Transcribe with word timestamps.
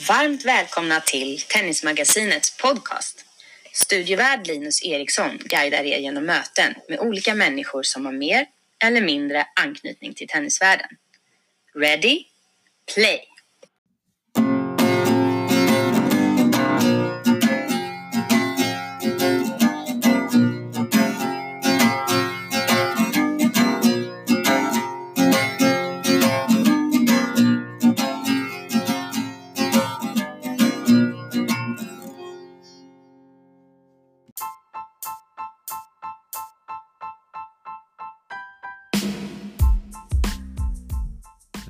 Varmt 0.00 0.44
välkomna 0.44 1.00
till 1.00 1.40
Tennismagasinets 1.40 2.56
podcast. 2.56 3.24
Studievärd 3.72 4.46
Linus 4.46 4.84
Eriksson 4.84 5.38
guidar 5.44 5.84
er 5.84 5.98
genom 5.98 6.24
möten 6.24 6.74
med 6.88 7.00
olika 7.00 7.34
människor 7.34 7.82
som 7.82 8.06
har 8.06 8.12
mer 8.12 8.46
eller 8.84 9.00
mindre 9.00 9.46
anknytning 9.60 10.14
till 10.14 10.28
tennisvärlden. 10.28 10.88
Ready? 11.74 12.24
Play! 12.94 13.35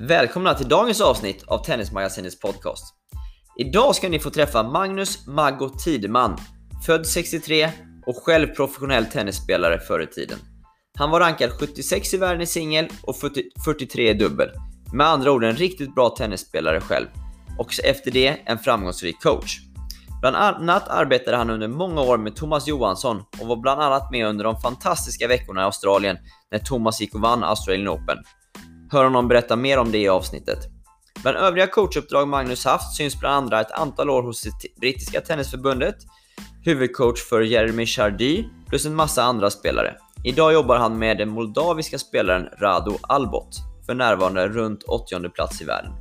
Välkomna 0.07 0.53
till 0.53 0.67
dagens 0.67 1.01
avsnitt 1.01 1.43
av 1.47 1.63
Tennismagasinets 1.63 2.39
podcast. 2.39 2.95
Idag 3.57 3.95
ska 3.95 4.09
ni 4.09 4.19
få 4.19 4.29
träffa 4.29 4.63
Magnus 4.63 5.27
Maggo 5.27 5.69
Tideman, 5.69 6.37
född 6.85 7.07
63 7.07 7.69
och 8.05 8.23
själv 8.23 8.47
professionell 8.47 9.05
tennisspelare 9.05 9.79
förr 9.79 10.03
i 10.03 10.07
tiden. 10.07 10.39
Han 10.97 11.11
var 11.11 11.19
rankad 11.19 11.51
76 11.51 12.13
i 12.13 12.17
världen 12.17 12.41
i 12.41 12.45
singel 12.45 12.87
och 13.03 13.15
43 13.65 14.09
i 14.09 14.13
dubbel. 14.13 14.49
Med 14.93 15.07
andra 15.07 15.31
ord 15.31 15.43
en 15.43 15.55
riktigt 15.55 15.95
bra 15.95 16.09
tennisspelare 16.09 16.81
själv. 16.81 17.07
Och 17.57 17.73
efter 17.83 18.11
det 18.11 18.37
en 18.45 18.59
framgångsrik 18.59 19.21
coach. 19.21 19.59
Bland 20.21 20.35
annat 20.35 20.87
arbetade 20.87 21.37
han 21.37 21.49
under 21.49 21.67
många 21.67 22.01
år 22.01 22.17
med 22.17 22.35
Thomas 22.35 22.67
Johansson 22.67 23.23
och 23.41 23.47
var 23.47 23.55
bland 23.55 23.81
annat 23.81 24.11
med 24.11 24.27
under 24.27 24.43
de 24.43 24.61
fantastiska 24.61 25.27
veckorna 25.27 25.61
i 25.61 25.63
Australien 25.63 26.17
när 26.51 26.59
Thomas 26.59 27.01
gick 27.01 27.15
och 27.15 27.21
vann 27.21 27.43
Australian 27.43 27.87
Open. 27.87 28.17
Hör 28.91 29.03
honom 29.03 29.27
berätta 29.27 29.55
mer 29.55 29.77
om 29.77 29.91
det 29.91 29.97
i 29.97 30.09
avsnittet. 30.09 30.59
Bland 31.21 31.37
övriga 31.37 31.67
coachuppdrag 31.67 32.27
Magnus 32.27 32.65
haft 32.65 32.95
syns 32.95 33.19
bland 33.19 33.35
andra 33.35 33.61
ett 33.61 33.71
antal 33.71 34.09
år 34.09 34.23
hos 34.23 34.41
det 34.41 34.79
brittiska 34.79 35.21
tennisförbundet, 35.21 35.95
huvudcoach 36.63 37.23
för 37.23 37.41
Jeremy 37.41 37.85
Chardy 37.85 38.45
plus 38.69 38.85
en 38.85 38.95
massa 38.95 39.23
andra 39.23 39.49
spelare. 39.49 39.95
Idag 40.23 40.53
jobbar 40.53 40.77
han 40.77 40.99
med 40.99 41.17
den 41.17 41.29
moldaviska 41.29 41.99
spelaren 41.99 42.47
Rado 42.61 42.97
Albot, 43.01 43.57
för 43.85 43.93
närvarande 43.93 44.47
runt 44.47 44.83
80 44.83 45.29
plats 45.29 45.61
i 45.61 45.65
världen. 45.65 45.91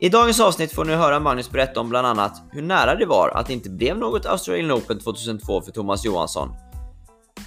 I 0.00 0.08
dagens 0.08 0.40
avsnitt 0.40 0.72
får 0.72 0.84
ni 0.84 0.94
höra 0.94 1.20
Magnus 1.20 1.50
berätta 1.50 1.80
om 1.80 1.88
bland 1.88 2.06
annat 2.06 2.42
hur 2.52 2.62
nära 2.62 2.94
det 2.94 3.06
var 3.06 3.28
att 3.28 3.46
det 3.46 3.52
inte 3.52 3.70
blev 3.70 3.98
något 3.98 4.26
Australian 4.26 4.72
Open 4.72 5.00
2002 5.00 5.62
för 5.62 5.72
Thomas 5.72 6.04
Johansson, 6.04 6.48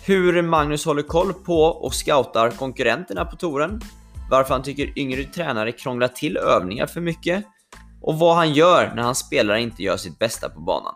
hur 0.06 0.42
Magnus 0.42 0.86
håller 0.86 1.02
koll 1.02 1.34
på 1.34 1.64
och 1.64 1.94
scoutar 1.94 2.50
konkurrenterna 2.50 3.26
på 3.26 3.36
touren, 3.36 3.82
varför 4.30 4.54
han 4.54 4.64
tycker 4.64 5.00
yngre 5.00 5.24
tränare 5.24 5.72
krånglar 5.72 6.08
till 6.08 6.38
övningar 6.38 6.88
för 6.88 7.02
mycket 7.02 7.46
och 8.02 8.20
vad 8.20 8.36
han 8.36 8.54
gör 8.54 8.94
när 8.96 9.04
hans 9.04 9.20
spelare 9.20 9.62
inte 9.62 9.84
gör 9.84 9.98
sitt 9.98 10.20
bästa 10.20 10.50
på 10.50 10.60
banan. 10.60 10.96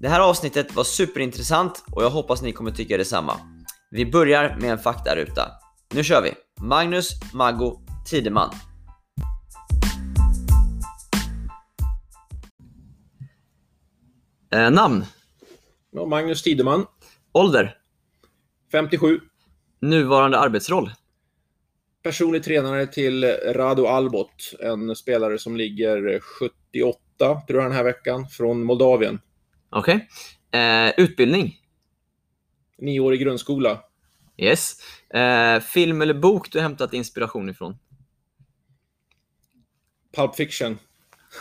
Det 0.00 0.08
här 0.08 0.20
avsnittet 0.20 0.74
var 0.74 0.84
superintressant 0.84 1.84
och 1.92 2.02
jag 2.02 2.10
hoppas 2.10 2.42
ni 2.42 2.52
kommer 2.52 2.70
tycka 2.70 2.96
detsamma. 2.96 3.34
Vi 3.90 4.06
börjar 4.06 4.56
med 4.60 4.70
en 4.70 4.78
faktaruta. 4.78 5.50
Nu 5.94 6.04
kör 6.04 6.22
vi! 6.22 6.34
Magnus 6.60 7.10
Maggo 7.32 7.80
Tideman. 8.10 8.50
Eh, 14.52 14.70
namn? 14.70 15.04
Magnus 16.08 16.42
Tideman, 16.42 16.86
Ålder? 17.32 17.76
57. 18.72 19.20
Nuvarande 19.80 20.38
arbetsroll? 20.38 20.90
Personlig 22.08 22.44
tränare 22.44 22.86
till 22.86 23.24
Rado 23.24 23.86
Albot, 23.86 24.54
en 24.60 24.96
spelare 24.96 25.38
som 25.38 25.56
ligger 25.56 26.20
78, 26.20 26.98
tror 27.46 27.60
jag, 27.60 27.70
den 27.70 27.76
här 27.76 27.84
veckan, 27.84 28.28
från 28.28 28.64
Moldavien. 28.64 29.20
Okej. 29.70 30.08
Eh, 30.50 31.00
utbildning? 31.04 31.56
Nioårig 32.78 33.20
grundskola. 33.20 33.80
Yes. 34.36 34.76
Eh, 35.14 35.60
film 35.60 36.02
eller 36.02 36.14
bok 36.14 36.52
du 36.52 36.60
hämtat 36.60 36.94
inspiration 36.94 37.48
ifrån? 37.48 37.78
Pulp 40.16 40.34
Fiction. 40.34 40.78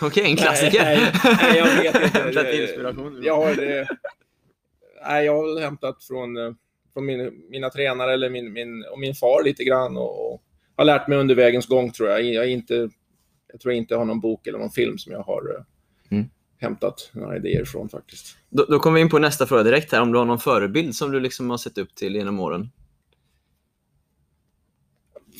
Okej, 0.01 0.25
en 0.25 0.35
klassiker. 0.37 0.83
Nej, 0.83 1.11
nej, 1.23 1.37
nej, 1.41 1.57
jag 1.57 1.65
vet 1.65 2.03
inte. 2.03 2.19
Hämtat 2.19 2.53
inspiration 2.53 3.07
ifrån. 3.07 3.23
Ja, 3.23 3.55
det, 3.55 3.87
nej, 5.05 5.25
jag 5.25 5.35
har 5.35 5.53
väl 5.53 5.63
hämtat 5.63 6.03
från, 6.03 6.37
eh, 6.37 6.53
från 6.93 7.05
min, 7.05 7.49
mina 7.49 7.69
tränare 7.69 8.13
eller 8.13 8.29
min, 8.29 8.53
min, 8.53 8.85
och 8.91 8.99
min 8.99 9.15
far 9.15 9.43
lite 9.43 9.63
grann 9.63 9.97
och, 9.97 10.33
och 10.33 10.43
har 10.77 10.85
lärt 10.85 11.07
mig 11.07 11.17
under 11.17 11.35
vägens 11.35 11.67
gång 11.67 11.91
tror 11.91 12.09
jag. 12.09 12.23
Jag, 12.23 12.49
inte, 12.49 12.89
jag 13.51 13.61
tror 13.61 13.73
inte 13.73 13.93
jag 13.93 13.99
har 13.99 14.05
någon 14.05 14.19
bok 14.19 14.47
eller 14.47 14.59
någon 14.59 14.71
film 14.71 14.97
som 14.97 15.11
jag 15.13 15.23
har 15.23 15.55
eh, 15.55 15.63
Mm. 16.09 16.25
hämtat 16.57 17.09
några 17.13 17.37
idéer 17.37 17.65
från 17.65 17.89
faktiskt. 17.89 18.37
Då, 18.49 18.65
då 18.65 18.79
kommer 18.79 18.95
vi 18.95 19.01
in 19.01 19.09
på 19.09 19.19
nästa 19.19 19.45
fråga 19.47 19.63
direkt 19.63 19.91
här, 19.91 20.01
om 20.01 20.11
du 20.11 20.17
har 20.17 20.25
någon 20.25 20.39
förebild 20.39 20.95
som 20.95 21.11
du 21.11 21.19
liksom 21.19 21.49
har 21.49 21.57
sett 21.57 21.77
upp 21.77 21.95
till 21.95 22.15
genom 22.15 22.39
åren? 22.39 22.69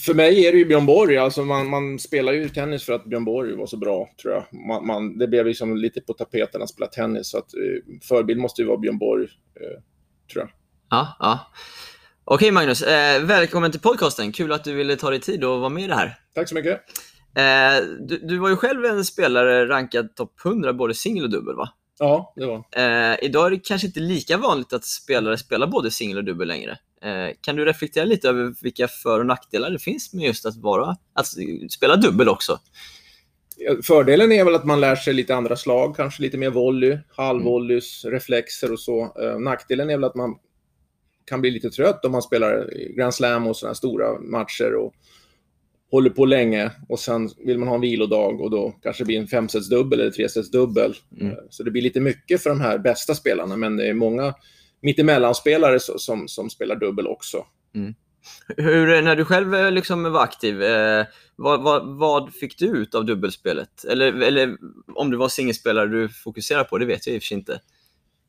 För 0.06 0.14
mig 0.14 0.46
är 0.46 0.52
det 0.52 0.58
ju 0.58 0.66
Björn 0.66 0.86
Borg. 0.86 1.18
Alltså 1.18 1.46
man, 1.46 1.70
man 1.70 2.00
spelar 2.00 2.34
ju 2.34 2.50
tennis 2.50 2.84
för 2.84 2.94
att 2.94 3.06
Björn 3.06 3.26
Borg 3.26 3.56
var 3.56 3.66
så 3.66 3.78
bra, 3.78 4.10
tror 4.22 4.34
jag. 4.34 4.44
Man, 4.68 4.88
man, 4.88 5.18
det 5.18 5.28
blev 5.28 5.46
liksom 5.46 5.78
lite 5.78 6.02
på 6.02 6.14
tapeten 6.14 6.62
att 6.62 6.70
spela 6.70 6.88
tennis. 6.88 7.28
Så 7.30 7.38
att, 7.38 7.54
eh, 7.54 8.00
förebild 8.02 8.40
måste 8.40 8.62
ju 8.62 8.68
vara 8.68 8.78
Björn 8.78 8.98
Borg, 8.98 9.24
eh, 9.56 9.82
tror 10.34 10.44
jag. 10.44 10.50
Ja, 10.90 11.18
ja. 11.20 11.40
Okej 12.30 12.52
Magnus, 12.52 12.82
eh, 12.82 13.24
välkommen 13.24 13.72
till 13.72 13.80
podcasten. 13.80 14.32
Kul 14.32 14.52
att 14.52 14.64
du 14.64 14.74
ville 14.74 14.96
ta 14.96 15.10
dig 15.10 15.20
tid 15.20 15.44
och 15.44 15.60
vara 15.60 15.70
med 15.70 15.84
i 15.84 15.88
det 15.88 15.96
här. 15.96 16.20
Tack 16.36 16.50
så 16.50 16.56
mycket. 16.56 16.82
Eh, 17.36 17.86
du, 18.00 18.18
du 18.18 18.38
var 18.38 18.50
ju 18.50 18.56
själv 18.56 18.86
en 18.86 19.06
spelare 19.06 19.68
rankad 19.68 20.16
topp 20.16 20.34
100 20.46 20.74
både 20.74 20.94
singel 20.94 21.24
och 21.24 21.30
dubbel 21.30 21.56
va? 21.56 21.70
Ja, 22.00 22.34
det 22.36 22.46
var. 22.46 22.56
Eh, 22.56 23.18
idag 23.22 23.46
är 23.46 23.52
det 23.52 23.60
kanske 23.60 23.88
inte 23.88 24.00
lika 24.00 24.38
vanligt 24.38 24.74
att 24.74 24.86
spelare 24.86 25.38
spelar 25.38 25.68
både 25.68 25.92
singel 25.92 26.18
och 26.18 26.24
dubbel 26.24 26.48
längre. 26.48 26.72
Eh, 27.02 27.36
kan 27.42 27.56
du 27.56 27.66
reflektera 27.66 28.06
lite 28.06 28.30
över 28.30 28.54
vilka 28.62 28.88
för 28.88 29.20
och 29.20 29.26
nackdelar 29.26 29.70
det 29.70 29.80
finns 29.80 30.14
med 30.14 30.26
just 30.26 30.46
att, 30.46 30.58
vara, 30.58 30.96
att 31.14 31.28
spela 31.72 31.96
dubbel 31.96 32.30
också? 32.30 32.60
Fördelen 33.84 34.32
är 34.32 34.46
väl 34.46 34.56
att 34.56 34.66
man 34.66 34.80
lär 34.80 34.96
sig 34.96 35.14
lite 35.14 35.36
andra 35.36 35.56
slag, 35.56 35.96
kanske 35.96 36.22
lite 36.22 36.38
mer 36.38 36.50
volley, 36.50 36.98
halvvolleys, 37.16 38.06
reflexer 38.06 38.72
och 38.72 38.80
så. 38.80 39.02
Eh, 39.22 39.40
nackdelen 39.40 39.90
är 39.90 39.98
väl 39.98 40.04
att 40.04 40.16
man 40.16 40.36
kan 41.28 41.42
bli 41.42 41.52
lite 41.52 41.70
trött 41.70 42.06
om 42.06 42.12
man 42.12 42.22
spelar 42.22 42.70
Grand 42.96 43.14
Slam 43.14 43.48
och 43.48 43.58
sådana 43.58 43.76
stora 43.76 44.20
matcher 44.20 44.76
och 44.76 44.94
håller 45.92 46.10
på 46.10 46.26
länge 46.26 46.72
och 46.90 47.00
sen 47.00 47.30
vill 47.46 47.58
man 47.58 47.68
ha 47.68 47.76
en 47.76 47.82
vilodag 47.82 48.42
och 48.42 48.52
då 48.52 48.76
kanske 48.84 49.04
det 49.04 49.06
blir 49.06 49.20
en 49.20 49.28
femsetsdubbel 49.28 50.00
eller 50.00 50.12
tresetsdubbel. 50.12 50.96
Mm. 51.20 51.32
Eh, 51.32 51.38
Så 51.50 51.64
det 51.64 51.72
blir 51.72 51.82
lite 51.82 52.00
mycket 52.00 52.44
för 52.44 52.50
de 52.50 52.62
här 52.62 52.78
bästa 52.78 53.16
spelarna, 53.16 53.58
men 53.58 53.78
det 53.78 53.88
är 53.88 53.94
många 53.94 54.34
mittemellanspelare 54.82 55.80
som, 55.80 56.28
som 56.28 56.50
spelar 56.50 56.76
dubbel 56.76 57.08
också. 57.08 57.46
Hur, 58.58 59.02
när 59.02 59.16
du 59.16 59.26
själv 59.26 59.56
eh, 59.56 59.72
liksom 59.72 60.04
var 60.04 60.24
aktiv, 60.24 60.64
eh, 60.64 61.06
vad, 61.36 61.64
vad, 61.64 61.98
vad 61.98 62.34
fick 62.34 62.58
du 62.58 62.66
ut 62.66 62.96
av 62.96 63.06
dubbelspelet? 63.06 63.86
Eller, 63.86 64.22
eller 64.22 64.58
om 64.96 65.12
det 65.12 65.18
var 65.18 65.30
singelspelare 65.30 65.88
du 65.88 66.10
fokuserar 66.10 66.64
på, 66.64 66.78
det 66.78 66.86
vet 66.86 67.08
jag 67.08 67.16
i 67.16 67.18
och 67.18 67.22
för 67.22 67.28
sig 67.28 67.38
inte. 67.38 67.60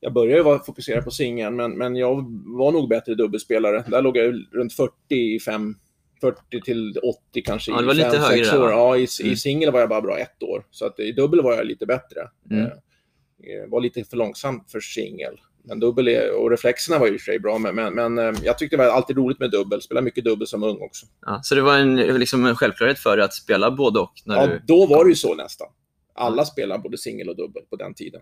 Jag 0.01 0.13
började 0.13 0.43
vara 0.43 0.59
fokuserad 0.59 1.05
på 1.05 1.11
singeln, 1.11 1.57
men, 1.57 1.79
men 1.79 1.97
jag 1.97 2.15
var 2.59 2.73
nog 2.73 2.89
bättre 2.89 3.15
dubbelspelare. 3.15 3.85
Där 3.89 4.03
låg 4.03 4.17
jag 4.17 4.35
runt 4.53 4.73
45, 4.73 5.75
40 6.21 6.61
till 6.65 6.99
80 7.31 7.43
kanske 7.45 7.71
Ja, 7.71 7.81
det 7.81 7.87
var 7.87 7.95
i 7.95 7.97
lite 7.97 8.11
fem, 8.11 8.21
högre 8.21 8.45
sex 8.45 8.57
år. 8.57 8.71
Ja, 8.71 8.97
i, 8.97 9.07
Mm. 9.23 9.33
i 9.33 9.37
singel 9.37 9.73
var 9.73 9.81
jag 9.81 9.89
bara 9.89 10.01
bra 10.01 10.19
ett 10.19 10.43
år. 10.43 10.67
Så 10.71 10.87
att 10.87 11.01
i 11.01 11.13
dubbel 11.13 11.43
var 11.43 11.55
jag 11.55 11.67
lite 11.67 11.87
bättre. 11.87 12.21
Mm. 12.51 12.63
Eh, 12.65 12.69
eh, 12.69 13.69
var 13.69 13.81
lite 13.81 14.05
för 14.05 14.17
långsam 14.17 14.65
för 14.69 14.81
singel. 14.81 15.41
Men 15.65 15.81
dubbel 15.81 16.09
är, 16.09 16.35
och 16.35 16.51
reflexerna 16.51 16.99
var 16.99 17.07
ju 17.07 17.13
i 17.13 17.17
och 17.17 17.21
för 17.21 17.25
sig 17.33 17.39
bra, 17.39 17.59
men, 17.59 17.75
men, 17.75 17.95
men 17.95 18.19
eh, 18.19 18.35
jag 18.43 18.59
tyckte 18.59 18.77
det 18.77 18.85
var 18.85 18.91
alltid 18.91 19.17
roligt 19.17 19.39
med 19.39 19.51
dubbel. 19.51 19.83
Spelade 19.83 20.05
mycket 20.05 20.25
dubbel 20.25 20.47
som 20.47 20.63
ung 20.63 20.81
också. 20.81 21.07
Ja, 21.27 21.41
så 21.43 21.55
det 21.55 21.63
var 21.63 21.79
en, 21.79 21.97
liksom 21.97 22.47
en 22.47 22.57
självklarhet 22.57 22.99
för 22.99 23.17
dig 23.17 23.25
att 23.25 23.35
spela 23.35 23.71
både 23.71 24.01
och? 24.01 24.13
Ja, 24.25 24.47
du, 24.47 24.61
då 24.67 24.87
var 24.87 25.05
det 25.05 25.09
ju 25.11 25.17
så 25.17 25.35
nästan. 25.35 25.69
Alla 26.15 26.45
spelade 26.45 26.83
både 26.83 26.99
singel 26.99 27.29
och 27.29 27.37
dubbel 27.37 27.63
på 27.71 27.77
den 27.77 27.95
tiden. 27.95 28.21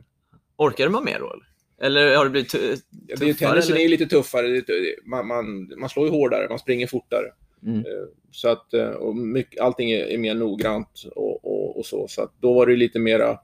orkade 0.57 0.91
man 0.91 1.05
mer 1.05 1.19
då? 1.21 1.27
Eller? 1.27 1.47
Eller 1.83 2.17
har 2.17 2.25
det 2.25 2.31
blivit 2.31 2.51
tu- 2.55 2.77
Ja, 3.07 3.17
det 3.19 3.33
tuffare, 3.33 3.51
tennisen 3.51 3.71
eller? 3.73 3.81
är 3.81 3.83
ju 3.85 3.89
lite 3.91 4.07
tuffare. 4.07 4.63
Man, 5.05 5.27
man, 5.27 5.71
man 5.81 5.89
slår 5.89 6.07
ju 6.07 6.13
hårdare, 6.13 6.49
man 6.49 6.59
springer 6.59 6.87
fortare. 6.87 7.27
Mm. 7.67 7.79
Eh, 7.79 7.85
Så 8.31 8.49
att, 8.49 8.75
eh, 8.75 8.89
och 8.89 9.17
mycket, 9.17 9.61
allting 9.61 9.91
är, 9.91 10.05
är 10.07 10.19
mer 10.19 10.35
noggrant 10.35 11.03
och, 11.17 11.45
och, 11.45 11.79
och 11.79 11.87
så. 11.87 12.09
Så 12.09 12.23
att 12.23 12.33
då 12.41 12.55
var 12.55 12.67
det 12.67 12.77
lite 12.77 12.99
mera 12.99 13.39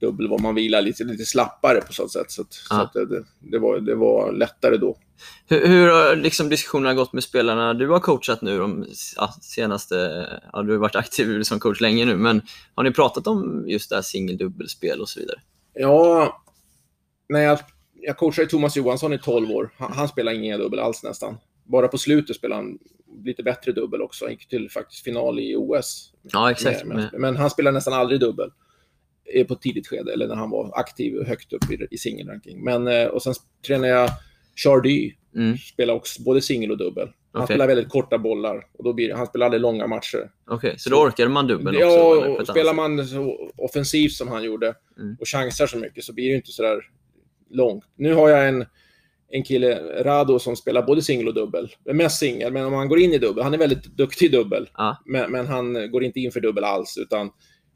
dubbel 0.00 0.28
vad 0.28 0.40
man 0.40 0.54
vilar, 0.54 0.82
lite, 0.82 1.04
lite 1.04 1.24
slappare 1.24 1.80
på 1.80 1.92
så 1.92 2.08
sätt. 2.08 2.30
Så, 2.30 2.42
att, 2.42 2.52
så 2.52 2.74
Ja. 2.74 2.82
att 2.82 2.92
det, 2.92 3.24
det, 3.40 3.58
var, 3.58 3.80
det 3.80 3.94
var 3.94 4.32
lättare 4.32 4.76
då. 4.76 4.96
Hur, 5.48 5.66
hur 5.66 5.88
har 5.88 6.16
liksom 6.16 6.48
diskussionerna 6.48 6.94
gått 6.94 7.12
med 7.12 7.22
spelarna 7.22 7.74
du 7.74 7.88
har 7.88 8.00
coachat 8.00 8.42
nu 8.42 8.58
de 8.58 8.86
senaste... 9.42 10.26
Ja, 10.52 10.62
du 10.62 10.72
har 10.72 10.78
varit 10.78 10.96
aktiv 10.96 11.42
som 11.42 11.60
coach 11.60 11.80
länge 11.80 12.04
nu, 12.04 12.16
men 12.16 12.42
har 12.74 12.84
ni 12.84 12.90
pratat 12.90 13.26
om 13.26 13.64
just 13.68 13.90
det 13.90 13.96
här 13.96 14.02
singel-dubbelspel 14.02 15.00
och 15.00 15.08
så 15.08 15.20
vidare? 15.20 15.40
Ja, 15.74 16.42
när 17.28 17.40
jag, 17.40 17.58
jag 17.94 18.16
coachade 18.16 18.48
Thomas 18.48 18.76
Johansson 18.76 19.12
i 19.12 19.18
12 19.18 19.50
år. 19.50 19.70
Han, 19.78 19.92
han 19.92 20.08
spelar 20.08 20.32
ingen 20.32 20.60
dubbel 20.60 20.78
alls 20.80 21.02
nästan. 21.02 21.36
Bara 21.64 21.88
på 21.88 21.98
slutet 21.98 22.36
spelade 22.36 22.60
han 22.62 22.78
lite 23.24 23.42
bättre 23.42 23.72
dubbel 23.72 24.02
också. 24.02 24.24
Han 24.24 24.32
gick 24.32 24.48
till 24.48 24.70
faktiskt 24.70 25.04
final 25.04 25.40
i 25.40 25.54
OS. 25.56 26.12
Ja, 26.22 26.50
exakt. 26.50 26.84
Men, 26.84 27.08
men, 27.12 27.36
han 27.36 27.50
spelar 27.50 27.72
nästan 27.72 27.94
aldrig 27.94 28.20
dubbel 28.20 28.50
eh, 29.34 29.46
på 29.46 29.54
ett 29.54 29.60
tidigt 29.62 29.86
skede, 29.86 30.12
eller 30.12 30.28
när 30.28 30.34
han 30.36 30.50
var 30.50 30.78
aktiv 30.78 31.26
högt 31.26 31.52
upp 31.52 31.70
i, 31.70 31.86
i 31.90 31.98
singelranking. 31.98 32.64
Men, 32.64 32.88
eh, 32.88 33.06
och 33.06 33.22
sen 33.22 33.34
tränade 33.66 33.88
jag 33.88 34.10
Chardy, 34.56 35.14
Mm. 35.36 35.56
spelar 35.58 35.94
också 35.94 36.22
både 36.22 36.40
singel 36.40 36.70
och 36.70 36.78
dubbel. 36.78 37.08
Han 37.32 37.42
Okej. 37.42 37.54
spelar 37.54 37.66
väldigt 37.66 37.88
korta 37.88 38.18
bollar 38.18 38.66
och 38.78 38.84
då 38.84 38.92
blir, 38.92 39.14
han 39.14 39.26
spelar 39.26 39.46
aldrig 39.46 39.60
långa 39.60 39.86
matcher. 39.86 40.30
Okej, 40.46 40.74
så 40.78 40.90
då 40.90 40.96
orkade 40.96 41.28
man 41.28 41.46
dubbel 41.46 41.76
också? 41.76 41.86
Ja, 41.86 42.26
och 42.40 42.46
spelar 42.48 42.74
man 42.74 43.06
så 43.06 43.50
offensivt 43.56 44.12
som 44.12 44.28
han 44.28 44.44
gjorde 44.44 44.74
Mm. 44.98 45.16
och 45.20 45.28
chansar 45.28 45.66
så 45.66 45.78
mycket 45.78 46.04
så 46.04 46.12
blir 46.12 46.28
det 46.30 46.36
inte 46.36 46.52
så 46.52 46.62
där 46.62 46.80
långt. 47.50 47.84
Nu 47.96 48.14
har 48.14 48.28
jag 48.28 48.48
en, 48.48 48.64
en 49.30 49.42
kille, 49.42 50.02
Rado, 50.04 50.38
som 50.38 50.56
spelar 50.56 50.82
både 50.82 51.02
singel 51.02 51.28
och 51.28 51.34
dubbel. 51.34 51.68
Mest 51.84 52.18
singel, 52.18 52.52
men 52.52 52.64
om 52.66 52.72
han 52.72 52.88
går 52.88 52.98
in 52.98 53.12
i 53.12 53.18
dubbel, 53.18 53.44
han 53.44 53.54
är 53.54 53.58
väldigt 53.58 53.84
duktig 53.84 54.26
i 54.26 54.28
dubbel, 54.28 54.68
Ja. 54.76 54.96
men, 55.06 55.30
men 55.32 55.46
han 55.46 55.90
går 55.90 56.04
inte 56.04 56.20
in 56.20 56.32
för 56.32 56.40
dubbel 56.40 56.64
alls, 56.64 56.98
utan 56.98 57.30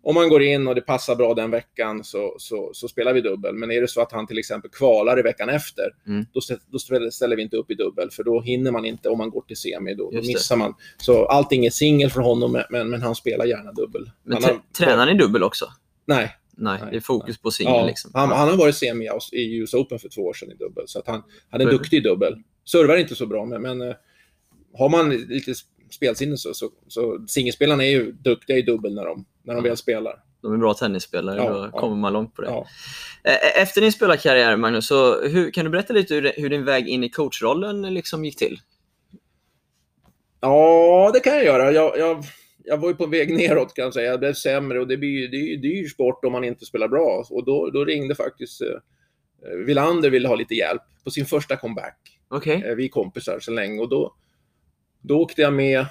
om 0.04 0.16
han 0.16 0.28
går 0.28 0.42
in 0.42 0.68
och 0.68 0.74
det 0.74 0.80
passar 0.80 1.14
bra 1.16 1.34
den 1.34 1.50
veckan 1.50 2.04
så, 2.04 2.34
så, 2.38 2.70
så 2.74 2.88
spelar 2.88 3.12
vi 3.12 3.20
dubbel. 3.20 3.54
Men 3.54 3.70
är 3.70 3.80
det 3.80 3.88
så 3.88 4.00
att 4.00 4.12
han 4.12 4.26
till 4.26 4.38
exempel 4.38 4.70
kvalar 4.70 5.18
i 5.18 5.22
veckan 5.22 5.48
efter, 5.48 5.84
Mm. 6.06 6.24
då, 6.32 6.40
då 6.72 6.78
ställer- 6.78 7.36
vi 7.36 7.42
inte 7.42 7.56
upp 7.56 7.70
i 7.70 7.74
dubbel, 7.74 8.10
för 8.10 8.24
då 8.24 8.40
hinner 8.40 8.70
man 8.70 8.84
inte 8.84 9.08
om 9.08 9.18
man 9.18 9.30
går 9.30 9.42
till 9.42 9.56
semi. 9.56 9.94
Då, 9.94 10.10
då 10.10 10.16
missar 10.16 10.56
man. 10.56 10.74
Så 10.96 11.26
allting 11.26 11.66
är 11.66 11.70
singel 11.70 12.10
för 12.10 12.20
honom, 12.20 12.62
men- 12.70 12.90
men, 12.90 13.02
han 13.02 13.14
spelar 13.14 13.44
gärna 13.44 13.72
dubbel. 13.72 14.10
Men 14.24 14.32
Han 14.34 14.42
har- 14.44 14.60
tränar 14.78 15.06
ni 15.06 15.14
dubbel 15.14 15.42
också? 15.42 15.66
Nej, 16.06 16.30
Nej, 16.62 16.78
Nej, 16.82 16.88
det 16.90 16.96
är 16.96 17.00
fokus 17.00 17.38
på 17.38 17.50
singel 17.50 17.74
Ja, 17.74 17.86
liksom. 17.86 18.10
han, 18.14 18.28
han 18.28 18.48
har 18.48 18.56
varit 18.56 18.76
semi 18.76 19.08
i 19.32 19.56
US 19.56 19.74
Open 19.74 19.98
för 19.98 20.08
två 20.08 20.22
år 20.22 20.32
sedan 20.34 20.50
i 20.50 20.54
dubbel, 20.54 20.84
så 20.88 20.98
att 20.98 21.06
han, 21.06 21.22
han 21.50 21.60
är 21.60 21.64
duktig 21.66 21.96
i 21.96 22.00
dubbel. 22.00 22.42
Servar 22.64 22.96
inte 22.96 23.14
så 23.14 23.26
bra, 23.26 23.44
men, 23.44 23.62
men 23.62 23.80
eh, 23.82 23.94
har 24.78 24.88
man 24.88 25.10
lite 25.10 25.54
spelsinne 25.90 26.36
så, 26.36 26.54
så, 26.54 26.70
så 26.88 27.24
singelspelarna 27.28 27.84
är 27.84 27.90
ju 27.90 28.12
duktiga 28.12 28.56
i 28.56 28.62
dubbel 28.62 28.94
när 28.94 29.04
de, 29.04 29.24
när 29.42 29.54
de 29.54 29.64
Ja. 29.64 29.70
väl 29.70 29.76
spelar. 29.76 30.14
De 30.42 30.52
är 30.52 30.56
bra 30.56 30.74
tennisspelare, 30.74 31.36
Ja, 31.36 31.52
då 31.52 31.70
ja. 31.72 31.80
kommer 31.80 31.96
man 31.96 32.12
långt 32.12 32.34
på 32.34 32.42
det. 32.42 32.48
Ja. 32.48 32.66
Eh, 33.24 33.62
Efter 33.62 33.80
din 33.80 33.92
spelarkarriär, 33.92 34.56
Magnus, 34.56 34.86
så 34.86 35.22
hur, 35.28 35.50
kan 35.50 35.64
du 35.64 35.70
berätta 35.70 35.92
lite 35.92 36.14
hur, 36.14 36.32
hur 36.36 36.50
din 36.50 36.64
väg 36.64 36.88
in 36.88 37.04
i 37.04 37.08
coachrollen 37.08 37.94
liksom 37.94 38.24
gick 38.24 38.36
till? 38.38 38.60
ja, 40.40 41.10
det 41.14 41.20
kan 41.20 41.34
jag 41.34 41.44
göra. 41.44 41.72
Jag, 41.72 41.98
jag, 41.98 42.24
jag 42.64 42.78
var 42.78 42.88
ju 42.88 42.94
på 42.94 43.06
väg 43.06 43.34
neråt 43.34 43.74
kan 43.74 43.84
jag 43.84 43.94
säga. 43.94 44.10
Jag 44.10 44.20
blev 44.20 44.32
sämre 44.32 44.80
och 44.80 44.88
det 44.88 44.96
blir 44.96 45.10
ju 45.10 45.28
det 45.28 45.36
är 45.36 45.46
ju 45.46 45.56
dyr 45.56 45.88
sport 45.88 46.24
om 46.24 46.32
man 46.32 46.44
inte 46.44 46.64
spelar 46.64 46.88
bra. 46.88 47.24
Och 47.30 47.44
då, 47.44 47.70
då 47.70 47.84
ringde 47.84 48.14
faktiskt 48.14 48.62
eh, 48.62 48.68
Villander 49.66 50.10
ville 50.10 50.28
ha 50.28 50.34
lite 50.34 50.54
hjälp 50.54 50.82
på 51.04 51.10
sin 51.10 51.26
första 51.26 51.56
comeback. 51.56 51.98
Okej. 52.28 52.64
Eh, 52.66 52.74
Vi 52.74 52.84
är 52.84 52.88
kompisar 52.88 53.38
så 53.40 53.50
länge 53.50 53.80
och 53.80 53.88
då, 53.88 54.14
då 55.02 55.20
åkte 55.20 55.42
jag 55.42 55.52
med 55.52 55.78
eh, 55.80 55.86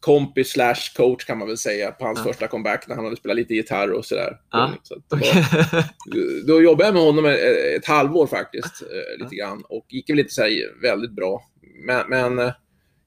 kompis 0.00 0.48
slash 0.50 0.94
coach 0.96 1.24
kan 1.24 1.38
man 1.38 1.48
väl 1.48 1.58
säga 1.58 1.90
på 1.90 2.04
hans 2.04 2.18
Ja. 2.18 2.24
första 2.24 2.46
comeback 2.48 2.88
när 2.88 2.94
han 2.96 3.04
hade 3.04 3.16
spelat 3.16 3.36
lite 3.36 3.54
gitarr 3.54 3.92
och 3.92 4.04
sådär. 4.04 4.36
Ja. 4.50 4.72
Så 4.82 5.02
var, 5.08 6.46
då 6.46 6.62
jobbade 6.62 6.88
jag 6.88 6.94
med 6.94 7.02
honom 7.02 7.24
ett, 7.26 7.38
ett 7.76 7.86
halvår 7.86 8.26
faktiskt, 8.26 8.82
eh, 8.82 9.24
lite 9.24 9.36
grann. 9.36 9.62
Och 9.68 9.86
gick 9.88 10.10
väl 10.10 10.16
lite 10.16 10.34
så 10.34 10.42
väldigt 10.82 11.12
bra. 11.12 11.42
Men, 11.84 12.04
men 12.08 12.38
eh, 12.38 12.52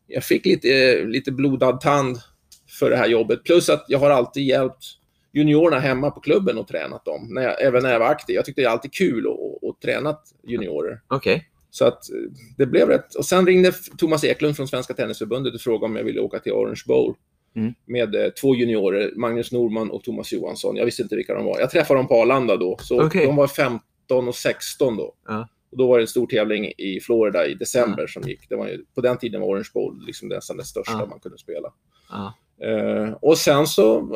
jag 0.08 0.24
fick 0.24 0.46
lite, 0.46 0.70
eh, 0.70 1.06
lite 1.08 1.32
blodad 1.32 1.82
tand 1.82 2.18
för 2.80 2.90
det 2.90 2.96
här 2.98 3.08
jobbet. 3.08 3.44
Plus 3.44 3.70
att 3.70 3.86
jag 3.88 4.00
har 4.00 4.10
alltid 4.10 4.44
hjälpt 4.44 4.86
juniorerna 5.34 5.80
hemma 5.80 6.12
på 6.12 6.20
klubben 6.20 6.58
och 6.58 6.68
tränat 6.68 7.06
dem, 7.06 7.28
när 7.30 7.42
jag, 7.42 7.62
även 7.62 7.84
när 7.84 7.92
jag 7.92 8.00
var 8.00 8.08
aktiv. 8.08 8.36
Jag 8.36 8.46
tyckte 8.46 8.62
det 8.62 8.66
är 8.66 8.70
alltid 8.70 8.94
kul 8.94 9.28
att, 9.28 9.82
träna 9.82 10.18
juniorer. 10.44 11.02
Okej. 11.08 11.48
Så 11.70 11.86
att 11.86 12.10
eh, 12.12 12.18
det 12.58 12.66
blev 12.66 12.88
rätt. 12.88 13.16
Och 13.16 13.26
sen 13.26 13.46
ringde 13.46 13.72
Thomas 13.98 14.24
Eklund 14.24 14.56
från 14.56 14.68
Svenska 14.68 14.94
Tennisförbundet 14.94 15.54
och 15.56 15.62
frågade 15.62 15.86
om 15.86 15.96
jag 15.96 16.04
ville 16.04 16.20
åka 16.22 16.40
till 16.40 16.52
Orange 16.52 16.82
Bowl 16.88 17.16
Mm. 17.56 17.74
med 17.86 18.16
eh, 18.16 18.30
två 18.30 18.56
juniorer, 18.56 19.12
Magnus 19.16 19.52
Norman 19.52 19.92
och 19.92 20.04
Thomas 20.04 20.34
Johansson. 20.34 20.76
Jag 20.76 20.86
visste 20.86 21.04
inte 21.04 21.16
vilka 21.16 21.34
de 21.34 21.46
var. 21.46 21.60
Jag 21.60 21.70
träffade 21.72 22.00
dem 22.00 22.08
på 22.08 22.16
Arlanda 22.22 22.58
då, 22.58 22.78
så 22.82 23.06
Okej. 23.06 23.26
de 23.26 23.36
var 23.36 23.48
15 23.48 24.28
och 24.28 24.36
16 24.36 24.98
då. 24.98 25.14
Ja. 25.28 25.48
Och 25.72 25.78
då 25.78 25.88
var 25.88 25.98
det 25.98 26.04
en 26.04 26.08
stor 26.08 26.28
tävling 26.28 26.72
i 26.78 27.00
Florida 27.02 27.48
i 27.48 27.54
december 27.54 28.08
som 28.08 28.24
gick. 28.24 28.50
Det 28.50 28.56
var 28.56 28.68
ju, 28.68 28.86
på 28.96 29.02
den 29.02 29.18
tiden 29.18 29.42
var 29.42 29.48
Orange 29.48 29.70
Bowl 29.74 30.04
liksom 30.06 30.28
nästan 30.28 30.58
det 30.58 30.64
största 30.66 30.92
Ja. 31.00 31.06
man 31.06 31.20
kunde 31.20 31.38
spela. 31.38 31.74
Eh, 32.64 33.14
och 33.22 33.38
sen 33.38 33.68
så 33.68 34.16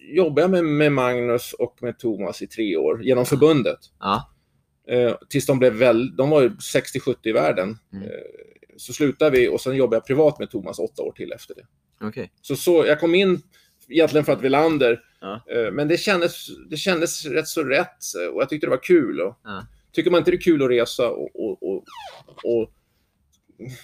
jobbade 0.00 0.40
jag 0.40 0.50
med, 0.50 0.64
med 0.64 0.92
Magnus 0.92 1.52
och 1.52 1.78
med 1.82 1.98
Thomas 1.98 2.42
i 2.42 2.46
tre 2.46 2.76
år 2.76 3.04
genom 3.04 3.26
förbundet. 3.26 3.78
Ja. 4.00 4.30
Eh, 4.88 5.14
tills 5.28 5.46
de 5.46 5.58
blev 5.58 5.72
väl, 5.72 6.16
de 6.16 6.30
var 6.30 6.42
ju 6.42 6.48
60-70 6.48 7.14
i 7.22 7.32
världen. 7.32 7.78
Mm. 7.92 8.04
Eh, 8.04 8.10
så 8.76 8.92
slutade 8.92 9.30
vi 9.30 9.48
och 9.48 9.60
sen 9.60 9.76
jobbade 9.76 9.96
jag 9.96 10.06
privat 10.06 10.38
med 10.38 10.50
Thomas 10.50 10.78
åtta 10.78 11.02
år 11.02 11.12
till 11.12 11.32
efter 11.32 11.54
det. 11.54 11.66
Okej. 12.06 12.32
Så, 12.42 12.56
så 12.56 12.84
jag 12.86 13.00
kom 13.00 13.14
in 13.14 13.42
egentligen 13.88 14.24
för 14.24 14.32
att 14.32 14.42
Villander, 14.42 15.00
Ja. 15.20 15.40
men 15.72 15.88
det 15.88 15.96
kändes, 15.96 16.46
det 16.70 16.76
kändes 16.76 17.26
rätt 17.26 17.48
så 17.48 17.62
rätt 17.62 17.96
och 18.34 18.42
jag 18.42 18.48
tyckte 18.48 18.66
det 18.66 18.70
var 18.70 18.82
kul. 18.82 19.20
Och, 19.20 19.40
Ja. 19.44 19.66
Tycker 19.92 20.10
man 20.10 20.18
inte 20.18 20.30
det 20.30 20.36
är 20.36 20.40
kul 20.40 20.62
att 20.62 20.70
resa 20.70 21.10
och, 21.10 21.30
och, 21.36 21.62
och, 21.62 21.84
och 22.44 22.70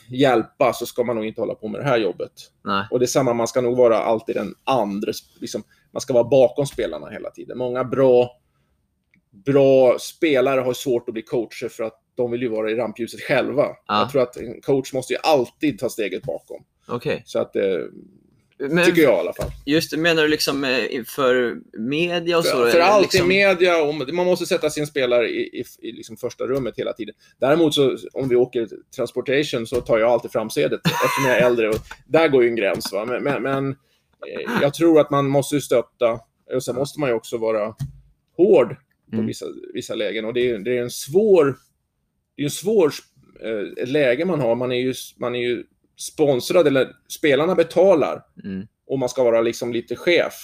hjälpa 0.09 0.73
så 0.73 0.87
ska 0.87 1.05
man 1.05 1.17
nog 1.17 1.25
inte 1.25 1.41
hålla 1.41 1.55
på 1.55 1.69
med 1.69 1.81
det 1.81 1.85
här 1.85 1.99
jobbet. 1.99 2.33
Nej. 2.65 2.87
Och 2.91 2.99
det 2.99 3.05
är 3.05 3.07
samma, 3.07 3.33
man 3.33 3.49
ska 3.49 3.61
nog 3.61 3.77
vara 3.77 3.99
alltid 3.99 4.37
den 4.37 4.55
andra, 4.65 5.13
liksom, 5.41 5.63
man 5.93 6.01
ska 6.01 6.13
vara 6.13 6.25
bakom 6.25 6.67
spelarna 6.67 7.11
hela 7.11 7.31
tiden. 7.31 7.59
Många 7.59 7.85
bra, 7.85 8.31
bra 9.31 9.99
spelare 9.99 10.61
har 10.61 10.73
svårt 10.73 11.09
att 11.09 11.13
bli 11.13 11.23
coacher 11.23 11.69
för 11.69 11.85
att 11.85 12.01
de 12.15 12.31
vill 12.31 12.43
ju 12.43 12.49
vara 12.49 12.71
i 12.71 12.75
rampljuset 12.75 13.21
själva. 13.21 13.63
Ja. 13.63 13.77
Jag 13.87 14.11
tror 14.11 14.23
att 14.23 14.37
en 14.37 14.61
coach 14.61 14.93
måste 14.93 15.13
ju 15.13 15.19
alltid 15.23 15.79
ta 15.79 15.89
steget 15.89 16.23
bakom. 16.23 16.65
Okej. 16.89 17.23
Så 17.27 17.39
att, 17.39 17.57
eh, 17.57 17.63
Men 18.69 18.85
tycker 18.85 19.03
jag 19.03 19.17
i 19.17 19.19
alla 19.21 19.33
fall. 19.33 19.51
Just 19.67 19.91
det, 19.91 19.97
menar 19.97 20.23
du 20.23 20.29
liksom 20.29 20.65
eh, 20.65 21.05
för 21.07 21.57
media 21.79 22.39
och 22.39 22.45
så? 22.45 22.57
För, 22.57 22.71
för 22.71 22.79
eller 22.79 22.87
allt 22.87 23.13
liksom... 23.13 23.31
i 23.31 23.35
media, 23.35 23.83
och 23.83 23.95
man 23.95 24.27
måste 24.27 24.47
sätta 24.47 24.71
sin 24.71 24.87
spelare 24.87 25.29
i, 25.29 25.61
i, 25.61 25.65
i 25.89 25.93
liksom 25.93 26.17
första 26.17 26.45
rummet 26.45 26.75
hela 26.77 26.93
tiden. 26.93 27.15
Däremot 27.41 27.75
så 27.75 27.97
om 28.13 28.29
vi 28.29 28.37
åker 28.37 28.69
transportation 28.97 29.67
så 29.67 29.81
tar 29.81 29.99
jag 29.99 30.11
alltid 30.11 30.33
framsätet 30.33 30.81
eftersom 30.85 31.25
jag 31.27 31.39
är 31.39 31.47
äldre. 31.47 31.69
Och 31.69 31.79
där 32.07 32.29
går 32.29 32.43
ju 32.43 32.49
en 32.49 32.57
gräns. 32.57 32.93
Va? 32.93 33.05
Men, 33.05 33.23
men, 33.23 33.43
men 33.43 33.69
eh, 33.69 34.63
jag 34.63 34.75
tror 34.75 35.01
att 35.01 35.11
man 35.11 35.27
måste 35.29 35.61
stötta. 35.61 36.21
Och 36.55 36.65
sen 36.65 36.75
måste 36.75 37.01
man 37.01 37.09
ju 37.09 37.15
också 37.15 37.37
vara 37.39 37.75
hård 38.37 38.77
på 39.11 39.17
Mm. 39.17 39.27
vissa, 39.27 39.47
vissa 39.75 39.95
lägen. 39.95 40.25
Och 40.25 40.35
det 40.35 40.51
är, 40.51 40.59
det 40.59 40.79
är 40.79 40.83
en 40.83 40.91
svår, 40.91 41.57
det 42.37 42.43
är 42.43 42.45
en 42.45 42.51
svår 42.51 42.93
eh, 43.41 43.87
läge 43.89 44.25
man 44.25 44.41
har. 44.41 44.55
Man 44.55 44.73
är, 44.73 44.77
ju, 44.77 44.95
man 45.17 45.35
är 45.35 45.41
ju 45.41 45.65
sponsrad, 46.01 46.67
eller 46.67 46.89
spelarna 47.09 47.55
betalar 47.55 48.23
Mm. 48.45 48.67
och 48.87 48.99
man 48.99 49.09
ska 49.09 49.25
vara 49.25 49.41
liksom 49.41 49.73
lite 49.73 49.97
chef. 49.97 50.35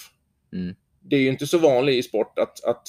Mm. 0.53 0.75
Det 1.01 1.15
är 1.15 1.19
ju 1.19 1.27
inte 1.29 1.47
så 1.47 1.57
vanligt 1.57 1.95
i 1.95 2.03
sport 2.03 2.39
att, 2.39 2.63
att, 2.63 2.83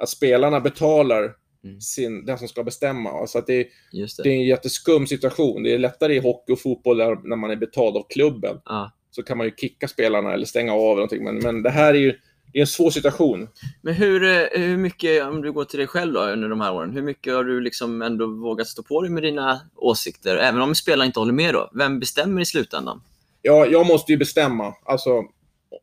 att 0.00 0.08
spelarna 0.08 0.60
betalar 0.60 1.34
Mm. 1.64 1.80
sin, 1.80 2.24
den 2.26 2.38
som 2.38 2.48
ska 2.48 2.62
bestämma. 2.64 3.10
Alltså 3.10 3.38
att 3.38 3.46
det, 3.46 3.68
det. 3.92 4.22
det 4.22 4.28
är 4.30 4.34
en 4.34 4.44
jätteskum 4.44 5.06
situation. 5.06 5.62
Det 5.62 5.74
är 5.74 5.78
lättare 5.78 6.14
i 6.14 6.18
hockey 6.18 6.52
och 6.52 6.60
fotboll 6.60 6.96
där, 6.96 7.28
när 7.28 7.36
man 7.36 7.50
är 7.50 7.56
betald 7.56 7.96
av 7.96 8.06
klubben. 8.08 8.60
Ja. 8.64 8.92
Så 9.10 9.22
kan 9.22 9.38
man 9.38 9.46
ju 9.46 9.52
kicka 9.56 9.88
spelarna 9.88 10.32
eller 10.32 10.44
stänga 10.46 10.72
av. 10.72 10.80
eller 10.80 10.94
Någonting. 10.94 11.24
Men, 11.24 11.38
men 11.38 11.62
det 11.62 11.70
här 11.70 11.94
är 11.94 11.98
ju 11.98 12.14
det 12.52 12.58
är 12.58 12.60
en 12.60 12.66
svår 12.66 12.90
situation. 12.90 13.48
Men 13.82 13.94
hur, 13.94 14.24
eh, 14.24 14.60
hur 14.60 14.76
mycket, 14.76 15.24
om 15.24 15.42
du 15.42 15.52
går 15.52 15.64
till 15.64 15.78
dig 15.78 15.86
själv 15.86 16.12
då, 16.12 16.20
under 16.20 16.48
de 16.48 16.60
här 16.60 16.72
åren, 16.72 16.92
hur 16.92 17.02
mycket 17.02 17.34
har 17.34 17.44
du 17.44 17.60
liksom 17.60 18.02
ändå 18.02 18.26
vågat 18.26 18.66
stå 18.66 18.82
på 18.82 19.02
dig 19.02 19.10
med 19.10 19.22
dina 19.22 19.60
åsikter? 19.76 20.36
Även 20.36 20.60
om 20.60 20.74
spelarna 20.74 21.06
inte 21.06 21.20
håller 21.20 21.32
med 21.32 21.54
då? 21.54 21.70
Vem 21.74 22.00
bestämmer 22.00 22.40
i 22.40 22.44
slutändan? 22.44 23.02
Ja, 23.42 23.66
jag 23.66 23.86
måste 23.86 24.12
ju 24.12 24.18
bestämma. 24.18 24.74
Alltså, 24.84 25.22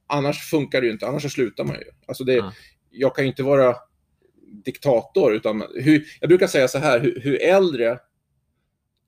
annars 0.08 0.50
funkar 0.50 0.82
det 0.82 0.88
ju 0.88 0.94
inte. 0.94 1.08
Annars 1.08 1.24
så 1.24 1.30
slutar 1.30 1.64
man 1.64 1.76
ju. 1.76 1.86
Alltså 2.08 2.24
det, 2.24 2.34
Ja. 2.34 2.54
Jag 2.90 3.16
kan 3.16 3.24
ju 3.24 3.30
inte 3.30 3.44
vara 3.44 3.76
diktator. 4.66 5.34
Utan 5.34 5.64
hur, 5.76 6.06
jag 6.20 6.30
brukar 6.30 6.48
säga 6.48 6.68
så 6.68 6.78
här, 6.78 7.00
hur, 7.00 7.22
hur 7.22 7.42
äldre 7.42 8.00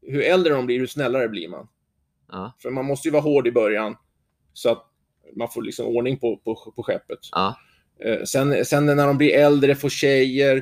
hur 0.01 0.21
äldre 0.21 0.53
de 0.53 0.65
blir, 0.65 0.79
hur 0.79 0.87
snällare 0.87 1.29
blir 1.29 1.49
man. 1.49 1.67
Ja. 2.31 2.55
För 2.61 2.69
man 2.69 2.85
måste 2.85 3.07
ju 3.07 3.11
vara 3.11 3.21
hård 3.21 3.47
i 3.47 3.51
början 3.51 3.95
så 4.53 4.69
att 4.69 4.88
man 5.35 5.49
får 5.49 5.61
liksom 5.61 5.87
ordning 5.87 6.17
på, 6.17 6.37
på, 6.37 6.55
på 6.75 6.83
skeppet. 6.83 7.19
Ja. 7.31 7.55
Eh, 8.05 8.23
sen, 8.23 8.65
sen 8.65 8.85
när 8.85 9.07
de 9.07 9.17
blir 9.17 9.33
äldre, 9.33 9.75
får 9.75 9.89
tjejer, 9.89 10.57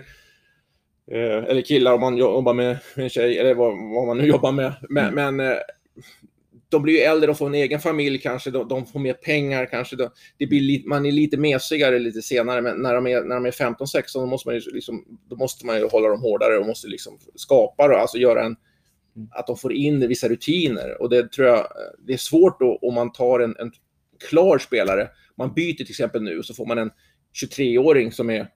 eh, 1.11 1.43
eller 1.49 1.61
killar 1.61 1.93
om 1.93 2.01
man 2.01 2.17
jobbar 2.17 2.53
med 2.53 2.77
med 2.95 3.03
en 3.03 3.09
tjej, 3.09 3.37
eller 3.37 3.53
vad, 3.53 3.69
vad 3.95 4.07
man 4.07 4.17
nu 4.17 4.27
jobbar 4.27 4.51
med. 4.51 4.73
Men, 4.89 5.15
men 5.15 5.39
eh, 5.39 5.57
de 6.69 6.81
blir 6.81 6.93
ju 6.93 6.99
äldre 6.99 7.31
och 7.31 7.37
får 7.37 7.47
en 7.47 7.55
egen 7.55 7.79
familj 7.79 8.19
kanske, 8.19 8.51
de, 8.51 8.67
de 8.67 8.85
får 8.85 8.99
mer 8.99 9.13
pengar 9.13 9.65
kanske. 9.65 9.95
De, 9.95 10.09
det 10.37 10.47
blir 10.47 10.61
li, 10.61 10.83
man 10.85 11.05
är 11.05 11.11
lite 11.11 11.37
mesigare 11.37 11.99
lite 11.99 12.21
senare, 12.21 12.61
men 12.61 12.77
när 12.77 12.93
de 12.95 13.07
är, 13.07 13.21
när 13.21 13.35
de 13.35 13.45
är 13.45 13.51
15-16 13.51 14.01
då 14.13 14.25
måste 14.25 14.49
man 14.49 14.55
ju 14.55 14.61
liksom, 14.73 15.05
då 15.29 15.35
måste 15.35 15.65
man 15.65 15.77
ju 15.77 15.87
hålla 15.87 16.09
dem 16.09 16.21
hårdare 16.21 16.57
och 16.57 16.65
måste 16.65 16.87
liksom 16.87 17.19
skapa 17.35 17.85
och 17.85 17.99
alltså 17.99 18.17
göra 18.17 18.45
en 18.45 18.55
Mm. 19.17 19.29
att 19.31 19.47
de 19.47 19.57
får 19.57 19.73
in 19.73 20.07
vissa 20.07 20.29
rutiner. 20.29 21.01
Och 21.01 21.09
det 21.09 21.31
tror 21.31 21.47
jag 21.47 21.67
det 21.99 22.13
är 22.13 22.17
svårt 22.17 22.59
då 22.59 22.79
om 22.81 22.93
man 22.93 23.11
tar 23.11 23.39
en, 23.39 23.55
en 23.59 23.71
klar 24.29 24.57
spelare. 24.57 25.09
Man 25.37 25.53
byter 25.53 25.75
till 25.75 25.89
exempel 25.89 26.21
nu 26.23 26.43
så 26.43 26.53
får 26.53 26.65
man 26.65 26.77
en 26.77 26.91
23-åring 27.43 28.11
som 28.11 28.29
är 28.29 28.47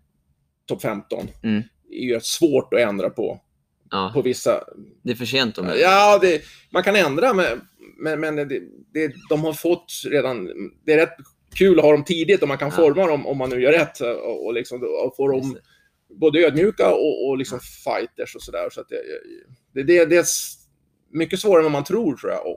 topp 0.68 0.82
15. 0.82 1.28
Mm. 1.44 1.62
Det 1.90 1.96
är 1.96 2.02
ju 2.04 2.14
rätt 2.16 2.26
svårt 2.26 2.74
att 2.74 2.80
ändra 2.80 3.10
på, 3.10 3.42
Ja, 3.90 4.12
på 4.14 4.22
vissa 4.22 4.64
det 5.04 5.12
är 5.12 5.16
för 5.16 5.26
sent 5.26 5.58
men- 5.58 5.80
Ja, 5.80 6.20
det, 6.22 6.42
man 6.70 6.84
kan 6.84 6.96
ändra, 6.96 7.34
men, 7.34 7.62
men, 7.98 8.20
men 8.20 8.36
det, 8.36 8.62
det, 8.94 9.14
de 9.30 9.44
har 9.44 9.54
fått 9.54 10.02
redan... 10.06 10.50
Det 10.86 10.94
är 10.94 10.98
rätt 10.98 11.16
kul 11.56 11.80
att 11.80 11.86
ha 11.86 11.92
dem 11.92 12.04
tidigt 12.04 12.42
och 12.42 12.48
man 12.48 12.58
kan 12.58 12.70
Ja. 12.70 12.76
forma 12.76 13.08
dem 13.08 13.28
om 13.28 13.38
man 13.38 13.50
nu 13.50 13.62
gör 13.62 13.72
rätt 13.72 14.00
och, 14.02 14.46
och, 14.46 14.54
liksom, 14.54 14.82
och 15.06 15.16
få 15.16 15.28
dem 15.28 15.58
både 16.20 16.40
ödmjuka 16.40 16.94
och, 16.94 17.28
och 17.30 17.38
liksom 17.38 17.60
fighters 17.60 18.36
och 18.36 18.42
sådär. 18.42 18.70
Så 18.72 18.82
att 18.82 18.90
det, 18.90 19.02
det, 19.74 19.84
det, 19.84 20.06
det 20.06 20.18
är 20.18 20.26
mycket 21.12 21.40
svårare 21.40 21.60
än 21.60 21.64
vad 21.64 21.72
man 21.72 21.84
tror, 21.84 22.16
tror 22.16 22.32
jag, 22.32 22.48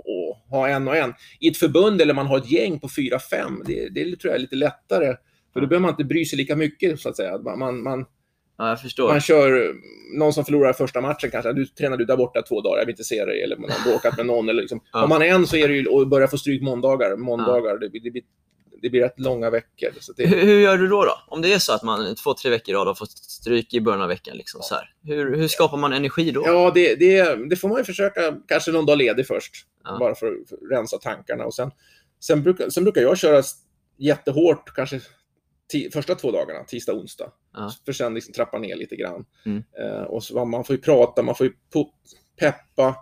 ha 0.57 0.69
en 0.69 0.89
och 0.89 0.97
en. 0.97 1.15
I 1.41 1.49
ett 1.49 1.57
förbund 1.57 2.01
eller 2.01 2.15
man 2.15 2.27
har 2.27 2.39
ett 2.39 2.51
gäng 2.51 2.81
på 2.81 2.89
fyra, 2.97 3.19
fem, 3.19 3.63
det, 3.67 3.89
det 3.89 4.05
tror 4.17 4.31
jag 4.31 4.35
är 4.37 4.41
lite 4.41 4.57
lättare. 4.57 5.17
För 5.53 5.61
då 5.61 5.67
behöver 5.67 5.83
man 5.83 5.91
inte 5.91 6.05
bry 6.05 6.25
sig 6.25 6.37
lika 6.37 6.57
mycket, 6.57 7.01
så 7.01 7.09
att 7.09 7.17
säga. 7.17 7.39
Man, 7.39 7.83
man, 7.83 8.05
Ja, 8.59 8.77
man 9.13 9.21
kör 9.21 9.75
någon 10.19 10.33
som 10.33 10.45
förlorar 10.45 10.73
första 10.73 11.01
matchen 11.01 11.31
kanske. 11.31 11.53
Du 11.53 11.67
tränar 11.67 11.97
du 11.97 12.05
där 12.05 12.17
borta 12.17 12.43
två 12.43 12.61
dagar, 12.61 12.79
jag 12.79 12.87
vill 12.87 12.93
inte 12.93 13.05
se 13.05 13.25
dig. 13.25 13.43
Eller 13.43 13.57
man 13.57 13.71
har 13.71 13.91
bråkat 13.91 14.17
med 14.17 14.27
någon. 14.27 14.49
Eller 14.49 14.63
liksom. 14.63 14.81
Ja. 14.93 15.03
Om 15.03 15.09
man 15.09 15.23
är 15.23 15.27
en 15.27 15.47
så 15.47 15.57
är 15.57 15.69
det 15.69 15.75
ju 15.75 15.87
och 15.87 16.09
börjar 16.09 16.27
få 16.27 16.39
stryk 16.39 16.63
måndagar. 16.63 17.17
Måndagar, 17.17 17.79
det, 17.79 17.89
blir- 17.91 18.01
det, 18.01 18.11
blir, 18.11 18.23
det 18.85 18.91
blir 18.91 19.01
rätt 19.01 19.21
långa 19.21 19.51
veckor. 19.51 19.91
Det, 20.17 20.27
Hur, 20.27 20.43
hur 20.43 20.61
gör 20.61 20.79
du 20.79 20.89
då, 20.89 21.05
då? 21.05 21.19
Om 21.27 21.43
det 21.43 21.53
är 21.53 21.59
så 21.59 21.73
att 21.73 21.83
man 21.83 22.15
två, 22.15 22.35
tre 22.35 22.51
veckor 22.51 22.75
i 22.75 22.79
rad 22.79 22.87
har 22.87 22.95
fått 22.95 23.11
stryk 23.11 23.75
i 23.75 23.81
början 23.81 24.03
av 24.03 24.09
veckan. 24.09 24.37
Liksom, 24.37 24.63
så 24.63 24.75
här. 24.75 24.95
Hur, 25.03 25.37
hur 25.37 25.49
skapar 25.49 25.77
man 25.77 25.93
energi 25.93 26.31
då? 26.31 26.43
ja, 26.47 26.73
det, 26.75 26.95
det, 26.95 27.49
det 27.49 27.57
får 27.57 27.69
man 27.69 27.79
ju 27.79 27.85
försöka. 27.85 28.37
Kanske 28.49 28.73
någon 28.73 28.87
dag 28.87 28.99
ledig 28.99 29.27
först. 29.27 29.53
Ja. 29.85 29.99
Bara 29.99 30.15
för 30.15 30.27
att 30.27 30.71
rensa 30.71 30.99
tankarna. 30.99 31.45
Och 31.45 31.55
sen, 31.55 31.71
sen, 32.21 32.43
brukar, 32.43 32.71
sen 32.71 32.85
brukar 32.85 33.03
jag 33.03 33.19
köra 33.19 33.43
jättehårt, 33.97 34.75
kanske 34.75 35.01
första 35.93 36.15
två 36.15 36.31
dagarna, 36.31 36.65
tisdag, 36.65 36.93
onsdag. 36.93 37.33
Ja. 37.55 37.73
För 37.85 37.93
sen 37.93 38.15
liksom 38.15 38.35
trappa 38.35 38.59
ner 38.59 38.77
lite 38.77 38.97
grann. 38.97 39.25
Mm. 39.47 39.63
Eh, 39.81 40.03
och 40.03 40.25
så, 40.25 40.45
man 40.45 40.65
får 40.65 40.77
ju 40.77 40.83
prata, 40.83 41.23
man 41.23 41.35
får 41.35 41.47
ju 41.47 41.53
peppa. 42.37 42.97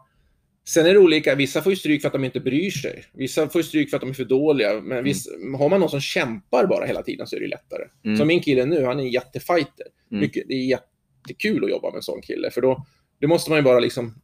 Sen 0.64 0.87
är 0.87 0.92
det 0.92 0.99
olika, 0.99 1.35
vissa 1.35 1.62
får 1.62 1.73
ju 1.73 1.76
stryk 1.76 2.00
för 2.00 2.09
att 2.09 2.12
de 2.12 2.25
inte 2.25 2.40
bryr 2.40 2.71
sig. 2.71 3.04
Vissa 3.12 3.49
får 3.49 3.62
stryk 3.62 3.90
för 3.90 3.97
att 3.97 4.00
de 4.00 4.11
är 4.11 4.14
för 4.14 4.25
dåliga. 4.25 4.81
Men 4.81 5.04
viss, 5.04 5.28
har 5.59 5.69
man 5.69 5.81
någon 5.81 5.90
som 5.90 6.00
kämpar 6.00 6.66
bara 6.66 6.85
hela 6.87 7.02
tiden 7.02 7.26
så 7.26 7.37
är 7.37 7.40
det 7.40 7.49
lättare. 7.49 7.83
Mm. 8.04 8.16
Som 8.19 8.28
min 8.28 8.40
kille 8.40 8.64
nu, 8.64 8.85
han 8.85 8.99
är 8.99 9.02
en 9.02 9.11
jättefighter. 9.11 9.87
Mm. 10.11 10.21
Mycket, 10.21 10.45
det 10.49 10.54
är 10.54 10.64
jättekul 10.66 11.64
att 11.64 11.71
jobba 11.71 11.90
med 11.90 11.97
en 11.97 12.02
sån 12.02 12.21
kille. 12.23 12.50
För 12.50 12.61
då, 12.61 12.87
det 13.21 13.26
måste 13.26 13.50
man 13.50 13.59
ju 13.59 13.62
bara 13.62 13.81
liksom 13.81 14.14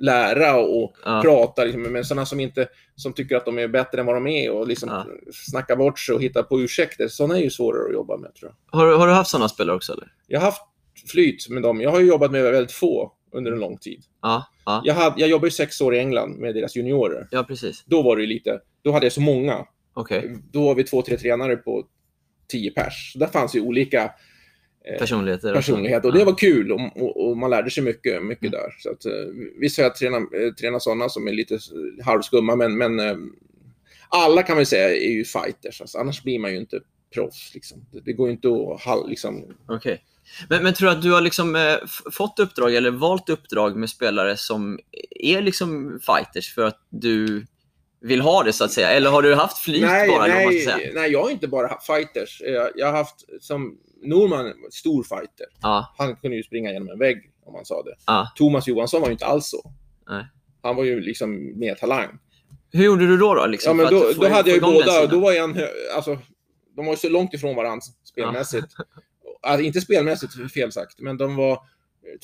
lära 0.00 0.56
och 0.56 0.94
Ja. 1.04 1.20
prata 1.24 1.64
liksom, 1.64 1.82
med 1.82 2.06
sådana 2.06 2.26
som 2.26 2.40
inte 2.40 2.68
som 2.96 3.12
tycker 3.12 3.36
att 3.36 3.44
de 3.44 3.58
är 3.58 3.68
bättre 3.68 4.00
än 4.00 4.06
vad 4.06 4.16
de 4.16 4.26
är 4.26 4.50
och 4.50 4.68
liksom 4.68 4.88
Ja. 4.88 5.06
snacka 5.32 5.76
bort 5.76 5.98
sig 5.98 6.14
och 6.14 6.22
hitta 6.22 6.42
på 6.42 6.60
ursäkter. 6.60 7.08
Sådana 7.08 7.36
är 7.38 7.42
ju 7.42 7.50
svårare 7.50 7.86
att 7.86 7.92
jobba 7.92 8.16
med 8.16 8.34
tror 8.34 8.52
jag. 8.70 8.78
Har, 8.78 8.86
du- 8.86 8.94
har 8.96 9.06
du 9.06 9.12
haft 9.12 9.30
sådana 9.30 9.48
spelare 9.48 9.76
också? 9.76 9.92
Eller? 9.92 10.12
Jag 10.26 10.40
har 10.40 10.44
haft 10.44 10.62
flyt 11.08 11.48
med 11.48 11.62
dem. 11.62 11.80
Jag 11.80 11.90
har 11.90 12.00
ju 12.00 12.06
jobbat 12.06 12.30
med 12.30 12.42
väldigt 12.42 12.72
få 12.72 13.12
under 13.32 13.52
en 13.52 13.58
lång 13.60 13.78
tid. 13.78 14.02
Ja, 14.22 14.46
ja. 14.66 14.82
Jag, 14.84 14.94
hade, 14.94 15.20
jag 15.20 15.28
jobbade 15.28 15.46
ju 15.46 15.50
sex 15.50 15.80
år 15.80 15.94
i 15.94 15.98
England 15.98 16.36
med 16.38 16.54
deras 16.54 16.76
juniorer. 16.76 17.28
ja 17.30 17.44
precis. 17.44 17.84
Då 17.86 18.02
var 18.02 18.16
det 18.16 18.26
lite, 18.26 18.60
då 18.82 18.92
hade 18.92 19.06
jag 19.06 19.12
så 19.12 19.20
många. 19.20 19.66
Okej. 19.94 20.36
Då 20.52 20.64
var 20.64 20.74
vi 20.74 20.84
två, 20.84 21.02
tre 21.02 21.16
tränare 21.16 21.56
på 21.56 21.86
tio 22.48 22.70
pers. 22.70 23.12
Så 23.12 23.18
där 23.18 23.26
fanns 23.26 23.56
ju 23.56 23.60
olika 23.60 24.04
eh, 24.84 24.98
Personligheter. 24.98 25.54
personligheter. 25.54 26.08
Och 26.08 26.14
det 26.14 26.24
var 26.24 26.34
kul 26.38 26.72
och, 26.72 26.80
och, 26.96 27.28
och 27.28 27.36
man 27.36 27.50
lärde 27.50 27.70
sig 27.70 27.82
mycket, 27.82 28.22
mycket 28.24 28.50
där. 28.52 28.74
Så 28.78 28.90
att, 28.90 29.04
eh, 29.04 29.12
visst 29.60 29.76
har 29.76 29.84
jag 29.84 29.96
tränat, 29.96 30.22
eh, 30.22 30.54
tränat 30.60 30.82
sådana 30.82 31.08
som 31.08 31.28
är 31.28 31.32
lite 31.32 31.58
halvskumma, 32.04 32.56
men, 32.56 32.78
men 32.78 33.00
eh, 33.00 33.16
alla 34.08 34.42
kan 34.42 34.56
man 34.56 34.66
säga 34.66 34.88
är 34.88 35.10
ju 35.12 35.24
fighters. 35.24 35.80
Alltså, 35.80 35.98
annars 35.98 36.22
blir 36.22 36.38
man 36.38 36.50
ju 36.52 36.58
inte 36.58 36.80
proffs. 37.14 37.54
Liksom. 37.54 37.86
Det, 37.92 38.00
det 38.00 38.12
går 38.12 38.28
ju 38.28 38.32
inte 38.32 38.48
att 38.48 39.08
liksom, 39.08 39.44
Okej. 39.68 40.04
Men, 40.48 40.62
men 40.62 40.74
tror 40.74 40.90
du 40.90 40.96
att 40.96 41.02
du 41.02 41.12
har 41.12 41.20
liksom, 41.20 41.56
eh, 41.56 41.76
fått 42.12 42.38
uppdrag 42.38 42.74
eller 42.74 42.90
valt 42.90 43.28
uppdrag 43.28 43.76
med 43.76 43.90
spelare 43.90 44.36
som 44.36 44.78
är 45.10 45.42
liksom 45.42 46.00
fighters 46.02 46.54
för 46.54 46.64
att 46.64 46.86
du 46.88 47.46
vill 48.00 48.20
ha 48.20 48.42
det 48.42 48.52
så 48.52 48.64
att 48.64 48.72
säga? 48.72 48.90
Eller 48.90 49.10
har 49.10 49.22
du 49.22 49.34
haft 49.34 49.58
flyt 49.58 49.82
nej, 49.82 50.08
bara? 50.08 50.26
nej, 50.26 50.92
nej, 50.94 51.12
jag 51.12 51.22
har 51.22 51.30
inte 51.30 51.48
bara 51.48 51.66
haft 51.66 51.86
fighters. 51.86 52.42
Jag, 52.76 52.86
har 52.86 52.92
haft, 52.92 53.24
som 53.40 53.78
Norman, 54.02 54.52
stor 54.70 55.02
fighter. 55.02 55.46
Ja, 55.62 55.94
Han 55.98 56.16
kunde 56.16 56.36
ju 56.36 56.42
springa 56.42 56.72
genom 56.72 56.88
en 56.88 56.98
vägg, 56.98 57.30
om 57.44 57.52
man 57.52 57.64
sa 57.64 57.82
det. 57.82 57.94
ja. 58.06 58.32
Thomas 58.36 58.68
Johansson 58.68 59.00
var 59.00 59.08
ju 59.08 59.12
inte 59.12 59.26
alls 59.26 59.50
så. 59.50 59.72
Nej. 60.08 60.26
Han 60.62 60.76
var 60.76 60.84
ju 60.84 61.00
liksom 61.00 61.58
mer 61.58 61.74
talang. 61.74 62.08
Hur 62.72 62.84
gjorde 62.84 63.06
du 63.06 63.16
då? 63.16 63.34
då 63.34 63.46
liksom, 63.46 63.78
Ja, 63.78 63.84
men 63.84 64.00
då, 64.00 64.12
då 64.12 64.28
hade 64.28 64.50
jag 64.50 64.56
ju 64.56 64.60
båda. 64.60 65.06
Då 65.06 65.20
var 65.20 65.32
jag 65.32 65.44
en, 65.44 65.66
alltså, 65.96 66.18
de 66.78 66.86
var 66.86 66.92
ju 66.92 66.96
så 66.96 67.08
långt 67.08 67.34
ifrån 67.34 67.56
varandra 67.56 67.82
spelmässigt. 68.04 68.66
Alltså, 69.42 69.64
inte 69.66 69.80
spelmässigt, 69.80 70.52
fel 70.52 70.72
sagt, 70.72 71.00
men 71.00 71.16
de 71.16 71.36
var 71.36 71.52
eh, 71.52 71.58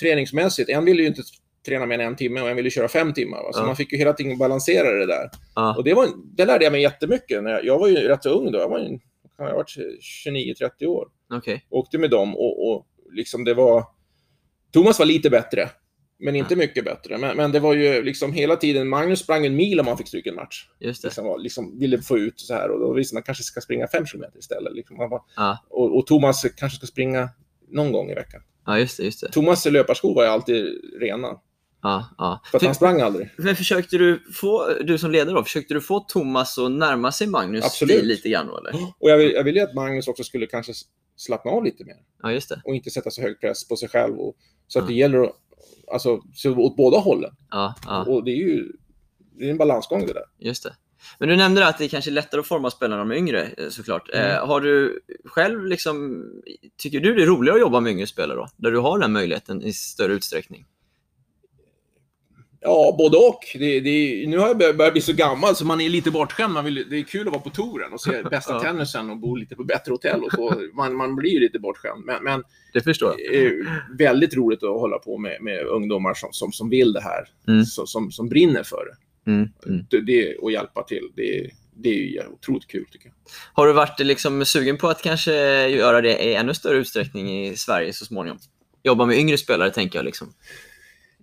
träningsmässigt. 0.00 0.70
En 0.70 0.84
ville 0.84 1.02
ju 1.02 1.08
inte 1.08 1.22
träna 1.66 1.86
mer 1.86 1.98
än 1.98 2.06
en 2.06 2.16
timme 2.16 2.40
och 2.40 2.50
en 2.50 2.56
ville 2.56 2.70
köra 2.70 2.88
fem 2.88 3.12
timmar. 3.12 3.42
Va? 3.42 3.52
Så 3.52 3.60
Ja. 3.60 3.66
man 3.66 3.76
fick 3.76 3.92
ju 3.92 3.98
hela 3.98 4.12
tiden 4.12 4.38
balansera 4.38 4.90
det 4.92 5.06
där. 5.06 5.30
Ja. 5.54 5.76
Och 5.76 5.84
det, 5.84 5.94
var, 5.94 6.08
det 6.36 6.44
lärde 6.44 6.64
jag 6.64 6.72
mig 6.72 6.82
jättemycket. 6.82 7.42
När 7.42 7.50
jag, 7.50 7.64
jag 7.64 7.78
var 7.78 7.88
ju 7.88 7.96
rätt 7.96 8.22
så 8.22 8.30
ung 8.30 8.52
då. 8.52 8.58
Jag 8.58 8.68
var 8.68 8.78
ju, 8.78 8.98
jag 9.38 9.54
varit 9.54 9.76
29-30 10.26 10.86
år. 10.86 11.08
Okej. 11.32 11.66
Åkte 11.70 11.98
med 11.98 12.10
dem 12.10 12.36
och, 12.36 12.70
och 12.70 12.86
liksom 13.12 13.44
det 13.44 13.54
var... 13.54 13.84
Thomas 14.72 14.98
var 14.98 15.06
lite 15.06 15.30
bättre, 15.30 15.70
men 16.18 16.36
inte 16.36 16.56
mycket 16.56 16.84
bättre. 16.84 17.18
Men, 17.18 17.36
men 17.36 17.52
det 17.52 17.60
var 17.60 17.74
ju 17.74 18.02
liksom 18.02 18.32
hela 18.32 18.56
tiden... 18.56 18.88
Magnus 18.88 19.20
sprang 19.20 19.46
en 19.46 19.56
mil 19.56 19.80
om 19.80 19.86
han 19.86 19.98
fick 19.98 20.08
stryka 20.08 20.30
en 20.30 20.36
match 20.36 20.68
Just 20.80 21.02
det. 21.02 21.08
liksom, 21.08 21.36
liksom 21.40 21.78
ville 21.78 21.98
få 22.02 22.18
ut 22.18 22.40
så 22.40 22.54
här 22.54 22.70
och 22.70 22.80
då 22.80 22.92
visste 22.92 23.14
man 23.14 23.22
kanske 23.22 23.44
ska 23.44 23.60
springa 23.60 23.88
fem 23.88 24.06
kilometer 24.06 24.38
istället. 24.38 24.74
Liksom. 24.74 24.96
Var, 24.96 25.20
Ja. 25.36 25.58
och, 25.70 25.96
och 25.98 26.06
Thomas 26.06 26.42
kanske 26.56 26.76
ska 26.78 26.86
springa 26.86 27.28
någon 27.70 27.92
gång 27.92 28.10
i 28.10 28.14
veckan. 28.14 28.42
Ja, 28.66 28.78
just 28.78 28.96
det. 28.96 29.04
Just 29.04 29.20
det. 29.20 29.28
Thomas 29.32 29.66
löparskor 29.66 30.14
var 30.14 30.22
ju 30.22 30.28
alltid 30.28 30.66
rena, 31.00 31.28
Ja, 31.82 32.08
ja. 32.18 32.42
för 32.50 32.56
att 32.58 32.64
han 32.64 32.74
sprang 32.74 33.00
aldrig. 33.00 33.30
Men 33.38 33.56
försökte 33.56 33.98
du 33.98 34.22
få, 34.34 34.68
du 34.84 34.98
som 34.98 35.10
ledare 35.10 35.34
då, 35.34 35.44
försökte 35.44 35.74
du 35.74 35.80
få 35.80 36.00
Thomas 36.00 36.58
att 36.58 36.70
närma 36.70 37.12
sig 37.12 37.26
Magnus 37.26 37.64
Absolut. 37.64 37.96
stil 37.96 38.08
lite 38.08 38.28
grann 38.28 38.48
eller? 38.48 38.74
Och 38.98 39.10
jag, 39.10 39.18
vill, 39.18 39.32
jag 39.32 39.44
ville 39.44 39.58
ju 39.60 39.64
att 39.66 39.74
Magnus 39.74 40.08
också 40.08 40.24
skulle 40.24 40.46
kanske 40.46 40.72
slappna 41.16 41.50
av 41.50 41.64
lite 41.64 41.84
mer 41.84 41.96
Ja, 42.22 42.32
just 42.32 42.48
det. 42.48 42.60
och 42.64 42.74
inte 42.74 42.90
sätta 42.90 43.10
så 43.10 43.22
hög 43.22 43.40
press 43.40 43.68
på 43.68 43.76
sig 43.76 43.88
själv. 43.88 44.18
Och, 44.18 44.36
så 44.68 44.78
att 44.78 44.84
Ja. 44.84 44.88
det 44.88 44.94
gäller 44.94 45.18
att, 45.22 45.32
alltså, 45.92 46.20
så 46.34 46.56
åt 46.56 46.76
båda 46.76 46.98
hållen. 46.98 47.30
Ja, 47.50 47.74
ja, 47.86 48.04
Och 48.04 48.24
det 48.24 48.30
är 48.30 48.36
ju 48.36 48.72
det 49.38 49.46
är 49.46 49.50
en 49.50 49.58
balansgång 49.58 50.06
det 50.06 50.12
där. 50.12 50.24
just 50.38 50.62
det. 50.62 50.74
Men 51.18 51.28
du 51.28 51.36
nämnde 51.36 51.66
att 51.66 51.78
det 51.78 51.88
kanske 51.88 52.10
är 52.10 52.12
lättare 52.12 52.40
att 52.40 52.46
forma 52.46 52.70
spelarna 52.70 53.04
när 53.04 53.10
de 53.10 53.14
är 53.14 53.18
yngre, 53.18 53.42
eh, 53.42 53.68
såklart. 53.68 54.10
Mm. 54.12 54.30
Eh, 54.30 54.46
har 54.46 54.60
du 54.60 55.00
själv 55.24 55.66
liksom, 55.66 56.24
tycker 56.76 57.00
du 57.00 57.14
det 57.14 57.22
är 57.22 57.26
roligare 57.26 57.56
att 57.56 57.60
jobba 57.60 57.80
med 57.80 57.92
yngre 57.92 58.06
spelare 58.06 58.36
då? 58.36 58.48
Där 58.56 58.70
du 58.70 58.78
har 58.78 58.98
den 58.98 59.12
möjligheten 59.12 59.62
i 59.62 59.72
större 59.72 60.12
utsträckning? 60.12 60.64
Ja, 62.66 62.94
både 62.98 63.16
och. 63.16 63.40
Det, 63.54 63.80
det, 63.80 64.24
nu 64.28 64.38
har 64.38 64.48
jag 64.48 64.58
börjat 64.58 64.76
börjat 64.76 64.92
bli 64.92 65.02
så 65.02 65.12
gammal 65.12 65.56
så 65.56 65.64
man 65.64 65.80
är 65.80 65.88
lite 65.88 66.10
bortskämd. 66.10 66.54
Man 66.54 66.64
vill, 66.64 66.86
det 66.90 66.98
är 66.98 67.02
kul 67.02 67.26
att 67.26 67.32
vara 67.32 67.42
på 67.42 67.50
touren 67.50 67.92
och 67.92 68.00
se 68.00 68.22
bästa 68.30 68.60
tennisen 68.60 69.10
och 69.10 69.16
bo 69.16 69.36
lite 69.36 69.56
på 69.56 69.64
bättre 69.64 69.92
hotell 69.92 70.24
och 70.24 70.32
så. 70.32 70.62
Man, 70.74 70.96
man 70.96 71.16
blir 71.16 71.30
ju 71.30 71.40
lite 71.40 71.58
bortskämd. 71.58 72.04
Men, 72.04 72.24
men 72.24 72.44
Det 72.72 72.80
förstår 72.80 73.14
jag. 73.18 73.52
väldigt 73.98 74.36
roligt 74.36 74.62
att 74.62 74.68
hålla 74.68 74.98
på 74.98 75.18
med, 75.18 75.38
med 75.40 75.66
ungdomar 75.66 76.14
som, 76.14 76.28
som, 76.32 76.52
som 76.52 76.70
vill 76.70 76.92
det 76.92 77.00
här. 77.00 77.28
Mm. 77.48 77.64
Som, 77.64 77.86
som, 77.86 78.10
som 78.10 78.28
brinner 78.28 78.62
för 78.62 78.84
det. 78.84 79.30
Mm, 79.30 79.48
mm. 79.66 79.86
det, 79.90 80.00
det 80.00 80.36
och 80.36 80.52
hjälpa 80.52 80.82
till. 80.82 81.10
Det, 81.16 81.50
det 81.76 81.88
är 81.88 81.94
ju 81.94 82.22
otroligt 82.32 82.66
kul 82.66 82.86
tycker 82.92 83.06
jag. 83.06 83.14
Har 83.52 83.66
du 83.66 83.72
varit 83.72 84.00
liksom 84.00 84.44
sugen 84.44 84.76
på 84.76 84.88
att 84.88 85.02
kanske 85.02 85.32
göra 85.68 86.00
det 86.00 86.24
i 86.24 86.34
ännu 86.34 86.54
större 86.54 86.78
utsträckning 86.78 87.46
i 87.46 87.56
Sverige 87.56 87.92
så 87.92 88.04
småningom? 88.04 88.38
Jobba 88.82 89.06
med 89.06 89.18
yngre 89.18 89.38
spelare, 89.38 89.70
tänker 89.70 89.98
jag. 89.98 90.04
Liksom. 90.06 90.34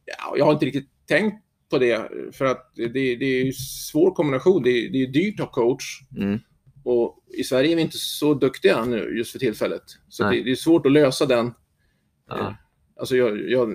Ja, 0.06 0.34
jag 0.38 0.46
har 0.46 0.54
inte 0.54 0.66
riktigt 0.66 0.91
tänkt 1.08 1.44
på 1.70 1.78
det. 1.78 2.12
För 2.34 2.46
att 2.46 2.72
det, 2.76 3.16
det 3.16 3.26
är 3.26 3.46
en 3.46 3.54
svår 3.92 4.12
kombination. 4.12 4.64
Det, 4.64 4.90
det 4.90 5.04
är 5.04 5.08
dyrt 5.08 5.40
att 5.40 5.46
ha 5.46 5.54
coach. 5.54 5.84
Mm. 6.18 6.40
Och 6.84 7.18
i 7.38 7.44
Sverige 7.44 7.72
är 7.72 7.76
vi 7.76 7.82
inte 7.82 7.98
så 7.98 8.34
duktiga 8.34 8.86
nu 8.86 9.18
just 9.18 9.32
för 9.32 9.40
tillfället. 9.40 9.84
Så 10.10 10.24
det, 10.24 10.44
det 10.44 10.52
är 10.52 10.56
svårt 10.56 10.86
att 10.86 10.92
lösa 10.92 11.26
den. 11.26 11.54
Ja. 12.28 12.56
Alltså 13.00 13.16
jag, 13.16 13.50
jag, 13.50 13.74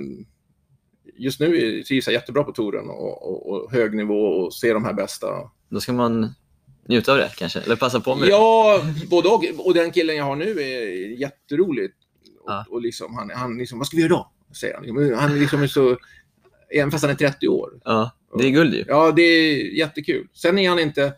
just 1.18 1.40
nu 1.40 1.56
är- 1.56 1.82
trivs 1.82 2.06
jag 2.06 2.14
jättebra 2.14 2.44
på 2.44 2.52
touren 2.52 2.88
och, 2.88 3.22
och, 3.22 3.50
och 3.50 3.72
hög 3.72 3.94
nivå 3.94 4.20
och 4.26 4.54
ser 4.54 4.74
de 4.74 4.84
här 4.84 4.92
bästa. 4.92 5.26
Då 5.68 5.80
ska 5.80 5.92
man 5.92 6.34
njuta 6.88 7.12
av 7.12 7.18
det 7.18 7.32
kanske, 7.36 7.60
eller 7.60 7.76
passa 7.76 8.00
på 8.00 8.14
med 8.14 8.24
det. 8.24 8.30
Ja, 8.30 8.82
både 9.10 9.28
och. 9.28 9.44
Och 9.58 9.74
den 9.74 9.90
killen 9.90 10.16
jag 10.16 10.24
har 10.24 10.36
nu 10.36 10.50
är 10.60 11.20
jätterolig. 11.20 11.90
Ja. 12.46 12.64
Och, 12.68 12.74
och 12.74 12.82
liksom, 12.82 13.14
han, 13.14 13.30
han 13.30 13.58
liksom, 13.58 13.78
vad 13.78 13.86
ska 13.86 13.96
vi 13.96 14.02
göra 14.02 14.12
då? 14.12 14.32
Säger 14.60 14.74
han. 14.74 15.14
Han 15.18 15.32
är 15.32 15.40
liksom 15.40 15.62
är 15.62 15.66
så, 15.66 15.96
även 16.74 16.90
fast 16.90 17.04
han 17.04 17.10
är 17.10 17.14
30 17.14 17.48
år. 17.48 17.70
Ja, 17.84 18.10
det 18.38 18.46
är 18.46 18.50
guld 18.50 18.74
ju. 18.74 18.84
Ja, 18.88 19.12
det 19.12 19.22
är 19.22 19.78
jättekul. 19.78 20.28
Sen 20.32 20.58
är 20.58 20.68
han 20.68 20.78
inte, 20.78 21.12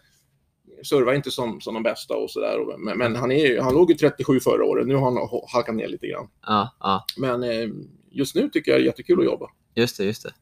servar 0.85 1.13
inte 1.15 1.31
som, 1.31 1.61
som 1.61 1.75
de 1.75 1.83
bästa 1.83 2.15
och 2.15 2.31
sådär. 2.31 2.79
Men, 2.79 2.99
men 2.99 3.17
han, 3.17 3.33
är, 3.33 3.61
han 3.61 3.75
låg 3.75 3.91
ju 3.91 3.97
37 3.97 4.41
förra 4.41 4.65
året. 4.65 4.87
Nu 4.87 4.95
har 4.95 5.05
han 5.05 5.29
halkat 5.53 5.75
ner 5.75 5.89
lite 5.89 6.07
grann. 6.07 6.29
Ja, 6.47 6.77
ja. 6.81 7.05
Men 7.17 7.43
eh, 7.43 7.69
just 8.11 8.35
nu 8.35 8.49
tycker 8.49 8.71
jag 8.71 8.81
det 8.81 8.85
är 8.85 8.87
jättekul 8.87 9.19
att 9.19 9.25
jobba. 9.25 9.47
Just 9.75 9.97
det, 9.99 10.05
just 10.05 10.23
det. 10.23 10.33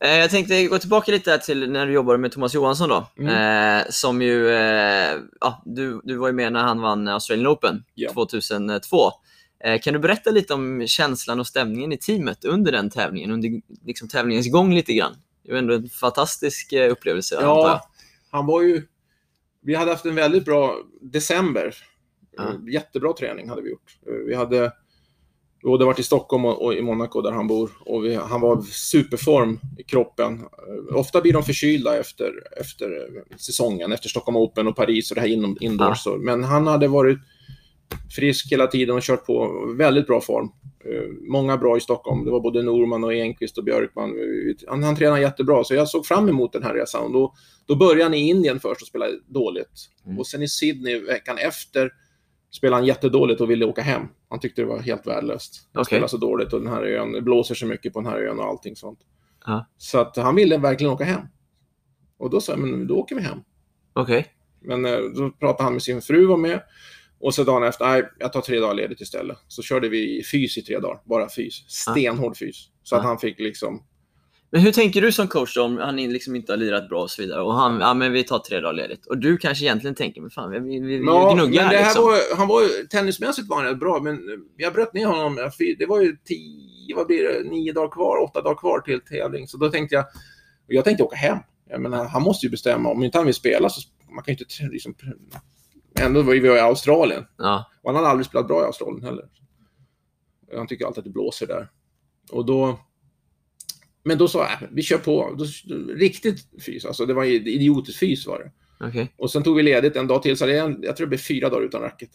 Eh, 0.00 0.18
jag 0.18 0.30
tänkte 0.30 0.66
gå 0.66 0.78
tillbaka 0.78 1.12
lite 1.12 1.38
till 1.38 1.70
när 1.70 1.86
du 1.86 1.92
jobbade 1.92 2.18
med 2.18 2.32
Thomas 2.32 2.54
Johansson 2.54 2.88
då. 2.88 3.06
Mm. 3.18 3.78
Eh, 3.78 3.84
som 3.90 4.22
ju, 4.22 4.48
ja, 5.40 5.62
du, 5.64 6.00
du 6.04 6.16
var 6.16 6.26
ju 6.26 6.32
med 6.32 6.52
när 6.52 6.62
han 6.62 6.80
vann 6.80 7.08
Australian 7.08 7.46
Open 7.46 7.84
Ja. 7.94 8.12
2002. 8.12 9.12
Eh, 9.64 9.80
kan 9.80 9.92
du 9.94 9.98
berätta 10.00 10.30
lite 10.30 10.54
om 10.54 10.86
känslan 10.86 11.40
och 11.40 11.46
stämningen 11.46 11.92
i 11.92 11.96
teamet 11.98 12.44
under 12.44 12.72
den 12.72 12.90
tävlingen, 12.90 13.30
under 13.30 13.50
liksom, 13.84 14.08
tävlingens 14.08 14.50
gång 14.52 14.74
lite 14.74 14.92
grann? 14.94 15.14
Det 15.44 15.52
var 15.52 15.58
ändå 15.58 15.74
en 15.74 15.88
fantastisk 15.88 16.72
eh, 16.72 16.90
upplevelse. 16.92 17.38
Ja, 17.40 17.80
han 18.30 18.46
var 18.46 18.62
ju... 18.62 18.82
Vi 19.62 19.74
hade 19.74 19.90
haft 19.90 20.04
en 20.04 20.14
väldigt 20.14 20.44
bra 20.44 20.76
december. 21.00 21.74
Eh, 22.38 22.72
Jättebra 22.72 23.12
träning 23.12 23.48
hade 23.48 23.62
vi 23.62 23.70
gjort. 23.70 23.98
Vi 24.26 24.34
hade 24.34 24.72
både 25.62 25.84
varit 25.84 25.98
i 25.98 26.02
Stockholm 26.02 26.44
och, 26.44 26.74
i 26.74 26.82
Monaco 26.82 27.20
där 27.20 27.32
han 27.32 27.46
bor. 27.46 27.70
Och 27.80 28.04
vi, 28.04 28.14
han 28.14 28.40
var 28.40 28.62
superform 28.62 29.60
i 29.78 29.82
kroppen. 29.82 30.44
Ofta 30.94 31.20
blir 31.20 31.32
de 31.32 31.42
förkylda 31.42 31.98
efter, 32.00 32.32
efter 32.60 33.08
säsongen, 33.36 33.92
efter 33.92 34.08
Stockholm 34.08 34.36
Open 34.36 34.66
och 34.66 34.76
Paris 34.76 35.10
och 35.10 35.14
det 35.14 35.20
här 35.20 35.28
inom, 35.28 35.56
indoors. 35.60 36.02
Så- 36.02 36.16
Men 36.16 36.44
han 36.44 36.66
hade 36.66 36.88
varit 36.88 37.18
frisk 38.16 38.52
hela 38.52 38.66
tiden 38.66 38.96
och 38.96 39.02
kört 39.02 39.26
på 39.26 39.66
väldigt 39.78 40.06
bra 40.06 40.20
form. 40.20 40.50
Eh, 40.84 41.30
Många 41.30 41.56
bra 41.56 41.76
i 41.76 41.80
Stockholm. 41.80 42.24
Det 42.24 42.30
var 42.30 42.40
både 42.40 42.62
Norman 42.62 43.04
och 43.04 43.14
Enqvist 43.14 43.58
och 43.58 43.64
Björkman. 43.64 44.12
Han, 44.68 44.82
han 44.82 44.96
tränade 44.96 45.20
jättebra, 45.20 45.64
så 45.64 45.74
jag 45.74 45.88
såg 45.88 46.06
fram 46.06 46.28
emot 46.28 46.52
den 46.52 46.62
här 46.62 46.74
resan. 46.74 47.04
Och 47.04 47.12
då, 47.12 47.34
då 47.66 47.76
började 47.76 48.02
han 48.02 48.14
i 48.14 48.28
Indien 48.28 48.60
först 48.60 48.82
och 48.82 48.88
spelade 48.88 49.12
dåligt. 49.26 49.90
Mm. 50.06 50.18
Och 50.18 50.26
sen 50.26 50.42
i 50.42 50.48
Sydney 50.48 50.98
veckan 50.98 51.38
efter 51.38 51.92
spelade 52.50 52.80
han 52.80 52.86
jättedåligt 52.86 53.40
och 53.40 53.50
ville 53.50 53.64
åka 53.64 53.82
hem. 53.82 54.02
Han 54.28 54.40
tyckte 54.40 54.62
det 54.62 54.66
var 54.66 54.78
helt 54.78 55.06
värdelöst. 55.06 55.68
Han 55.72 55.80
Okej. 55.80 55.86
spelar 55.86 56.06
så 56.06 56.16
dåligt 56.16 56.52
och 56.52 56.60
den 56.60 56.72
här 56.72 56.82
ön, 56.82 57.12
det 57.12 57.22
blåser 57.22 57.54
så 57.54 57.66
mycket 57.66 57.92
på 57.92 58.00
den 58.00 58.10
här 58.10 58.18
ön 58.18 58.38
och 58.38 58.44
allting 58.44 58.76
sånt. 58.76 58.98
Ja. 59.46 59.66
Så 59.76 59.98
att 59.98 60.16
han 60.16 60.34
ville 60.34 60.58
verkligen 60.58 60.92
åka 60.92 61.04
hem. 61.04 61.20
Och 62.18 62.30
då 62.30 62.40
sa 62.40 62.52
jag, 62.52 62.58
men 62.58 62.86
då 62.86 62.94
åker 62.94 63.14
vi 63.14 63.22
hem. 63.22 63.38
Okej. 63.92 64.26
Men 64.60 64.84
eh, 64.84 64.98
då 65.16 65.30
pratade 65.30 65.64
han 65.64 65.72
med 65.72 65.82
sin 65.82 66.02
fru 66.02 66.26
var 66.26 66.36
med. 66.36 66.62
Och 67.20 67.34
så 67.34 67.44
dagen 67.44 67.62
efter, 67.62 67.84
nej, 67.86 68.08
jag 68.18 68.32
tar 68.32 68.40
tre 68.40 68.58
dagar 68.60 68.74
ledigt 68.74 69.00
istället. 69.00 69.36
Så 69.48 69.62
körde 69.62 69.88
vi 69.88 70.22
fys 70.32 70.58
i 70.58 70.62
tre 70.62 70.78
dagar, 70.78 71.00
bara 71.04 71.28
fys. 71.28 71.54
Stenhård 71.68 72.36
fys. 72.36 72.56
Så 72.82 72.96
att 72.96 73.02
Ja. 73.02 73.08
han 73.08 73.18
fick 73.18 73.38
liksom, 73.40 73.82
Men 74.50 74.60
hur 74.60 74.72
tänker 74.72 75.02
du 75.02 75.12
som 75.12 75.28
coach 75.28 75.54
då, 75.54 75.62
om 75.62 75.78
han 75.78 75.96
liksom 75.96 76.36
inte 76.36 76.52
har 76.52 76.56
lirat 76.56 76.88
bra 76.88 77.02
och 77.02 77.10
så 77.10 77.22
vidare? 77.22 77.42
Och 77.42 77.54
han, 77.54 77.80
ja 77.80 77.94
men 77.94 78.12
vi 78.12 78.24
tar 78.24 78.38
tre 78.38 78.60
dagar 78.60 78.72
ledigt. 78.72 79.06
Och 79.06 79.18
du 79.18 79.36
kanske 79.36 79.64
egentligen 79.64 79.94
tänker, 79.94 80.20
men 80.20 80.30
fan, 80.30 80.50
vi, 80.50 80.58
vi, 80.58 80.80
vi 80.80 81.04
Ja, 81.06 81.32
gnuggar 81.34 81.62
men 81.62 81.70
det 81.72 81.76
här 81.78 81.84
liksom. 81.84 82.04
var, 82.04 82.36
han 82.36 82.48
var 82.48 82.62
ju, 82.62 82.68
tennismässigt 82.68 83.48
var 83.48 83.56
han 83.56 83.66
rätt 83.66 83.78
bra, 83.80 84.00
men 84.00 84.20
jag 84.56 84.72
bröt 84.72 84.92
ner 84.94 85.06
honom. 85.06 85.50
Det 85.78 85.86
var 85.86 86.00
ju 86.00 86.16
tio, 86.24 86.96
vad 86.96 87.06
blir 87.06 87.22
det, 87.22 87.50
nio 87.50 87.72
dagar 87.72 87.88
kvar, 87.90 88.22
åtta 88.24 88.42
dagar 88.42 88.54
kvar 88.56 88.80
till 88.80 89.00
tävling. 89.00 89.48
Så 89.48 89.56
då 89.56 89.68
tänkte 89.70 89.94
jag, 89.94 90.04
jag 90.66 90.84
tänkte 90.84 91.04
åka 91.04 91.16
hem. 91.16 91.38
Jag 91.70 91.80
menar, 91.80 92.04
han 92.04 92.22
måste 92.22 92.46
ju 92.46 92.50
bestämma, 92.50 92.88
om 92.88 93.02
inte 93.02 93.18
han 93.18 93.24
vill 93.26 93.34
spela 93.34 93.68
så 93.68 93.80
man 94.14 94.24
kan 94.24 94.34
ju 94.34 94.38
inte 94.44 94.72
liksom, 94.74 94.94
Ändå 96.00 96.22
var 96.22 96.32
vi 96.32 96.48
i 96.48 96.58
Australien. 96.58 97.24
Ja, 97.36 97.70
Och 97.82 97.90
han 97.90 97.96
hade 97.96 98.08
aldrig 98.08 98.26
spelat 98.26 98.48
bra 98.48 98.62
i 98.62 98.64
Australien 98.64 99.04
heller. 99.04 99.28
Han 100.56 100.66
tycker 100.66 100.86
alltid 100.86 100.98
att 100.98 101.04
det 101.04 101.10
blåser 101.10 101.46
där. 101.46 101.70
Och 102.30 102.46
då... 102.46 102.78
Men 104.04 104.18
då 104.18 104.28
sa 104.28 104.38
jag, 104.38 104.68
vi 104.70 104.82
kör 104.82 104.98
på. 104.98 105.34
Då, 105.38 105.44
riktigt 105.94 106.62
fys, 106.62 106.84
alltså 106.84 107.06
det 107.06 107.14
var 107.14 107.24
idiotiskt 107.24 107.98
fys 107.98 108.26
var 108.26 108.38
det. 108.38 108.52
okej. 108.86 109.14
Och 109.18 109.30
sen 109.30 109.42
tog 109.42 109.56
vi 109.56 109.62
ledigt 109.62 109.96
en 109.96 110.06
dag 110.06 110.22
till, 110.22 110.36
så 110.36 110.46
det, 110.46 110.52
jag 110.52 110.96
tror 110.96 111.06
det 111.06 111.06
blev 111.06 111.18
fyra 111.18 111.48
dagar 111.48 111.64
utan 111.64 111.80
racket. 111.80 112.10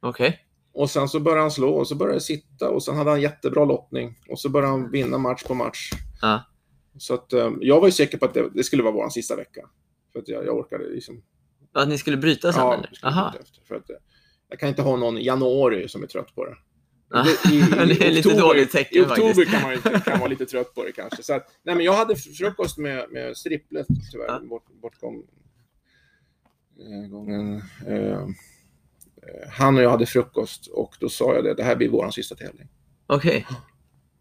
Okej. 0.00 0.40
Och 0.72 0.90
sen 0.90 1.08
så 1.08 1.20
började 1.20 1.40
han 1.40 1.50
slå 1.50 1.68
och 1.74 1.88
så 1.88 1.94
började 1.94 2.16
det 2.16 2.20
sitta 2.20 2.70
och 2.70 2.82
sen 2.82 2.96
hade 2.96 3.10
han 3.10 3.20
jättebra 3.20 3.64
lottning. 3.64 4.18
Och 4.28 4.38
så 4.40 4.48
började 4.48 4.70
han 4.70 4.90
vinna 4.90 5.18
match 5.18 5.42
på 5.44 5.54
match. 5.54 5.90
Ja. 6.22 6.42
Så 6.98 7.14
att 7.14 7.32
eh, 7.32 7.50
jag 7.60 7.80
var 7.80 7.88
ju 7.88 7.92
säker 7.92 8.18
på 8.18 8.24
att 8.24 8.34
det, 8.34 8.50
det 8.54 8.64
skulle 8.64 8.82
vara 8.82 8.94
vår 8.94 9.08
sista 9.08 9.36
vecka. 9.36 9.68
För 10.12 10.18
att 10.18 10.28
jag, 10.28 10.46
jag 10.46 10.56
orkade 10.56 10.88
liksom... 10.88 11.22
Att 11.82 11.88
ni 11.88 11.98
skulle 11.98 12.16
bryta 12.16 12.52
sen 12.52 12.62
Ja, 12.62 12.74
eller? 12.74 12.90
Aha. 13.02 13.34
efter. 13.40 13.60
För 13.68 13.74
att, 13.74 13.90
eh, 13.90 13.96
jag 14.48 14.58
kan 14.58 14.68
inte 14.68 14.82
ha 14.82 14.96
någon 14.96 15.18
i 15.18 15.24
januari 15.26 15.88
som 15.88 16.02
är 16.02 16.06
trött 16.06 16.34
på 16.34 16.44
det. 16.44 16.56
Det- 17.10 17.50
i- 17.54 17.56
i 17.58 17.60
det 17.98 18.06
är 18.06 18.10
lite 18.10 18.28
oktober- 18.28 18.40
dåligt 18.40 18.72
tecken 18.72 18.98
I 18.98 19.06
oktober 19.06 19.44
faktiskt. 19.44 19.50
kan 19.82 19.92
man 19.92 20.00
kan 20.00 20.18
vara 20.18 20.28
lite 20.28 20.46
trött 20.46 20.74
på 20.74 20.84
det 20.84 20.92
kanske. 20.92 21.22
Så 21.22 21.34
att, 21.34 21.46
nej, 21.62 21.74
men 21.76 21.84
jag 21.84 21.92
hade 21.92 22.16
frukost 22.16 22.78
med, 22.78 23.04
med 23.10 23.36
stripplet 23.36 23.86
tyvärr. 24.12 24.26
Ja. 24.28 24.40
Bort, 24.48 24.66
bortkom 24.82 25.14
eh, 26.80 27.10
gången. 27.10 27.62
Eh, 27.86 28.26
han 29.50 29.76
och 29.76 29.82
jag 29.82 29.90
hade 29.90 30.06
frukost 30.06 30.66
och 30.66 30.96
då 31.00 31.08
sa 31.08 31.34
jag 31.34 31.44
det, 31.44 31.54
det 31.54 31.62
här 31.62 31.76
blir 31.76 31.88
vår 31.88 32.10
sista 32.10 32.34
tävling. 32.34 32.68
Okej. 33.06 33.46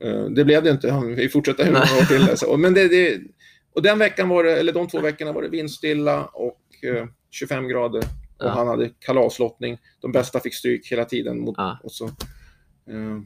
Eh, 0.04 0.26
det 0.26 0.46
blev 0.46 0.64
det 0.64 0.70
inte, 0.70 1.02
vi 1.18 1.30
fortsatte 1.30 1.66
några 1.66 1.80
år 1.82 2.06
till. 2.06 2.26
det. 2.26 2.38
Så, 2.38 2.58
men 2.58 2.74
det, 2.74 2.88
det, 2.88 3.22
och 3.76 3.82
den 3.82 4.00
veckan 4.00 4.30
var 4.30 4.44
det, 4.44 4.60
eller 4.60 4.74
de 4.74 4.88
två 4.88 5.00
veckorna 5.00 5.32
var 5.32 5.42
det 5.42 5.50
vindstilla 5.50 6.26
och 6.26 6.62
eh, 6.84 7.08
25 7.36 7.68
grader. 7.68 8.00
Och 8.00 8.46
Ja. 8.46 8.50
han 8.50 8.68
hade 8.68 8.90
kalaslottning. 9.00 9.78
De 10.02 10.12
bästa 10.12 10.40
fick 10.40 10.54
stryk 10.56 10.92
hela 10.92 11.06
tiden. 11.06 11.40
Mot, 11.40 11.56
Ja. 11.58 11.78
och 11.84 11.92
så, 11.92 12.06
eh, 12.06 13.20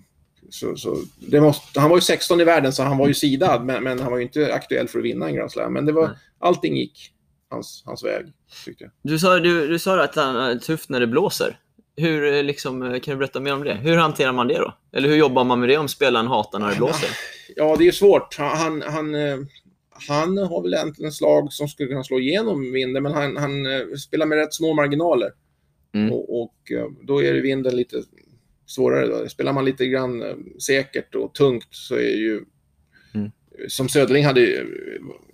så, 0.49 0.75
så, 0.75 0.97
det 1.19 1.41
måste, 1.41 1.79
han 1.79 1.89
var 1.89 1.97
ju 1.97 2.01
16 2.01 2.41
i 2.41 2.43
världen 2.43 2.73
så 2.73 2.83
han 2.83 2.97
var 2.97 3.07
ju 3.07 3.13
sidad, 3.13 3.65
men, 3.65 3.83
men 3.83 3.99
han 3.99 4.11
var 4.11 4.17
ju 4.17 4.23
inte 4.23 4.53
aktuell 4.53 4.87
för 4.87 4.99
att 4.99 5.05
vinna 5.05 5.27
en 5.27 5.35
Grand 5.35 5.51
Slam. 5.51 5.73
Men 5.73 5.85
det 5.85 5.91
var, 5.91 6.07
Nej. 6.07 6.17
allting 6.39 6.77
gick 6.77 7.13
hans, 7.49 7.83
hans 7.85 8.03
väg, 8.03 8.25
tyckte 8.65 8.83
jag. 8.83 8.91
Du 9.01 9.19
sa, 9.19 9.39
du, 9.39 9.67
du 9.67 9.79
sa 9.79 10.03
att 10.03 10.15
han 10.15 10.35
är 10.35 10.55
tufft 10.55 10.89
när 10.89 10.99
det 10.99 11.07
blåser. 11.07 11.59
Hur, 11.97 12.33
eh, 12.33 12.43
liksom, 12.43 12.83
eh, 12.83 12.99
kan 12.99 13.11
du 13.13 13.17
berätta 13.17 13.39
mer 13.39 13.53
om 13.53 13.63
det? 13.63 13.73
Hur 13.73 13.97
hanterar 13.97 14.31
man 14.31 14.47
det 14.47 14.57
då? 14.57 14.73
Eller 14.93 15.09
hur 15.09 15.15
jobbar 15.15 15.43
man 15.43 15.59
med 15.59 15.69
det 15.69 15.77
om 15.77 15.87
spelaren 15.87 16.27
hatar 16.27 16.59
när 16.59 16.69
det 16.69 16.75
blåser? 16.75 17.09
Ja, 17.55 17.75
det 17.79 17.87
är 17.87 17.91
svårt. 17.91 18.35
Han, 18.37 18.81
han, 18.81 19.15
han, 20.07 20.37
har 20.37 20.63
väl 20.63 20.73
egentligen 20.73 21.11
slag 21.11 21.53
som 21.53 21.67
skulle 21.67 21.89
kunna 21.89 22.03
slå 22.03 22.19
igenom 22.19 22.71
vinden, 22.71 23.03
men 23.03 23.11
han, 23.11 23.37
han 23.37 23.65
eh, 23.65 23.95
spelar 24.07 24.25
med 24.25 24.37
rätt 24.37 24.53
små 24.53 24.73
marginaler. 24.73 25.31
Mm. 25.93 26.11
Och, 26.11 26.41
och 26.41 26.71
eh, 26.71 26.87
då 27.01 27.23
är 27.23 27.33
det 27.33 27.41
vinden 27.41 27.75
lite 27.75 28.03
svårare. 28.65 29.07
Då. 29.07 29.29
Spelar 29.29 29.53
man 29.53 29.65
lite 29.65 29.85
grann 29.85 30.21
eh, 30.21 30.35
säkert 30.67 31.15
och 31.15 31.33
tungt 31.33 31.67
så 31.71 31.95
är 31.95 32.15
ju... 32.17 32.41
Mm. 33.13 33.31
Som 33.67 33.89
Söderling 33.89 34.25
hade 34.25 34.41
ju... 34.41 34.67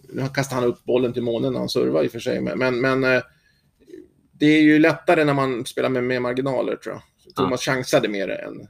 Nu 0.09 0.27
kastade 0.33 0.61
han 0.61 0.69
upp 0.69 0.83
bollen 0.83 1.13
till 1.13 1.23
månen 1.23 1.53
när 1.53 1.59
han 1.59 1.69
servade 1.69 2.05
i 2.05 2.07
och 2.07 2.11
för 2.11 2.19
sig, 2.19 2.41
men, 2.41 2.79
men, 2.81 3.21
det 4.31 4.45
är 4.45 4.61
ju 4.61 4.79
lättare 4.79 5.23
när 5.23 5.33
man 5.33 5.65
spelar 5.65 5.89
med 5.89 6.03
mer 6.03 6.19
marginaler 6.19 6.75
tror 6.75 6.95
jag. 6.95 7.01
Thomas 7.35 7.61
chansade 7.61 8.07
mer 8.07 8.29
än, 8.29 8.67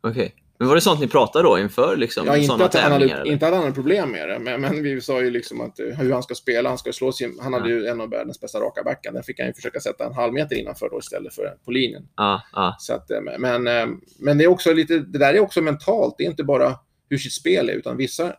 Okej. 0.00 0.34
Men 0.58 0.68
var 0.68 0.74
det 0.74 0.80
sånt 0.80 1.00
ni 1.00 1.08
pratade 1.08 1.44
då 1.44 1.58
inför 1.58 1.96
liksom, 1.96 2.26
Ja, 2.26 2.36
inte 2.36 2.46
sådana 2.46 2.64
att, 2.64 2.74
han 2.74 2.92
hade, 2.92 3.04
eller? 3.04 3.26
inte 3.26 3.46
att 3.46 3.52
han 3.52 3.62
hade 3.62 3.74
problem 3.74 4.10
med 4.10 4.28
det, 4.28 4.38
men, 4.38 4.60
men 4.60 4.82
vi 4.82 5.00
sa 5.00 5.22
ju 5.22 5.30
liksom 5.30 5.60
att 5.60 5.80
eh, 5.80 5.86
hur 5.86 6.12
han 6.12 6.22
ska 6.22 6.34
spela. 6.34 6.68
Han 6.68 6.78
ska 6.78 6.92
slå 6.92 7.12
sin, 7.12 7.38
han 7.42 7.52
hade 7.52 7.68
ju 7.68 7.86
en 7.86 8.00
av 8.00 8.10
världens 8.10 8.40
bästa 8.40 8.60
raka 8.60 8.82
backar. 8.82 9.12
Den 9.12 9.22
fick 9.22 9.38
han 9.38 9.46
ju 9.48 9.54
försöka 9.54 9.80
sätta 9.80 10.06
en 10.06 10.14
halv 10.14 10.32
meter 10.32 10.56
innanför 10.56 10.88
då 10.90 10.98
istället 10.98 11.34
för 11.34 11.54
på 11.64 11.70
linjen. 11.70 12.08
Ja, 12.16 12.42
ja, 12.52 12.76
Så 12.78 12.94
att, 12.94 13.10
eh, 13.10 13.20
men, 13.38 13.66
eh, 13.66 13.86
men 14.18 14.38
det 14.38 14.44
är 14.44 14.48
också 14.48 14.72
lite, 14.72 14.98
det 14.98 15.18
där 15.18 15.34
är 15.34 15.40
också 15.40 15.60
mentalt. 15.62 16.14
Det 16.18 16.24
är 16.24 16.30
inte 16.30 16.44
bara 16.44 16.74
hur 17.10 17.18
sitt 17.18 17.32
spel 17.32 17.68
är, 17.68 17.74
utan 17.74 17.96
vissa 17.96 18.32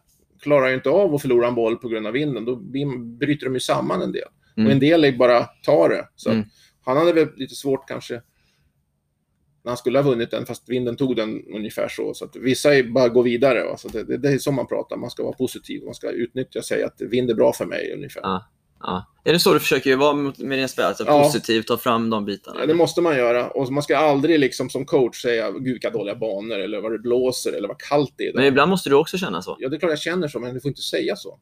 klarar 0.43 0.67
ju 0.67 0.73
inte 0.75 0.89
av 0.89 1.15
att 1.15 1.21
förlora 1.21 1.47
en 1.47 1.55
boll 1.55 1.77
på 1.77 1.88
grund 1.88 2.08
av 2.08 2.13
vinden. 2.13 2.45
Då 2.45 2.55
bryter 3.19 3.45
de 3.45 3.53
ju 3.53 3.60
samman 3.60 4.01
en 4.01 4.12
del. 4.12 4.27
Mm. 4.58 4.67
Och 4.67 4.73
en 4.73 4.79
del 4.79 5.03
är 5.05 5.12
bara 5.12 5.43
ta 5.65 5.88
det. 5.88 6.08
Så 6.15 6.29
Mm. 6.32 6.43
han 6.86 6.97
hade 6.97 7.13
väl 7.13 7.27
lite 7.36 7.55
svårt 7.55 7.88
kanske 7.88 8.21
han 9.63 9.78
skulle 9.78 10.00
ha 10.00 10.10
vunnit 10.10 10.32
den, 10.32 10.45
fast 10.45 10.69
vinden 10.69 10.95
tog 10.95 11.15
den 11.15 11.43
ungefär 11.56 11.88
så. 11.88 12.13
Så 12.13 12.26
att 12.26 12.36
vissa 12.36 12.76
är 12.76 12.84
bara 12.84 13.10
gå 13.10 13.22
vidare. 13.22 13.63
Va? 13.63 13.78
Så 13.78 13.88
det, 13.88 14.04
det, 14.04 14.17
det 14.17 14.30
är 14.30 14.38
så 14.38 14.52
man 14.52 14.67
pratar, 14.67 14.98
man 14.98 15.10
ska 15.10 15.24
vara 15.24 15.34
positiv. 15.34 15.84
Man 15.84 15.93
ska 15.93 16.10
utnyttja 16.10 16.60
och 16.60 16.65
säga 16.65 16.86
att 16.88 17.02
vind 17.02 17.30
är 17.30 17.36
bra 17.36 17.54
för 17.54 17.65
mig 17.65 17.93
ungefär. 17.93 18.22
Ja. 18.22 18.50
ja. 18.80 19.06
Är 19.24 19.34
det 19.34 19.39
så 19.39 19.54
du 19.54 19.60
försöker 19.60 19.95
vara 19.95 20.13
med 20.13 20.34
dina 20.38 20.67
spelare? 20.67 20.89
Alltså 20.89 21.04
Ja. 21.04 21.24
positivt, 21.24 21.67
ta 21.67 21.78
fram 21.78 22.10
de 22.10 22.26
bitarna? 22.26 22.60
Ja, 22.60 22.65
det 22.65 22.74
måste 22.74 23.02
man 23.02 23.17
göra. 23.17 23.50
Och 23.50 23.72
man 23.72 23.84
ska 23.84 23.98
aldrig 23.98 24.39
liksom 24.39 24.69
som 24.69 24.86
coach 24.86 25.22
säga 25.22 25.52
gud 25.52 25.63
vilka 25.63 25.89
dåliga 25.89 26.15
banor 26.15 26.60
eller 26.60 26.82
vad 26.82 26.91
det 26.91 27.00
blåser 27.00 27.54
eller 27.54 27.67
vad 27.67 27.80
kallt 27.82 28.13
det 28.17 28.28
är. 28.28 28.34
Men 28.34 28.45
ibland 28.45 28.69
måste 28.69 28.89
du 28.89 28.95
också 28.95 29.17
känna 29.17 29.41
så? 29.41 29.58
Ja, 29.60 29.69
det 29.69 29.76
är 29.76 29.80
klart 29.80 29.91
jag 29.91 30.00
känner 30.00 30.28
så, 30.28 30.39
men 30.39 30.54
du 30.54 30.60
får 30.60 30.69
inte 30.69 30.82
säga 30.82 31.15
så. 31.15 31.39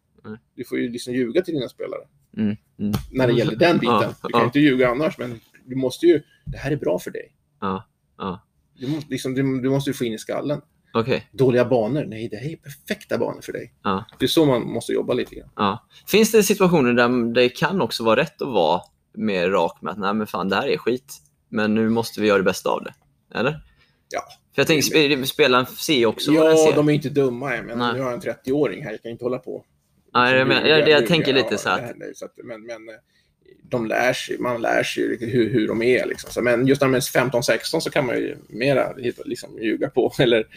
Du 0.56 0.64
får 0.64 0.80
ju 0.80 0.90
liksom 0.90 1.14
ljuga 1.14 1.42
till 1.42 1.54
dina 1.54 1.70
spelare. 1.70 2.02
Mm. 2.38 2.56
Mm. 2.80 2.94
När 3.12 3.28
det 3.28 3.34
gäller 3.34 3.56
den 3.56 3.78
biten. 3.78 4.14
Du 4.24 4.30
kan 4.30 4.46
inte 4.46 4.60
ljuga 4.60 4.90
annars, 4.90 5.18
men 5.18 5.40
du 5.66 5.76
måste 5.76 6.06
ju... 6.06 6.22
Det 6.46 6.58
här 6.58 6.72
är 6.72 6.76
bra 6.76 7.00
för 7.00 7.12
dig. 7.12 7.34
Ja, 7.62 7.88
ja. 8.18 8.44
Du 8.80 8.88
måste, 8.88 9.10
liksom, 9.12 9.34
du, 9.34 9.62
du 9.62 9.70
måste 9.70 9.90
ju 9.90 9.94
få 9.94 10.06
in 10.06 10.14
i 10.14 10.18
skallen. 10.18 10.62
Okej. 10.94 11.28
Dåliga 11.32 11.66
banor? 11.66 12.06
Nej, 12.08 12.28
det 12.30 12.38
här 12.38 12.50
är 12.52 12.56
perfekta 12.56 13.18
banor 13.18 13.42
för 13.42 13.54
dig. 13.54 13.74
Ja. 13.84 14.06
Det 14.20 14.26
är 14.26 14.28
så 14.30 14.46
man 14.46 14.62
måste 14.62 14.92
jobba 14.94 15.14
lite 15.14 15.36
grann. 15.36 15.50
Ja. 15.56 15.88
Finns 16.08 16.32
det 16.32 16.44
situationer 16.44 16.94
där 16.94 17.34
det 17.34 17.50
kan 17.50 17.82
också 17.82 18.04
vara 18.04 18.20
rätt 18.20 18.42
att 18.42 18.48
vara 18.48 18.82
mer 19.14 19.50
rak 19.50 19.82
med 19.82 19.92
att 19.92 20.00
nej 20.00 20.14
men 20.14 20.28
fan 20.28 20.50
det 20.50 20.56
här 20.56 20.68
är 20.68 20.78
skit, 20.78 21.14
men 21.50 21.76
nu 21.76 21.90
måste 21.90 22.22
vi 22.22 22.28
göra 22.28 22.38
det 22.38 22.44
bästa 22.44 22.70
av 22.70 22.84
det? 22.84 22.94
Eller? 23.40 23.52
Ja. 24.10 24.22
För 24.56 24.62
jag 24.62 24.68
tänker, 24.68 24.82
sp- 25.00 25.24
spelaren 25.26 25.66
ser 25.66 26.06
också 26.06 26.32
vad 26.34 26.46
den 26.46 26.58
Ja, 26.58 26.66
ser. 26.70 26.76
de 26.76 26.90
är 26.90 26.94
inte 26.94 27.10
dumma. 27.10 27.56
Jag 27.56 27.66
menar, 27.66 27.86
Nej. 27.86 27.94
nu 27.94 28.00
har 28.02 28.12
jag 28.12 28.28
en 28.28 28.36
30-åring 28.46 28.84
här, 28.84 28.92
jag 28.92 29.02
kan 29.02 29.12
inte 29.12 29.26
hålla 29.26 29.38
på. 29.38 29.66
Nej, 30.14 30.36
jag, 30.38 30.48
men, 30.48 30.58
Ljuga, 30.58 30.70
jag, 30.70 30.80
jag 30.80 30.88
ljuga, 31.02 31.08
tänker 31.08 31.34
lite 31.34 31.48
ja, 31.52 31.58
så 31.58 31.70
att... 31.70 31.80
här- 31.82 32.12
så 32.16 32.26
att 32.26 32.32
men, 32.44 32.62
men 32.62 32.76
eh, 32.90 32.96
de 33.70 33.86
lär 33.88 34.14
sig, 34.14 34.38
man 34.40 34.62
lär 34.62 34.84
sig 34.84 35.18
hur, 35.20 35.50
hur 35.50 35.68
de 35.68 35.82
är. 35.82 36.06
Liksom. 36.06 36.32
Så, 36.32 36.42
men 36.42 36.68
just 36.68 36.82
när 36.82 36.88
de 36.88 36.96
är 36.96 37.00
15-16 37.00 37.80
så 37.80 37.90
kan 37.90 38.06
man 38.06 38.16
ju 38.16 38.38
mera 38.50 38.94
liksom, 39.26 39.60
ljuga 39.62 39.90
på. 39.90 40.14
Eller 40.20 40.48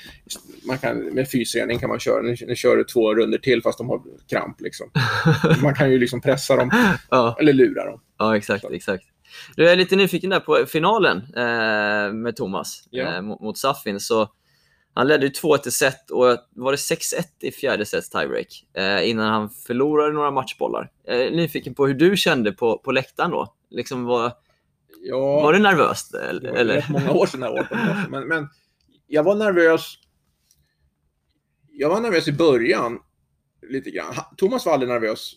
man 0.67 0.79
kan, 0.79 0.99
med 0.99 1.29
fysträning 1.29 1.79
kan 1.79 1.89
man 1.89 2.01
köra, 2.01 2.23
nu, 2.23 2.37
nu 2.47 2.57
kör 2.57 2.77
du 2.77 2.85
två 2.85 3.15
runder 3.15 3.39
till 3.39 3.63
fast 3.63 3.79
de 3.79 3.89
har 3.89 4.01
kramp. 4.31 4.61
Liksom. 4.61 4.91
Man 5.63 5.75
kan 5.75 5.91
ju 5.91 5.99
liksom 5.99 6.21
pressa 6.21 6.57
dem 6.57 6.71
Ja, 7.11 7.37
eller 7.41 7.53
lura 7.53 7.85
dem. 7.85 8.01
ja 8.19 8.37
exakt. 8.37 8.65
exakt. 8.71 9.05
Du 9.57 9.69
är 9.69 9.77
lite 9.77 9.97
nyfiken 9.97 10.31
där 10.31 10.41
på 10.41 10.65
finalen 10.69 11.17
eh, 11.37 12.13
med 12.13 12.37
Thomas 12.37 12.85
Ja. 12.91 13.15
eh, 13.17 13.23
mot, 13.23 13.41
mot 13.41 13.59
Safin. 13.59 14.01
Så 14.01 14.29
han 14.95 15.09
ledde 15.09 15.27
ju 15.27 15.33
2-1 15.33 15.69
i 15.69 15.71
set 15.71 16.11
och 16.11 16.25
var 16.51 16.73
det 16.73 16.77
6-1 16.77 17.23
i 17.41 17.53
fjärde 17.53 17.87
sets 17.87 18.11
tiebreak 18.11 18.65
eh, 18.75 19.09
innan 19.11 19.29
han 19.33 19.51
förlorade 19.51 20.13
några 20.13 20.31
matchbollar. 20.31 20.91
Jag 21.05 21.23
är 21.23 21.31
nyfiken 21.31 21.75
på 21.75 21.87
hur 21.87 21.95
du 21.95 22.17
kände 22.17 22.53
på, 22.53 22.79
på 22.79 22.93
läktaren 22.93 23.31
då. 23.31 23.55
Liksom 23.71 24.05
var, 24.05 24.33
Ja, 25.03 25.19
var 25.43 25.53
det 25.53 25.59
nervöst? 25.59 26.13
det 26.13 26.21
Eller? 26.23 26.51
var 26.51 26.59
eller? 26.59 26.75
rätt 26.75 26.89
många 26.89 27.11
år 27.13 27.27
sedan, 27.27 27.41
det 27.41 27.47
här, 27.47 27.53
18 27.61 27.79
år 27.79 27.85
sedan. 27.87 28.11
Men, 28.11 28.29
men 28.29 28.49
jag 29.07 29.23
var 29.23 29.35
nervös. 29.35 29.95
Jag 31.71 31.89
var 31.89 32.01
nervös 32.01 32.29
i 32.29 32.33
början, 32.33 32.99
lite 33.71 33.91
grann. 33.91 34.15
Thomas 34.37 34.67
var 34.67 34.73
aldrig 34.73 34.89
nervös 34.89 35.33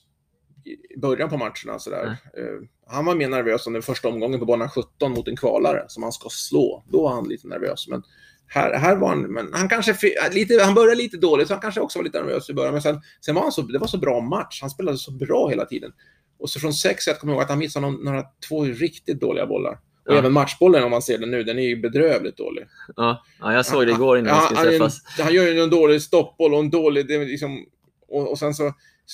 i 0.95 0.99
början 0.99 1.29
på 1.29 1.37
matcherna. 1.37 1.79
Sådär. 1.79 2.05
Eh, 2.37 2.67
han 2.87 3.05
var 3.05 3.15
mer 3.15 3.29
nervös 3.29 3.67
om 3.67 3.73
den 3.73 3.81
första 3.81 4.07
omgången 4.09 4.39
på 4.39 4.45
banan 4.45 4.69
17 4.69 5.11
mot 5.11 5.27
en 5.27 5.35
kvalare 5.37 5.85
som 5.87 6.03
han 6.03 6.11
ska 6.11 6.29
slå. 6.29 6.83
Då 6.91 7.03
var 7.03 7.13
han 7.15 7.27
lite 7.27 7.47
nervös. 7.47 7.87
Men 7.87 8.03
här, 8.47 8.73
här 8.79 8.95
var 8.95 9.07
han, 9.09 9.21
men 9.21 9.49
han 9.53 9.69
kanske, 9.69 9.95
lite, 10.31 10.63
han 10.63 10.73
började 10.73 10.95
lite 10.95 11.17
dåligt, 11.17 11.47
så 11.47 11.53
han 11.53 11.61
kanske 11.61 11.81
också 11.81 11.99
var 11.99 12.03
lite 12.03 12.19
nervös 12.21 12.49
i 12.49 12.53
början. 12.53 12.73
Men 12.73 12.81
sen, 12.81 13.01
sen 13.25 13.35
var 13.35 13.41
han 13.41 13.51
så, 13.51 13.61
det 13.61 13.79
var 13.79 13.87
så 13.87 13.97
bra 13.97 14.21
match. 14.21 14.61
Han 14.61 14.69
spelade 14.69 14.97
så 14.97 15.11
bra 15.11 15.49
hela 15.49 15.65
tiden. 15.65 15.91
Och 16.39 16.49
så 16.49 16.59
från 16.59 16.71
6-1 16.71 17.19
kommer 17.19 17.33
jag 17.33 17.37
ihåg 17.37 17.43
att 17.43 17.49
han 17.49 17.59
missade 17.59 17.85
någon, 17.85 18.03
några 18.05 18.23
två 18.49 18.63
riktigt 18.63 19.19
dåliga 19.19 19.45
bollar. 19.45 19.71
Och 20.07 20.13
Ja. 20.13 20.17
även 20.17 20.33
matchbollen 20.33 20.83
om 20.83 20.91
man 20.91 21.01
ser 21.01 21.17
den 21.17 21.31
nu, 21.31 21.43
den 21.43 21.59
är 21.59 21.63
ju 21.63 21.81
bedrövligt 21.81 22.37
dålig. 22.37 22.65
Ja, 22.95 23.23
ja, 23.39 23.53
jag 23.53 23.65
såg 23.65 23.85
det 23.87 23.91
igår 23.91 24.17
innan 24.17 24.33
vi 24.35 24.39
Ja, 24.39 24.45
skulle 24.45 24.59
han, 24.59 24.67
träffas. 24.67 25.01
han 25.19 25.33
gör 25.33 25.47
ju 25.47 25.59
en 25.59 25.69
dålig 25.69 26.01
stoppboll 26.01 26.53
och 26.53 26.59
en 26.59 26.69
dålig... 26.69 27.07
Det 27.07 27.25
liksom, 27.25 27.65
och, 28.07 28.31
och 28.31 28.39
sen 28.39 28.53
så... 28.53 28.73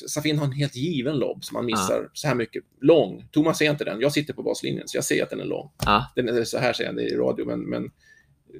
Safin 0.09 0.37
har 0.37 0.45
en 0.45 0.51
helt 0.51 0.75
given 0.75 1.15
lobb 1.19 1.43
som 1.43 1.55
han 1.55 1.65
missar 1.65 2.09
så 2.13 2.27
här 2.27 2.35
mycket. 2.35 2.63
Lång. 2.81 3.27
Thomas 3.31 3.57
ser 3.57 3.71
inte 3.71 3.83
den. 3.83 3.99
Jag 4.01 4.11
sitter 4.11 4.33
på 4.33 4.43
baslinjen, 4.43 4.87
så 4.87 4.97
jag 4.97 5.03
ser 5.03 5.23
att 5.23 5.29
den 5.29 5.39
är 5.39 5.45
lång. 5.45 5.71
Ja. 5.85 6.11
Den 6.15 6.29
är 6.29 6.43
så 6.43 6.57
här 6.57 6.73
säger 6.73 6.89
jag 6.89 6.95
det 6.97 7.03
i 7.03 7.15
radio, 7.15 7.45
men, 7.45 7.59
men 7.59 7.91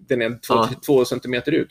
den 0.01 0.21
är 0.21 0.29
två, 0.29 0.53
Ja. 0.53 0.69
två 0.85 1.05
centimeter 1.05 1.51
ut. 1.51 1.69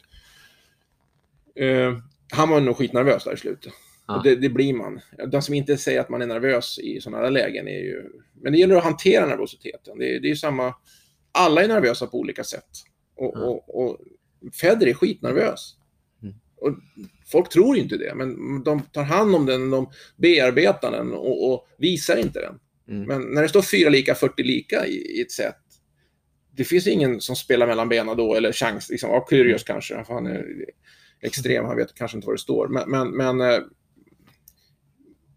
Eh, 1.55 1.99
han 2.33 2.49
var 2.49 2.61
nog 2.61 2.77
skitnervös 2.77 3.25
där 3.25 3.35
i 3.35 3.37
slutet. 3.37 3.73
Ja. 4.07 4.21
Det, 4.25 4.35
det 4.37 4.49
blir 4.49 4.73
man. 4.75 5.01
Den 5.33 5.43
som 5.43 5.55
inte 5.55 5.77
säger 5.77 6.01
att 6.01 6.09
man 6.09 6.23
är 6.23 6.27
nervös 6.27 6.79
i 6.79 7.01
sådana 7.01 7.23
här 7.25 7.31
lägen 7.31 7.69
är 7.69 7.79
ju... 7.81 8.05
Men 8.43 8.53
det 8.53 8.59
gäller 8.59 8.77
att 8.77 8.85
hantera 8.85 9.27
nervositeten. 9.27 9.99
Det 9.99 10.17
är, 10.17 10.21
det 10.21 10.27
är 10.27 10.31
ju 10.31 10.37
samma... 10.37 10.75
Alla 11.33 11.63
är 11.65 11.69
nervösa 11.69 12.07
på 12.07 12.19
olika 12.19 12.45
sätt. 12.45 12.69
Och, 13.17 13.33
Ja. 13.35 13.41
och, 13.41 13.85
och 13.85 13.99
Federer 14.61 14.91
är 14.91 14.95
skitnervös. 14.95 15.75
Mm. 16.23 16.35
Och 16.57 16.75
folk 17.33 17.49
tror 17.49 17.77
inte 17.77 17.97
det, 17.97 18.15
men 18.15 18.63
de 18.65 18.81
tar 18.83 19.03
hand 19.03 19.35
om 19.35 19.47
den, 19.47 19.71
de 19.71 19.91
bearbetar 20.17 20.91
den 20.91 21.13
och, 21.13 21.53
och 21.53 21.69
visar 21.79 22.17
inte 22.17 22.41
den. 22.41 22.59
Mm. 22.89 23.07
Men 23.09 23.35
när 23.35 23.43
det 23.43 23.49
står 23.49 23.63
fyra 23.63 23.89
lika, 23.91 24.15
40 24.15 24.43
lika 24.43 24.87
i, 24.87 25.19
i 25.19 25.21
ett 25.21 25.33
set, 25.33 25.57
det 26.59 26.65
finns 26.65 26.87
ingen 26.87 27.21
som 27.21 27.37
spelar 27.37 27.67
mellan 27.67 27.89
benen 27.89 28.17
då, 28.17 28.35
eller 28.35 28.53
chans. 28.53 28.91
Liksom, 28.91 29.11
ja, 29.11 29.27
Kyrgios 29.31 29.65
kanske, 29.65 30.05
för 30.05 30.15
han 30.15 30.27
är 30.27 30.45
extrem, 31.21 31.65
han 31.65 31.77
vet 31.77 31.95
kanske 31.95 32.17
inte 32.17 32.27
vad 32.27 32.35
det 32.35 32.41
står. 32.41 32.69
Men, 32.69 32.91
men, 32.91 33.11
men 33.11 33.41
eh, 33.41 33.61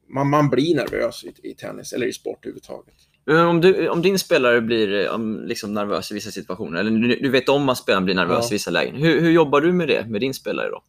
man, 0.09 0.29
man 0.29 0.49
blir 0.49 0.75
nervös 0.75 1.23
i, 1.23 1.49
i 1.49 1.53
tennis, 1.53 1.93
eller 1.93 2.07
i 2.07 2.13
sport 2.13 2.45
överhuvudtaget. 2.45 2.93
Men 3.25 3.47
Om, 3.47 3.61
du, 3.61 3.89
om 3.89 4.01
din 4.01 4.19
spelare 4.19 4.61
blir 4.61 5.05
eh, 5.05 5.15
om, 5.15 5.43
liksom 5.45 5.73
nervös 5.73 6.11
i 6.11 6.13
vissa 6.13 6.31
situationer, 6.31 6.79
eller 6.79 6.91
du, 6.91 7.15
du 7.15 7.29
vet 7.29 7.49
om 7.49 7.69
att 7.69 7.77
spelaren 7.77 8.05
blir 8.05 8.15
nervös 8.15 8.45
Ja. 8.45 8.47
i 8.51 8.55
vissa 8.55 8.71
lägen, 8.71 8.95
hur, 8.95 9.21
hur 9.21 9.31
jobbar 9.31 9.61
du 9.61 9.73
med 9.73 9.87
det 9.87 10.05
med 10.07 10.21
din 10.21 10.33
spelare 10.33 10.69
då? 10.69 10.83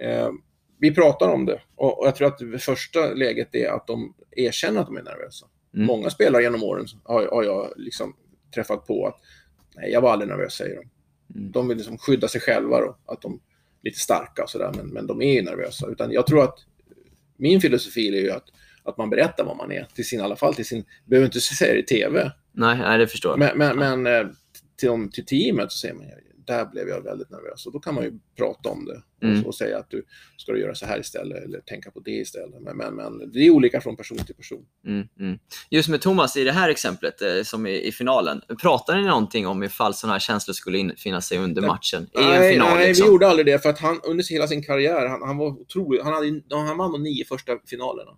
Eh, 0.00 0.30
vi 0.78 0.94
pratar 0.94 1.28
om 1.28 1.46
det 1.46 1.60
och, 1.76 2.00
och 2.00 2.06
jag 2.06 2.16
tror 2.16 2.28
att 2.28 2.38
det 2.38 2.58
första 2.58 3.14
läget 3.14 3.54
är 3.54 3.68
att 3.68 3.86
de 3.86 4.14
erkänner 4.30 4.80
att 4.80 4.86
de 4.86 4.96
är 4.96 5.02
nervösa. 5.02 5.46
Mm. 5.74 5.86
Många 5.86 6.10
spelare 6.10 6.42
genom 6.42 6.62
åren 6.62 6.86
har, 7.04 7.26
har 7.26 7.42
jag 7.44 7.72
liksom 7.76 8.16
träffat 8.54 8.86
på 8.86 9.06
att 9.06 9.16
nej, 9.76 9.90
jag 9.90 10.00
var 10.00 10.12
aldrig 10.12 10.28
nervös, 10.30 10.52
säger 10.54 10.76
de. 10.76 10.88
Mm. 11.38 11.52
De 11.52 11.68
vill 11.68 11.76
liksom 11.76 11.98
skydda 11.98 12.28
sig 12.28 12.40
själva 12.40 12.80
då, 12.80 12.96
att 13.06 13.22
de 13.22 13.32
är 13.32 13.38
lite 13.82 13.98
starka 13.98 14.42
och 14.42 14.50
sådär, 14.50 14.72
men, 14.76 14.86
men 14.86 15.06
de 15.06 15.22
är 15.22 15.32
ju 15.32 15.42
nervösa. 15.42 15.86
Utan 15.86 16.12
jag 16.12 16.26
tror 16.26 16.44
att 16.44 16.58
min 17.36 17.60
filosofi 17.60 18.08
är 18.08 18.22
ju 18.22 18.30
att, 18.30 18.44
att 18.84 18.98
man 18.98 19.10
berättar 19.10 19.44
vad 19.44 19.56
man 19.56 19.72
är, 19.72 19.86
till 19.94 20.06
sin, 20.06 20.20
i 20.20 20.22
alla 20.22 20.36
fall 20.36 20.54
till 20.54 20.66
sin, 20.66 20.84
behöver 21.04 21.26
inte 21.26 21.40
säga 21.40 21.72
det 21.72 21.80
i 21.80 21.82
TV, 21.82 22.32
Nej, 22.52 22.78
nej 22.78 22.98
det 22.98 23.06
förstår 23.06 23.30
jag. 23.38 23.56
men, 23.56 23.76
men, 23.76 24.02
men 24.02 24.06
eh, 24.06 24.32
till, 24.76 25.10
till 25.12 25.24
teamet 25.24 25.72
så 25.72 25.78
säger 25.78 25.94
man 25.94 26.06
där 26.46 26.66
blev 26.66 26.88
jag 26.88 27.02
väldigt 27.02 27.30
nervös. 27.30 27.66
Och 27.66 27.72
då 27.72 27.78
kan 27.78 27.94
man 27.94 28.04
ju 28.04 28.12
prata 28.36 28.68
om 28.68 28.84
det 28.84 29.02
Mm. 29.22 29.40
och, 29.40 29.46
och 29.46 29.54
säga 29.54 29.78
att 29.78 29.90
du 29.90 30.04
ska 30.36 30.52
du 30.52 30.60
göra 30.60 30.74
så 30.74 30.86
här 30.86 31.00
istället 31.00 31.44
eller 31.44 31.60
tänka 31.60 31.90
på 31.90 32.00
det 32.00 32.10
istället. 32.10 32.62
Men, 32.62 32.76
men, 32.76 32.94
men 32.94 33.32
det 33.32 33.38
är 33.38 33.50
olika 33.50 33.80
från 33.80 33.96
person 33.96 34.18
till 34.18 34.34
person. 34.34 34.64
Mm, 34.86 35.08
mm. 35.18 35.38
Just 35.70 35.88
med 35.88 36.00
Thomas, 36.00 36.36
i 36.36 36.44
det 36.44 36.52
här 36.52 36.68
exemplet 36.68 37.22
eh, 37.22 37.42
som 37.44 37.66
i, 37.66 37.86
i 37.86 37.92
finalen, 37.92 38.40
pratar 38.62 38.96
ni 38.96 39.02
någonting 39.02 39.46
om 39.46 39.62
ifall 39.62 39.94
sådana 39.94 40.14
här 40.14 40.20
känslor 40.20 40.54
skulle 40.54 40.78
infinna 40.78 41.20
sig 41.20 41.38
under 41.38 41.60
Nej. 41.62 41.70
matchen? 41.70 42.02
I 42.02 42.22
en 42.22 42.28
nej, 42.28 42.52
final 42.52 42.74
nej 42.74 42.88
liksom? 42.88 43.06
vi 43.06 43.12
gjorde 43.12 43.28
aldrig 43.28 43.46
det 43.46 43.58
för 43.62 43.70
att 43.70 43.78
han 43.78 44.00
under 44.04 44.30
hela 44.30 44.48
sin 44.48 44.62
karriär, 44.62 45.06
han, 45.06 45.22
han 45.22 45.36
var 45.36 45.46
otrolig. 45.46 46.00
Han, 46.00 46.12
hade, 46.12 46.42
han 46.50 46.78
vann 46.78 46.92
de 46.92 47.02
nio 47.02 47.24
första 47.24 47.52
finalerna. 47.66 48.10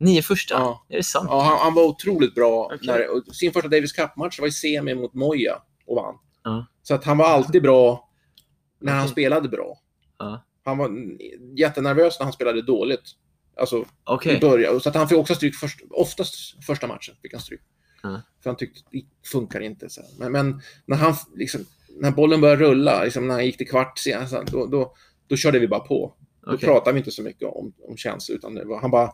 Nio 0.00 0.22
första? 0.22 0.54
Ja. 0.54 0.86
Är 0.88 0.96
det 0.96 1.02
sant? 1.02 1.28
Ja, 1.30 1.40
han, 1.42 1.58
han 1.58 1.74
var 1.74 1.84
otroligt 1.84 2.34
bra. 2.34 2.64
Okej. 2.64 2.78
När, 2.82 3.32
sin 3.32 3.52
första 3.52 3.68
Davis 3.68 3.92
Cup-match 3.92 4.40
var 4.40 4.46
i 4.46 4.52
semi 4.52 4.94
mot 4.94 5.14
Moya 5.14 5.62
och 5.86 5.96
vann. 5.96 6.14
Ja. 6.44 6.66
Så 6.82 6.94
att 6.94 7.04
han 7.04 7.18
var 7.18 7.26
alltid 7.26 7.62
bra 7.62 8.08
när 8.80 8.92
han 8.92 9.08
spelade 9.08 9.48
bra. 9.48 9.78
Ja. 10.18 10.44
Han 10.64 10.78
var 10.78 10.90
jättenervös 11.56 12.18
när 12.18 12.24
han 12.24 12.32
spelade 12.32 12.62
dåligt. 12.62 13.02
Alltså, 13.56 13.84
i 14.24 14.38
början. 14.40 14.80
Så 14.80 14.88
att 14.88 14.94
han 14.94 15.08
fick 15.08 15.18
också 15.18 15.34
stryk 15.34 15.54
först, 15.54 15.80
oftast 15.90 16.64
första 16.66 16.86
matchen. 16.86 17.14
Fick 17.22 17.32
han 17.32 17.40
stryk. 17.40 17.60
Ja. 18.02 18.22
För 18.42 18.50
han 18.50 18.56
tyckte 18.56 18.80
det 18.90 19.04
funkar 19.32 19.60
inte. 19.60 19.90
Så. 19.90 20.02
Men, 20.18 20.32
men 20.32 20.60
när, 20.86 20.96
han, 20.96 21.14
liksom, 21.34 21.64
när 22.00 22.10
bollen 22.10 22.40
började 22.40 22.64
rulla, 22.64 23.04
liksom, 23.04 23.28
när 23.28 23.34
han 23.34 23.46
gick 23.46 23.56
till 23.56 23.68
kvart 23.68 23.98
sen, 23.98 24.28
så 24.28 24.42
då, 24.42 24.66
då, 24.66 24.94
då 25.26 25.36
körde 25.36 25.58
vi 25.58 25.68
bara 25.68 25.80
på. 25.80 26.14
Då 26.46 26.54
Okej. 26.54 26.68
pratade 26.68 26.92
vi 26.92 26.98
inte 26.98 27.10
så 27.10 27.22
mycket 27.22 27.48
om, 27.48 27.72
om 27.88 27.96
känslor. 27.96 28.38
Utan 28.38 28.68
var, 28.68 28.80
han 28.80 28.90
bara, 28.90 29.10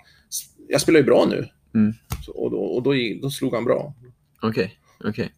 jag 0.68 0.80
spelar 0.80 1.00
ju 1.00 1.06
bra 1.06 1.26
nu. 1.28 1.48
Mm. 1.74 1.92
Så, 2.24 2.32
och 2.32 2.50
då, 2.50 2.60
och 2.60 2.82
då, 2.82 2.94
då 3.22 3.30
slog 3.30 3.54
han 3.54 3.64
bra. 3.64 3.94
Okej. 4.42 4.77
Okej. 5.04 5.32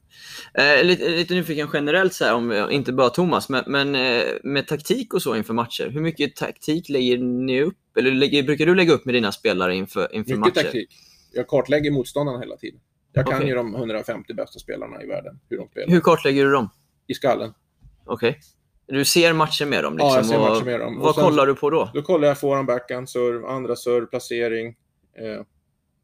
Eh, 0.55 0.85
lite, 0.85 1.09
lite 1.09 1.35
nyfiken 1.35 1.69
generellt, 1.73 2.15
så 2.15 2.25
här, 2.25 2.35
om, 2.35 2.53
eh, 2.53 2.67
inte 2.71 2.93
bara 2.93 3.11
Thomas, 3.11 3.49
men, 3.49 3.65
men 3.67 3.95
eh, 3.95 4.23
med 4.43 4.67
taktik 4.67 5.15
och 5.15 5.23
så 5.23 5.37
inför 5.37 5.55
matcher. 5.55 5.89
Hur 5.89 6.01
mycket 6.01 6.37
taktik 6.37 6.89
lägger 6.89 7.19
ni 7.19 7.63
upp? 7.63 7.97
Eller 7.99 8.11
lägger, 8.11 8.43
brukar 8.43 8.67
du 8.67 8.75
lägga 8.75 8.93
upp 8.93 9.05
med 9.05 9.15
dina 9.15 9.33
spelare 9.33 9.75
inför, 9.77 10.15
inför 10.15 10.31
Mycket 10.31 10.39
matcher? 10.41 10.63
taktik. 10.63 10.91
Jag 11.33 11.49
kartlägger 11.49 11.91
motståndarna 11.91 12.41
hela 12.41 12.57
tiden. 12.57 12.81
Jag 13.13 13.27
kan 13.27 13.47
ju 13.47 13.55
de 13.55 13.75
150 13.75 14.35
bästa 14.35 14.59
spelarna 14.59 15.03
i 15.03 15.07
världen, 15.07 15.41
hur 15.49 15.57
de 15.59 15.69
spelar. 15.69 15.89
Hur 15.89 16.01
kartlägger 16.01 16.45
du 16.45 16.51
dem? 16.53 16.69
I 17.07 17.15
skallen. 17.15 17.53
Okej. 18.07 18.39
Du 18.87 19.05
ser 19.05 19.33
matcher 19.33 19.67
med 19.67 19.85
dem? 19.85 19.93
Liksom, 19.93 20.09
Ja, 20.09 20.17
jag 20.17 20.27
ser 20.27 20.37
och 20.39 20.43
matcher 20.51 20.65
med 20.65 20.81
dem. 20.81 20.99
Vad 20.99 21.15
sen- 21.15 21.25
kollar 21.25 21.47
du 21.47 21.55
på 21.55 21.71
då? 21.71 21.91
Då 21.95 22.03
kollar 22.03 22.29
jag 22.29 22.41
forehand, 22.41 22.67
backhand, 22.67 23.09
serve, 23.09 23.47
andra 23.49 23.77
serve, 23.77 24.07
placering, 24.07 24.69
eh, 25.19 25.45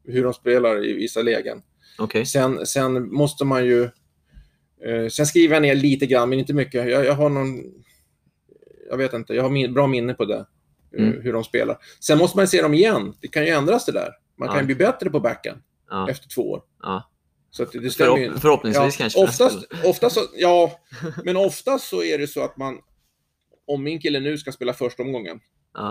hur 0.03 0.23
de 0.23 0.33
spelar 0.33 0.85
i 0.85 0.93
vissa 0.93 1.21
lägen. 1.21 1.61
Okej. 1.97 2.25
Sen, 2.25 2.65
sen 2.65 3.13
måste 3.13 3.45
man 3.45 3.65
ju... 3.65 3.83
Eh, 4.85 5.07
sen 5.11 5.25
skriver 5.25 5.55
jag 5.55 5.61
ner 5.61 5.75
lite 5.75 6.05
grann, 6.05 6.29
men 6.29 6.39
inte 6.39 6.53
mycket. 6.53 6.89
Jag, 6.89 7.05
jag 7.05 7.13
har 7.13 7.29
någon... 7.29 7.63
Jag 8.89 8.97
vet 8.97 9.13
inte, 9.13 9.33
jag 9.33 9.43
har 9.43 9.49
min, 9.49 9.73
bra 9.73 9.87
minne 9.87 10.13
på 10.13 10.25
det. 10.25 10.35
eh, 10.37 10.43
Mm. 11.07 11.21
Hur 11.21 11.33
de 11.33 11.43
spelar. 11.43 11.77
Sen 11.99 12.17
måste 12.17 12.37
man 12.37 12.47
se 12.47 12.61
dem 12.61 12.73
igen. 12.73 13.13
Det 13.21 13.27
kan 13.27 13.43
ju 13.45 13.49
ändras 13.49 13.85
det 13.85 13.91
där. 13.91 14.09
Man 14.37 14.47
kan 14.47 14.55
Ja. 14.57 14.61
ju 14.61 14.65
bli 14.65 14.75
bättre 14.75 15.09
på 15.09 15.19
backhand 15.19 15.61
Ja. 15.89 16.09
efter 16.09 16.27
två 16.29 16.51
år. 16.51 16.61
Ja. 16.81 17.09
Så 17.51 17.65
det, 17.65 17.79
det 17.79 17.89
stämmer 17.91 18.17
ju. 18.17 18.29
Förhopp- 18.29 18.39
förhoppningsvis 18.39 18.97
kanske. 18.97 19.19
Oftast, 19.23 19.57
oftast 19.85 20.15
så, 20.15 20.21
ja, 20.35 20.79
men 21.23 21.37
oftast 21.37 21.87
så 21.87 22.03
är 22.03 22.17
det 22.17 22.27
så 22.27 22.41
att 22.43 22.57
man, 22.57 22.77
om 23.67 23.83
min 23.83 23.99
kille 23.99 24.19
nu 24.19 24.37
ska 24.37 24.51
spela 24.51 24.73
första 24.73 25.03
omgången, 25.03 25.39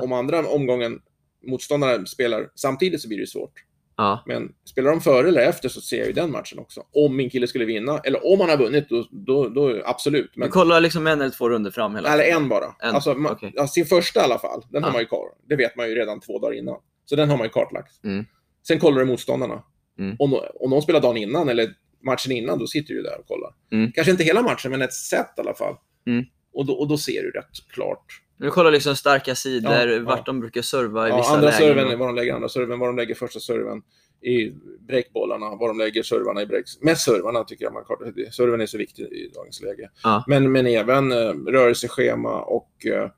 om 0.03 0.13
andra 0.13 0.49
omgången 0.49 1.01
motståndaren 1.47 2.07
spelar 2.07 2.51
samtidigt 2.55 3.03
så 3.03 3.09
blir 3.09 3.19
det 3.21 3.27
svårt. 3.27 3.53
Ja. 3.97 4.23
Men 4.27 4.53
spelar 4.65 4.91
de 4.91 5.01
före 5.01 5.29
eller 5.29 5.41
efter 5.43 5.69
så 5.69 5.81
ser 5.81 5.97
jag 5.99 6.07
ju 6.07 6.13
den 6.13 6.31
matchen 6.31 6.59
också. 6.59 6.83
Om 6.93 7.17
min 7.17 7.31
kille 7.31 7.47
skulle 7.47 7.65
vinna, 7.65 7.99
eller 7.99 8.33
om 8.33 8.41
han 8.41 8.49
har 8.51 8.57
vunnit, 8.57 8.89
då, 8.89 9.07
då, 9.11 9.49
då 9.49 9.83
absolut. 9.85 10.31
Du 10.35 10.41
Men, 10.41 10.49
kollar 10.51 10.81
liksom 10.81 11.07
en 11.07 11.21
eller 11.21 11.31
två 11.31 11.49
runder 11.49 11.71
fram 11.71 11.95
hela 11.95 12.13
eller 12.15 12.25
en 12.25 12.49
bara. 12.49 12.65
En, 12.83 12.95
Alltså, 12.95 13.15
ma- 13.15 13.33
okej. 13.33 13.53
ja, 13.55 13.67
sin 13.69 13.87
första 13.87 14.21
i 14.21 14.23
alla 14.23 14.39
fall, 14.39 14.63
den 14.71 14.81
Ja. 14.83 14.87
har 14.87 14.93
man 14.93 15.01
ju 15.03 15.07
kvar. 15.07 15.27
Det 15.49 15.57
vet 15.57 15.77
man 15.77 15.89
ju 15.89 15.95
redan 15.95 16.21
två 16.21 16.39
dagar 16.39 16.59
innan. 16.59 16.77
Så 17.05 17.17
den 17.17 17.31
har 17.31 17.37
man 17.37 17.47
ju 17.47 17.51
kartlagt. 17.51 18.05
Mm. 18.05 18.25
Sen 18.69 18.79
kollar 18.79 18.99
du 18.99 19.05
motståndarna. 19.05 19.63
Mm. 19.99 20.17
Om, 20.19 20.41
om 20.61 20.71
de 20.71 20.83
spelar 20.83 21.01
dagen 21.01 21.17
innan 21.17 21.49
eller 21.49 21.69
matchen 22.05 22.33
innan, 22.33 22.59
då 22.59 22.67
sitter 22.67 22.95
du 22.95 23.03
där 23.03 23.19
och 23.21 23.27
kollar. 23.27 23.51
Mm. 23.73 23.93
Kanske 23.93 24.11
inte 24.11 24.25
hela 24.25 24.43
matchen, 24.43 24.71
men 24.71 24.83
ett 24.83 24.93
set 24.95 25.27
i 25.37 25.41
alla 25.41 25.55
fall. 25.55 25.75
Mm. 26.07 26.25
Och, 26.53 26.67
då, 26.67 26.73
och 26.73 26.89
då 26.89 26.99
ser 26.99 27.23
du 27.23 27.31
rätt 27.31 27.69
klart. 27.73 28.05
Du 28.39 28.51
kollar 28.51 28.71
liksom 28.71 28.97
starka 28.97 29.35
sidor, 29.35 29.73
Ja, 29.73 29.85
ja. 29.87 30.03
vart 30.03 30.27
de 30.27 30.41
brukar 30.41 30.63
serva 30.63 31.07
i 31.07 31.11
Ja, 31.11 31.17
vissa 31.17 31.31
andra 31.35 31.51
lägen. 31.51 31.59
serven, 31.61 31.99
var 31.99 32.07
de 32.07 32.17
lägger 32.17 32.35
andra 32.35 32.49
serven, 32.49 32.79
var 32.79 32.87
de 32.87 32.97
lägger 32.97 33.15
första 33.15 33.41
serven. 33.41 33.83
i 34.23 34.51
breakbollarna, 34.89 35.51
var 35.57 35.69
de 35.69 35.79
lägger 35.79 36.03
servarna 36.03 36.43
i 36.43 36.47
breaks. 36.47 36.81
Mest 36.81 37.05
servarna 37.05 37.45
tycker 37.45 37.65
jag 37.65 37.73
man 37.73 37.85
kan 37.85 38.33
Serven 38.33 38.61
är 38.61 38.67
så 38.67 38.79
viktig 38.79 39.03
i 39.03 39.31
dagens 39.35 39.63
läge. 39.63 39.91
Ja. 40.03 40.25
Men, 40.27 40.53
men 40.53 40.67
även 40.67 41.13
eh, 41.13 41.17
rörelseschema 41.47 42.41
och 42.43 42.87
eh, 42.87 43.11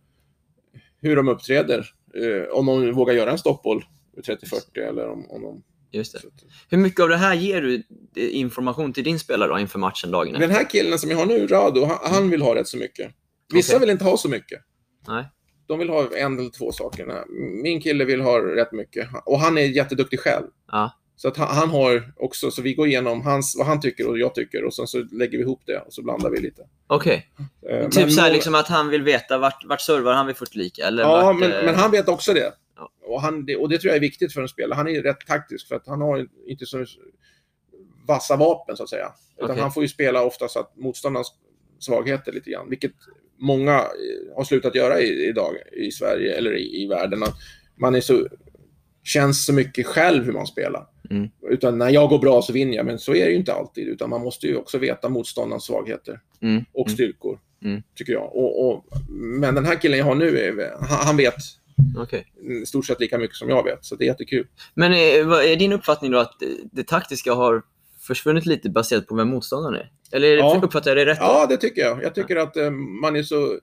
hur 1.01 1.17
de 1.17 1.29
uppträder. 1.29 1.87
Eh, 2.15 2.53
om 2.53 2.67
de 2.67 2.93
vågar 2.93 3.15
göra 3.15 3.31
en 3.31 3.39
stoppboll 3.39 3.85
30-40 4.27 4.89
eller 4.89 5.09
om, 5.09 5.31
om 5.31 5.43
de... 5.43 5.63
Just 5.91 6.13
det. 6.13 6.19
Hur 6.71 6.79
mycket 6.79 7.01
av 7.01 7.09
det 7.09 7.17
här 7.17 7.35
ger 7.35 7.63
du 7.63 7.75
eh, 8.17 8.37
information 8.37 8.93
till 8.93 9.05
din 9.05 9.19
spelare 9.19 9.49
då, 9.49 9.59
inför 9.59 9.79
matchen 9.79 10.11
dagen 10.11 10.29
efter? 10.35 10.41
Den 10.49 10.57
här 10.57 10.71
killen 10.71 10.99
som 10.99 11.11
jag 11.11 11.19
har 11.19 11.27
nu, 11.27 11.47
Rado, 11.47 11.85
han, 11.85 12.13
han 12.15 12.31
vill 12.31 12.43
ha 12.43 12.55
rätt 12.55 12.69
så 12.69 12.77
mycket. 12.77 13.11
Vissa 13.55 13.73
Okej. 13.73 13.81
vill 13.81 13.91
inte 13.91 14.05
ha 14.05 14.17
så 14.17 14.29
mycket. 14.29 14.61
Nej. 15.09 15.29
De 15.67 15.79
vill 15.79 15.89
ha 15.89 16.17
en 16.17 16.39
eller 16.39 16.51
två 16.51 16.73
saker. 16.73 17.25
Min 17.63 17.81
kille 17.81 18.05
vill 18.05 18.21
ha 18.21 18.39
rätt 18.39 18.73
mycket. 18.73 19.09
Och 19.25 19.39
han 19.41 19.59
är 19.59 19.63
jätteduktig 19.63 20.21
själv. 20.21 20.47
Ja. 20.73 20.93
Så 21.17 21.29
att 21.29 21.37
han, 21.37 21.49
han 21.49 21.71
har 21.71 22.13
också, 22.17 22.51
så 22.51 22.63
vi 22.63 22.75
går 22.75 22.87
igenom 22.87 23.23
hans, 23.23 23.57
vad 23.59 23.67
han 23.67 23.81
tycker 23.81 24.09
och 24.09 24.19
jag 24.19 24.35
tycker 24.35 24.65
och 24.65 24.75
sen 24.75 24.87
så 24.87 24.99
lägger 24.99 25.39
vi 25.39 25.45
ihop 25.45 25.63
det 25.67 25.79
och 25.79 25.93
så 25.93 26.03
blandar 26.03 26.31
vi 26.31 26.41
lite. 26.41 26.63
Okej. 26.87 27.31
Eh, 27.71 27.89
Typ 27.89 28.01
men 28.03 28.11
så 28.13 28.21
här 28.21 28.33
liksom 28.33 28.55
att 28.55 28.69
han 28.69 28.89
vill 28.89 29.03
veta 29.03 29.39
vart, 29.39 29.65
vart 29.65 29.81
servar 29.81 30.13
han 30.13 30.35
40 30.35 30.59
lika? 30.59 30.87
Eller 30.87 31.03
Ja, 31.03 31.23
vart, 31.23 31.39
men, 31.39 31.53
eh, 31.53 31.65
men 31.65 31.75
han 31.75 31.91
vet 31.91 32.09
också 32.09 32.33
det. 32.33 32.53
Ja. 32.77 32.91
Och, 33.03 33.23
han, 33.23 33.45
det. 33.45 33.57
och 33.57 33.69
det 33.69 33.79
tror 33.79 33.89
jag 33.89 33.97
är 33.97 34.01
viktigt 34.01 34.33
för 34.33 34.43
en 34.43 34.49
spelare. 34.49 34.77
Han 34.77 34.89
är 34.89 35.03
rätt 35.03 35.27
taktisk 35.27 35.69
för 35.69 35.77
att 35.77 35.87
han 35.87 36.01
har 36.01 36.27
inte 36.47 36.67
så 36.67 36.85
vassa 38.07 38.37
vapen 38.37 38.77
så 38.77 38.83
att 38.83 38.89
säga. 38.89 39.13
Utan 39.37 39.51
Okej. 39.51 39.63
han 39.63 39.73
får 39.73 39.83
ju 39.83 39.89
spela 39.89 40.23
ofta 40.23 40.49
så 40.49 40.61
att 40.61 40.77
motståndarens 40.77 41.33
svagheter 41.79 42.33
lite 42.33 42.51
grann. 42.51 42.71
Vilket 42.71 42.93
många 43.39 43.75
eh, 43.79 44.37
har 44.37 44.45
slutat 44.45 44.75
göra 44.75 45.01
idag 45.01 45.55
i 45.73 45.91
Sverige 45.91 46.37
eller 46.37 46.57
i, 46.57 46.83
i 46.83 46.87
världen. 46.87 47.23
Att 47.23 47.35
man 47.77 47.95
är 47.95 48.01
så, 48.01 48.27
känns 49.05 49.47
så 49.47 49.53
mycket 49.53 49.87
själv 49.87 50.25
hur 50.25 50.33
man 50.33 50.47
spelar. 50.47 50.87
Mm. 51.11 51.29
Utan 51.51 51.79
när 51.79 51.91
jag 51.91 52.09
går 52.09 52.19
bra 52.19 52.43
så 52.43 52.53
vinner 52.53 52.77
jag, 52.77 52.87
men 52.87 52.99
så 52.99 53.15
är 53.15 53.25
det 53.25 53.31
ju 53.31 53.37
inte 53.37 53.53
alltid. 53.53 53.89
Utan 53.89 54.11
man 54.11 54.21
måste 54.21 54.47
ju 54.47 54.57
också 54.57 54.79
veta 54.79 55.09
motståndarens 55.09 55.65
svagheter 55.65 56.21
Mm. 56.41 56.65
och 56.73 56.87
Mm. 56.87 56.95
styrkor. 56.95 57.39
Mm. 57.65 57.83
Tycker 57.97 58.13
jag. 58.13 58.37
Och, 58.37 58.69
och, 58.69 58.85
men 59.11 59.55
den 59.55 59.65
här 59.65 59.75
killen 59.81 59.99
jag 59.99 60.05
har 60.05 60.15
nu, 60.15 60.39
är, 60.39 60.77
han, 60.81 61.07
han 61.07 61.17
vet 61.17 61.35
i 62.63 62.67
stort 62.67 62.87
sett 62.87 63.01
lika 63.01 63.19
mycket 63.19 63.37
som 63.37 63.49
jag 63.49 63.65
vet. 63.65 63.85
Så 63.85 63.97
det 63.97 64.05
är 64.05 64.07
jättekul. 64.07 64.47
Men 64.75 64.93
är, 64.93 65.25
vad 65.25 65.45
är 65.45 65.57
din 65.57 65.73
uppfattning 65.73 66.11
då 66.11 66.19
att 66.19 66.43
eh, 66.43 66.49
det 66.73 66.87
taktiska 66.87 67.33
har 67.35 67.63
försvunnit 68.09 68.47
lite 68.47 68.71
baserat 68.71 69.07
på 69.07 69.15
vem 69.15 69.29
motståndaren 69.29 69.75
är? 69.75 69.91
Eller 70.13 70.37
Ja. 70.37 70.61
uppfattar 70.63 70.91
jag 70.91 70.99
det 70.99 71.07
rätt? 71.13 71.19
då? 71.19 71.25
Ja, 71.25 71.47
det 71.47 71.57
tycker 71.57 71.81
jag. 71.83 72.03
Jag 72.03 72.15
tycker 72.15 72.37
att 72.37 72.57
eh, 72.57 72.71
man 72.71 73.17
är 73.17 73.23
så 73.23 73.59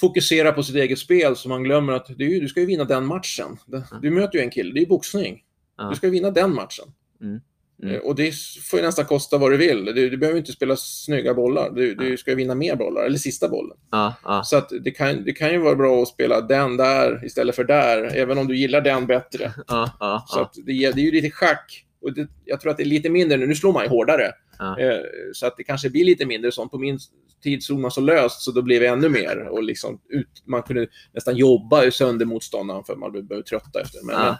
fokuserad 0.00 0.54
på 0.54 0.62
sitt 0.62 0.76
eget 0.76 0.98
spel 0.98 1.36
så 1.36 1.48
man 1.48 1.62
glömmer 1.62 1.92
att 1.92 2.06
du, 2.06 2.40
du 2.40 2.48
ska 2.48 2.60
ju 2.60 2.66
vinna 2.66 2.84
den 2.84 3.06
matchen. 3.06 3.56
Du 4.02 4.10
möter 4.10 4.38
ju 4.38 4.44
en 4.44 4.50
kille, 4.50 4.72
det 4.72 4.78
är 4.78 4.82
ju 4.82 4.88
boxning. 4.88 5.42
Du 5.90 5.96
ska 5.96 6.06
ju 6.06 6.12
vinna 6.12 6.30
den 6.30 6.54
matchen. 6.54 6.84
Mm. 7.20 7.40
Mm. 7.82 7.94
Eh, 7.94 8.00
Och 8.00 8.14
det 8.14 8.34
får 8.70 8.78
ju 8.78 8.84
nästan 8.86 9.04
kosta 9.04 9.38
vad 9.38 9.50
du 9.50 9.56
vill. 9.56 9.84
Du, 9.84 10.10
du 10.10 10.16
behöver 10.16 10.38
inte 10.38 10.52
spela 10.52 10.76
snygga 10.76 11.34
bollar. 11.34 11.70
Du, 11.70 11.94
du 11.94 12.16
ska 12.16 12.30
ju 12.30 12.36
vinna 12.36 12.54
mer 12.54 12.76
bollar, 12.76 13.02
eller 13.04 13.18
sista 13.18 13.48
bollen. 13.48 13.76
Ja, 13.90 14.14
ja. 14.24 14.42
Så 14.44 14.62
det, 14.80 14.90
kan, 14.90 15.24
det 15.24 15.32
kan 15.32 15.50
ju 15.52 15.58
vara 15.58 15.74
bra 15.74 16.02
att 16.02 16.08
spela 16.08 16.40
den 16.40 16.76
där 16.76 17.24
istället 17.26 17.56
för 17.56 17.64
där, 17.64 18.16
även 18.16 18.38
om 18.38 18.46
du 18.46 18.56
gillar 18.56 18.80
den 18.80 19.06
bättre. 19.06 19.52
ja, 19.68 20.24
Så 20.28 20.50
det, 20.54 20.72
det 20.72 21.00
är 21.00 21.04
ju 21.04 21.10
lite 21.10 21.30
schack. 21.30 21.84
Och 22.02 22.14
det, 22.14 22.28
jag 22.44 22.60
tror 22.60 22.70
att 22.70 22.76
det 22.76 22.82
är 22.82 22.84
lite 22.84 23.10
mindre 23.10 23.38
nu. 23.38 23.46
Nu 23.46 23.54
slår 23.54 23.72
man 23.72 23.82
ju 23.84 23.88
hårdare. 23.88 24.32
Ja. 24.58 24.78
Eh, 24.80 25.00
så 25.32 25.46
att 25.46 25.56
det 25.56 25.64
kanske 25.64 25.90
blir 25.90 26.04
lite 26.04 26.26
mindre 26.26 26.52
sånt. 26.52 26.70
På 26.70 26.78
min 26.78 26.98
tid 27.42 27.62
såg 27.62 27.78
man 27.78 27.90
så 27.90 28.00
löst 28.00 28.40
så 28.42 28.50
då 28.50 28.62
blev 28.62 28.80
det 28.80 28.86
ännu 28.86 29.08
mer. 29.08 29.48
Och 29.50 29.62
liksom 29.62 30.00
ut, 30.08 30.42
man 30.44 30.62
kunde 30.62 30.86
nästan 31.12 31.36
jobba 31.36 31.90
sönder 31.90 32.26
motståndaren 32.26 32.84
för 32.84 32.96
man 32.96 33.12
blev 33.12 33.24
blev 33.24 33.42
trötta 33.42 33.80
efter. 33.80 34.06
Men, 34.06 34.14
Ja. 34.14 34.38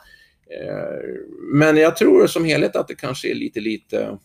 men, 0.49 0.69
eh, 0.69 1.05
men 1.55 1.77
jag 1.77 1.97
tror 1.97 2.27
som 2.27 2.45
helhet 2.45 2.77
att 2.77 2.89
det 2.89 2.95
kanske 2.95 3.31
är 3.31 3.35
lite, 3.35 3.61
lite 3.61 4.03
eh, 4.03 4.19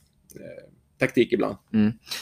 taktik 1.00 1.34
ibland. 1.34 1.56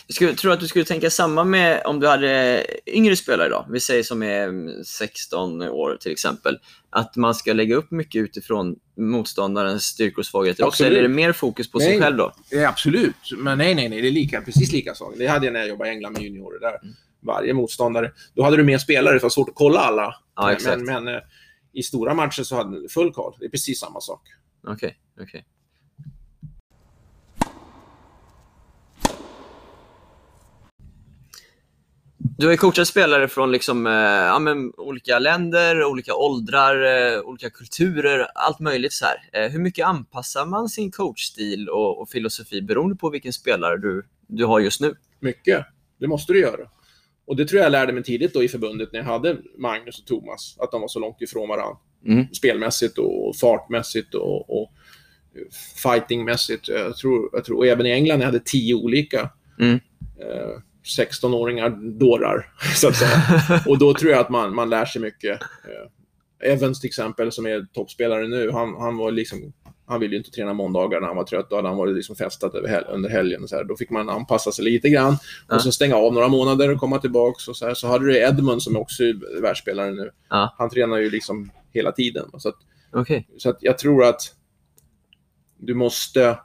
Jag 0.08 0.16
skulle, 0.16 0.34
tror 0.34 0.54
att 0.54 0.60
du 0.60 0.68
skulle 0.68 0.86
tänka 0.86 1.10
samma 1.10 1.44
med 1.44 1.82
om 1.86 2.00
du 2.00 2.08
hade 2.08 2.66
yngre 2.88 3.16
spelare 3.16 3.48
idag. 3.48 3.66
Vi 3.70 3.80
säger 3.80 4.04
som 4.04 4.24
är 4.24 4.48
mm, 4.48 4.84
16 4.84 5.62
år 5.62 5.98
till 6.02 6.12
exempel. 6.12 6.60
Att 6.90 7.16
man 7.16 7.36
ska 7.36 7.54
lägga 7.54 7.76
upp 7.76 7.92
mycket 7.92 8.20
utifrån 8.20 8.76
motståndarens 8.98 9.84
styrkor 9.84 10.20
och 10.20 10.26
svagheter 10.26 10.66
också. 10.66 10.86
Eller 10.86 10.98
är 10.98 11.02
det 11.02 11.08
mer 11.08 11.32
fokus 11.32 11.72
på 11.72 11.80
sig 11.80 11.90
Nej. 11.90 12.00
själv 12.00 12.18
då? 12.18 12.34
Ja, 12.50 12.68
absolut, 12.68 13.16
men 13.38 13.58
nej, 13.58 13.76
nej, 13.76 13.90
nej, 13.90 14.02
det 14.02 14.08
är 14.08 14.12
lika, 14.12 14.42
precis 14.42 14.72
lika 14.72 14.96
sak. 14.96 15.14
Det 15.18 15.28
hade 15.28 15.46
jag 15.46 15.54
när 15.54 15.60
jag 15.60 15.70
jobbade 15.70 15.90
i 15.90 15.94
England 15.94 16.14
med 16.14 16.22
juniorer. 16.22 16.60
Där. 16.60 16.80
Mm. 16.84 16.96
Varje 17.22 17.54
motståndare. 17.54 18.12
Då 18.34 18.44
hade 18.44 18.58
du 18.58 18.64
mer 18.64 18.78
spelare, 18.78 19.14
det 19.14 19.24
var 19.24 19.30
svårt 19.30 19.50
att 19.50 19.56
kolla 19.56 19.80
alla. 19.80 20.16
Ja, 20.36 20.58
men 20.66 20.86
men 20.86 21.08
eh, 21.08 21.22
i 21.74 21.84
stora 21.84 22.14
matcher 22.14 22.44
så 22.44 22.56
hade 22.56 22.82
du 22.82 22.90
full 22.90 23.14
koll. 23.14 23.34
Det 23.40 23.46
är 23.46 23.50
precis 23.50 23.80
samma 23.80 24.02
sak. 24.02 24.22
Okej, 24.68 24.98
okej. 25.22 25.46
Du 32.38 32.46
har 32.46 32.52
ju 32.52 32.58
coachat 32.58 32.88
spelare 32.88 33.28
från 33.28 33.52
liksom, 33.52 33.88
eh, 33.88 33.94
ja, 33.94 34.40
men, 34.40 34.74
olika 34.78 35.20
länder, 35.20 35.84
olika 35.84 36.16
åldrar, 36.16 36.84
eh, 37.16 37.20
olika 37.20 37.50
kulturer, 37.50 38.28
allt 38.36 38.60
möjligt. 38.60 38.94
så 38.94 39.06
här. 39.06 39.46
Eh, 39.46 39.52
hur 39.52 39.60
mycket 39.60 39.86
anpassar 39.86 40.46
man 40.46 40.70
sin 40.70 40.92
coachstil 40.92 41.70
och, 41.70 42.02
och 42.02 42.10
filosofi 42.10 42.62
beroende 42.62 42.96
på 42.96 43.10
vilken 43.10 43.34
spelare 43.34 43.78
du, 43.78 44.06
du 44.28 44.46
har 44.46 44.60
just 44.60 44.82
nu? 44.82 44.94
Mycket. 45.20 45.66
Det 46.00 46.08
måste 46.08 46.34
du 46.34 46.40
göra. 46.40 46.70
Och 47.28 47.36
det 47.36 47.46
tror 47.46 47.62
jag 47.62 47.72
lärde 47.72 47.94
mig 47.94 48.04
tidigt 48.04 48.34
då 48.34 48.44
i 48.44 48.48
förbundet 48.48 48.90
när 48.92 49.00
jag 49.00 49.06
hade 49.06 49.38
Magnus 49.58 50.00
och 50.00 50.06
Thomas. 50.06 50.56
Att 50.60 50.72
de 50.72 50.82
var 50.82 50.88
så 50.88 51.00
långt 51.00 51.22
ifrån 51.22 51.50
varandra. 51.50 51.78
Mm. 52.06 52.28
Spelmässigt 52.34 52.98
och 52.98 53.36
fartmässigt 53.36 54.14
och, 54.14 54.62
och 54.62 54.72
fightingmässigt. 55.84 56.68
Jag 56.68 56.98
tror, 56.98 57.30
jag 57.34 57.46
tror, 57.46 57.58
och 57.58 57.68
även 57.68 57.86
i 57.86 57.92
England 57.92 58.20
jag 58.20 58.26
hade 58.26 58.42
tio 58.46 58.76
olika 58.76 59.30
Mm. 59.60 59.80
Eh, 61.00 61.02
16-åringar 61.02 61.70
dårar, 62.00 62.54
så 62.76 62.88
att 62.88 62.96
säga. 62.96 63.22
Och 63.68 63.78
då 63.78 63.94
tror 63.94 64.12
jag 64.12 64.22
att 64.22 64.30
man, 64.30 64.56
man 64.56 64.70
lär 64.70 64.86
sig 64.86 65.02
mycket. 65.02 65.42
Eh, 65.42 66.52
Evans 66.52 66.82
till 66.82 66.88
exempel, 66.88 67.32
som 67.32 67.46
är 67.46 67.66
toppspelare 67.74 68.28
nu, 68.28 68.52
han, 68.52 68.76
han 68.76 68.98
var 68.98 69.12
liksom 69.12 69.54
han 69.88 70.00
ville 70.00 70.12
ju 70.12 70.18
inte 70.18 70.32
träna 70.32 70.54
måndagar 70.54 71.00
när 71.02 71.08
han 71.08 71.18
var 71.18 71.24
trött. 71.24 71.50
Då 71.50 71.56
hade 71.56 71.68
han 71.68 71.78
varit 71.78 71.96
liksom 71.96 72.16
festat 72.16 72.56
över 72.56 72.68
hel 72.68 72.84
under 72.90 73.10
helgen. 73.10 73.44
Och 73.44 73.50
så 73.50 73.56
här. 73.56 73.64
Då 73.64 73.76
fick 73.76 73.90
man 73.90 74.10
anpassa 74.10 74.52
sig 74.52 74.66
lite 74.66 74.90
grann. 74.90 75.18
Ja. 75.48 75.56
Och 75.56 75.62
så 75.62 75.72
stänga 75.72 75.96
av 75.96 76.14
några 76.14 76.28
månader 76.28 76.72
och 76.74 76.80
komma 76.80 76.98
tillbaka. 76.98 77.52
Och 77.52 77.58
så, 77.58 77.66
här. 77.66 77.74
så 77.74 77.88
hade 77.88 78.06
du 78.06 78.18
Edmund 78.18 78.64
som 78.64 78.78
också 78.78 79.04
är 79.04 79.42
världsspelare 79.42 79.92
nu. 79.92 80.12
Ja. 80.30 80.56
Han 80.58 80.70
tränar 80.70 80.98
ju 80.98 81.10
liksom 81.10 81.52
hela 81.74 81.92
tiden. 81.92 82.30
Så, 82.38 82.50
att, 82.50 82.56
Okej. 82.92 83.28
så 83.38 83.50
att 83.50 83.58
jag 83.60 83.78
tror 83.78 84.04
att 84.04 84.22
du 85.58 85.74
måste 85.74 86.40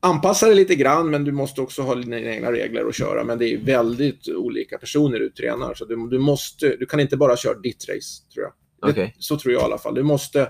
anpassa 0.00 0.46
dig 0.46 0.54
lite 0.54 0.74
grann, 0.74 1.10
men 1.10 1.24
du 1.24 1.32
måste 1.32 1.60
också 1.60 1.82
ha 1.82 1.94
dina 1.94 2.20
egna 2.20 2.52
regler 2.52 2.86
att 2.86 2.94
köra. 2.94 3.24
Men 3.24 3.38
det 3.38 3.52
är 3.52 3.58
väldigt 3.58 4.28
olika 4.28 4.78
personer 4.78 5.18
du 5.18 5.30
tränar. 5.30 5.74
Så 5.74 5.84
du, 5.84 6.08
du, 6.08 6.18
måste, 6.18 6.76
du 6.76 6.86
kan 6.86 7.00
inte 7.00 7.16
bara 7.16 7.36
köra 7.36 7.58
ditt 7.58 7.88
race, 7.88 8.32
tror 8.34 8.44
jag. 8.44 8.94
Det. 8.94 9.12
Så 9.18 9.38
tror 9.38 9.54
jag 9.54 9.62
i 9.62 9.64
alla 9.64 9.78
fall. 9.78 9.94
Du 9.94 10.02
måste 10.02 10.48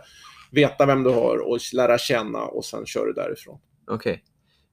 veta 0.50 0.86
vem 0.86 1.02
du 1.02 1.10
har 1.10 1.38
och 1.38 1.58
lära 1.72 1.98
känna 1.98 2.38
och 2.38 2.64
sen 2.64 2.86
kör 2.86 3.06
du 3.06 3.12
därifrån. 3.12 3.58
Okej. 3.90 4.22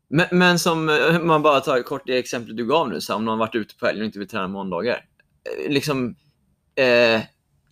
Men, 0.10 0.28
men 0.32 0.60
som, 0.60 0.90
om 1.20 1.28
man 1.28 1.42
bara 1.42 1.60
tar 1.60 1.82
kort 1.82 2.02
det 2.06 2.18
exempel 2.18 2.56
du 2.56 2.66
gav 2.66 2.90
nu, 2.90 3.02
så 3.02 3.16
om 3.16 3.26
någon 3.26 3.40
varit 3.40 3.56
ute 3.56 3.76
på 3.76 3.86
helgen 3.86 4.02
och 4.02 4.06
inte 4.06 4.20
vill 4.20 4.28
träna 4.28 4.48
måndagar. 4.48 5.06
Eh, 5.66 5.72
Liksom, 5.72 6.16
eh, 6.76 7.22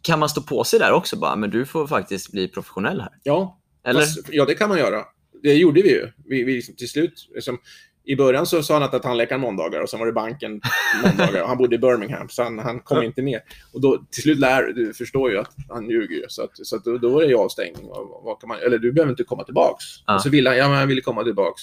kan 0.02 0.20
man 0.20 0.30
stå 0.30 0.42
på 0.42 0.64
sig 0.64 0.80
där 0.80 0.92
också 0.92 1.16
bara, 1.16 1.36
men 1.36 1.50
du 1.50 1.66
får 1.66 1.88
faktiskt 1.88 2.32
bli 2.32 2.48
professionell 2.48 3.02
här? 3.02 3.12
Ja, 3.24 3.60
Eller? 3.86 4.00
Fast, 4.00 4.30
ja, 4.32 4.46
det 4.46 4.56
kan 4.56 4.70
man 4.70 4.78
göra. 4.78 5.04
Det 5.44 5.54
gjorde 5.54 5.82
vi 5.82 5.90
ju. 5.90 6.08
Vi, 6.26 6.44
vi 6.44 6.54
liksom, 6.56 6.76
till 6.76 6.90
slut, 6.90 7.30
liksom, 7.34 7.58
I 8.04 8.16
början 8.16 8.46
så 8.46 8.64
sa 8.64 8.74
han 8.74 8.84
att 8.84 9.04
tandläkaren 9.04 9.42
måndagar 9.42 9.82
och 9.82 9.90
sen 9.90 10.00
var 10.00 10.06
det 10.08 10.14
banken 10.14 10.62
måndagar. 11.06 11.46
Han 11.48 11.58
bodde 11.58 11.76
i 11.76 11.80
Birmingham, 11.80 12.30
så 12.30 12.44
han, 12.44 12.60
han 12.60 12.80
kom 12.80 12.98
Ja. 12.98 13.04
inte 13.04 13.22
med. 13.22 13.42
Och 13.74 13.82
då, 13.82 14.06
till 14.12 14.24
slut 14.24 14.40
lär 14.40 14.64
du 14.64 14.94
förstår 14.94 15.32
ju 15.32 15.38
att 15.38 15.54
han 15.70 15.90
ljuger 15.90 16.16
ju. 16.16 16.24
Så, 16.28 16.44
att, 16.44 16.50
så 16.54 16.76
att 16.76 16.84
då, 16.84 16.98
då 16.98 17.20
är 17.20 17.28
det 17.28 17.34
avstängning. 17.36 17.88
Vad, 17.88 18.24
vad 18.24 18.40
kan 18.40 18.48
man, 18.48 18.58
eller 18.60 18.78
du 18.78 18.92
behöver 18.92 19.12
inte 19.12 19.24
komma 19.24 19.44
tillbaks. 19.44 19.84
Ja. 20.06 20.16
Och 20.16 20.22
så 20.22 20.30
ville 20.30 20.50
han, 20.50 20.58
ja 20.58 20.70
men 20.70 20.78
han 20.78 20.88
ville 20.88 21.02
komma 21.02 21.24
tillbaks. 21.24 21.62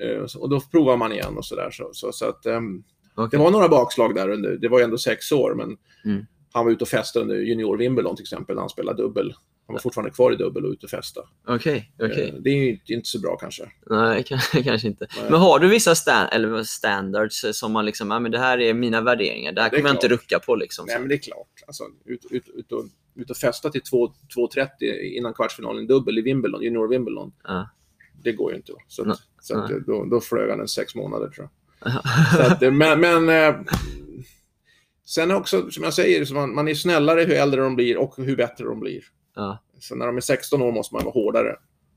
Eh, 0.00 0.16
och 0.22 0.30
så- 0.30 0.40
och 0.40 0.48
då 0.50 0.60
provar 0.60 0.96
man 0.96 1.12
igen 1.12 1.36
och 1.36 1.44
sådär. 1.44 1.70
Så, 1.72 1.90
så, 1.92 2.12
så 2.12 2.24
att, 2.28 2.46
ehm, 2.46 2.82
Okej. 3.14 3.28
det 3.30 3.44
var 3.44 3.50
några 3.50 3.68
bakslag 3.68 4.14
där 4.14 4.28
under, 4.28 4.50
det 4.56 4.68
var 4.68 4.78
ju 4.78 4.84
ändå 4.84 4.98
sex 4.98 5.32
år, 5.32 5.54
men 5.54 5.76
Mm. 6.12 6.26
han 6.52 6.64
var 6.64 6.72
ute 6.72 6.84
och 6.84 6.88
festade 6.88 7.22
under 7.22 7.36
junior 7.36 7.76
Wimbledon 7.76 8.16
till 8.16 8.22
exempel, 8.22 8.54
när 8.54 8.62
han 8.62 8.68
spelade 8.68 9.02
dubbel. 9.02 9.34
Han 9.66 9.74
var 9.74 9.80
fortfarande 9.80 10.10
kvar 10.10 10.32
i 10.32 10.36
dubbel 10.36 10.64
och 10.64 10.70
ute 10.72 10.86
och 10.86 10.90
festade. 10.90 11.26
Okej, 11.46 11.92
okej. 12.02 12.28
Eh, 12.28 12.34
Det 12.40 12.50
är 12.50 12.54
ju 12.54 12.70
inte, 12.70 12.92
inte 12.92 13.08
så 13.08 13.20
bra 13.20 13.36
kanske. 13.36 13.70
Nej, 13.90 14.22
kan- 14.26 14.62
kanske 14.64 14.88
inte. 14.88 15.06
Nej. 15.20 15.30
Men 15.30 15.40
har 15.40 15.58
du 15.58 15.68
vissa 15.68 15.94
stand, 15.94 16.28
eller 16.32 16.62
standards 16.62 17.44
eh, 17.44 17.52
som 17.52 17.72
man 17.72 17.84
liksom, 17.86 18.10
ja, 18.10 18.18
men 18.20 18.32
det 18.32 18.38
här 18.38 18.60
är 18.60 18.74
mina 18.74 19.00
värderingar, 19.00 19.52
det 19.52 19.62
här 19.62 19.70
Det 19.70 19.76
kommer 19.76 19.88
jag 19.88 19.96
inte 19.96 20.08
rucka 20.08 20.38
på 20.38 20.54
liksom. 20.54 20.86
Nej, 20.88 20.98
men 21.00 21.08
det 21.08 21.14
är 21.14 21.18
klart. 21.18 21.48
Alltså, 21.66 21.84
ut, 22.04 22.26
ut, 22.30 22.48
ut, 22.54 22.72
och, 22.72 22.84
ut 23.14 23.30
och 23.30 23.36
festa 23.36 23.70
till 23.70 23.82
2 23.82 24.06
2.30 24.36 24.68
innan 25.00 25.34
kvartsfinalen 25.34 25.86
dubbel 25.86 26.18
i 26.18 26.22
Wimbledon, 26.22 26.62
junior 26.62 26.88
Wimbledon. 26.88 27.32
Ja. 27.44 27.70
Det 28.22 28.32
går 28.32 28.50
ju 28.50 28.56
inte. 28.56 28.72
Så, 28.88 29.14
så 29.40 29.58
att, 29.58 29.70
då, 29.86 30.04
då 30.04 30.20
flög 30.20 30.50
han 30.50 30.60
en 30.60 30.68
sex 30.68 30.94
månader 30.94 31.28
tror 31.28 31.48
jag. 31.80 31.92
Att, 32.40 32.62
eh, 32.62 32.72
men 32.72 33.00
men 33.00 33.54
sen 35.06 35.30
också, 35.30 35.70
som 35.70 35.84
jag 35.84 35.94
säger, 35.94 36.34
man, 36.34 36.54
man 36.54 36.68
är 36.68 36.74
snällare 36.74 37.20
hur 37.20 37.34
äldre 37.34 37.60
de 37.60 37.76
blir 37.76 37.96
och 37.96 38.14
hur 38.16 38.36
bättre 38.36 38.64
de 38.64 38.80
blir. 38.80 39.00
Ja. 39.36 39.58
Så 39.78 39.94
när 39.94 40.06
de 40.06 40.16
är 40.16 40.20
16 40.20 40.62
år 40.62 40.72
måste 40.72 40.94
man 40.94 41.04
vara 41.04 41.12
hårdare. 41.12 41.56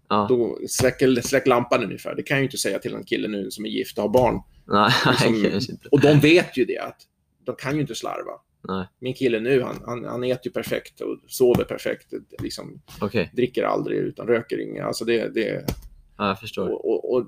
Ja. 0.10 0.25
Då 0.30 0.58
släcker, 0.67 1.21
släck 1.21 1.47
lampan 1.47 1.84
ungefär. 1.84 2.15
Det 2.15 2.23
kan 2.23 2.38
jag 2.38 2.41
ju 2.41 2.45
inte 2.47 2.58
säga 2.58 2.80
till 2.80 2.93
en 2.95 3.04
kille 3.04 3.28
nu 3.28 3.52
som 3.52 3.65
är 3.65 3.69
gift 3.69 3.97
och 3.97 4.02
har 4.04 4.10
barn. 4.10 4.41
Nej, 4.65 4.91
Liksom-. 5.54 5.78
Och 5.91 5.99
de 6.02 6.19
vet 6.19 6.58
ju 6.58 6.65
det, 6.65 6.78
att 6.80 6.97
de 7.45 7.56
kan 7.56 7.75
ju 7.75 7.82
inte 7.82 7.95
slarva. 7.95 8.32
Nej. 8.67 8.88
Min 8.99 9.13
kille 9.13 9.39
nu, 9.39 9.62
han, 9.62 9.75
han, 9.86 10.06
han 10.06 10.23
äter 10.23 10.41
ju 10.45 10.52
perfekt 10.52 11.02
och 11.02 11.17
sover 11.28 11.63
perfekt. 11.63 12.13
Liksom, 12.39 12.82
Okej, 13.02 13.32
dricker 13.34 13.63
aldrig 13.63 13.97
utan 13.99 14.28
röker 14.28 14.62
inga. 14.62 14.86
Alltså 14.86 15.06
det, 15.06 15.28
det, 15.34 15.65
ja, 16.17 16.28
jag 16.28 16.39
förstår. 16.39 16.69
och, 16.69 16.86
och, 16.89 17.13
och 17.13 17.25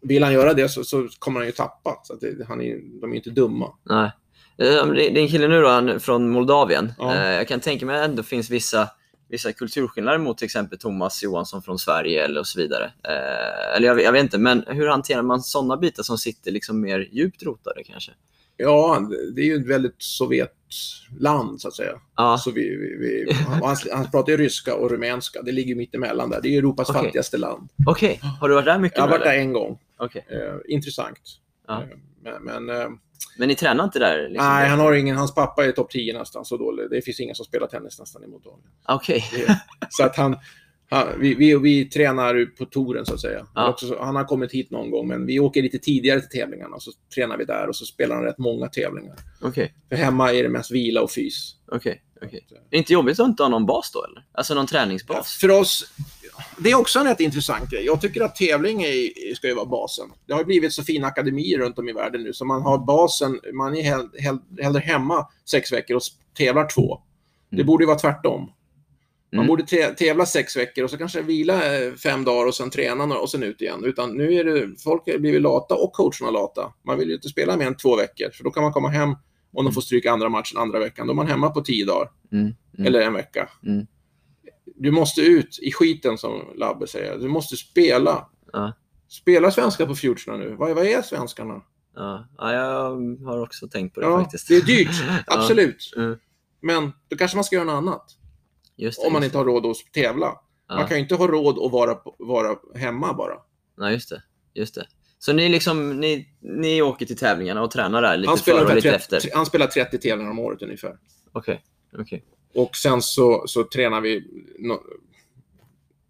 vill 0.00 0.22
han 0.22 0.32
göra 0.32 0.54
det 0.54 0.68
så, 0.68 0.84
så 0.84 1.08
kommer 1.18 1.40
han 1.40 1.46
ju 1.46 1.52
tappa. 1.52 2.00
Så 2.04 2.14
det, 2.14 2.44
han 2.48 2.60
är, 2.60 3.00
de 3.00 3.12
är 3.12 3.16
inte 3.16 3.30
dumma. 3.30 3.72
Nej. 3.82 4.10
Eh, 4.58 4.86
Din 4.92 5.28
kille 5.28 5.48
nu 5.48 5.60
då, 5.60 5.68
han 5.68 6.00
från 6.00 6.28
Moldavien. 6.30 6.92
Ja. 6.98 7.14
Eh, 7.14 7.30
Jag 7.32 7.48
kan 7.48 7.60
tänka 7.60 7.86
mig 7.86 7.96
att 7.96 8.00
det 8.02 8.04
ändå 8.10 8.22
finns 8.22 8.50
vissa, 8.50 8.88
vissa 9.28 9.52
kulturskillnader 9.52 10.18
mot 10.18 10.38
till 10.38 10.44
exempel 10.44 10.78
Thomas 10.78 11.22
Johansson 11.22 11.62
från 11.62 11.78
Sverige 11.78 12.24
eller 12.24 12.40
och 12.40 12.46
så 12.46 12.58
vidare. 12.60 12.84
Eh, 12.84 13.76
Eller 13.76 13.86
jag, 13.86 13.94
vet- 13.94 14.04
jag 14.04 14.12
vet 14.12 14.22
inte, 14.22 14.38
men 14.38 14.64
hur 14.66 14.86
hanterar 14.88 15.22
man 15.22 15.40
sådana 15.42 15.76
bitar 15.76 16.02
som 16.02 16.18
sitter 16.18 16.50
liksom 16.52 16.80
mer 16.80 17.08
djupt 17.12 17.42
rotade 17.42 17.84
kanske? 17.84 18.12
Ja, 18.56 19.08
det 19.34 19.40
är 19.42 19.46
ju 19.46 19.56
ett 19.56 19.66
väldigt 19.66 19.94
Sovjetland 19.98 21.60
så 21.60 21.68
att 21.68 21.74
säga. 21.74 21.92
Ja, 22.16 22.38
Så 22.38 22.50
vi, 22.50 22.76
vi, 22.76 22.96
vi, 22.98 23.32
han, 23.32 23.76
han- 23.92 24.10
pratar 24.10 24.32
ju 24.32 24.36
ryska 24.38 24.74
och 24.74 24.90
rumänska. 24.90 25.42
Det 25.42 25.52
ligger 25.52 25.74
mitt 25.74 25.94
emellan 25.94 26.30
där. 26.30 26.40
Det 26.42 26.48
är 26.48 26.58
Europas 26.58 26.90
Okej. 26.90 27.02
fattigaste 27.02 27.36
land. 27.38 27.68
okej. 27.86 28.20
Har 28.40 28.48
du 28.48 28.54
varit 28.54 28.64
där 28.64 28.78
mycket 28.78 28.98
Jag 28.98 29.04
har 29.04 29.10
varit 29.10 29.24
där 29.24 29.34
en 29.38 29.52
gång. 29.52 29.78
Okej. 29.98 30.26
Eh, 30.30 30.74
intressant. 30.74 31.18
Ja. 31.68 31.82
Eh, 31.82 31.88
men 32.22 32.42
men 32.64 32.80
eh, 32.80 32.88
Men 33.38 33.48
ni 33.48 33.54
tränar 33.54 33.84
inte 33.84 33.98
där? 33.98 34.28
Liksom? 34.28 34.46
nej, 34.48 34.68
han 34.68 34.78
har 34.78 34.92
ingen, 34.92 35.16
hans 35.16 35.34
pappa 35.34 35.64
är 35.66 35.72
topp 35.72 35.90
10 35.90 36.18
nästan. 36.18 36.44
Så 36.44 36.56
dålig. 36.56 36.90
Det 36.90 37.02
finns 37.02 37.20
ingen 37.20 37.34
som 37.34 37.44
spelar 37.46 37.66
tennis 37.66 37.98
nästan 37.98 38.24
i 38.24 38.26
Moldavien. 38.26 38.68
Okej. 38.88 39.24
Det- 39.32 39.60
Så 39.90 40.04
att 40.04 40.16
han, 40.16 40.36
han 40.90 41.06
vi, 41.20 41.34
vi, 41.34 41.56
vi 41.58 41.84
tränar 41.84 42.56
på 42.58 42.64
touren 42.64 43.06
så 43.06 43.14
att 43.14 43.20
säga. 43.20 43.46
Ja. 43.54 43.68
Också, 43.68 43.86
så- 43.88 44.02
han 44.04 44.16
har 44.16 44.24
kommit 44.24 44.52
hit 44.52 44.70
någon 44.70 44.90
gång, 44.90 45.08
men 45.08 45.26
vi 45.26 45.40
åker 45.40 45.62
lite 45.62 45.78
tidigare 45.78 46.20
till 46.20 46.38
tävlingarna. 46.40 46.80
Så 46.80 46.90
tränar 47.14 47.36
vi 47.38 47.44
där 47.44 47.68
och 47.68 47.76
så 47.76 47.84
spelar 47.84 48.14
han 48.16 48.24
rätt 48.24 48.38
många 48.38 48.66
tävlingar. 48.66 49.16
Okej. 49.40 49.74
För 49.88 49.96
hemma 49.96 50.32
är 50.32 50.42
det 50.42 50.48
mest 50.48 50.70
vila 50.70 51.02
och 51.02 51.10
fys. 51.10 51.54
Okej. 51.72 52.02
Okej. 52.22 52.46
Är 52.50 52.56
det 52.70 52.76
inte 52.76 52.92
jobbigt 52.92 53.20
att 53.20 53.26
inte 53.28 53.42
ha 53.42 53.48
någon 53.50 53.66
bas 53.66 53.90
då, 53.92 54.04
eller? 54.04 54.24
Alltså 54.32 54.54
någon 54.54 54.66
träningsbas? 54.66 55.36
För 55.36 55.50
oss, 55.50 55.84
det 56.58 56.70
är 56.70 56.74
också 56.74 56.98
en 56.98 57.04
rätt 57.06 57.20
intressant 57.20 57.70
grej. 57.70 57.84
Jag 57.84 58.00
tycker 58.00 58.20
att 58.20 58.36
tävling 58.36 58.82
är, 58.82 59.34
ska 59.34 59.48
ju 59.48 59.54
vara 59.54 59.66
basen. 59.66 60.06
Det 60.26 60.34
har 60.34 60.44
blivit 60.44 60.72
så 60.72 60.82
fina 60.82 61.06
akademier 61.06 61.58
runt 61.58 61.78
om 61.78 61.88
i 61.88 61.92
världen 61.92 62.22
nu, 62.22 62.32
så 62.32 62.44
man 62.44 62.62
har 62.62 62.78
basen, 62.78 63.40
man 63.54 63.76
är 63.76 63.82
hell, 63.82 64.08
hell, 64.18 64.38
hellre 64.60 64.80
hemma 64.80 65.26
sex 65.44 65.72
veckor 65.72 65.96
och 65.96 66.02
tävlar 66.36 66.66
två. 66.68 67.00
Det 67.50 67.56
Mm. 67.56 67.66
borde 67.66 67.82
ju 67.84 67.86
vara 67.86 67.98
tvärtom. 67.98 68.40
Man 69.32 69.38
Mm. 69.38 69.46
borde 69.46 69.62
tä- 69.64 69.94
tävla 69.94 70.26
sex 70.26 70.56
veckor 70.56 70.84
och 70.84 70.90
så 70.90 70.96
kanske 70.98 71.22
vila 71.22 71.76
eh, 71.82 71.92
fem 71.94 72.24
dagar 72.24 72.46
och 72.46 72.54
sen 72.54 72.70
träna 72.70 73.04
och 73.18 73.30
sen 73.30 73.42
ut 73.42 73.62
igen. 73.62 73.84
Utan 73.84 74.10
nu 74.16 74.34
är 74.34 74.44
det, 74.44 74.82
folk 74.82 75.02
har 75.06 75.18
blivit 75.18 75.42
lata 75.42 75.74
och 75.74 75.92
coacherna 75.92 76.30
lata. 76.30 76.72
Man 76.86 76.98
vill 76.98 77.08
ju 77.08 77.14
inte 77.14 77.28
spela 77.28 77.56
mer 77.56 77.66
än 77.66 77.76
två 77.76 77.96
veckor, 77.96 78.30
för 78.34 78.44
då 78.44 78.50
kan 78.50 78.62
man 78.62 78.72
komma 78.72 78.88
hem 78.88 79.14
om 79.52 79.64
de 79.64 79.74
får 79.74 79.80
stryka 79.80 80.12
andra 80.12 80.28
matchen 80.28 80.58
andra 80.58 80.78
veckan. 80.78 81.06
Då 81.06 81.12
är 81.12 81.16
man 81.16 81.26
hemma 81.26 81.50
på 81.50 81.60
tio 81.60 81.86
dagar, 81.86 82.10
Mm. 82.32 82.44
Mm. 82.78 82.86
eller 82.86 83.00
en 83.00 83.12
vecka. 83.12 83.48
Du 84.74 84.90
måste 84.90 85.20
ut 85.20 85.58
i 85.62 85.72
skiten, 85.72 86.18
som 86.18 86.42
Labbe 86.54 86.86
säger. 86.86 87.18
Du 87.18 87.28
måste 87.28 87.56
spela. 87.56 88.28
Ja. 88.52 88.72
Spela 89.08 89.50
svenska 89.50 89.86
på 89.86 89.94
Futurerna 89.94 90.44
nu. 90.44 90.54
Vad, 90.54 90.74
vad 90.74 90.86
är 90.86 91.02
svenskarna? 91.02 91.62
Ja. 91.94 92.28
ja, 92.38 92.52
jag 92.52 92.90
har 93.26 93.42
också 93.42 93.68
tänkt 93.68 93.94
på 93.94 94.00
det 94.00 94.06
faktiskt. 94.06 94.48
det 94.48 94.56
är 94.56 94.62
dyrt, 94.62 95.04
absolut. 95.26 95.90
Men 96.60 96.92
då 97.08 97.16
kanske 97.16 97.36
man 97.36 97.44
ska 97.44 97.56
göra 97.56 97.64
något 97.64 97.74
annat. 97.74 98.04
Just 98.76 99.00
det, 99.00 99.06
Om 99.06 99.12
man 99.12 99.24
inte 99.24 99.38
har 99.38 99.44
råd 99.44 99.66
att 99.66 99.76
tävla. 99.92 100.40
Man 100.68 100.86
kan 100.86 100.96
ju 100.96 101.02
inte 101.02 101.14
ha 101.14 101.26
råd 101.26 101.58
att 101.58 101.72
vara, 101.72 101.98
vara 102.18 102.56
hemma 102.74 103.14
bara. 103.14 103.34
Nej, 103.76 103.92
just 103.92 104.10
det. 104.10 104.22
Just 104.54 104.74
det. 104.74 104.86
Så 105.18 105.32
ni, 105.32 105.48
liksom, 105.48 106.00
ni, 106.00 106.28
ni 106.40 106.82
åker 106.82 107.06
till 107.06 107.16
tävlingarna 107.16 107.62
och 107.62 107.70
tränar 107.70 108.02
där 108.02 108.16
lite 108.16 108.30
Han 108.30 108.38
spelar, 108.38 108.60
före 108.60 108.68
och 108.68 108.74
lite 108.74 108.90
30, 108.90 109.16
efter? 109.16 109.30
han 109.34 109.46
spelar 109.46 109.66
30 109.66 109.98
tävlingar 109.98 110.30
om 110.30 110.38
året 110.38 110.62
ungefär. 110.62 110.96
Okej. 111.32 111.64
okej. 111.98 112.24
Och 112.56 112.76
sen 112.76 113.02
så, 113.02 113.44
så 113.46 113.64
tränar 113.64 114.00
vi... 114.00 114.24
No, 114.58 114.80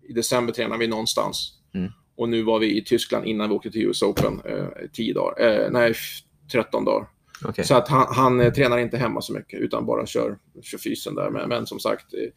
I 0.09 0.12
december 0.12 0.52
tränar 0.52 0.78
vi 0.78 0.87
någonstans. 0.87 1.52
Mm. 1.74 1.92
Och 2.16 2.28
nu 2.28 2.42
var 2.42 2.59
vi 2.59 2.78
i 2.78 2.85
Tyskland 2.85 3.26
innan 3.26 3.48
vi 3.48 3.54
åkte 3.54 3.70
till 3.70 3.82
US 3.82 4.02
Open. 4.02 4.40
Eh, 4.44 4.66
10 4.92 5.14
dagar. 5.14 5.40
Eh, 5.64 5.70
nej, 5.70 5.90
f- 5.90 6.18
13 6.52 6.85
dagar. 6.85 7.09
Okej. 7.44 7.64
Så 7.64 7.74
att 7.74 7.88
han, 7.88 8.06
han 8.14 8.40
eh, 8.40 8.52
tränar 8.52 8.78
inte 8.78 8.96
hemma 8.96 9.20
så 9.20 9.32
mycket, 9.32 9.61
utan 9.61 9.87
bara 9.87 10.06
kör, 10.06 10.38
kör 10.62 10.78
fysen 10.78 11.14
där. 11.14 11.30
Men, 11.30 11.48
men 11.48 11.66
som 11.66 11.78
sagt, 11.80 12.14
eh, 12.14 12.30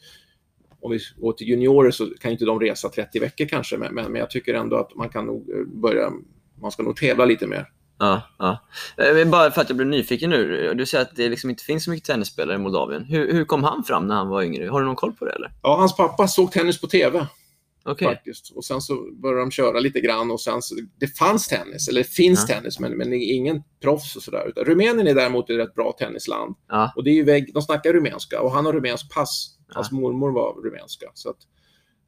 om 0.82 0.91
vi 0.91 1.00
går 1.17 1.34
till 1.34 1.48
juniorer 1.48 1.91
så 1.91 2.06
kan 2.19 2.32
inte 2.32 2.45
de 2.45 2.60
resa 2.60 2.89
30 2.89 3.19
veckor 3.19 3.45
kanske. 3.45 3.78
Men, 3.78 3.93
men, 3.93 4.12
men 4.12 4.19
jag 4.19 4.30
tycker 4.30 4.54
ändå 4.54 4.76
att 4.76 4.95
man 4.95 5.10
kan 5.10 5.26
nog 5.26 5.50
eh, 5.50 5.65
börja... 5.65 6.12
Man 6.62 6.72
ska 6.72 6.84
nog 6.84 6.95
tävla 6.98 7.26
lite 7.26 7.48
mer. 7.48 7.67
Ja, 8.00 8.22
ja. 8.38 8.58
Eh, 8.98 9.28
Bara 9.28 9.52
för 9.52 9.62
att 9.62 9.70
jag 9.70 9.76
blev 9.78 9.88
nyfiken 9.88 10.30
nu. 10.30 10.74
Du 10.74 10.86
säger 10.86 11.02
att 11.06 11.16
det 11.16 11.30
liksom 11.30 11.50
inte 11.50 11.64
finns 11.64 11.84
så 11.84 11.90
mycket 11.92 12.06
tennisspelare 12.08 12.56
i 12.56 12.60
Moldavien. 12.60 13.04
Hur, 13.06 13.34
hur 13.34 13.46
kom 13.46 13.64
han 13.64 13.84
fram 13.84 14.08
när 14.08 14.16
han 14.16 14.28
var 14.30 14.44
yngre? 14.44 14.68
Har 14.68 14.80
du 14.80 14.86
någon 14.86 14.96
koll 14.96 15.14
på 15.14 15.26
det 15.26 15.32
eller? 15.32 15.52
Ja, 15.64 15.76
hans 15.78 15.96
pappa 15.98 16.28
såg 16.28 16.52
tennis 16.52 16.82
på 16.82 16.88
TV. 16.88 17.28
Okej. 17.86 18.08
faktiskt. 18.08 18.52
Och 18.56 18.66
sen 18.66 18.82
så 18.82 19.12
började 19.22 19.40
de 19.42 19.52
köra 19.52 19.80
lite 19.80 20.00
grann 20.00 20.32
och 20.32 20.42
sen 20.42 20.62
så, 20.62 20.76
det 21.00 21.08
fanns 21.08 21.48
tennis, 21.48 21.88
eller 21.88 22.04
finns 22.04 22.46
Ja. 22.50 22.56
tennis, 22.56 22.80
men, 22.80 22.98
men 22.98 23.14
ingen 23.14 23.64
proffs 23.82 24.16
och 24.16 24.24
sådär. 24.24 24.52
Rumänien 24.56 25.08
är 25.08 25.16
däremot 25.16 25.50
ett 25.50 25.58
rätt 25.58 25.76
bra 25.76 25.92
tennisland. 26.00 26.56
Ja. 26.70 26.94
Och 26.96 27.04
det 27.04 27.10
är 27.10 27.14
ju 27.14 27.24
väg, 27.24 27.54
de 27.54 27.62
snackar 27.62 27.94
rumänska 27.94 28.42
och 28.42 28.52
han 28.52 28.66
har 28.66 28.74
rumänsk 28.74 29.14
pass. 29.14 29.56
Hans 29.74 29.88
Ja. 29.92 29.98
mormor 29.98 30.32
var 30.32 30.54
rumänska. 30.70 31.06
Så 31.14 31.30
att 31.30 31.38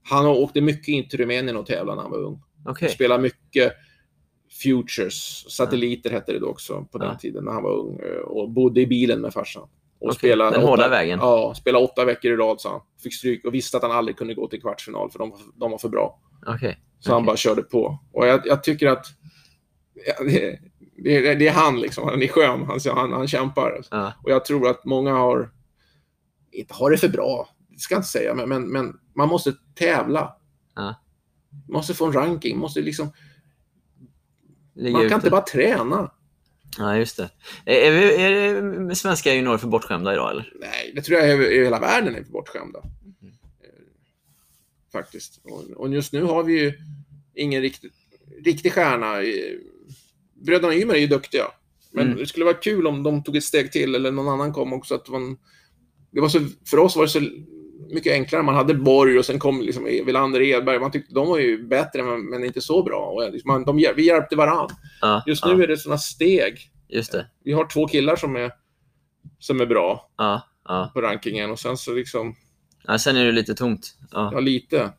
han 0.10 0.26
åkte 0.26 0.62
mycket 0.62 0.88
in 0.88 1.10
till 1.10 1.20
Rumänien 1.20 1.58
och 1.58 1.66
tävlade 1.66 1.96
när 1.96 2.02
han 2.02 2.12
var 2.12 2.20
ung. 2.24 2.42
Okej. 2.66 2.90
Spelade 2.90 3.24
mycket 3.24 3.74
Futures, 4.64 5.46
satelliter 5.52 6.10
hette 6.10 6.32
det 6.32 6.40
då 6.40 6.48
också 6.48 6.88
på 6.92 6.98
den 6.98 7.08
Ja. 7.08 7.18
tiden 7.18 7.44
när 7.46 7.52
han 7.52 7.64
var 7.64 7.72
ung. 7.76 8.00
eh, 8.00 8.22
Och 8.22 8.50
bodde 8.50 8.82
i 8.82 8.88
bilen 8.88 9.22
med 9.22 9.34
farsan. 9.34 9.64
Och 9.64 9.70
Okej, 10.08 10.16
spelade 10.18 10.52
den 10.52 10.62
hårda 10.68 10.88
vägen. 10.90 11.20
Ja, 11.22 11.54
spelade 11.56 11.86
åtta 11.86 12.06
veckor 12.06 12.32
i 12.32 12.36
rad 12.36 12.62
sa 12.62 12.72
han. 12.72 12.82
Fick 13.04 13.14
stryk 13.14 13.46
och 13.46 13.54
visste 13.54 13.78
att 13.78 13.84
han 13.84 13.92
aldrig 13.92 14.18
kunde 14.18 14.34
gå 14.34 14.48
till 14.48 14.62
kvartsfinal 14.62 15.12
för 15.12 15.20
de, 15.20 15.30
var- 15.30 15.40
de 15.56 15.72
var 15.72 15.78
för 15.78 15.90
bra. 15.90 16.20
Okej. 16.48 16.80
Så 17.00 17.12
han 17.12 17.18
Okej. 17.22 17.26
bara 17.26 17.38
körde 17.38 17.62
på. 17.62 18.00
Och 18.14 18.28
jag, 18.28 18.42
jag 18.48 18.64
tycker 18.64 18.88
att 18.88 19.06
ja, 20.08 20.24
det, 20.24 20.60
det, 21.04 21.36
det 21.36 21.48
är 21.48 21.52
han 21.54 21.82
liksom. 21.82 22.08
Han 22.08 22.22
är 22.22 22.28
skön. 22.28 22.64
Han, 22.68 22.80
han, 22.96 23.12
han 23.12 23.28
kämpar. 23.28 23.82
Ja. 23.92 24.14
Och 24.24 24.32
jag 24.32 24.46
tror 24.46 24.68
att 24.70 24.86
många 24.86 25.14
har, 25.14 25.50
inte 26.52 26.74
har 26.74 26.92
det 26.92 26.98
för 26.98 27.10
bra, 27.10 27.50
det 27.70 27.80
ska 27.80 27.94
jag 27.94 28.00
inte 28.00 28.10
säga, 28.10 28.34
men, 28.36 28.50
men, 28.50 28.64
men 28.72 28.94
man 29.16 29.30
måste 29.30 29.54
tävla. 29.76 30.36
Ja. 30.76 30.82
Man 31.52 31.78
måste 31.78 31.94
få 31.94 32.06
en 32.06 32.14
ranking. 32.14 32.58
Måste 32.58 32.82
liksom, 32.82 33.08
Ligger 34.76 34.92
man 34.92 35.02
kan 35.02 35.08
ute. 35.08 35.16
inte 35.16 35.30
bara 35.30 35.42
träna. 35.42 36.12
Ja, 36.78 36.98
just 36.98 37.18
det. 37.18 37.30
Är, 37.66 37.92
vi, 37.92 38.16
är 38.90 38.94
svenska 38.94 39.34
juniorer 39.36 39.58
för 39.58 39.68
bortskämda 39.68 40.14
idag 40.14 40.32
eller? 40.32 40.54
Nej, 40.60 40.92
det 40.96 41.02
tror 41.02 41.20
jag 41.20 41.30
över, 41.30 41.64
hela 41.64 41.80
världen 41.80 42.16
är 42.16 42.22
bortskämda. 42.22 42.80
Mm. 43.22 43.34
Faktiskt. 44.92 45.42
Och, 45.44 45.64
och 45.70 45.94
just 45.94 46.14
nu 46.14 46.24
har 46.24 46.44
vi 46.44 46.60
ju 46.60 46.74
ingen 47.36 47.62
riktig, 47.62 47.92
riktig 48.46 48.74
stjärna. 48.74 49.16
Bröderna 50.34 50.76
Ymer 50.76 50.94
är 50.94 51.00
ju 51.00 51.08
duktiga. 51.08 51.44
Men 51.92 52.06
Mm. 52.08 52.18
det 52.18 52.26
skulle 52.26 52.46
vara 52.46 52.56
kul 52.56 52.88
om 52.88 53.04
de 53.04 53.24
tog 53.24 53.36
ett 53.36 53.44
steg 53.44 53.72
till 53.72 53.96
eller 53.96 54.12
någon 54.12 54.28
annan 54.28 54.54
kom 54.54 54.74
också. 54.74 54.96
Att 54.96 55.10
man, 55.10 55.38
det 56.12 56.22
var 56.22 56.30
så, 56.30 56.40
för 56.66 56.78
oss 56.80 56.96
var 56.96 57.04
det 57.04 57.10
så 57.10 57.20
mycket 57.90 58.14
enklare. 58.14 58.44
Man 58.44 58.56
hade 58.56 58.74
Borg 58.74 59.20
och 59.20 59.26
sen 59.26 59.40
kom 59.40 59.62
liksom 59.62 59.84
Wilander 59.84 60.42
Edberg. 60.42 60.80
Man 60.80 60.92
tyckte 60.92 61.14
de 61.14 61.28
var 61.28 61.38
ju 61.38 61.68
bättre 61.68 62.04
men, 62.04 62.26
men 62.30 62.46
inte 62.46 62.62
så 62.62 62.84
bra. 62.84 63.06
Och 63.06 63.34
man, 63.46 63.66
de, 63.66 63.76
vi 63.96 64.06
hjälpte 64.06 64.36
varandra. 64.36 64.76
Ja, 65.02 65.24
Just 65.28 65.46
nu 65.46 65.64
är 65.64 65.68
det 65.68 65.78
sådana 65.78 65.98
steg. 65.98 66.72
Just 66.90 67.12
det. 67.12 67.28
Vi 67.44 67.54
har 67.54 67.66
två 67.66 67.88
killar 67.88 68.16
som 68.16 68.36
är, 68.36 68.52
som 69.40 69.62
är 69.62 69.66
bra 69.66 70.10
ja. 70.18 70.92
på 70.94 71.02
rankingen 71.02 71.52
och 71.52 71.60
sen 71.60 71.78
så 71.78 71.94
liksom, 71.94 72.36
ja. 72.88 72.98
Sen 72.98 73.18
är 73.18 73.26
det 73.26 73.32
lite 73.32 73.56
tomt. 73.56 73.98
Ja. 74.12 74.40
lite. 74.40 74.78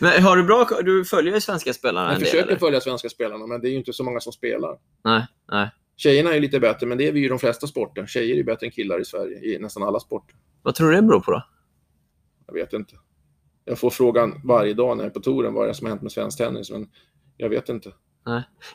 Men 0.00 0.22
har 0.22 0.36
du 0.36 0.42
bra 0.42 0.68
Du 0.84 1.04
följer 1.04 1.34
ju 1.34 1.40
svenska 1.40 1.72
spelarna 1.72 2.12
Jag 2.12 2.20
del, 2.20 2.24
försöker 2.24 2.48
eller? 2.48 2.58
följa 2.58 2.80
svenska 2.80 3.08
spelarna, 3.08 3.46
men 3.46 3.60
det 3.60 3.68
är 3.68 3.70
ju 3.70 3.76
inte 3.76 3.92
så 3.92 4.04
många 4.04 4.20
som 4.20 4.32
spelar. 4.32 4.76
Nej, 5.04 5.26
nej. 5.52 5.70
Tjejerna 5.96 6.30
är 6.30 6.34
ju 6.34 6.40
lite 6.40 6.60
bättre, 6.60 6.86
men 6.86 6.98
det 6.98 7.08
är 7.08 7.12
vi 7.12 7.20
ju 7.20 7.26
i 7.26 7.28
de 7.28 7.38
flesta 7.38 7.66
sporter. 7.66 8.06
Tjejer 8.06 8.32
är 8.32 8.36
ju 8.36 8.44
bättre 8.44 8.66
än 8.66 8.72
killar 8.72 9.00
i 9.00 9.04
Sverige, 9.04 9.38
i 9.38 9.58
nästan 9.58 9.82
alla 9.82 10.00
sporter. 10.00 10.36
Vad 10.62 10.74
tror 10.74 10.90
du 10.90 10.96
det 10.96 11.02
beror 11.02 11.20
på 11.20 11.30
då? 11.30 11.42
Jag 12.52 12.60
vet 12.64 12.72
inte. 12.72 12.94
Jag 13.64 13.78
får 13.78 13.90
frågan 13.90 14.40
varje 14.44 14.74
dag 14.74 14.96
när 14.96 15.04
jag 15.04 15.10
är 15.10 15.14
på 15.14 15.20
touren 15.20 15.54
vad 15.54 15.64
är 15.64 15.68
det 15.68 15.74
som 15.74 15.84
har 15.86 15.90
hänt 15.90 16.02
med 16.02 16.12
svensk 16.12 16.38
tennis, 16.38 16.70
men 16.70 16.88
jag 17.36 17.48
vet 17.48 17.68
inte. 17.68 17.92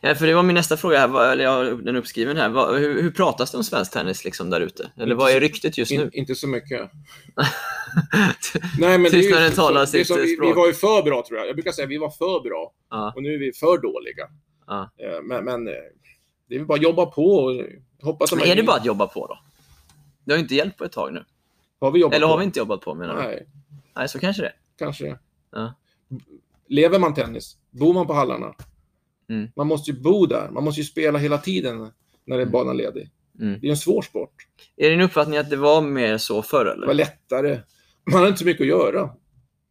Ja, 0.01 0.15
för 0.15 0.28
det 0.28 0.34
var 0.34 0.43
min 0.43 0.53
nästa 0.55 0.78
fråga, 0.78 0.99
här, 1.07 1.32
eller 1.32 1.43
jag 1.43 1.51
har 1.51 1.65
den 1.65 1.95
uppskriven 1.95 2.38
här. 2.38 2.78
Hur, 2.78 3.01
hur 3.01 3.11
pratas 3.11 3.51
det 3.51 3.57
om 3.57 3.63
svensk 3.63 3.91
tennis 3.93 4.26
liksom 4.26 4.49
där 4.49 4.61
ute? 4.61 4.91
Eller 4.95 5.03
Inte 5.05 5.15
vad 5.15 5.32
är 5.32 5.39
ryktet 5.39 5.78
just 5.78 5.91
In, 5.91 6.01
nu? 6.01 6.09
inte 6.13 6.36
så 6.36 6.47
mycket. 6.47 6.91
Nej, 8.80 8.97
men 8.97 9.03
det 9.03 9.07
är 9.09 9.13
ju, 9.15 9.21
Tystnaden 9.21 9.51
talar 9.51 9.73
det 9.80 9.82
är 9.82 9.86
sitt 9.86 10.07
som 10.07 10.15
vi, 10.17 10.21
vi 10.23 10.36
språk. 10.36 10.55
var 10.55 10.67
ju 10.67 10.73
för 10.73 11.03
bra, 11.03 11.23
tror 11.28 11.39
jag. 11.39 11.47
Jag 11.47 11.55
brukar 11.55 11.71
säga 11.71 11.86
att 11.86 11.91
vi 11.91 11.97
var 11.97 12.09
för 12.09 12.43
bra, 12.49 12.71
ja, 12.89 13.13
och 13.15 13.23
nu 13.23 13.34
är 13.34 13.39
vi 13.39 13.53
för 13.53 13.82
dåliga. 13.82 14.28
ja. 14.67 14.89
Eh, 14.97 15.21
Men, 15.23 15.45
men 15.45 15.67
eh, 15.67 15.73
det 16.49 16.55
är 16.55 16.63
bara 16.65 16.73
att 16.76 16.82
jobba 16.84 17.05
på 17.05 17.23
och 17.26 17.61
hoppas 18.01 18.32
att 18.34 18.38
Men 18.39 18.47
man- 18.47 18.51
är 18.51 18.55
det 18.55 18.63
bara 18.63 18.78
att 18.78 18.86
jobba 18.86 19.07
på 19.07 19.28
då? 19.28 19.39
Det 20.26 20.32
har 20.32 20.38
ju 20.38 20.43
inte 20.43 20.55
hjälpt 20.55 20.78
på 20.78 20.84
ett 20.86 20.91
tag 20.91 21.13
nu. 21.13 21.23
Har 21.80 21.91
vi 21.91 21.99
jobbat 21.99 22.15
Eller 22.15 22.26
på? 22.28 22.32
har 22.32 22.38
vi 22.39 22.45
inte 22.45 22.59
jobbat 22.59 22.82
på 22.82 22.95
menar 22.95 23.15
du? 23.15 23.21
Nej, 23.21 23.47
Nej, 23.95 24.09
så 24.09 24.19
kanske 24.19 24.41
det 24.41 24.53
kanske 24.79 25.05
det. 25.05 25.19
Ja. 25.51 25.73
lever 26.67 26.99
man 26.99 27.13
tennis, 27.13 27.57
bor 27.71 27.93
man 27.93 28.07
på 28.07 28.13
hallarna, 28.13 28.55
Mm. 29.29 29.47
man 29.55 29.67
måste 29.67 29.91
ju 29.91 30.01
bo 30.01 30.25
där. 30.25 30.49
Man 30.51 30.63
måste 30.63 30.81
ju 30.81 30.85
spela 30.85 31.17
hela 31.19 31.37
tiden 31.37 31.77
när 32.25 32.35
det 32.37 32.41
är 32.43 32.45
Mm. 32.45 32.51
banan 32.51 32.77
ledig. 32.77 33.09
Mm. 33.39 33.59
Det 33.61 33.67
är 33.67 33.71
en 33.71 33.77
svår 33.77 34.01
sport. 34.01 34.33
Är 34.77 34.89
din 34.89 35.01
uppfattning 35.01 35.37
att 35.37 35.49
det 35.49 35.55
var 35.55 35.81
mer 35.81 36.17
så 36.17 36.41
förr 36.41 36.65
Det 36.65 36.71
eller? 36.71 36.87
var 36.87 36.93
lättare. 36.93 37.59
Man 38.11 38.13
hade 38.13 38.27
inte 38.27 38.39
så 38.39 38.45
mycket 38.45 38.61
att 38.61 38.67
göra. 38.67 39.09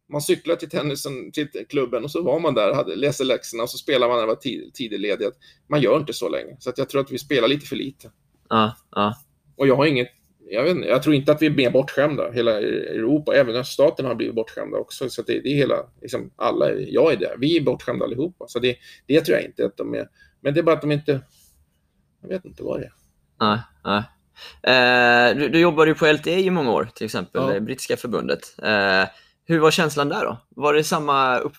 Man 0.09 0.21
cyklade 0.21 0.59
till 0.59 0.69
tennisen, 0.69 1.31
till 1.31 1.49
klubben 1.69 2.03
och 2.03 2.11
så 2.11 2.21
var 2.23 2.39
man 2.39 2.53
där, 2.53 2.73
hade, 2.73 2.95
läste 2.95 3.23
läxorna 3.23 3.63
och 3.63 3.69
så 3.69 3.77
spelade 3.77 4.07
man 4.07 4.17
när 4.17 4.21
det 4.21 4.27
var 4.27 4.35
tid, 4.35 4.73
tidig 4.73 4.99
ledighet. 4.99 5.33
Man 5.67 5.81
gör 5.81 5.97
inte 5.99 6.13
så 6.13 6.29
länge. 6.29 6.55
Så 6.59 6.69
att 6.69 6.77
jag 6.77 6.89
tror 6.89 7.01
att 7.01 7.11
vi 7.11 7.17
spelar 7.17 7.47
lite 7.47 7.65
för 7.65 7.75
lite. 7.75 8.11
Ja, 8.49 8.75
ja. 8.91 9.15
Och 9.55 9.67
jag 9.67 9.75
har 9.75 9.85
inget, 9.85 10.07
jag, 10.49 10.63
vet 10.63 10.75
inte, 10.75 10.87
jag 10.87 11.03
tror 11.03 11.15
inte 11.15 11.31
att 11.31 11.41
vi 11.41 11.45
är 11.45 11.49
mer 11.51 11.71
bortskämda. 11.71 12.31
Hela 12.31 12.51
Europa, 12.61 13.35
även 13.35 13.55
öststaterna 13.55 14.09
har 14.09 14.15
blivit 14.15 14.35
bortskämda 14.35 14.77
också. 14.77 15.09
Så 15.09 15.21
det, 15.21 15.39
det 15.39 15.49
är 15.49 15.55
hela, 15.55 15.75
liksom 16.01 16.31
alla, 16.35 16.71
jag 16.73 17.13
är 17.13 17.17
det. 17.17 17.35
Vi 17.37 17.57
är 17.57 17.61
bortskämda 17.61 18.05
allihopa. 18.05 18.45
Så 18.47 18.59
det, 18.59 18.75
det 19.07 19.21
tror 19.21 19.37
jag 19.37 19.45
inte 19.45 19.65
att 19.65 19.77
de 19.77 19.93
är. 19.93 20.07
Men 20.41 20.53
det 20.53 20.59
är 20.59 20.63
bara 20.63 20.75
att 20.75 20.81
de 20.81 20.91
inte, 20.91 21.21
jag 22.21 22.29
vet 22.29 22.45
inte 22.45 22.63
vad 22.63 22.79
det 22.79 22.85
är. 22.85 22.93
Nej, 23.39 23.59
nej. 23.83 24.03
Eh, 24.63 25.37
du, 25.37 25.49
du 25.49 25.59
jobbade 25.59 25.91
ju 25.91 25.95
på 25.95 26.05
LTA 26.11 26.29
i 26.31 26.49
många 26.49 26.71
år, 26.71 26.89
till 26.95 27.05
exempel, 27.05 27.41
Ja. 27.41 27.53
det 27.53 27.61
brittiska 27.61 27.97
förbundet. 27.97 28.39
Eh, 28.63 29.03
hur 29.47 29.59
var 29.59 29.71
känslan 29.71 30.09
där 30.09 30.23
då? 30.25 30.37
Var 30.49 30.73
det 30.73 30.83
samma 30.83 31.37
upp, 31.37 31.53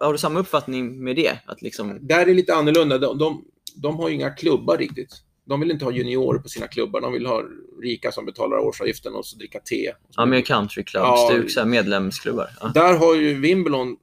har 0.00 0.12
du 0.12 0.18
samma 0.18 0.40
uppfattning 0.40 1.04
med 1.04 1.16
det? 1.16 1.38
Att 1.46 1.62
liksom, 1.62 1.98
Där 2.06 2.20
är 2.20 2.26
det 2.26 2.34
lite 2.34 2.54
annorlunda. 2.54 2.98
De, 2.98 3.18
de, 3.18 3.44
de 3.76 3.96
har 3.96 4.08
ju 4.08 4.14
inga 4.14 4.30
klubbar 4.30 4.76
riktigt. 4.76 5.22
De 5.48 5.60
vill 5.60 5.70
inte 5.70 5.84
ha 5.84 5.92
juniorer 5.92 6.38
på 6.38 6.48
sina 6.48 6.66
klubbar. 6.68 7.00
De 7.00 7.12
vill 7.12 7.26
ha 7.26 7.42
rika 7.82 8.12
som 8.12 8.26
betalar 8.26 8.58
årsavgiften 8.58 9.14
och 9.14 9.26
så 9.26 9.36
dricka 9.36 9.58
te. 9.60 9.92
ja, 10.16 10.26
mer 10.26 10.40
country 10.40 10.84
club, 10.84 11.02
Ja. 11.56 11.64
medlemsklubbar? 11.64 12.50
Ja. 12.60 12.70
Där 12.74 12.94
har 12.98 13.14
ju 13.14 13.34
Wimbledon 13.34 13.96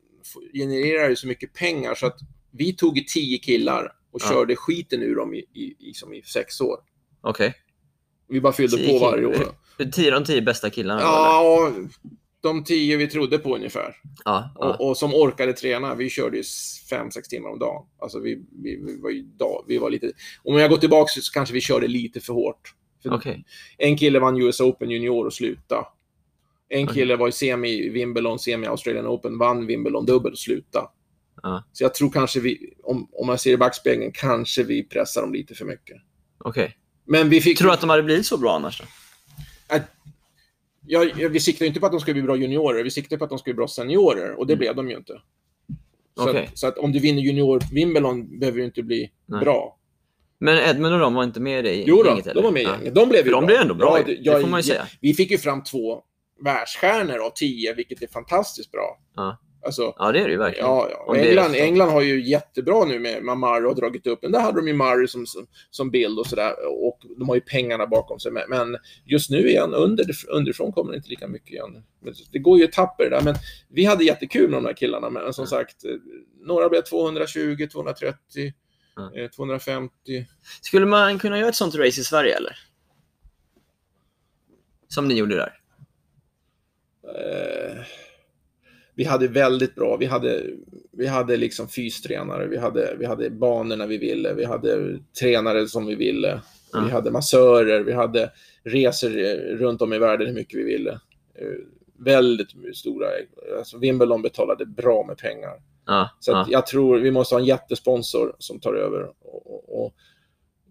genererar 0.53 1.09
ju 1.09 1.15
så 1.15 1.27
mycket 1.27 1.53
pengar 1.53 1.95
så 1.95 2.05
att 2.07 2.17
vi 2.51 2.73
tog 2.73 3.07
tio 3.07 3.37
killar 3.37 3.91
och 4.11 4.21
Ja. 4.23 4.29
körde 4.29 4.55
skiten 4.55 5.01
ur 5.01 5.15
dem 5.15 5.33
i, 5.33 5.37
i, 5.39 5.75
i, 5.89 5.93
som 5.93 6.13
i 6.13 6.21
sex 6.21 6.61
år. 6.61 6.77
Okej. 7.21 7.53
Vi 8.29 8.41
bara 8.41 8.53
fyllde 8.53 8.77
Tio 8.77 8.99
på 8.99 9.05
varje 9.05 9.25
år. 9.25 9.35
Tio, 9.91 10.11
de 10.11 10.23
tio 10.23 10.41
bästa 10.41 10.69
killarna? 10.69 11.01
eller? 11.01 11.89
De 12.49 12.63
tio 12.63 12.97
vi 12.97 13.07
trodde 13.07 13.37
på 13.39 13.55
ungefär. 13.55 13.95
ja, 14.25 14.51
ja. 14.59 14.73
Och, 14.79 14.89
och 14.89 14.97
som 14.97 15.13
orkade 15.13 15.53
träna. 15.53 15.95
Vi 15.95 16.09
körde 16.09 16.37
ju 16.37 16.41
s- 16.41 16.85
fem, 16.89 17.11
sex 17.11 17.27
timmar 17.27 17.49
om 17.49 17.59
dagen. 17.59 17.85
Alltså 17.99 18.19
vi, 18.19 18.35
vi, 18.63 18.75
vi 18.85 19.01
var 19.01 19.09
ju 19.09 19.21
dag, 19.21 19.65
vi 19.67 19.77
var 19.77 19.89
lite... 19.89 20.11
Om 20.43 20.57
jag 20.57 20.69
går 20.69 20.77
tillbaka 20.77 21.07
så 21.21 21.31
kanske 21.31 21.53
vi 21.53 21.61
körde 21.61 21.87
lite 21.87 22.19
för 22.19 22.33
hårt. 22.33 22.73
För 23.03 23.13
Okej. 23.13 23.45
En 23.77 23.97
kille 23.97 24.19
vann 24.19 24.41
US 24.41 24.59
Open 24.59 24.89
junior 24.89 25.25
och 25.25 25.33
slutade. 25.33 25.85
En 26.69 26.87
kille 26.87 27.15
var 27.15 27.27
i 27.27 27.31
semi 27.31 27.89
Wimbledon, 27.89 28.39
semi 28.39 28.67
Australian 28.67 29.07
Open, 29.07 29.37
vann 29.37 29.65
Wimbledon 29.65 30.05
dubbel 30.05 30.31
och 30.31 30.37
slutade. 30.39 30.87
Ja. 31.43 31.63
Så 31.73 31.83
jag 31.83 31.93
tror 31.93 32.09
kanske 32.11 32.39
vi, 32.39 32.73
om, 32.83 33.09
om 33.13 33.27
man 33.27 33.37
ser 33.37 33.51
i 33.51 33.57
backspegeln, 33.57 34.11
kanske 34.13 34.63
vi 34.63 34.83
pressar 34.83 35.21
dem 35.21 35.33
lite 35.33 35.55
för 35.55 35.65
mycket. 35.65 35.97
Okej. 36.37 36.77
Men 37.05 37.29
vi 37.29 37.41
fick... 37.41 37.57
Tror 37.57 37.67
du 37.67 37.73
att 37.73 37.81
de 37.81 37.89
hade 37.89 38.03
blivit 38.03 38.25
så 38.25 38.37
bra 38.37 38.55
annars 38.55 38.79
då? 38.81 38.85
Ja, 39.67 39.79
ja, 40.87 41.05
vi 41.29 41.39
siktade 41.39 41.67
inte 41.67 41.79
på 41.79 41.85
att 41.85 41.91
de 41.91 42.01
skulle 42.01 42.13
bli 42.13 42.23
bra 42.23 42.35
juniorer, 42.35 42.83
vi 42.83 42.91
siktade 42.91 43.17
på 43.19 43.23
att 43.23 43.29
de 43.29 43.39
skulle 43.39 43.53
bli 43.53 43.57
bra 43.57 43.67
seniorer 43.67 44.39
och 44.39 44.47
det 44.47 44.53
Mm. 44.53 44.59
blev 44.59 44.75
de 44.75 44.89
ju 44.89 44.97
inte. 44.97 45.13
Så, 46.17 46.29
Okej. 46.29 46.45
att, 46.51 46.57
så 46.57 46.67
att 46.67 46.77
om 46.77 46.91
du 46.91 46.99
vinner 46.99 47.21
junior 47.21 47.61
Wimbledon 47.73 48.39
behöver 48.39 48.59
ju 48.59 48.65
inte 48.65 48.83
bli 48.83 49.11
Nej. 49.25 49.39
bra. 49.39 49.77
Men 50.39 50.57
Edmund 50.57 50.93
och 50.93 50.99
de 50.99 51.13
var 51.13 51.23
inte 51.23 51.39
med 51.39 51.65
i 51.65 51.83
Jo 51.87 52.03
då, 52.03 52.09
gänget, 52.09 52.27
eller? 52.27 52.33
de 52.41 52.43
var 52.43 52.51
med 52.51 52.61
i 52.61 52.65
Ja. 52.65 52.75
gänget. 52.77 52.95
De 52.95 53.09
blev 53.09 53.25
ju 53.25 53.31
de 53.31 53.37
bra. 53.39 53.45
blev 53.47 53.61
ändå 53.61 53.73
bra 53.75 53.97
ju. 53.99 54.03
det- 54.15 54.31
Det 54.31 54.41
får 54.41 54.47
man 54.49 54.61
ju 54.61 54.67
ja, 54.67 54.73
säga. 54.73 54.87
Vi 55.01 55.13
fick 55.13 55.31
ju 55.31 55.37
fram 55.37 55.63
två 55.63 56.01
världsstjärnor 56.43 57.17
av 57.25 57.29
tio, 57.35 57.73
vilket 57.73 58.01
är 58.01 58.07
fantastiskt 58.07 58.71
bra. 58.71 58.99
Ja. 59.15 59.37
Alltså, 59.65 59.93
Ja, 59.97 60.11
det 60.11 60.19
är 60.19 60.25
det 60.25 60.31
ju 60.31 60.37
verkligen. 60.37 60.65
Ja, 60.67 60.87
ja. 60.91 60.97
Och 61.07 61.17
England. 61.17 61.55
England 61.55 61.89
har 61.89 62.01
ju 62.01 62.29
jättebra 62.29 62.85
nu 62.85 62.99
med, 62.99 63.23
Murray 63.23 63.63
och 63.65 63.75
dragit 63.75 64.07
upp 64.07 64.21
den. 64.21 64.31
Där 64.31 64.39
hade 64.39 64.59
de 64.61 64.67
ju 64.67 64.73
Murray 64.73 65.07
som, 65.07 65.25
som, 65.69 65.89
bild 65.91 66.19
och 66.19 66.27
sådär. 66.27 66.53
Och 66.85 66.99
de 67.17 67.29
har 67.29 67.35
ju 67.35 67.41
pengarna 67.41 67.87
bakom 67.87 68.19
sig. 68.19 68.31
Men, 68.31 68.43
men 68.49 68.77
just 69.05 69.29
nu 69.29 69.49
igen, 69.49 69.73
under, 69.73 70.05
underifrån 70.29 70.71
kommer 70.71 70.91
det 70.91 70.97
inte 70.97 71.09
lika 71.09 71.27
mycket 71.27 71.51
igen. 71.51 71.83
Men 71.99 72.13
Det 72.31 72.39
går 72.39 72.57
ju 72.57 72.63
etapper 72.63 73.09
där. 73.09 73.21
Men 73.21 73.35
vi 73.69 73.85
hade 73.85 74.03
jättekul 74.03 74.49
med 74.49 74.57
de 74.57 74.65
här 74.65 74.73
killarna. 74.73 75.09
Men 75.09 75.33
som 75.33 75.43
Ja. 75.43 75.47
sagt, 75.49 75.85
eh, 75.85 75.91
några 76.41 76.69
blev 76.69 76.81
220, 76.81 77.67
230, 77.71 78.53
Ja. 78.95 79.11
eh, 79.21 79.29
250. 79.29 80.25
Skulle 80.61 80.85
man 80.85 81.19
kunna 81.19 81.37
göra 81.39 81.49
ett 81.49 81.55
sånt 81.55 81.75
race 81.75 82.01
i 82.01 82.03
Sverige, 82.03 82.35
eller? 82.37 82.55
Som 84.87 85.07
ni 85.07 85.13
gjorde 85.13 85.35
där? 85.35 85.53
Eh, 87.07 87.77
vi 88.95 89.03
hade 89.03 89.27
väldigt 89.27 89.75
bra, 89.75 89.97
vi 89.97 90.05
hade, 90.05 90.43
vi 90.91 91.07
hade 91.07 91.37
liksom 91.37 91.67
fystränare, 91.67 92.47
vi 92.47 92.57
hade, 92.57 92.95
vi 92.99 93.05
hade 93.05 93.29
banorna 93.29 93.85
vi 93.85 93.97
ville, 93.97 94.33
vi 94.33 94.45
hade 94.45 94.99
tränare 95.19 95.67
som 95.67 95.85
vi 95.85 95.95
ville, 95.95 96.41
Ja. 96.73 96.81
vi 96.85 96.91
hade 96.91 97.11
massörer, 97.11 97.83
vi 97.83 97.93
hade 97.93 98.31
resor 98.63 99.17
eh, 99.17 99.33
runt 99.57 99.81
om 99.81 99.93
i 99.93 99.97
världen 99.97 100.27
hur 100.27 100.33
mycket 100.33 100.59
vi 100.59 100.63
ville. 100.63 100.91
Eh, 101.35 101.47
väldigt 101.99 102.47
stora, 102.75 103.07
alltså 103.57 103.77
Wimbledon 103.77 104.21
betalade 104.21 104.65
bra 104.65 105.05
med 105.07 105.17
pengar. 105.17 105.53
Ja. 105.85 106.09
Så 106.19 106.45
jag 106.49 106.67
tror 106.67 106.99
vi 106.99 107.11
måste 107.11 107.35
ha 107.35 107.39
en 107.39 107.45
jättesponsor 107.45 108.35
som 108.39 108.59
tar 108.59 108.73
över. 108.73 109.03
Och, 109.21 109.81
och, 109.83 109.93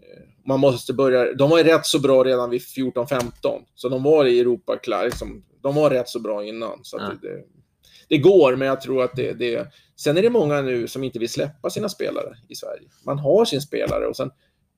eh, 0.03 0.23
man 0.47 0.61
måste 0.61 0.93
börja, 0.93 1.35
de 1.35 1.51
var 1.51 1.59
ju 1.59 1.65
rätt 1.65 1.87
så 1.87 1.99
bra 2.01 2.25
redan 2.25 2.51
vid 2.51 2.61
14-15, 2.61 3.63
så 3.75 3.89
de 3.89 4.03
var 4.03 4.25
i 4.25 4.41
Europa 4.41 4.79
liksom, 5.05 5.45
de 5.63 5.75
var 5.75 5.91
rätt 5.91 6.09
så 6.09 6.21
bra 6.21 6.45
innan. 6.45 6.79
Så 6.83 6.97
Ja. 6.97 7.13
det, 7.23 7.45
det 8.15 8.19
går, 8.19 8.57
men 8.57 8.69
jag 8.69 8.81
tror 8.81 9.03
att 9.05 9.17
det, 9.17 9.33
det... 9.33 9.73
Sen 9.97 10.17
är 10.17 10.23
det 10.23 10.31
många 10.31 10.63
nu 10.63 10.89
som 10.89 11.05
inte 11.05 11.19
vill 11.19 11.29
släppa 11.29 11.71
sina 11.71 11.89
spelare 11.89 12.37
i 12.49 12.55
Sverige. 12.55 12.89
Man 13.07 13.19
har 13.19 13.45
sin 13.45 13.61
spelare 13.61 14.07
och 14.07 14.17
sen 14.17 14.31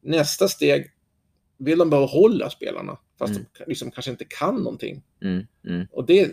nästa 0.02 0.48
steg 0.48 0.90
vill 1.58 1.78
de 1.78 1.90
behålla 1.90 2.50
spelarna, 2.50 2.98
fast 3.18 3.32
Mm. 3.32 3.46
de 3.58 3.64
liksom 3.66 3.90
kanske 3.90 4.10
inte 4.10 4.24
kan 4.24 4.56
någonting. 4.56 5.02
Mm, 5.22 5.46
mm. 5.66 5.86
Och 5.92 6.06
det, 6.06 6.30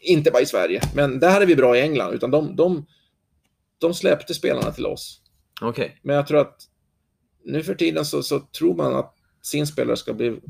inte 0.00 0.30
bara 0.30 0.42
i 0.42 0.46
Sverige, 0.46 0.80
men 0.94 1.20
där 1.20 1.40
är 1.40 1.46
vi 1.46 1.56
bra 1.56 1.76
i 1.76 1.80
England, 1.80 2.14
utan 2.14 2.30
de, 2.30 2.56
de, 2.56 2.86
de 3.78 3.94
släppte 3.94 4.34
spelarna 4.34 4.72
till 4.72 4.86
oss. 4.86 5.20
Okej. 5.60 5.98
Men 6.02 6.16
jag 6.16 6.26
tror 6.26 6.38
att 6.40 6.56
nu 7.44 7.62
för 7.62 7.74
tiden 7.74 8.04
så, 8.04 8.22
så 8.22 8.40
tror 8.40 8.74
man 8.74 8.94
att 8.94 9.14
sin 9.42 9.66
spelare 9.66 9.96
ska 9.96 10.12
bli 10.12 10.40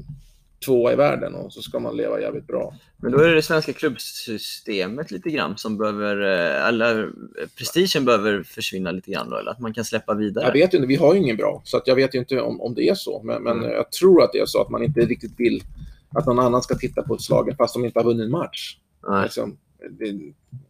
tvåa 0.64 0.92
i 0.92 0.96
världen 0.96 1.34
och 1.34 1.52
så 1.52 1.62
ska 1.62 1.78
man 1.78 1.96
leva 1.96 2.20
jävligt 2.20 2.46
bra. 2.46 2.74
Men 2.96 3.12
då 3.12 3.18
är 3.18 3.28
det 3.28 3.34
det 3.34 3.42
svenska 3.42 3.72
klubbsystemet 3.72 5.10
lite 5.10 5.30
grann 5.30 5.56
som 5.58 5.78
behöver, 5.78 6.22
eh, 6.22 6.68
eller 6.68 7.02
eh, 7.02 7.48
prestigen 7.58 8.04
behöver 8.04 8.42
försvinna 8.42 8.90
lite 8.90 9.10
grann 9.10 9.30
då, 9.30 9.36
eller 9.36 9.50
att 9.50 9.60
man 9.60 9.74
kan 9.74 9.84
släppa 9.84 10.14
vidare. 10.14 10.44
Jag 10.46 10.52
vet 10.52 10.74
inte, 10.74 10.86
vi 10.86 10.96
har 10.96 11.14
ju 11.14 11.20
ingen 11.20 11.36
bra, 11.36 11.62
så 11.64 11.80
jag 11.84 11.94
vet 11.94 12.14
ju 12.14 12.18
inte 12.18 12.40
om, 12.40 12.60
om 12.60 12.74
det 12.74 12.88
är 12.88 12.94
så. 12.94 13.22
Men, 13.22 13.42
men 13.42 13.58
Mm. 13.58 13.70
jag 13.70 13.92
tror 13.92 14.22
att 14.22 14.32
det 14.32 14.38
är 14.38 14.46
så 14.46 14.62
att 14.62 14.70
man 14.70 14.82
inte 14.82 15.00
riktigt 15.00 15.40
vill 15.40 15.62
att 16.08 16.26
någon 16.26 16.38
annan 16.38 16.62
ska 16.62 16.74
titta 16.74 17.02
på 17.02 17.14
ett 17.14 17.20
slag 17.22 17.54
fast 17.58 17.74
de 17.74 17.84
inte 17.84 17.98
har 17.98 18.04
vunnit 18.04 18.24
en 18.24 18.30
match. 18.30 18.76
Liksom, 19.22 19.58
det, 19.90 20.20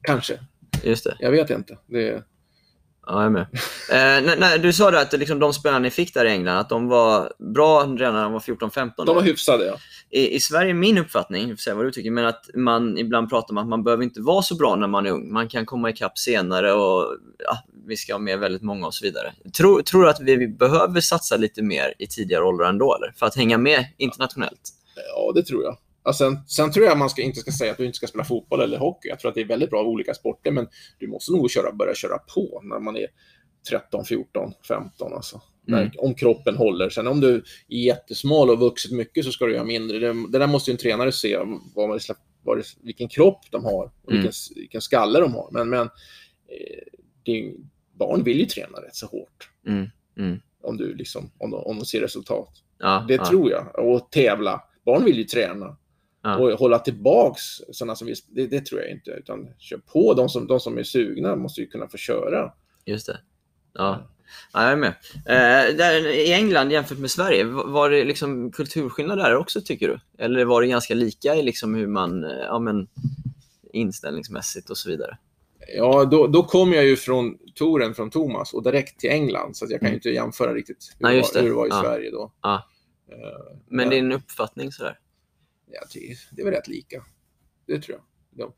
kanske, 0.02 0.38
just 0.82 1.04
det. 1.04 1.16
jag 1.20 1.30
vet 1.30 1.50
inte. 1.50 1.78
Det, 1.86 2.22
Ja, 3.10 3.16
jag 3.16 3.24
är 3.24 3.30
med. 3.30 3.42
Eh, 3.90 4.26
när, 4.26 4.36
när, 4.36 4.58
du 4.58 4.72
sa 4.72 5.00
att 5.00 5.12
liksom, 5.12 5.38
de 5.38 5.52
spelarna 5.52 5.78
ni 5.78 5.90
fick 5.90 6.14
där 6.14 6.24
i 6.24 6.30
England, 6.30 6.58
att 6.58 6.68
de 6.68 6.88
var 6.88 7.32
bra 7.54 7.82
redan 7.82 8.14
när 8.14 8.22
de 8.22 8.32
var 8.32 8.40
14-15 8.40 8.90
de 8.96 9.14
var 9.14 9.22
hyfsade, 9.22 9.64
ja. 9.66 9.76
I, 10.10 10.34
I 10.36 10.40
Sverige 10.40 10.74
min 10.74 10.98
uppfattning, 10.98 11.56
säga 11.56 11.76
vad 11.76 11.84
du 11.84 11.90
tycker, 11.90 12.10
men 12.10 12.26
att 12.26 12.50
man 12.54 12.98
ibland 12.98 13.30
pratar 13.30 13.54
om 13.54 13.58
att 13.58 13.68
man 13.68 13.84
behöver 13.84 14.04
inte 14.04 14.20
vara 14.20 14.42
så 14.42 14.54
bra 14.54 14.76
när 14.76 14.86
man 14.86 15.06
är 15.06 15.10
ung. 15.10 15.32
Man 15.32 15.48
kan 15.48 15.66
komma 15.66 15.90
ikapp 15.90 16.18
senare 16.18 16.72
och 16.72 17.16
ja, 17.38 17.58
vi 17.86 17.96
ska 17.96 18.14
ha 18.14 18.18
med 18.18 18.38
väldigt 18.38 18.62
många 18.62 18.86
och 18.86 18.94
så 18.94 19.04
vidare. 19.04 19.32
Tror, 19.56 19.82
tror 19.82 20.02
du 20.02 20.10
att 20.10 20.20
vi, 20.20 20.36
vi 20.36 20.48
behöver 20.48 21.00
satsa 21.00 21.36
lite 21.36 21.62
mer 21.62 21.94
i 21.98 22.06
tidigare 22.06 22.44
åldrar 22.44 22.68
ändå, 22.68 22.96
eller? 22.96 23.14
För 23.16 23.26
att 23.26 23.36
hänga 23.36 23.58
med 23.58 23.86
internationellt? 23.96 24.70
Ja, 25.14 25.32
det 25.34 25.42
tror 25.42 25.64
jag. 25.64 25.76
Sen, 26.14 26.38
sen 26.46 26.72
tror 26.72 26.86
jag 26.86 26.98
man 26.98 27.10
ska, 27.10 27.22
inte 27.22 27.40
ska 27.40 27.52
säga 27.52 27.72
att 27.72 27.78
du 27.78 27.86
inte 27.86 27.96
ska 27.96 28.06
spela 28.06 28.24
fotboll 28.24 28.60
eller 28.60 28.78
hockey. 28.78 29.08
Jag 29.08 29.18
tror 29.20 29.28
att 29.28 29.34
det 29.34 29.40
är 29.40 29.44
väldigt 29.44 29.70
bra 29.70 29.82
olika 29.82 30.14
sporter, 30.14 30.50
men 30.50 30.68
du 30.98 31.08
måste 31.08 31.32
nog 31.32 31.50
köra, 31.50 31.72
börja 31.72 31.94
köra 31.94 32.18
på 32.18 32.60
när 32.64 32.78
man 32.78 32.96
är 32.96 33.06
13, 33.70 34.04
14, 34.04 34.52
15. 34.68 35.12
Alltså. 35.12 35.40
Mm. 35.68 35.80
När, 35.80 36.04
om 36.04 36.14
kroppen 36.14 36.56
håller. 36.56 36.90
Sen 36.90 37.06
om 37.06 37.20
du 37.20 37.34
är 37.68 37.76
jättesmal 37.76 38.50
och 38.50 38.58
vuxit 38.58 38.92
mycket 38.92 39.24
så 39.24 39.32
ska 39.32 39.46
du 39.46 39.52
göra 39.54 39.64
mindre. 39.64 39.98
Det, 39.98 40.26
det 40.32 40.38
där 40.38 40.46
måste 40.46 40.70
ju 40.70 40.72
en 40.72 40.78
tränare 40.78 41.12
se, 41.12 41.36
vad 41.74 41.88
man, 41.88 41.98
vad 42.42 42.58
det, 42.58 42.64
vilken 42.82 43.08
kropp 43.08 43.40
de 43.50 43.64
har 43.64 43.84
och 44.02 44.12
Mm. 44.12 44.22
vilken, 44.22 44.32
vilken 44.54 44.80
skalle 44.80 45.20
de 45.20 45.34
har. 45.34 45.48
Men, 45.52 45.68
men 45.68 45.90
eh, 46.48 47.52
barn 47.98 48.24
vill 48.24 48.38
ju 48.40 48.46
träna 48.46 48.78
rätt 48.78 48.94
så 48.94 49.06
hårt 49.06 49.50
Mm. 49.66 49.86
Mm. 50.18 50.40
om, 50.62 50.76
du 50.76 50.94
liksom, 50.94 51.30
om, 51.38 51.50
de, 51.50 51.60
om 51.60 51.78
de 51.78 51.84
ser 51.84 52.00
resultat. 52.00 52.48
Ja, 52.78 53.04
Det 53.08 53.14
ja, 53.14 53.26
tror 53.26 53.50
jag. 53.50 53.78
Och 53.78 54.10
tävla. 54.10 54.62
Barn 54.84 55.04
vill 55.04 55.16
ju 55.16 55.24
träna. 55.24 55.76
Ja. 56.22 56.36
Och 56.36 56.50
hålla 56.58 56.78
tillbaks 56.78 57.42
sådana 57.72 57.96
som 57.96 58.06
vill, 58.06 58.16
det, 58.28 58.46
det 58.46 58.66
tror 58.66 58.80
jag 58.80 58.90
inte. 58.90 59.10
Utan 59.10 59.48
kör 59.58 59.78
på. 59.78 60.14
De 60.14 60.28
som, 60.28 60.46
de 60.46 60.60
som 60.60 60.78
är 60.78 60.82
sugna 60.82 61.36
måste 61.36 61.60
ju 61.60 61.66
kunna 61.66 61.88
få 61.88 61.96
köra. 61.96 62.52
Just 62.84 63.06
det. 63.06 63.18
Ja. 63.74 64.06
Ja, 64.52 64.62
jag 64.62 64.72
är 64.72 64.76
med. 64.76 64.88
Eh, 65.26 65.76
där, 65.76 66.06
I 66.06 66.32
England 66.32 66.72
jämfört 66.72 66.98
med 66.98 67.10
Sverige, 67.10 67.44
var 67.44 67.90
det 67.90 68.04
liksom 68.04 68.52
kulturskillnad 68.52 69.18
där 69.18 69.36
också 69.36 69.60
tycker 69.60 69.88
du? 69.88 70.00
Eller 70.24 70.44
var 70.44 70.62
det 70.62 70.68
ganska 70.68 70.94
lika 70.94 71.34
i 71.34 71.42
liksom 71.42 71.74
hur 71.74 71.86
man, 71.86 72.24
eh, 72.24 72.30
ja 72.30 72.58
men 72.58 72.88
inställningsmässigt 73.72 74.70
och 74.70 74.76
så 74.78 74.90
vidare? 74.90 75.18
Ja, 75.76 76.04
då, 76.04 76.26
då 76.26 76.42
kom 76.42 76.72
jag 76.72 76.84
ju 76.86 76.96
från 76.96 77.38
touren 77.54 77.94
från 77.94 78.10
Thomas 78.10 78.52
och 78.54 78.62
direkt 78.62 79.00
till 79.00 79.10
England, 79.10 79.56
så 79.56 79.64
att 79.64 79.70
jag 79.70 79.80
kan 79.80 79.86
ju 79.86 79.90
Mm. 79.90 79.96
inte 79.98 80.08
jämföra 80.10 80.54
riktigt 80.54 80.96
hur, 80.98 81.06
Nej, 81.06 81.16
det, 81.16 81.34
var, 81.34 81.42
hur 81.42 81.48
det 81.48 81.54
var 81.54 81.66
i 81.66 81.70
Ja. 81.70 81.82
Sverige 81.82 82.10
då. 82.10 82.32
Ja. 82.42 82.68
Eh, 83.12 83.56
Men 83.68 83.90
din 83.90 84.12
uppfattning 84.12 84.72
sådär? 84.72 84.98
Ja, 85.72 85.80
det, 86.30 86.40
är 86.40 86.44
väl 86.44 86.54
rätt 86.54 86.68
lika. 86.68 87.04
Det 87.66 87.80
tror 87.80 87.98
jag. 87.98 88.04
De, 88.38 88.52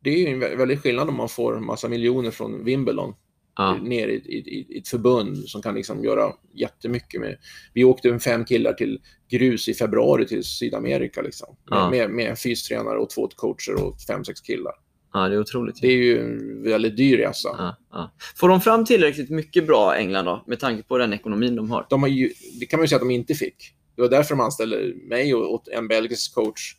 det 0.00 0.10
är 0.10 0.18
ju 0.18 0.26
en 0.26 0.42
vä- 0.42 0.56
väldigt 0.56 0.80
skillnad 0.82 1.08
om 1.08 1.16
man 1.16 1.28
får 1.28 1.56
en 1.56 1.64
massa 1.64 1.88
miljoner 1.88 2.30
från 2.30 2.64
Wimbledon 2.64 3.14
Ja. 3.56 3.74
ner 3.82 4.08
i, 4.08 4.14
i, 4.14 4.36
i, 4.74 4.78
ett 4.78 4.88
förbund 4.88 5.48
som 5.48 5.62
kan 5.62 5.74
liksom 5.74 6.04
göra 6.04 6.32
jättemycket 6.54 7.20
med. 7.20 7.36
Vi 7.74 7.84
åkte 7.84 8.18
fem 8.18 8.44
killar 8.44 8.72
till 8.72 9.00
grus 9.30 9.68
i 9.68 9.74
februari 9.74 10.26
till 10.26 10.44
Sydamerika 10.44 11.22
liksom. 11.22 11.56
Med, 11.70 11.78
Ja. 11.78 11.90
med, 11.90 12.10
med 12.10 12.26
en 12.30 12.36
fystränare 12.36 12.98
och 12.98 13.10
två 13.10 13.28
coacher 13.36 13.84
och 13.84 14.00
fem, 14.00 14.24
sex 14.24 14.40
killar. 14.40 14.72
ja, 15.12 15.28
det 15.28 15.34
är 15.34 15.40
otroligt. 15.40 15.80
Det 15.80 15.86
är 15.88 15.96
ju 15.96 16.18
en 16.20 16.62
väldigt 16.62 16.96
dyr 16.96 17.16
resa. 17.18 17.48
Ja, 17.58 17.76
ja. 17.90 18.12
Får 18.36 18.48
de 18.48 18.60
fram 18.60 18.84
tillräckligt 18.84 19.30
mycket 19.30 19.66
bra 19.66 19.94
England 19.96 20.24
då, 20.24 20.44
med 20.46 20.60
tanke 20.60 20.82
på 20.82 20.98
den 20.98 21.12
ekonomin 21.12 21.56
de 21.56 21.70
har? 21.70 21.86
De 21.90 22.02
har 22.02 22.08
ju, 22.08 22.32
det 22.60 22.66
kan 22.66 22.78
man 22.78 22.84
ju 22.84 22.88
säga 22.88 22.96
att 22.96 23.02
de 23.02 23.10
inte 23.10 23.34
fick. 23.34 23.74
Det 23.98 24.02
var 24.02 24.08
därför 24.08 24.34
de 24.34 24.40
anställde 24.40 24.94
mig 24.94 25.34
och, 25.34 25.68
en 25.72 25.88
belgisk 25.88 26.34
coach 26.34 26.76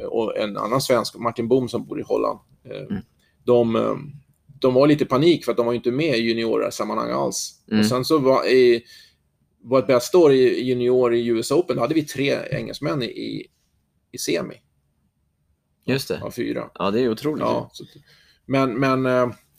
eh, 0.00 0.06
och 0.06 0.36
en 0.38 0.56
annan 0.56 0.80
svensk, 0.80 1.14
Martin 1.16 1.48
Bohm, 1.48 1.68
som 1.68 1.86
bor 1.86 2.00
i 2.00 2.02
Holland. 2.02 2.38
Eh, 2.64 2.86
Mm. 2.90 3.02
De, 3.44 3.76
eh, 3.76 3.96
de 4.60 4.74
var 4.74 4.86
lite 4.86 5.06
panik 5.06 5.44
för 5.44 5.50
att 5.52 5.56
de 5.56 5.66
var 5.66 5.72
inte 5.74 5.90
med 5.90 6.18
i 6.18 6.20
juniorsammanhang 6.20 7.10
alls. 7.10 7.62
Mm. 7.68 7.80
Och 7.80 7.86
sen 7.86 8.04
så 8.04 8.18
var 8.18 8.46
i 8.46 8.82
vårt 9.62 9.86
bästa 9.86 10.18
år 10.18 10.32
i 10.32 10.62
junior 10.62 11.14
i 11.14 11.26
US 11.26 11.50
Open, 11.50 11.76
då 11.76 11.82
hade 11.82 11.94
vi 11.94 12.02
tre 12.02 12.38
engelsmän 12.50 13.02
i, 13.02 13.46
i 14.12 14.18
semi 14.18 14.54
Just 15.86 16.08
det. 16.08 16.22
av 16.22 16.30
fyra. 16.30 16.70
Ja, 16.74 16.90
det 16.90 17.00
är 17.00 17.08
otroligt. 17.10 17.40
Ja, 17.40 17.70
så, 17.72 17.84
men 18.46 18.74
men 18.80 19.06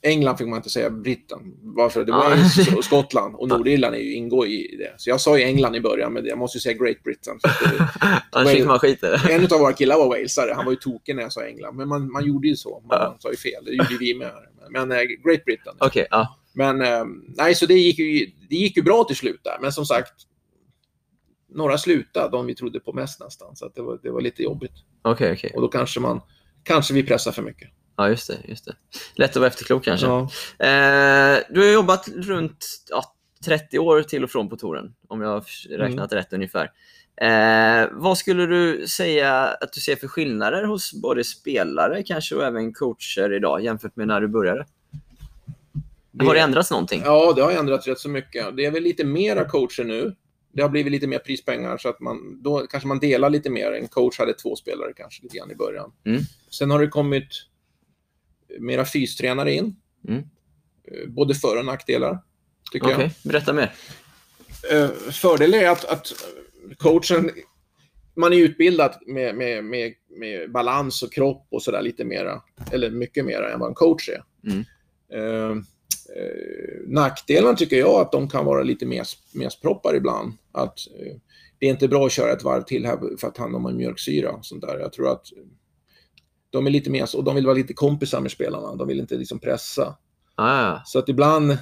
England 0.01 0.37
fick 0.37 0.47
man 0.47 0.57
inte 0.57 0.69
säga 0.69 0.89
britten. 0.89 1.39
Varför? 1.61 2.05
Det 2.05 2.11
var 2.11 2.37
och 2.77 2.83
Skottland 2.83 3.35
och 3.35 3.47
Nordirland 3.47 3.95
är 3.95 3.99
ju, 3.99 4.13
ingår 4.13 4.47
i 4.47 4.75
det. 4.77 4.93
Så 4.97 5.09
jag 5.09 5.21
sa 5.21 5.37
ju 5.37 5.43
England 5.43 5.75
i 5.75 5.81
början, 5.81 6.13
men 6.13 6.25
jag 6.25 6.37
måste 6.37 6.57
ju 6.57 6.61
säga 6.61 6.73
Great 6.77 7.03
Britain. 7.03 7.39
Annars 8.31 8.51
fick 8.55 8.65
man 8.65 8.79
skit 8.79 9.03
en 9.03 9.43
av 9.43 9.59
våra 9.59 9.73
killar 9.73 9.97
var 9.97 10.07
walesare. 10.07 10.53
Han 10.55 10.65
var 10.65 10.71
ju 10.71 10.75
tokig 10.77 11.15
när 11.15 11.23
jag 11.23 11.33
sa 11.33 11.45
England. 11.45 11.75
Men 11.75 11.87
man, 11.87 12.11
man 12.11 12.25
gjorde 12.25 12.47
ju 12.47 12.55
så. 12.55 12.83
Man 12.89 12.97
Ja. 13.01 13.17
sa 13.19 13.29
ju 13.31 13.37
fel. 13.37 13.65
Det 13.65 13.71
gjorde 13.71 13.97
vi 13.99 14.13
med. 14.13 14.31
Men 14.69 14.91
eh, 14.91 14.97
Great 14.97 15.45
Britain. 15.45 15.75
Okej, 15.79 16.07
ja. 16.11 16.35
Men 16.53 16.81
eh, 16.81 17.03
nej, 17.27 17.55
så 17.55 17.65
det 17.65 17.73
gick, 17.73 17.99
ju, 17.99 18.31
det 18.49 18.55
gick 18.55 18.77
ju 18.77 18.83
bra 18.83 19.03
till 19.03 19.15
slut 19.15 19.41
där. 19.43 19.57
Men 19.61 19.71
som 19.71 19.85
sagt, 19.85 20.13
några 21.49 21.77
slutade, 21.77 22.29
de 22.31 22.45
vi 22.45 22.55
trodde 22.55 22.79
på 22.79 22.93
mest 22.93 23.19
nästan. 23.19 23.55
Så 23.55 23.71
det, 23.75 23.81
var, 23.81 23.99
det 24.03 24.11
var 24.11 24.21
lite 24.21 24.43
jobbigt. 24.43 24.73
Okej, 25.01 25.33
okej. 25.33 25.51
Och 25.55 25.61
då 25.61 25.67
kanske 25.67 25.99
man, 25.99 26.21
kanske 26.63 26.93
vi 26.93 27.03
pressar 27.03 27.31
för 27.31 27.41
mycket. 27.41 27.69
Ja, 27.99 28.09
just 28.09 28.27
det, 28.27 28.37
just 28.45 28.65
det. 28.65 28.75
Lätt 29.15 29.29
att 29.29 29.35
vara 29.35 29.47
efterklok 29.47 29.83
kanske. 29.83 30.07
Ja. 30.07 30.21
Eh, 30.59 31.39
du 31.49 31.59
har 31.59 31.73
jobbat 31.73 32.07
runt 32.07 32.65
ja, 32.89 33.03
30 33.45 33.79
år 33.79 34.03
till 34.03 34.23
och 34.23 34.29
från 34.29 34.49
på 34.49 34.57
touren, 34.57 34.93
om 35.07 35.21
jag 35.21 35.29
har 35.29 35.77
räknat 35.77 36.13
rätt 36.13 36.33
ungefär. 36.33 36.71
Eh, 37.21 37.87
vad 37.91 38.17
skulle 38.17 38.45
du 38.45 38.87
säga 38.87 39.33
att 39.33 39.73
du 39.73 39.81
ser 39.81 39.95
för 39.95 40.07
skillnader 40.07 40.63
hos 40.63 40.93
både 40.93 41.23
spelare 41.23 42.03
kanske 42.03 42.35
och 42.35 42.43
även 42.43 42.73
coacher 42.73 43.33
idag 43.33 43.63
jämfört 43.63 43.95
med 43.95 44.07
när 44.07 44.21
du 44.21 44.27
började? 44.27 44.65
Har 46.19 46.33
det 46.33 46.39
ändrats 46.39 46.71
någonting? 46.71 47.01
Ja, 47.05 47.33
det 47.35 47.41
har 47.41 47.51
ändrats 47.51 47.87
rätt 47.87 47.99
så 47.99 48.09
mycket. 48.09 48.57
Det 48.57 48.65
är 48.65 48.71
väl 48.71 48.83
lite 48.83 49.05
mera 49.05 49.45
coacher 49.45 49.83
nu. 49.83 50.15
Det 50.53 50.61
har 50.61 50.69
blivit 50.69 50.91
lite 50.91 51.07
mer 51.07 51.19
prispengar 51.19 51.77
så 51.77 51.89
att 51.89 51.99
man, 51.99 52.41
då 52.43 52.67
kanske 52.67 52.87
man 52.87 52.99
delar 52.99 53.29
lite 53.29 53.49
mer. 53.49 53.71
En 53.71 53.87
coach 53.87 54.19
hade 54.19 54.33
två 54.33 54.55
spelare 54.55 54.93
kanske 54.95 55.23
lite 55.23 55.37
grann 55.37 55.51
i 55.51 55.55
början. 55.55 55.91
Mm. 56.05 56.21
Sen 56.51 56.71
har 56.71 56.79
det 56.79 56.87
kommit 56.87 57.27
mera 58.59 58.85
fystränare 58.85 59.53
in. 59.53 59.75
Mm. 60.07 60.19
Eh, 60.87 61.09
Både 61.09 61.35
för 61.35 61.57
och 61.57 61.65
nackdelar, 61.65 62.19
tycker 62.71 62.93
Okej, 62.93 63.11
berätta 63.23 63.53
mer. 63.53 63.73
jag. 64.69 64.83
Eh, 64.83 64.89
Fördelen 65.11 65.59
är 65.59 65.69
att, 65.69 65.85
att 65.85 66.13
coachen, 66.77 67.31
man 68.15 68.33
är 68.33 68.37
utbildad 68.37 68.95
med, 69.07 69.35
med, 69.35 69.63
med, 69.63 69.93
med 70.09 70.51
balans 70.51 71.03
och 71.03 71.13
kropp 71.13 71.47
och 71.49 71.63
sådär 71.63 71.81
lite 71.81 72.05
mera, 72.05 72.41
eller 72.71 72.89
mycket 72.89 73.25
mera 73.25 73.53
än 73.53 73.59
vad 73.59 73.69
en 73.69 73.75
coach 73.75 74.09
är. 74.09 74.23
Mm. 74.51 74.65
Eh, 75.13 75.57
eh, 76.15 76.87
nackdelen 76.87 77.55
tycker 77.55 77.77
jag 77.77 78.01
att 78.01 78.11
de 78.11 78.29
kan 78.29 78.45
vara 78.45 78.63
lite 78.63 78.85
mer, 78.85 79.05
mer 79.33 79.49
proppar 79.61 79.95
ibland. 79.95 80.33
Att 80.51 80.79
eh, 80.99 81.15
det 81.59 81.65
är 81.65 81.69
inte 81.69 81.87
bra 81.87 82.05
att 82.05 82.11
köra 82.11 82.31
ett 82.31 82.43
varv 82.43 82.63
till 82.63 82.85
här 82.85 83.17
för 83.17 83.27
att 83.27 83.37
han 83.37 83.53
har 83.53 83.71
mjölksyra 83.71 84.31
och 84.31 84.45
sånt 84.45 84.61
där. 84.61 84.79
Jag 84.79 84.93
tror 84.93 85.11
att 85.11 85.25
de 86.49 86.67
är 86.67 86.71
lite 86.71 86.89
mer, 86.89 87.15
och 87.17 87.23
de 87.23 87.35
vill 87.35 87.45
vara 87.45 87.55
lite 87.55 87.73
kompisar 87.73 88.21
med 88.21 88.31
spelarna. 88.31 88.75
De 88.75 88.87
vill 88.87 88.99
inte 88.99 89.15
liksom 89.15 89.39
pressa. 89.39 89.95
Ah. 90.35 90.79
Så 90.85 90.99
att 90.99 91.09
ibland 91.09 91.51
eh, 91.51 91.57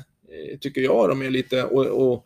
tycker 0.61 0.81
jag 0.81 1.09
de 1.09 1.21
är 1.21 1.29
lite, 1.29 1.63
och, 1.63 1.85
och 1.85 2.25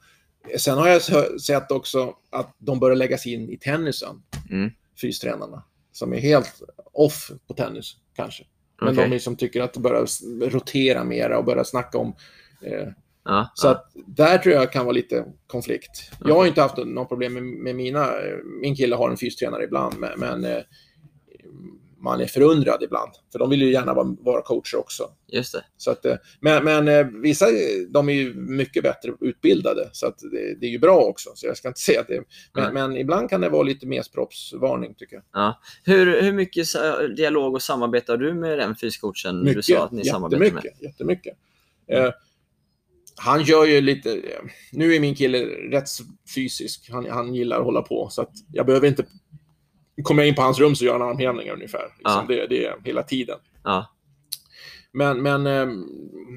sen 0.57 0.78
har 0.78 0.88
jag 0.88 1.01
sett 1.41 1.72
också 1.72 2.16
att 2.30 2.55
de 2.57 2.80
börjar 2.80 2.95
lägga 2.95 3.18
sig 3.18 3.34
in 3.34 3.49
i 3.49 3.57
tennisen, 3.57 4.22
Mm. 4.49 4.70
fystränarna, 5.01 5.64
som 5.91 6.14
är 6.14 6.20
helt 6.20 6.62
off 6.93 7.32
på 7.47 7.53
tennis 7.53 7.95
kanske. 8.16 8.43
Men 8.82 8.89
Okej. 8.93 9.09
de 9.09 9.16
är 9.16 9.20
som 9.20 9.36
tycker 9.36 9.62
att 9.62 9.74
det 9.74 9.80
börjar 9.80 10.07
rotera 10.49 11.03
mera 11.03 11.38
och 11.38 11.45
börja 11.45 11.64
snacka 11.64 11.97
om 11.97 12.16
eh, 12.62 12.88
Ja, 13.26 13.51
så 13.55 13.68
ja. 13.68 13.72
att 13.72 13.91
där 14.07 14.38
tror 14.38 14.55
jag 14.55 14.72
kan 14.72 14.86
vara 14.86 14.93
lite 14.93 15.26
konflikt. 15.47 16.12
Jag 16.26 16.36
har 16.36 16.45
inte 16.45 16.62
haft 16.62 16.78
något 16.78 17.09
problem 17.09 17.34
med, 17.34 17.43
med 17.43 17.76
mina... 17.76 18.05
eh, 18.05 18.38
Min 18.62 18.76
kille 18.76 18.95
har 18.95 19.09
en 19.09 19.18
fystränare 19.18 19.64
ibland, 19.64 19.99
men, 19.99 20.20
men 20.20 20.45
eh, 20.45 20.62
man 22.03 22.21
är 22.21 22.25
förundrad 22.25 22.83
ibland. 22.83 23.11
För 23.31 23.39
de 23.39 23.49
vill 23.49 23.61
ju 23.61 23.71
gärna 23.71 23.93
vara, 23.93 24.15
vara 24.19 24.41
coacher 24.41 24.77
också. 24.79 25.03
Just 25.27 25.53
det. 25.53 25.63
Så 25.77 25.91
att, 25.91 26.05
eh, 26.05 26.15
men 26.39 26.63
men 26.63 26.87
eh, 26.87 27.07
vissa 27.23 27.45
de 27.89 28.09
är 28.09 28.13
ju 28.13 28.33
mycket 28.33 28.83
bättre 28.83 29.13
utbildade, 29.21 29.89
så 29.93 30.07
att 30.07 30.19
det, 30.19 30.55
det 30.59 30.65
är 30.65 30.69
ju 30.69 30.79
bra 30.79 30.97
också. 31.01 31.29
Så 31.35 31.47
jag 31.47 31.57
ska 31.57 31.67
inte 31.67 31.79
säga 31.81 32.01
att 32.01 32.07
det 32.07 32.23
men, 32.53 32.63
Nej. 32.63 32.73
men 32.73 32.97
ibland 32.97 33.29
kan 33.29 33.41
det 33.41 33.49
vara 33.49 33.63
lite 33.63 33.87
mesproppsvarning, 33.87 34.93
tycker 34.97 35.15
jag. 35.15 35.23
Ja. 35.33 35.59
Hur, 35.83 36.21
hur 36.21 36.33
mycket 36.33 36.67
dialog 37.17 37.53
och 37.53 37.61
samarbete 37.61 38.11
har 38.11 38.17
du 38.17 38.33
med 38.33 38.57
den 38.57 38.75
fyscoachen? 38.75 39.43
Du 39.43 39.61
sa 39.61 39.85
att 39.85 39.91
ni 39.91 40.05
samarbetar 40.05 40.39
med. 40.39 40.63
jättemycket. 40.63 40.81
jättemycket. 40.81 41.37
Eh, 41.87 42.09
han 43.15 43.43
gör 43.43 43.65
ju 43.65 43.81
lite... 43.81 44.11
eh, 44.13 44.41
Nu 44.71 44.95
är 44.95 44.99
min 44.99 45.15
kille 45.15 45.37
rätt 45.45 45.89
fysisk. 46.35 46.89
Han, 46.91 47.09
han 47.09 47.33
gillar 47.35 47.57
att 47.59 47.63
hålla 47.65 47.81
på, 47.81 48.09
så 48.09 48.21
att 48.21 48.31
jag 48.51 48.65
behöver 48.65 48.87
inte... 48.87 49.05
Kommer 50.03 50.23
jag 50.23 50.27
in 50.29 50.35
på 50.35 50.41
hans 50.41 50.59
rum 50.59 50.75
så 50.75 50.85
gör 50.85 50.99
han 50.99 51.09
armhävningar 51.09 51.53
ungefär. 51.53 51.93
Liksom. 51.97 52.27
Det, 52.27 52.47
det 52.47 52.65
är 52.65 52.75
hela 52.83 53.03
tiden. 53.03 53.37
Ja. 53.63 53.95
Men, 54.93 55.21
men 55.21 55.47
eh, 55.47 55.67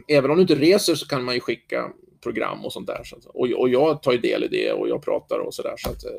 även 0.08 0.30
om 0.30 0.36
du 0.36 0.42
inte 0.42 0.54
reser 0.54 0.94
så 0.94 1.06
kan 1.06 1.24
man 1.24 1.34
ju 1.34 1.40
skicka 1.40 1.90
program 2.22 2.64
och 2.64 2.72
sånt 2.72 2.86
där. 2.86 3.00
Så 3.04 3.16
att, 3.16 3.24
och, 3.26 3.50
och 3.50 3.68
jag 3.68 4.02
tar 4.02 4.12
ju 4.12 4.18
del 4.18 4.44
i 4.44 4.48
det 4.48 4.72
och 4.72 4.88
jag 4.88 5.04
pratar 5.04 5.38
och 5.38 5.54
sådär. 5.54 5.74
Så 5.78 5.90
att, 5.90 6.04
eh, 6.04 6.10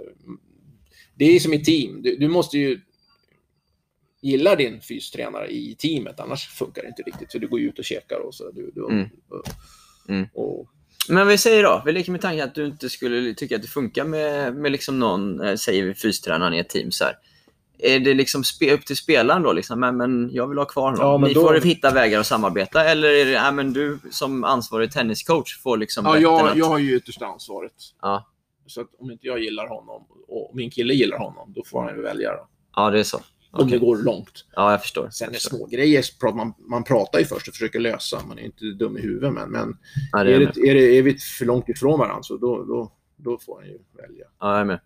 det 1.16 1.26
är 1.26 1.40
som 1.40 1.54
i 1.54 1.64
team. 1.64 2.02
Du, 2.02 2.16
du 2.18 2.28
måste 2.28 2.58
ju 2.58 2.80
gilla 4.22 4.56
din 4.56 4.82
fystränare 4.82 5.48
i 5.48 5.76
teamet, 5.76 6.20
annars 6.20 6.48
funkar 6.48 6.82
det 6.82 6.88
inte 6.88 7.02
riktigt. 7.04 7.32
För 7.32 7.40
du 7.40 7.48
går 7.48 7.60
ju 7.60 7.68
ut 7.70 7.80
och 7.80 7.86
käkar 7.86 8.20
och 8.20 8.36
så. 8.36 8.52
Du, 8.52 8.72
du, 8.76 8.86
Mm. 8.90 9.10
och, 9.30 9.44
Mm. 10.10 10.28
och, 10.34 10.68
Men 11.10 11.28
vi 11.28 11.38
säger 11.38 11.64
då, 11.64 11.82
vi 11.86 11.92
leker 11.92 12.12
med 12.12 12.22
tanken 12.22 12.44
att 12.48 12.56
du 12.56 12.66
inte 12.66 12.90
skulle 12.90 13.34
tycka 13.34 13.56
att 13.56 13.62
det 13.62 13.68
funkar 13.68 14.06
med, 14.06 14.56
med 14.56 14.72
liksom 14.72 15.00
någon, 15.00 15.42
eh, 15.42 15.56
säger 15.56 15.84
vi 15.84 15.94
fystränaren 15.94 16.54
i 16.54 16.60
ett 16.60 16.70
team 16.70 16.92
så 16.92 17.04
här. 17.04 17.14
Är 17.80 18.00
det 18.00 18.14
liksom 18.14 18.44
upp 18.74 18.86
till 18.86 18.98
spelaren 18.98 19.44
då? 19.44 19.54
Liksom, 19.54 19.80
men, 19.80 19.98
men 19.98 20.30
jag 20.32 20.48
vill 20.48 20.58
ha 20.58 20.66
kvar 20.66 20.92
honom. 20.92 21.22
Ja, 21.22 21.28
Ni 21.28 21.34
då- 21.34 21.42
får 21.42 21.54
hitta 21.62 21.92
vägar 21.92 22.20
att 22.20 22.28
samarbeta. 22.28 22.84
Eller 22.84 23.10
är 23.10 23.26
det, 23.26 23.32
ja, 23.32 23.52
men 23.52 23.74
du 23.74 24.00
som 24.12 24.44
ansvarig 24.44 24.92
tenniscoach 24.92 25.58
får 25.62 25.78
liksom 25.78 26.06
ja, 26.06 26.20
jag, 26.20 26.48
att... 26.48 26.58
jag 26.58 26.66
har 26.66 26.78
ju 26.78 26.96
yttersta 26.98 27.26
ansvaret. 27.26 27.74
Ja. 28.02 28.32
Så 28.68 28.82
att 28.82 28.88
om 29.00 29.12
inte 29.12 29.28
jag 29.28 29.40
gillar 29.40 29.68
honom 29.68 30.04
och 30.28 30.52
min 30.56 30.70
kille 30.70 30.94
gillar 30.94 31.18
honom, 31.18 31.54
då 31.56 31.64
får 31.66 31.84
han 31.84 31.96
ju 31.96 32.02
välja. 32.02 32.32
Då. 32.32 32.48
ja, 32.76 32.90
det 32.90 33.00
är 33.00 33.04
så. 33.04 33.20
Om 33.52 33.70
det 33.70 33.78
går 33.78 33.98
långt. 33.98 34.46
Ja, 34.56 34.72
jag 34.72 34.82
förstår. 34.82 35.10
Sen 35.12 35.30
är 35.30 35.34
Jag 35.34 35.42
förstår. 35.42 35.58
små 35.58 35.66
grejer, 35.66 36.04
man, 36.36 36.54
man 36.58 36.84
pratar 36.84 37.20
ju 37.20 37.26
först 37.26 37.48
och 37.48 37.54
försöker 37.54 37.80
lösa. 37.80 38.22
Man 38.28 38.40
är 38.40 38.44
inte 38.44 38.66
dum 38.66 38.98
i 38.98 39.02
huvudet, 39.02 39.34
men, 39.34 39.50
men 39.50 39.78
Ja, 40.12 40.24
det 40.24 40.34
är 40.34 40.42
är, 40.42 40.52
det, 40.56 40.70
är, 40.70 40.74
det, 40.76 40.98
är 40.98 41.04
vi 41.04 41.18
för 41.18 41.46
långt 41.46 41.70
ifrån 41.70 42.00
varandra 42.00 42.24
så 42.24 42.38
då, 42.38 42.64
då, 42.64 42.92
då 43.18 43.38
får 43.38 43.56
han 43.60 43.66
ju 43.66 43.80
välja. 44.02 44.26
Ja, 44.40 44.52
jag 44.52 44.60
är 44.60 44.66
med. 44.66 44.80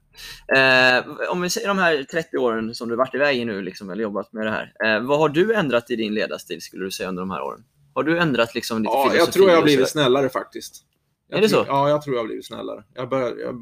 Eh, 0.55 1.29
om 1.31 1.41
vi 1.41 1.49
säger 1.49 1.67
de 1.67 1.77
här 1.77 2.03
30 2.03 2.37
åren 2.37 2.75
som 2.75 2.89
du 2.89 2.95
varit 2.95 3.15
iväg 3.15 3.37
i 3.37 3.45
nu, 3.45 3.61
liksom, 3.61 3.89
eller 3.89 4.03
jobbat 4.03 4.33
med 4.33 4.45
det 4.45 4.51
här. 4.51 4.73
Eh, 4.85 5.07
vad 5.07 5.19
har 5.19 5.29
du 5.29 5.53
ändrat 5.53 5.91
i 5.91 5.95
din 5.95 6.13
ledarstil, 6.13 6.61
skulle 6.61 6.85
du 6.85 6.91
säga, 6.91 7.09
under 7.09 7.21
de 7.21 7.31
här 7.31 7.41
åren? 7.41 7.63
Har 7.93 8.03
du 8.03 8.19
ändrat 8.19 8.55
liksom 8.55 8.77
lite 8.77 8.91
Ja, 8.93 9.15
jag 9.15 9.31
tror 9.31 9.49
jag 9.49 9.55
har 9.55 9.63
blivit 9.63 9.89
snällare 9.89 10.29
faktiskt. 10.29 10.83
Jag 11.27 11.37
Är 11.37 11.41
det 11.41 11.49
tror, 11.49 11.63
så? 11.63 11.69
Ja, 11.69 11.89
jag 11.89 12.01
tror 12.01 12.15
jag 12.15 12.21
har 12.21 12.27
blivit 12.27 12.45
snällare. 12.45 12.83
Jag 12.93 13.09
börjar... 13.09 13.35
Jag, 13.37 13.55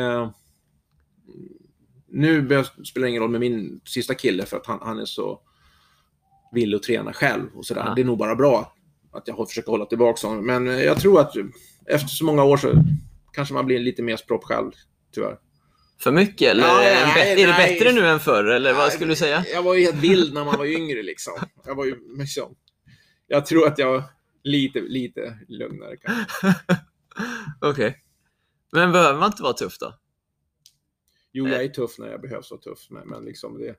eh, 0.00 0.30
nu 2.08 2.42
börjar, 2.42 2.84
spelar 2.84 3.04
det 3.04 3.10
ingen 3.10 3.22
roll 3.22 3.30
med 3.30 3.40
min 3.40 3.80
sista 3.84 4.14
kille 4.14 4.46
för 4.46 4.56
att 4.56 4.66
han, 4.66 4.78
han 4.82 4.98
är 4.98 5.04
så 5.04 5.40
villig 6.52 6.76
att 6.76 6.82
träna 6.82 7.12
själv 7.12 7.48
och 7.54 7.66
sådär. 7.66 7.84
Ja. 7.86 7.94
Det 7.94 8.00
är 8.00 8.04
nog 8.04 8.18
bara 8.18 8.34
bra 8.34 8.74
att 9.12 9.28
jag 9.28 9.48
försöker 9.48 9.70
hålla 9.70 9.86
tillbaka 9.86 10.26
honom. 10.26 10.46
Men 10.46 10.66
jag 10.66 11.00
tror 11.00 11.20
att 11.20 11.32
efter 11.86 12.08
så 12.08 12.24
många 12.24 12.44
år 12.44 12.56
så 12.56 12.72
kanske 13.32 13.54
man 13.54 13.66
blir 13.66 13.78
lite 13.78 14.02
mer 14.02 14.16
spropp 14.16 14.44
själv, 14.44 14.70
tyvärr. 15.14 15.38
För 15.98 16.12
mycket? 16.12 16.50
Eller 16.50 16.62
Ja, 16.62 16.82
är, 16.82 16.94
det 16.94 17.06
nej, 17.06 17.14
bättre, 17.14 17.42
är 17.42 17.46
det 17.46 17.52
nej. 17.52 17.78
bättre 17.78 17.92
nu 17.92 18.06
än 18.08 18.20
förr? 18.20 18.44
Eller 18.44 18.74
vad 18.74 18.92
skulle 18.92 19.12
du 19.12 19.16
säga? 19.16 19.44
Jag 19.52 19.62
var 19.62 19.74
ju 19.74 19.84
helt 19.84 19.96
vild 19.96 20.34
när 20.34 20.44
man 20.44 20.58
var 20.58 20.66
yngre 20.66 21.02
liksom. 21.02 21.32
Jag 21.64 21.74
var 21.74 21.84
ju 21.84 22.18
liksom... 22.18 22.54
jag 23.26 23.46
tror 23.46 23.66
att 23.66 23.78
jag 23.78 24.02
lite, 24.42 24.80
lite 24.80 25.38
lugnare 25.48 25.96
kanske. 25.96 26.54
Okej. 27.60 28.00
Men 28.72 28.92
behöver 28.92 29.18
man 29.18 29.26
inte 29.26 29.42
vara 29.42 29.52
tuff 29.52 29.78
då? 29.78 29.94
Jo, 31.32 31.48
jag 31.48 31.64
är 31.64 31.68
tuff 31.68 31.98
när 31.98 32.10
jag 32.10 32.20
behövs 32.20 32.50
vara 32.50 32.60
tuff, 32.60 32.86
men, 32.90 33.08
men 33.08 33.24
liksom 33.24 33.58
det... 33.58 33.76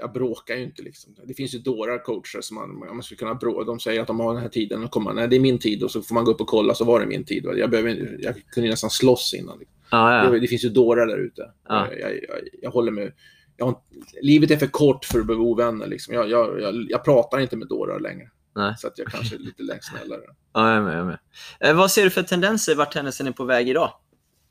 Jag 0.00 0.12
bråkar 0.12 0.54
ju 0.54 0.62
inte 0.62 0.82
liksom. 0.82 1.14
Det 1.24 1.34
finns 1.34 1.54
ju 1.54 1.58
dårar 1.58 2.04
coacher 2.04 2.40
som 2.40 2.54
man, 2.54 2.78
man 2.78 3.02
skulle 3.02 3.18
kunna 3.18 3.34
bråka. 3.34 3.64
De 3.64 3.80
säger 3.80 4.00
att 4.00 4.06
de 4.06 4.20
har 4.20 4.34
den 4.34 4.42
här 4.42 4.48
tiden 4.48 4.84
och 4.84 4.90
kommer 4.90 5.12
nej 5.12 5.28
det 5.28 5.36
är 5.36 5.40
min 5.40 5.58
tid 5.58 5.82
och 5.82 5.90
så 5.90 6.02
får 6.02 6.14
man 6.14 6.24
gå 6.24 6.30
upp 6.30 6.40
och 6.40 6.46
kolla 6.46 6.74
så 6.74 6.84
var 6.84 7.00
det 7.00 7.06
min 7.06 7.24
tid. 7.24 7.44
Jag, 7.56 7.70
behöver, 7.70 8.18
jag 8.20 8.34
kunde 8.50 8.66
ju 8.66 8.70
nästan 8.70 8.90
slåss 8.90 9.34
innan. 9.34 9.58
Liksom. 9.58 9.76
Ja. 9.90 10.30
Det, 10.30 10.40
det 10.40 10.46
finns 10.46 10.64
ju 10.64 10.68
dårar 10.68 11.06
där 11.06 11.18
ute. 11.18 11.52
Ja. 11.68 11.88
Jag, 11.92 12.10
jag, 12.10 12.38
jag 12.62 12.70
håller 12.70 12.92
med. 12.92 13.12
Jag 13.56 13.80
livet 14.22 14.50
är 14.50 14.56
för 14.56 14.66
kort 14.66 15.04
för 15.04 15.20
att 15.20 15.26
bli 15.26 15.34
ovänner. 15.34 15.86
Liksom. 15.86 16.14
Jag, 16.14 16.30
jag, 16.30 16.60
jag, 16.60 16.86
jag 16.88 17.04
pratar 17.04 17.38
inte 17.38 17.56
med 17.56 17.68
dårar 17.68 18.00
längre. 18.00 18.30
Nej. 18.54 18.74
Så 18.78 18.86
att 18.86 18.98
jag 18.98 19.06
kanske 19.06 19.34
är 19.34 19.38
lite 19.38 19.78
snällare. 19.82 20.20
Ja, 20.52 20.68
jag 20.68 20.76
är 20.76 20.82
med. 20.82 20.98
Jag 20.98 21.06
med. 21.06 21.18
Eh, 21.60 21.76
vad 21.76 21.90
ser 21.90 22.04
du 22.04 22.10
för 22.10 22.22
tendenser 22.22 22.74
vart 22.74 22.92
tennisen 22.92 23.26
är 23.26 23.32
på 23.32 23.44
väg 23.44 23.68
idag? 23.68 23.92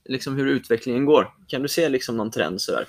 Liksom 0.06 0.36
hur 0.36 0.48
utvecklingen 0.48 1.06
går. 1.06 1.34
Kan 1.48 1.62
du 1.62 1.68
se 1.68 1.90
liksom 1.90 2.18
någon 2.18 2.32
trend 2.32 2.62
sådär? 2.62 2.88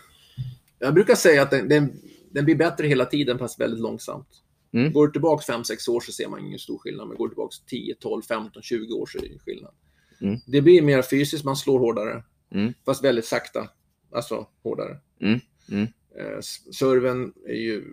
Jag 0.79 0.95
brukar 0.95 1.15
säga 1.15 1.43
att 1.43 1.51
den, 1.51 1.69
den, 1.69 1.93
den 2.31 2.45
blir 2.45 2.55
bättre 2.55 2.87
hela 2.87 3.05
tiden, 3.05 3.39
fast 3.39 3.61
väldigt 3.61 3.81
långsamt. 3.81 4.29
Mm. 4.73 4.93
Går 4.93 5.07
du 5.07 5.13
tillbaka 5.13 5.53
5-6 5.53 5.91
år 5.91 6.01
så 6.01 6.13
ser 6.13 6.29
man 6.29 6.47
ingen 6.47 6.59
stor 6.59 6.79
skillnad, 6.79 7.09
men 7.09 7.17
går 7.17 7.29
du 7.29 7.35
tillbaka 7.35 7.55
10, 7.67 7.95
12, 7.95 8.23
15, 8.23 8.63
20 8.63 8.93
år 8.95 9.07
så 9.07 9.19
är 9.19 9.23
det 9.23 9.39
skillnad. 9.39 9.75
Mm. 10.21 10.39
Det 10.47 10.63
blir 10.63 10.83
mer 10.83 11.03
fysiskt, 11.03 11.45
man 11.45 11.57
slår 11.57 11.79
hårdare, 11.79 12.25
Mm. 12.51 12.73
fast 12.85 13.05
väldigt 13.05 13.25
sakta. 13.25 13.69
Alltså 14.13 14.47
hårdare. 14.63 14.99
Mm. 15.21 15.41
Mm. 15.71 15.83
Eh, 16.19 16.41
serven 16.73 17.33
är 17.47 17.55
ju 17.55 17.85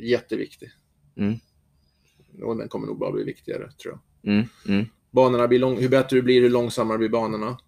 jätteviktig. 0.00 0.70
Mm. 1.16 1.34
Och 2.42 2.56
den 2.56 2.68
kommer 2.68 2.86
nog 2.86 2.98
bara 2.98 3.12
bli 3.12 3.24
viktigare, 3.24 3.70
tror 3.70 3.98
jag. 4.22 4.32
Mm. 4.32 4.46
Mm. 4.68 4.86
Banorna 5.10 5.48
blir 5.48 5.58
lång, 5.58 5.80
hur 5.80 5.88
bättre 5.88 6.16
du 6.16 6.22
blir, 6.22 6.40
hur 6.42 6.50
långsammare 6.50 6.98
blir 6.98 7.08
banorna. 7.08 7.58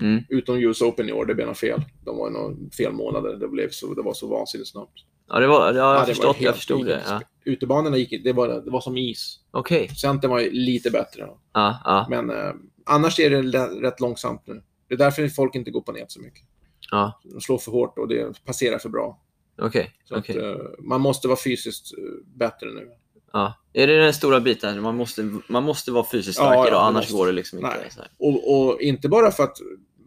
Mm. 0.00 0.22
Utom 0.28 0.56
US 0.56 0.82
Open 0.82 1.08
i 1.08 1.12
år, 1.12 1.26
det 1.26 1.34
blev 1.34 1.46
något 1.46 1.58
fel. 1.58 1.82
De 2.04 2.16
var 2.16 2.28
ju 2.28 2.32
några 2.32 2.70
fel 2.70 2.92
månader. 2.92 3.36
Det, 3.36 3.48
blev 3.48 3.70
så, 3.70 3.94
det 3.94 4.02
var 4.02 4.14
så 4.14 4.26
vansinnigt 4.26 4.70
snabbt. 4.70 5.04
Ja, 5.32 5.40
det 5.40 5.46
var, 5.46 5.66
ja, 5.66 5.76
jag, 5.76 6.00
Ja, 6.00 6.04
förstått, 6.04 6.36
jag 6.40 6.54
förstod 6.54 6.86
det. 6.86 7.02
Ja. 7.06 7.20
Utebanorna 7.44 7.96
gick, 7.96 8.24
det 8.24 8.32
var, 8.32 8.48
det 8.48 8.70
var 8.70 8.80
som 8.80 8.96
is. 8.96 9.40
Okej. 9.50 9.88
Centern 9.88 10.30
var 10.30 10.40
ju 10.40 10.50
lite 10.50 10.90
bättre. 10.90 11.22
Då. 11.26 11.38
Ja, 11.52 11.80
ja, 11.84 12.06
Men 12.10 12.30
eh, 12.30 12.52
annars 12.86 13.20
är 13.20 13.30
det 13.30 13.66
rätt 13.66 14.00
långsamt 14.00 14.42
nu. 14.46 14.62
Det 14.88 14.94
är 14.94 14.98
därför 14.98 15.28
folk 15.28 15.54
inte 15.54 15.70
går 15.70 15.80
på 15.80 15.92
nät 15.92 16.12
så 16.12 16.20
mycket. 16.20 16.42
ja. 16.90 17.20
De 17.24 17.40
slår 17.40 17.58
för 17.58 17.72
hårt 17.72 17.98
och 17.98 18.08
det 18.08 18.44
passerar 18.44 18.78
för 18.78 18.88
bra. 18.88 19.20
Okej. 19.62 19.90
Okej. 20.10 20.38
att, 20.38 20.60
eh, 20.60 20.66
man 20.78 21.00
måste 21.00 21.28
vara 21.28 21.38
fysiskt 21.44 21.98
eh, 21.98 22.04
bättre 22.38 22.66
nu. 22.66 22.88
Ja. 23.32 23.54
Är 23.72 23.86
det 23.86 23.98
den 24.04 24.14
stora 24.14 24.40
biten? 24.40 24.82
Man 24.82 24.96
måste, 24.96 25.38
man 25.48 25.62
måste 25.62 25.90
vara 25.90 26.06
fysiskt 26.12 26.38
stark 26.38 26.56
ja, 26.56 26.66
idag, 26.68 26.82
annars 26.82 27.04
måste. 27.04 27.14
går 27.14 27.26
det 27.26 27.32
liksom 27.32 27.58
inte. 27.58 27.90
Och, 28.18 28.70
och 28.70 28.80
inte 28.80 29.08
bara 29.08 29.30
för 29.30 29.44
att 29.44 29.56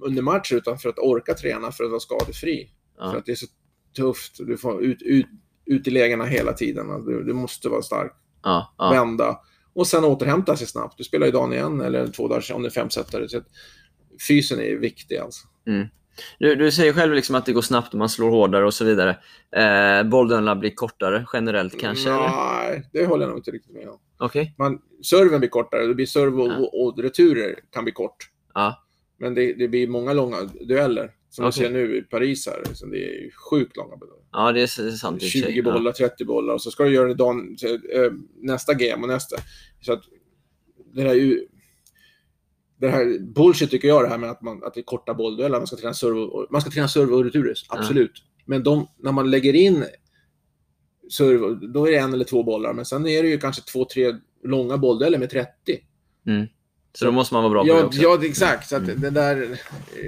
under 0.02 0.22
match, 0.22 0.52
utan 0.52 0.78
för 0.78 0.90
att 0.90 1.00
orka 1.00 1.34
träna 1.34 1.72
för 1.72 1.84
att 1.84 1.90
vara 1.90 2.00
skadefri. 2.00 2.70
För 2.98 3.18
att 3.18 3.26
det 3.26 3.32
är 3.32 3.36
så 3.36 3.46
tufft. 3.96 4.38
Du 4.40 4.58
får 4.58 4.84
ut, 4.84 5.02
ut, 5.66 5.88
lägena 5.88 6.26
hela 6.26 6.54
tiden. 6.54 7.06
Du, 7.06 7.24
du 7.24 7.34
måste 7.34 7.70
vara 7.70 7.82
stark. 7.82 8.14
Ja, 8.44 8.74
ja. 8.78 8.90
vända 8.90 9.40
och 9.76 9.88
sen 9.88 10.04
återhämta 10.04 10.58
sig 10.58 10.68
snabbt. 10.68 10.98
Du 10.98 11.04
spelar 11.04 11.26
ju 11.26 11.32
dagen 11.32 11.54
igen 11.54 11.82
eller 11.82 12.08
två 12.08 12.28
dagar 12.28 12.54
om 12.54 12.62
det 12.62 12.68
är 12.68 12.72
femsetare. 12.72 13.30
Så 13.30 13.42
fysen 14.28 14.60
är 14.60 14.76
viktig 14.76 15.18
alltså. 15.18 15.48
Du, 16.40 16.56
du 16.56 16.72
säger 16.72 16.94
själv 16.94 17.14
liksom 17.14 17.36
att 17.36 17.46
det 17.46 17.54
går 17.54 17.62
snabbt 17.62 17.94
och 17.94 18.00
man 18.00 18.10
slår 18.10 18.30
hårdare 18.30 18.66
och 18.66 18.74
så 18.74 18.86
vidare. 18.86 19.18
Eh, 19.52 20.04
Bollarna 20.04 20.56
blir 20.56 20.72
kortare 20.72 21.26
generellt 21.34 21.80
kanske? 21.80 22.10
eller? 22.10 22.30
Nej, 22.30 22.90
det 22.94 23.06
håller 23.06 23.24
jag 23.24 23.30
nog 23.30 23.40
inte 23.40 23.52
riktigt 23.52 23.74
med 23.74 23.90
om. 23.90 24.00
Man, 24.58 24.82
serven 25.04 25.40
blir 25.40 25.50
kortare, 25.50 25.88
det 25.88 25.96
blir 25.96 26.06
serv 26.06 26.42
och, 26.42 26.48
Ja. 26.48 26.58
och, 26.58 26.86
och 26.88 27.00
returer 27.00 27.56
kan 27.72 27.84
bli 27.84 27.94
kort. 27.94 28.30
Ja. 28.54 28.84
Men 29.18 29.34
det, 29.34 29.54
det 29.54 29.68
blir 29.68 29.88
många 29.88 30.14
långa 30.14 30.38
dueller. 30.44 31.12
Som 31.36 31.46
Okej. 31.46 31.62
du 31.64 31.68
ser 31.68 31.74
nu 31.74 31.98
i 31.98 32.02
Paris 32.02 32.48
här. 32.48 32.64
Så 32.74 32.86
det 32.86 32.98
är 32.98 33.32
sjukt 33.50 33.78
långa 33.78 33.96
dueller. 33.96 34.18
ja, 34.32 34.52
det 34.52 34.62
är 34.62 34.68
sant 34.92 35.24
i 35.24 35.28
och 35.28 35.30
för 35.32 35.40
sig. 35.40 35.54
20 35.54 35.62
bollar, 35.62 35.92
30 35.92 36.26
bollar 36.26 36.54
och 36.54 36.62
så 36.62 36.72
ska 36.72 36.84
du 36.84 36.94
göra 36.94 37.08
det 37.08 37.14
dagen, 37.14 37.58
eh, 37.94 38.12
nästa 38.42 38.74
game 38.74 39.02
och 39.04 39.08
nästa. 39.08 39.36
Så 39.82 39.94
att 39.94 40.04
det 40.94 41.02
här, 41.02 41.14
ju- 41.14 41.48
det 42.78 42.88
här 42.90 43.20
bullshit 43.20 43.72
tycker 43.72 43.88
jag 43.88 44.04
det 44.04 44.10
här 44.10 44.18
med 44.18 44.30
att, 44.32 44.42
man, 44.42 44.64
att 44.64 44.74
det 44.74 44.80
är 44.80 44.84
korta 44.84 45.14
bolldueller, 45.14 45.58
man 45.58 45.68
ska 45.68 45.76
träna 45.76 45.94
serve 45.94 46.48
man 46.50 46.62
ska 46.62 46.70
träna 46.72 46.88
serve 46.88 47.14
och 47.14 47.24
returer, 47.24 47.54
absolut. 47.70 48.12
Men 48.46 48.64
de, 48.64 48.88
när 48.98 49.12
man 49.12 49.32
lägger 49.32 49.54
in 49.56 49.86
serve, 51.12 51.68
då 51.74 51.88
är 51.88 51.92
det 51.92 51.98
en 51.98 52.14
eller 52.14 52.26
två 52.26 52.44
bollar, 52.44 52.74
men 52.74 52.86
sen 52.86 53.08
är 53.08 53.24
det 53.24 53.30
ju 53.30 53.38
kanske 53.40 53.62
två, 53.62 53.86
tre 53.86 54.16
långa 54.44 54.78
bolldueller 54.78 55.18
med 55.18 55.30
30. 55.30 55.50
Ja. 56.24 56.32
Mm. 56.32 56.48
Så 56.98 57.06
då 57.06 57.12
måste 57.12 57.34
man 57.34 57.44
vara 57.44 57.52
bra 57.52 57.62
på 57.64 57.68
det 57.74 57.80
Ja, 57.80 57.86
också? 57.86 58.02
ja 58.02 58.26
exakt. 58.26 58.70
Så 58.70 58.76
att 58.76 58.82
Mm. 58.84 59.02
det 59.02 59.10
där, 59.10 59.60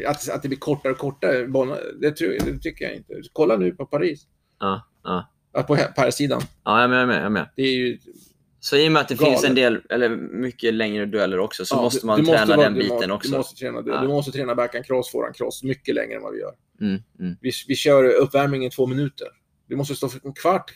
att, 0.07 0.29
att 0.29 0.41
det 0.41 0.47
blir 0.47 0.59
kortare 0.59 0.91
och 0.93 0.97
kortare 0.99 1.47
bollar, 1.47 1.79
det, 2.01 2.11
tror, 2.11 2.29
det 2.45 2.59
tycker 2.59 2.85
jag 2.85 2.95
inte. 2.95 3.13
Kolla 3.33 3.57
nu 3.57 3.71
på 3.71 3.85
Paris, 3.85 4.23
Ja, 4.59 4.87
ja. 5.03 5.63
På 5.67 5.75
här- 5.75 5.91
på 5.91 6.01
här 6.01 6.11
sidan. 6.11 6.41
ja 6.63 6.75
jag 6.75 6.83
är 6.83 6.87
med. 6.87 6.97
Jag 6.97 7.01
är 7.03 7.07
med, 7.07 7.15
jag 7.17 7.25
är 7.25 7.29
med. 7.29 7.49
Det 7.55 7.61
är 7.61 7.71
ju 7.75 7.97
Så 8.59 8.77
i 8.77 8.87
och 8.87 8.91
med 8.91 9.01
att 9.01 9.07
det 9.07 9.15
Galet. 9.15 9.31
finns 9.33 9.43
en 9.49 9.55
del, 9.55 9.81
eller 9.89 10.09
mycket 10.17 10.73
längre 10.73 11.05
dueller 11.05 11.39
också, 11.39 11.65
så 11.65 11.75
Ja, 11.75 11.81
måste 11.81 11.99
du- 12.01 12.07
man 12.07 12.19
du 12.19 12.25
träna 12.25 12.45
vara- 12.45 12.57
den 12.69 12.73
du 12.73 12.79
biten 12.79 13.09
må- 13.09 13.15
också. 13.15 13.31
Du 13.31 13.37
måste 13.37 13.55
träna, 13.59 13.81
du, 13.81 13.91
Ja. 13.91 14.01
du 14.01 14.07
måste 14.07 14.31
träna 14.31 14.55
backhand 14.55 14.85
cross, 14.85 15.11
forehand 15.11 15.35
cross 15.35 15.63
mycket 15.63 15.95
längre 15.95 16.15
än 16.15 16.21
vad 16.21 16.33
vi 16.33 16.39
gör. 16.39 16.53
Mm, 16.81 17.01
mm, 17.19 17.35
Vi, 17.41 17.51
vi 17.67 17.75
kör 17.75 18.03
uppvärmning 18.03 18.65
i 18.65 18.69
två 18.69 18.85
minuter. 18.87 19.27
Du 19.67 19.75
måste 19.75 19.95
stå 19.95 20.09
för 20.09 20.19
en 20.27 20.33
kvart 20.33 20.71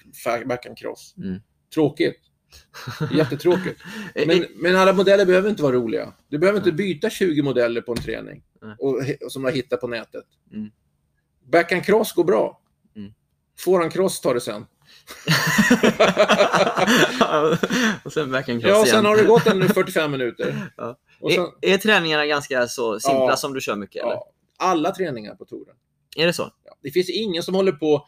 backhand 0.45 0.77
cross. 0.77 1.15
Mm. 1.17 1.39
Tråkigt. 1.73 2.17
Jättetråkigt. 3.11 3.81
Eh, 4.15 4.27
Men, 4.27 4.41
eh, 4.41 4.47
men 4.55 4.75
alla 4.75 4.93
modeller 4.93 5.25
behöver 5.25 5.49
inte 5.49 5.63
vara 5.63 5.73
roliga. 5.75 6.13
Du 6.27 6.37
behöver 6.37 6.59
inte 6.59 6.71
byta 6.71 7.09
20 7.09 7.41
modeller 7.41 7.81
på 7.81 7.91
en 7.91 7.97
träning 7.97 8.43
och, 8.79 9.01
he- 9.01 9.29
som 9.29 9.41
du 9.41 9.47
har 9.47 9.53
hittat 9.55 9.81
på 9.81 9.87
nätet. 9.87 10.25
Mm. 10.53 10.69
Backhand 11.51 11.85
cross 11.85 12.13
går 12.13 12.23
bra. 12.23 12.61
Mm. 12.95 13.11
Forehand 13.59 13.93
cross 13.93 14.21
tar 14.21 14.33
det 14.33 14.41
sen. 14.41 14.61
och 18.03 18.13
sen 18.13 18.31
backhand 18.31 18.61
cross 18.61 18.71
Ja, 18.77 18.85
sen 18.85 19.05
har 19.05 19.17
det 19.17 19.23
gått 19.23 19.47
en 19.47 19.69
45 19.69 20.11
minuter. 20.11 20.55
Ja. 20.77 20.97
Och 21.19 21.31
sen, 21.31 21.43
är, 21.61 21.73
är 21.73 21.77
träningarna 21.77 22.25
ganska 22.25 22.67
så 22.67 22.99
simpla 22.99 23.19
Ja. 23.29 23.35
som 23.35 23.53
du 23.53 23.61
kör 23.61 23.75
mycket? 23.75 24.03
Eller? 24.03 24.11
ja, 24.13 24.29
alla 24.57 24.91
träningar 24.91 25.35
på 25.35 25.45
touren. 25.45 25.75
Är 26.17 26.25
det 26.25 26.33
så? 26.33 26.51
Ja, 26.65 26.75
det 26.83 26.91
finns 26.91 27.09
ingen 27.09 27.43
som 27.43 27.55
håller 27.55 27.71
på 27.71 28.07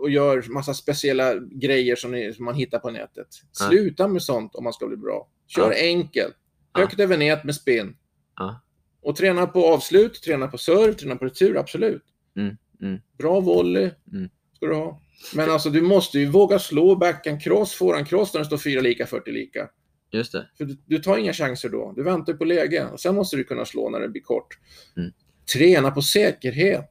och 0.00 0.10
gör 0.10 0.44
massa 0.48 0.74
speciella 0.74 1.34
grejer 1.34 1.96
som, 1.96 2.10
ni, 2.12 2.32
som 2.34 2.44
man 2.44 2.54
hittar 2.54 2.78
på 2.78 2.90
nätet. 2.90 3.26
Nej. 3.60 3.68
Sluta 3.68 4.08
med 4.08 4.22
sånt 4.22 4.54
om 4.54 4.64
man 4.64 4.72
ska 4.72 4.86
bli 4.86 4.96
bra. 4.96 5.28
Kör 5.46 5.72
Ja. 5.72 5.78
enkelt. 5.78 6.36
Ja. 6.74 6.80
Högt 6.80 7.00
över 7.00 7.16
nät 7.18 7.44
med 7.44 7.54
spinn. 7.54 7.96
Ja. 8.36 8.60
Och 9.02 9.16
träna 9.16 9.46
på 9.46 9.66
avslut, 9.66 10.22
träna 10.22 10.46
på 10.48 10.58
serve, 10.58 10.94
träna 10.94 11.16
på 11.16 11.24
retur, 11.24 11.56
absolut. 11.58 12.02
Mm, 12.36 12.56
mm. 12.82 13.00
Bra 13.18 13.40
volley 13.40 13.90
Mm. 14.12 14.28
ska 14.56 14.66
du 14.66 14.74
ha. 14.74 15.00
Men 15.34 15.50
alltså 15.50 15.70
du 15.70 15.80
måste 15.82 16.18
ju 16.18 16.26
våga 16.26 16.58
slå 16.58 16.96
backhand 16.96 17.42
cross, 17.42 17.74
forehand 17.74 18.08
cross 18.08 18.34
när 18.34 18.40
det 18.40 18.46
står 18.46 18.58
4 18.58 18.80
lika, 18.80 19.06
40 19.06 19.30
lika. 19.32 19.68
Just 20.12 20.32
det. 20.32 20.50
För 20.58 20.64
du, 20.64 20.76
du 20.86 20.98
tar 20.98 21.18
inga 21.18 21.32
chanser 21.32 21.68
då. 21.68 21.92
Du 21.96 22.02
väntar 22.02 22.32
på 22.32 22.44
läge. 22.44 22.86
Och 22.92 23.00
sen 23.00 23.14
måste 23.14 23.36
du 23.36 23.44
kunna 23.44 23.64
slå 23.64 23.90
när 23.90 24.00
det 24.00 24.08
blir 24.08 24.22
kort. 24.22 24.58
Mm. 24.96 25.10
Träna 25.52 25.90
på 25.90 26.02
säkerhet. 26.02 26.90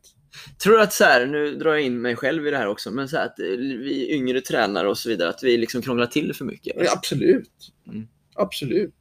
Tror 0.63 0.79
att 0.79 0.93
så 0.93 1.03
här, 1.03 1.25
nu 1.25 1.55
drar 1.55 1.71
jag 1.73 1.81
in 1.81 2.01
mig 2.01 2.15
själv 2.15 2.47
i 2.47 2.51
det 2.51 2.57
här 2.57 2.67
också, 2.67 2.91
men 2.91 3.09
så 3.09 3.17
här 3.17 3.25
att 3.25 3.39
eh, 3.39 3.45
vi 3.57 4.11
yngre 4.13 4.41
tränare 4.41 4.89
och 4.89 4.97
så 4.97 5.09
vidare, 5.09 5.29
att 5.29 5.43
vi 5.43 5.57
liksom 5.57 5.81
krånglar 5.81 6.05
till 6.05 6.27
det 6.27 6.33
för 6.33 6.45
mycket? 6.45 6.75
Ja, 6.79 6.91
absolut. 6.93 7.51
Mm. 7.87 8.07
Absolut. 8.35 8.93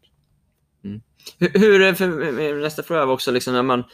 Hur, 1.38 1.58
hur 1.58 1.80
är- 1.82 1.94
för, 1.94 2.60
nästa 2.62 2.82
fråga 2.82 3.06
var 3.06 3.14
också 3.14 3.30
liksom 3.30 3.52
när 3.54 3.62
man, 3.62 3.84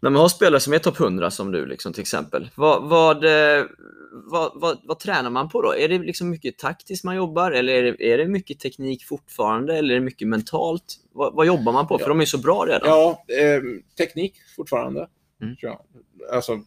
när 0.00 0.10
man 0.10 0.20
har 0.20 0.28
spelare 0.28 0.60
som 0.60 0.72
är 0.72 0.78
topp 0.78 1.00
100 1.00 1.30
som 1.30 1.52
du 1.52 1.66
liksom, 1.66 1.92
till 1.92 2.00
exempel. 2.00 2.50
Vad, 2.54 2.88
vad, 2.88 3.24
eh, 3.24 3.64
vad, 4.12 4.52
vad, 4.54 4.78
vad 4.84 4.98
tränar 4.98 5.30
man 5.30 5.48
på 5.48 5.62
då? 5.62 5.74
Är 5.74 5.88
det 5.88 5.98
liksom 5.98 6.30
mycket 6.30 6.58
taktiskt 6.58 7.04
man 7.04 7.16
jobbar 7.16 7.52
eller 7.52 7.72
är 7.72 7.82
det, 7.82 8.12
är 8.12 8.18
det 8.18 8.28
mycket 8.28 8.60
teknik 8.60 9.04
fortfarande 9.04 9.76
eller 9.76 9.94
är 9.94 9.98
det 9.98 10.04
mycket 10.04 10.28
mentalt? 10.28 10.84
Vad, 11.12 11.34
vad 11.34 11.46
jobbar 11.46 11.72
man 11.72 11.86
på? 11.88 11.98
För 11.98 12.04
Ja. 12.04 12.08
de 12.08 12.20
är 12.20 12.24
så 12.24 12.38
bra 12.38 12.64
redan. 12.68 12.88
Ja, 12.88 13.24
eh, 13.28 13.62
teknik 13.98 14.34
fortfarande. 14.56 15.08
Mm. 15.44 15.76
Alltså, 16.32 16.60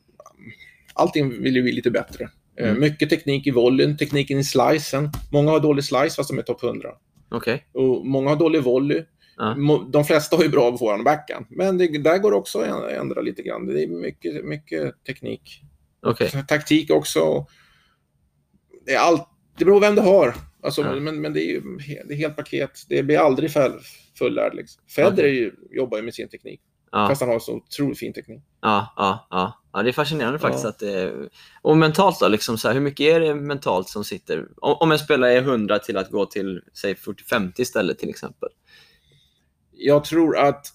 allting 0.93 1.41
vill 1.41 1.55
ju 1.55 1.61
bli 1.63 1.71
lite 1.71 1.91
bättre. 1.91 2.29
Eh, 2.59 2.69
Mm. 2.69 2.81
mycket 2.81 3.09
teknik 3.09 3.47
i 3.47 3.51
volleyn, 3.51 3.97
tekniken 3.97 4.39
i 4.39 4.43
slicen. 4.43 5.09
Många 5.31 5.51
har 5.51 5.59
dålig 5.59 5.83
slice 5.83 6.15
fast 6.15 6.29
de 6.29 6.37
är 6.37 6.41
topp 6.43 6.63
100. 6.63 6.89
Okej. 7.31 7.67
Och 7.73 8.05
många 8.05 8.29
har 8.29 8.35
dålig 8.35 8.63
volley. 8.63 9.03
Mo- 9.57 9.91
De 9.91 10.05
flesta 10.05 10.35
har 10.35 10.43
ju 10.43 10.49
bra 10.49 10.77
forehand 10.77 11.01
och 11.01 11.05
backhand. 11.05 11.45
Men 11.49 11.77
det, 11.77 11.87
där 12.03 12.17
går 12.17 12.31
det 12.31 12.37
också 12.37 12.59
att 12.59 12.91
ändra 12.91 13.21
lite 13.21 13.41
grann. 13.43 13.65
Det 13.67 13.83
är 13.83 13.87
mycket, 13.87 14.45
mycket 14.45 15.03
teknik. 15.03 15.61
Okej. 16.01 16.31
Taktik 16.47 16.91
också. 16.91 17.45
Det, 18.85 18.93
är 18.93 18.99
allt, 18.99 19.27
det 19.57 19.65
beror 19.65 19.75
på 19.75 19.79
vem 19.79 19.95
du 19.95 20.01
har. 20.01 20.35
Alltså, 20.63 20.81
Ja. 20.81 20.95
Men, 20.99 21.21
men 21.21 21.33
det 21.33 21.41
är 21.43 21.47
ju 21.47 21.61
det 22.07 22.13
är 22.13 22.17
helt 22.17 22.35
paket. 22.35 22.71
Det 22.89 23.03
blir 23.03 23.17
aldrig 23.17 23.51
full, 23.51 23.79
fullärd. 24.19 24.55
Liksom. 24.55 24.83
Federer 24.95 25.27
ju- 25.27 25.55
jobbar 25.71 25.97
ju 25.97 26.03
med 26.03 26.13
sin 26.13 26.29
teknik. 26.29 26.61
Ja, 26.91 27.07
Fast 27.07 27.21
han 27.21 27.29
har 27.29 27.39
så 27.39 27.53
otroligt 27.55 27.99
fin 27.99 28.13
teknik. 28.13 28.41
ja, 28.61 28.93
ja, 28.95 29.27
ja. 29.29 29.61
ja 29.73 29.83
det 29.83 29.89
är 29.89 29.93
fascinerande 29.93 30.39
faktiskt. 30.39 30.63
Ja. 30.63 30.69
Att 30.69 30.79
det, 30.79 31.13
och 31.61 31.77
mentalt 31.77 32.19
då, 32.19 32.27
liksom 32.27 32.57
så 32.57 32.67
här, 32.67 32.75
hur 32.75 32.81
mycket 32.81 33.05
är 33.05 33.19
det 33.19 33.35
mentalt 33.35 33.89
som 33.89 34.03
sitter? 34.03 34.47
Om, 34.57 34.73
om 34.79 34.91
en 34.91 34.99
spelare 34.99 35.33
är 35.33 35.41
100 35.41 35.79
till 35.79 35.97
att 35.97 36.11
gå 36.11 36.25
till, 36.25 36.61
säg 36.73 36.93
40-50 36.93 37.51
istället 37.61 37.99
till 37.99 38.09
exempel. 38.09 38.49
Jag 39.71 40.03
tror 40.03 40.37
att... 40.37 40.67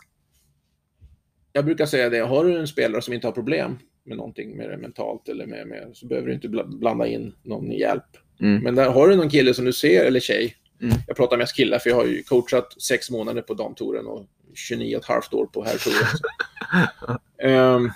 Jag 1.53 1.65
brukar 1.65 1.87
säga 1.87 2.09
det, 2.11 2.19
har 2.19 2.45
du 2.45 2.59
en 2.59 2.69
spelare 2.69 3.03
som 3.03 3.15
inte 3.15 3.27
har 3.27 3.33
problem 3.33 3.79
med 4.05 4.17
någonting 4.17 4.57
med 4.57 4.71
det 4.71 4.77
mentalt 4.77 5.29
eller 5.29 5.47
med, 5.47 5.67
med 5.69 5.91
så 5.95 6.07
behöver 6.07 6.29
du 6.29 6.35
inte 6.35 6.49
bla- 6.49 6.79
blanda 6.79 7.07
in 7.07 7.35
någon 7.43 7.73
hjälp. 7.73 8.05
Mm. 8.41 8.63
Men 8.63 8.75
där 8.75 8.91
har 8.91 9.09
du 9.09 9.17
någon 9.17 9.31
kille 9.31 9.55
som 9.55 9.65
du 9.65 9.73
ser, 9.73 10.05
eller 10.05 10.21
tjej, 10.21 10.57
Mm. 10.83 10.95
jag 11.07 11.17
pratar 11.17 11.37
mest 11.37 11.57
killar 11.57 11.79
för 11.79 11.91
jag 11.91 11.97
har 11.97 12.07
ju 12.07 12.23
coachat 12.23 12.83
sex 12.83 13.11
månader 13.11 13.43
på 13.43 13.55
damtouren 13.55 14.07
och 14.07 14.27
29 14.55 14.97
och 14.97 15.03
ett 15.03 15.09
halvt 15.09 15.35
år 15.35 15.47
på 15.47 15.65
herrtouren. 15.65 16.07
så. 16.19 17.19
Ehm, 17.49 17.91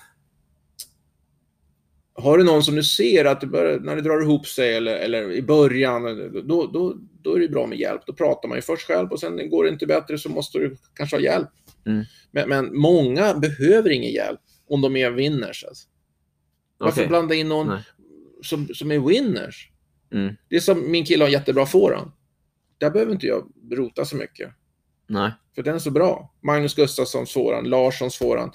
har 2.14 2.38
du 2.38 2.44
någon 2.44 2.62
som 2.62 2.74
du 2.74 2.82
ser 2.82 3.24
att 3.24 3.40
det 3.40 3.46
börjar, 3.46 3.80
när 3.80 3.96
det 3.96 4.02
drar 4.02 4.22
ihop 4.22 4.46
sig 4.46 4.76
eller, 4.76 4.96
eller 4.96 5.32
i 5.32 5.42
början, 5.42 6.02
då, 6.48 6.66
då, 6.66 6.96
då 7.22 7.34
är 7.34 7.40
det 7.40 7.48
bra 7.48 7.66
med 7.66 7.78
hjälp. 7.78 8.02
Då 8.06 8.12
pratar 8.12 8.48
man 8.48 8.58
ju 8.58 8.62
först 8.62 8.86
själv 8.86 9.12
och 9.12 9.20
sen 9.20 9.50
går 9.50 9.64
det 9.64 9.70
inte 9.70 9.86
bättre 9.86 10.18
så 10.18 10.28
måste 10.28 10.58
du 10.58 10.76
kanske 10.94 11.16
ha 11.16 11.20
hjälp. 11.20 11.48
Mm. 11.86 12.04
Men, 12.30 12.48
men 12.48 12.78
många 12.78 13.34
behöver 13.34 13.90
ingen 13.90 14.12
hjälp 14.12 14.40
om 14.68 14.80
de 14.80 14.96
är 14.96 15.10
winners. 15.10 15.64
Alltså. 15.64 15.88
Varför 16.78 17.06
blanda 17.06 17.34
in 17.34 17.48
någon 17.48 17.66
Nej. 17.66 17.82
som, 18.42 18.68
som 18.74 18.90
är 18.90 18.98
winners? 18.98 19.70
Mm. 20.12 20.34
Det 20.48 20.56
är 20.56 20.60
som 20.60 20.90
min 20.90 21.04
kille 21.04 21.24
har 21.24 21.30
jättebra 21.30 21.66
forehand. 21.66 22.10
Där 22.78 22.90
behöver 22.90 23.12
inte 23.12 23.26
jag 23.26 23.52
rota 23.70 24.04
så 24.04 24.16
mycket. 24.16 24.50
Nej. 25.06 25.32
För 25.54 25.62
den 25.62 25.74
är 25.74 25.78
så 25.78 25.90
bra. 25.90 26.34
Magnus 26.42 26.74
Gustafssons 26.74 27.32
forehand, 27.32 27.66
Larssons 27.66 28.16
forehand. 28.16 28.52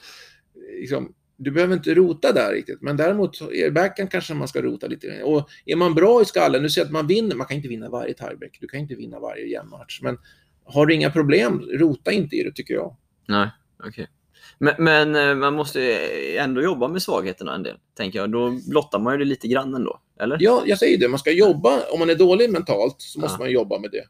Liksom, 0.80 1.14
du 1.38 1.52
behöver 1.52 1.74
inte 1.74 1.94
rota 1.94 2.32
där 2.32 2.52
riktigt. 2.54 2.82
Men 2.82 2.98
däremot, 2.98 3.42
i 3.52 3.72
backhand 3.72 4.12
kanske 4.12 4.34
man 4.34 4.48
ska 4.48 4.62
rota 4.62 4.88
lite. 4.88 5.24
Och 5.24 5.50
är 5.66 5.76
man 5.76 5.94
bra 5.96 6.22
i 6.22 6.26
skallen, 6.26 6.64
du 6.64 6.70
ser 6.70 6.82
att 6.82 6.92
man 6.92 7.08
vinner. 7.08 7.36
Man 7.36 7.48
kan 7.48 7.58
inte 7.58 7.70
vinna 7.70 7.90
varje 7.90 8.14
tiebreak. 8.14 8.58
Du 8.62 8.68
kan 8.68 8.80
inte 8.80 8.96
vinna 8.96 9.20
varje 9.20 9.48
jämn 9.48 9.70
match. 9.70 10.00
Men 10.04 10.18
har 10.66 10.86
du 10.86 10.94
inga 10.94 11.12
problem, 11.12 11.62
rota 11.74 12.12
inte 12.12 12.36
i 12.36 12.44
det 12.44 12.52
tycker 12.52 12.74
jag. 12.74 12.96
Nej, 13.28 13.50
okej. 13.88 14.08
Men, 14.60 14.74
men 14.80 15.16
eh, 15.16 15.36
man 15.36 15.54
måste 15.54 15.80
ju 15.82 16.38
ändå 16.38 16.62
jobba 16.62 16.88
med 16.88 17.02
svagheterna 17.02 17.56
en 17.56 17.64
del, 17.64 17.78
tänker 17.98 18.20
jag. 18.20 18.32
Då 18.32 18.60
blottar 18.70 19.00
man 19.00 19.14
ju 19.14 19.20
det 19.20 19.26
lite 19.26 19.48
grann 19.48 19.76
ändå, 19.76 20.02
eller? 20.20 20.38
Ja, 20.40 20.64
jag 20.66 20.78
säger 20.78 20.98
det. 20.98 21.08
Man 21.08 21.20
ska 21.20 21.32
jobba. 21.32 21.80
Om 21.92 22.00
man 22.00 22.10
är 22.10 22.16
dålig 22.16 22.52
mentalt 22.52 22.96
så 22.98 23.20
måste 23.20 23.36
Ja. 23.36 23.40
man 23.40 23.52
jobba 23.52 23.80
med 23.80 23.92
det. 23.92 24.04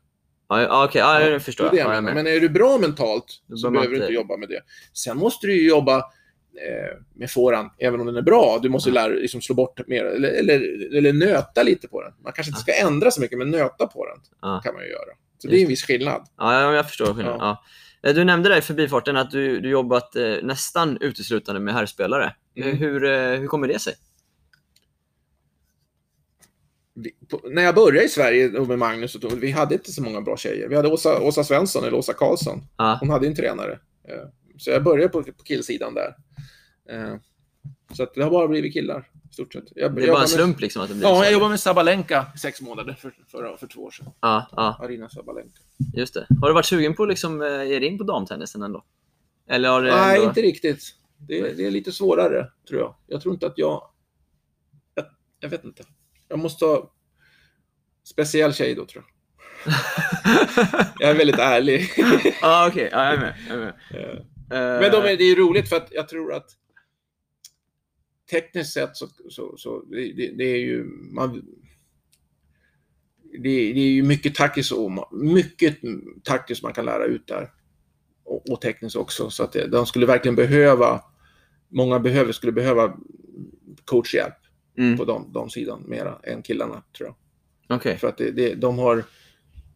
Ja, 0.52 0.62
ja, 0.62 0.86
okej, 0.86 1.00
ja, 1.02 1.20
det 1.30 1.40
förstår 1.40 1.64
det 1.64 1.70
är 1.70 1.72
det 1.72 1.78
jag. 1.78 1.86
jag 1.86 1.92
Ja, 1.92 1.96
jag 1.96 2.04
menar. 2.04 2.24
Men 2.24 2.28
är 2.36 2.40
du 2.40 2.50
bra 2.50 2.78
mentalt 2.78 3.26
så 3.56 3.70
behöver 3.70 3.90
du 3.90 3.96
inte- 3.96 4.06
inte 4.06 4.14
jobba 4.14 4.38
med 4.38 4.50
det. 4.50 4.62
Sen 4.94 5.18
måste 5.18 5.48
du 5.48 5.54
ju 5.62 5.70
jobba 5.70 5.98
eh, 5.98 6.98
med 7.16 7.32
fåran, 7.32 7.70
även 7.80 8.00
om 8.00 8.06
den 8.06 8.16
är 8.16 8.22
bra. 8.22 8.60
Du 8.62 8.70
måste 8.70 8.92
lära 8.92 9.08
liksom, 9.08 9.42
slå 9.42 9.56
bort 9.56 9.88
mer, 9.88 10.04
eller, 10.06 10.30
eller, 10.30 10.96
eller 10.98 11.14
nöta 11.14 11.64
lite 11.64 11.88
på 11.88 12.02
den. 12.04 12.14
Man 12.24 12.34
kanske 12.34 12.50
inte 12.50 12.62
ska 12.62 12.74
ändra 12.74 13.12
så 13.12 13.22
mycket, 13.22 13.38
men 13.38 13.50
nöta 13.52 13.88
på 13.88 14.06
den 14.06 14.18
Ja. 14.42 14.62
kan 14.64 14.74
man 14.74 14.84
ju 14.84 14.90
göra. 14.90 15.00
Så 15.38 15.48
Just 15.48 15.52
det 15.52 15.58
är 15.58 15.62
en 15.62 15.68
viss 15.68 15.84
skillnad. 15.84 16.22
Ja, 16.38 16.62
ja, 16.62 16.74
jag 16.76 16.88
förstår 16.88 17.06
skillnaden. 17.14 17.40
Ja. 17.40 17.64
Eh, 18.04 18.14
Du 18.16 18.24
nämnde 18.24 18.50
där 18.50 18.58
i 18.58 18.62
förbifarten 18.62 19.18
att 19.18 19.32
du, 19.32 19.60
du 19.60 19.70
jobbat 19.70 20.16
eh, 20.16 20.36
nästan 20.44 20.98
uteslutande 21.02 21.62
med 21.62 21.74
herrspelare. 21.74 22.36
Mm. 22.58 22.78
Hur, 22.78 23.04
eh, 23.04 23.40
hur 23.40 23.48
kommer 23.48 23.68
det 23.68 23.80
sig? 23.80 23.94
Vi, 26.94 27.12
på, 27.30 27.42
när 27.50 27.62
jag 27.64 27.76
började 27.76 28.06
i 28.06 28.10
Sverige 28.10 28.50
med 28.50 28.80
Magnus, 28.80 29.16
och 29.16 29.22
då, 29.22 29.28
vi 29.30 29.52
hade 29.52 29.76
inte 29.76 29.92
så 29.92 30.04
många 30.04 30.22
bra 30.22 30.38
tjejer. 30.38 30.68
Vi 30.70 30.76
hade 30.76 30.88
Åsa, 30.90 31.22
Åsa 31.22 31.44
Svensson, 31.44 31.84
eller 31.84 31.98
Åsa 31.98 32.14
Karlsson. 32.14 32.62
Ja, 32.78 32.98
Hon 33.00 33.10
hade 33.10 33.28
en 33.28 33.36
tränare. 33.36 33.80
Eh, 34.08 34.16
så 34.58 34.70
jag 34.70 34.84
började 34.84 35.10
på, 35.10 35.24
på 35.24 35.44
killsidan 35.44 35.94
där. 35.94 36.16
Eh, 36.90 37.16
så 37.94 38.04
att 38.04 38.14
det 38.14 38.24
har 38.24 38.32
bara 38.32 38.48
blivit 38.48 38.74
killar, 38.74 39.10
i 39.30 39.34
stort 39.34 39.54
sett. 39.54 39.64
Jag, 39.76 39.96
det 39.96 40.04
är 40.04 40.08
bara 40.08 40.16
en 40.16 40.20
med- 40.20 40.30
slump 40.30 40.60
liksom 40.60 40.82
att 40.82 40.90
det 40.90 40.96
blir 40.96 41.08
Ja, 41.08 41.18
så. 41.20 41.24
jag 41.24 41.34
jobbade 41.34 41.50
med 41.50 41.60
Sabalenka 41.60 42.26
i 42.36 42.38
sex 42.38 42.62
månader 42.62 42.94
för, 42.94 43.14
för, 43.32 43.58
för 43.58 43.68
två 43.68 43.82
år 43.82 43.92
sedan. 43.92 44.08
Ja, 44.22 44.48
ja, 44.56 44.80
Arina 44.84 45.10
Sabalenka. 45.10 45.60
just 45.94 46.14
det. 46.14 46.28
Har 46.42 46.48
du 46.48 46.54
varit 46.54 46.66
sugen 46.66 46.94
på 46.96 47.04
att 47.04 47.10
liksom, 47.10 47.42
eh, 47.42 47.64
ge 47.64 47.80
dig 47.80 47.88
in 47.90 47.98
på 47.98 48.04
damtennisen 48.04 48.62
ändå? 48.62 48.84
Eller 49.50 49.70
har 49.70 49.82
det 49.82 49.92
Nej, 49.96 50.16
ändå... 50.16 50.28
inte 50.30 50.42
riktigt. 50.42 50.84
Det, 51.18 51.54
det 51.58 51.66
är 51.66 51.72
lite 51.72 51.92
svårare, 51.92 52.48
tror 52.68 52.80
jag. 52.80 52.96
Jag 53.08 53.22
tror 53.22 53.34
inte 53.34 53.48
att 53.48 53.58
jag... 53.58 53.84
Jag, 54.96 55.06
jag 55.40 55.50
vet 55.50 55.64
inte. 55.64 55.84
Jag 56.32 56.40
måste 56.40 56.66
ha... 56.66 56.94
Speciell 58.04 58.54
tjej 58.54 58.76
då, 58.76 58.86
tror 58.86 59.04
jag. 59.04 59.74
Jag 61.00 61.10
är 61.10 61.16
väldigt 61.16 61.40
ärlig. 61.40 61.90
Ja, 62.42 62.68
okej. 62.72 62.90
Ja, 62.92 63.06
jag 63.06 63.14
är 63.14 63.18
med. 63.18 63.36
Jag 63.50 63.58
är 63.58 63.66
med. 63.66 63.74
Eh, 64.52 64.82
Men 64.82 64.92
de 64.92 64.98
är, 64.98 65.18
det 65.18 65.24
är 65.24 65.36
roligt 65.36 65.70
för 65.70 65.76
att 65.76 65.88
jag 65.92 66.10
tror 66.10 66.34
att 66.34 66.50
tekniskt 68.32 68.74
sett 68.74 68.98
så, 68.98 69.08
så, 69.30 69.58
så 69.58 69.82
det, 69.82 70.34
det, 70.38 70.44
är 70.44 70.58
ju 70.58 70.84
man, 71.12 71.46
det, 73.32 73.74
det 73.74 73.80
är 73.80 73.92
ju 73.92 74.04
mycket 74.04 74.36
taktiskt 74.36 74.72
och 74.72 74.92
mycket 75.12 75.78
taktiskt 76.24 76.64
man 76.64 76.74
kan 76.74 76.86
lära 76.86 77.06
ut 77.06 77.28
där. 77.28 77.52
Och, 78.24 78.50
och 78.50 78.62
tekniskt 78.62 78.96
också. 78.96 79.30
Så 79.30 79.44
att 79.44 79.52
det, 79.52 79.68
de 79.68 79.86
skulle 79.86 80.06
verkligen 80.06 80.36
behöva, 80.36 81.04
många 81.70 82.00
behöver, 82.00 82.32
skulle 82.32 82.52
behöva 82.52 82.98
coachhjälp 83.86 84.41
mm, 84.78 84.98
på 84.98 85.06
de, 85.06 85.34
de 85.34 85.50
sidan 85.50 85.84
mera 85.88 86.20
än 86.24 86.42
killarna 86.42 86.84
tror 86.98 87.10
jag. 87.10 87.16
Okej. 87.78 87.98
För 87.98 88.08
att 88.08 88.18
det, 88.18 88.32
det, 88.32 88.56
de 88.56 88.80
har 88.80 88.98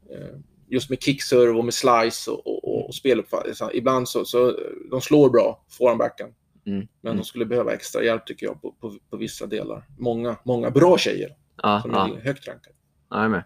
eh, 0.10 0.38
just 0.68 0.90
med 0.90 1.04
kickserve 1.04 1.52
och 1.52 1.66
med 1.66 1.74
slice 1.74 2.32
och, 2.32 2.48
och, 2.48 2.88
och 2.88 2.96
speluppfattning. 2.96 3.54
Ibland 3.74 4.10
så, 4.10 4.26
så 4.26 4.60
de 4.92 5.02
slår 5.02 5.30
bra, 5.30 5.66
forehandbacken. 5.70 6.28
Mm, 6.66 6.88
Men 7.02 7.12
mm. 7.12 7.18
de 7.18 7.24
skulle 7.24 7.46
behöva 7.46 7.74
extra 7.74 8.04
hjälp 8.04 8.26
tycker 8.26 8.46
jag 8.46 8.62
på, 8.62 8.72
på, 8.72 8.94
på 9.10 9.18
vissa 9.18 9.46
delar. 9.46 9.84
Många, 9.98 10.36
många 10.44 10.70
bra 10.72 10.98
tjejer 10.98 11.36
Ja, 11.64 11.82
som 11.82 11.92
ja, 11.92 12.10
är 12.18 12.22
högt 12.22 12.48
rankade. 12.48 12.76
ja, 13.10 13.16
jag 13.18 13.26
är 13.26 13.30
med. 13.30 13.44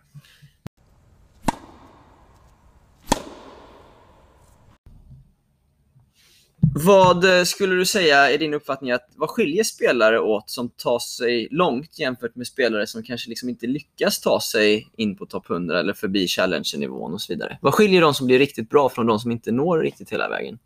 Vad 6.75 7.37
eh, 7.37 7.43
skulle 7.43 7.75
du 7.75 7.85
säga 7.85 8.31
är 8.31 8.37
din 8.37 8.53
uppfattning 8.53 8.91
att 8.91 9.09
vad 9.15 9.29
skiljer 9.29 9.63
spelare 9.63 10.19
åt 10.19 10.49
som 10.49 10.69
tar 10.69 10.99
sig 10.99 11.47
långt 11.51 11.99
jämfört 11.99 12.35
med 12.35 12.47
spelare 12.47 12.87
som 12.87 13.03
kanske 13.03 13.29
liksom 13.29 13.49
inte 13.49 13.67
lyckas 13.67 14.19
ta 14.21 14.41
sig 14.41 14.89
in 14.97 15.15
på 15.15 15.25
topp 15.25 15.49
100 15.49 15.79
eller 15.79 15.93
förbi 15.93 16.27
challenge-nivån 16.27 17.13
och 17.13 17.21
så 17.21 17.33
vidare? 17.33 17.57
Vad 17.61 17.73
skiljer 17.73 18.01
de 18.01 18.13
som 18.13 18.27
blir 18.27 18.39
riktigt 18.39 18.69
bra 18.69 18.89
från 18.89 19.05
de 19.05 19.19
som 19.19 19.31
inte 19.31 19.51
når 19.51 19.79
riktigt 19.79 20.11
hela 20.11 20.29
vägen? 20.29 20.59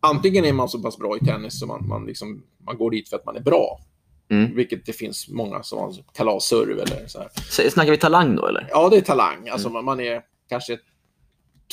Antingen 0.00 0.44
är 0.44 0.52
man 0.52 0.68
så 0.68 0.82
pass 0.82 0.98
bra 0.98 1.16
i 1.16 1.24
tennis 1.24 1.60
så 1.60 1.66
man, 1.66 1.88
man, 1.88 2.06
liksom, 2.06 2.42
man 2.66 2.78
går 2.78 2.90
dit 2.90 3.08
för 3.08 3.16
att 3.16 3.26
man 3.26 3.36
är 3.36 3.40
bra. 3.40 3.80
Mm. 4.30 4.54
Vilket 4.56 4.86
det 4.86 4.92
finns 4.92 5.28
många 5.28 5.62
som 5.62 5.78
har 5.78 5.94
kalasserve 6.14 6.82
eller 6.82 7.06
så 7.06 7.18
här. 7.18 7.28
Så, 7.50 7.70
snackar 7.70 7.90
vi 7.90 7.96
talang 7.98 8.36
då 8.36 8.46
eller? 8.46 8.66
Ja, 8.70 8.88
det 8.88 8.96
är 8.96 9.00
talang. 9.00 9.48
Alltså 9.48 9.68
man, 9.70 9.84
man 9.84 10.00
är 10.00 10.22
kanske 10.48 10.78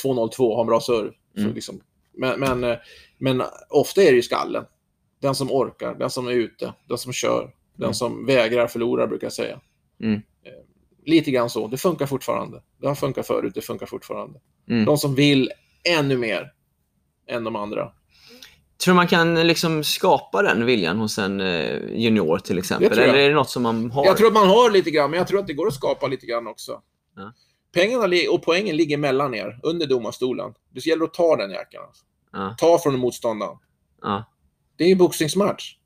2,02 0.04 0.54
har 0.54 0.60
en 0.60 0.66
bra 0.66 0.80
serve. 0.80 1.10
Så 1.34 1.40
Mm. 1.40 1.54
liksom, 1.54 1.80
men, 2.14 2.40
men, 2.40 2.64
eh, 2.64 2.76
men 3.18 3.42
ofta 3.68 4.02
är 4.02 4.10
det 4.10 4.16
ju 4.16 4.22
skallen. 4.22 4.64
Den 5.20 5.34
som 5.34 5.52
orkar, 5.52 5.94
den 5.94 6.10
som 6.10 6.26
är 6.28 6.32
ute, 6.32 6.74
den 6.88 6.98
som 6.98 7.12
kör, 7.12 7.50
den 7.76 7.84
Mm. 7.84 7.94
som 7.94 8.26
vägrar 8.26 8.66
förlorar 8.66 9.06
brukar 9.06 9.24
jag 9.26 9.32
säga. 9.32 9.60
Mm. 10.00 10.14
Eh, 10.14 10.52
Lite 11.04 11.30
grann 11.30 11.50
så. 11.50 11.66
Det 11.68 11.76
funkar 11.76 12.06
fortfarande. 12.06 12.62
Det 12.80 12.88
har 12.88 12.94
funkat 12.94 13.26
förut, 13.26 13.52
det 13.54 13.60
funkar 13.60 13.86
fortfarande. 13.86 14.40
Mm. 14.68 14.84
De 14.84 14.98
som 14.98 15.14
vill 15.14 15.50
ännu 15.98 16.16
mer 16.18 16.52
än 17.28 17.44
de 17.44 17.56
andra. 17.56 17.92
Tror 18.84 18.92
du 18.92 18.96
man 18.96 19.06
kan 19.06 19.46
liksom 19.46 19.84
skapa 19.84 20.42
den 20.42 20.66
viljan 20.66 20.98
hos 20.98 21.18
en 21.18 21.40
eh, 21.40 21.76
junior 21.94 22.38
till 22.38 22.58
exempel? 22.58 22.98
Eller 22.98 23.14
är 23.14 23.28
det 23.28 23.34
något 23.34 23.50
som 23.50 23.62
man 23.62 23.90
har? 23.90 24.04
Jag 24.06 24.16
tror 24.16 24.26
att 24.26 24.32
man 24.32 24.48
har 24.48 24.70
lite 24.70 24.90
grann, 24.90 25.10
men 25.10 25.18
jag 25.18 25.28
tror 25.28 25.40
att 25.40 25.46
det 25.46 25.52
går 25.54 25.66
att 25.66 25.74
skapa 25.74 26.06
lite 26.06 26.26
grann 26.26 26.46
också. 26.46 26.80
Ja. 27.16 27.32
Pengarna 27.72 28.16
och 28.30 28.42
poängen 28.42 28.76
ligger 28.76 28.96
mellan 28.96 29.34
er, 29.34 29.60
under 29.62 29.86
domarstolen. 29.86 30.54
Det 30.70 30.86
gäller 30.86 31.04
att 31.04 31.14
ta 31.14 31.36
den 31.36 31.50
jäkeln. 31.50 31.82
Alltså. 31.86 32.04
Ja, 32.32 32.54
Ta 32.58 32.78
från 32.78 32.98
motståndaren. 32.98 33.56
ja, 34.02 34.24
Det 34.76 34.84
är 34.84 34.88
ju 34.88 34.96
boxningsmatch. 34.96 35.76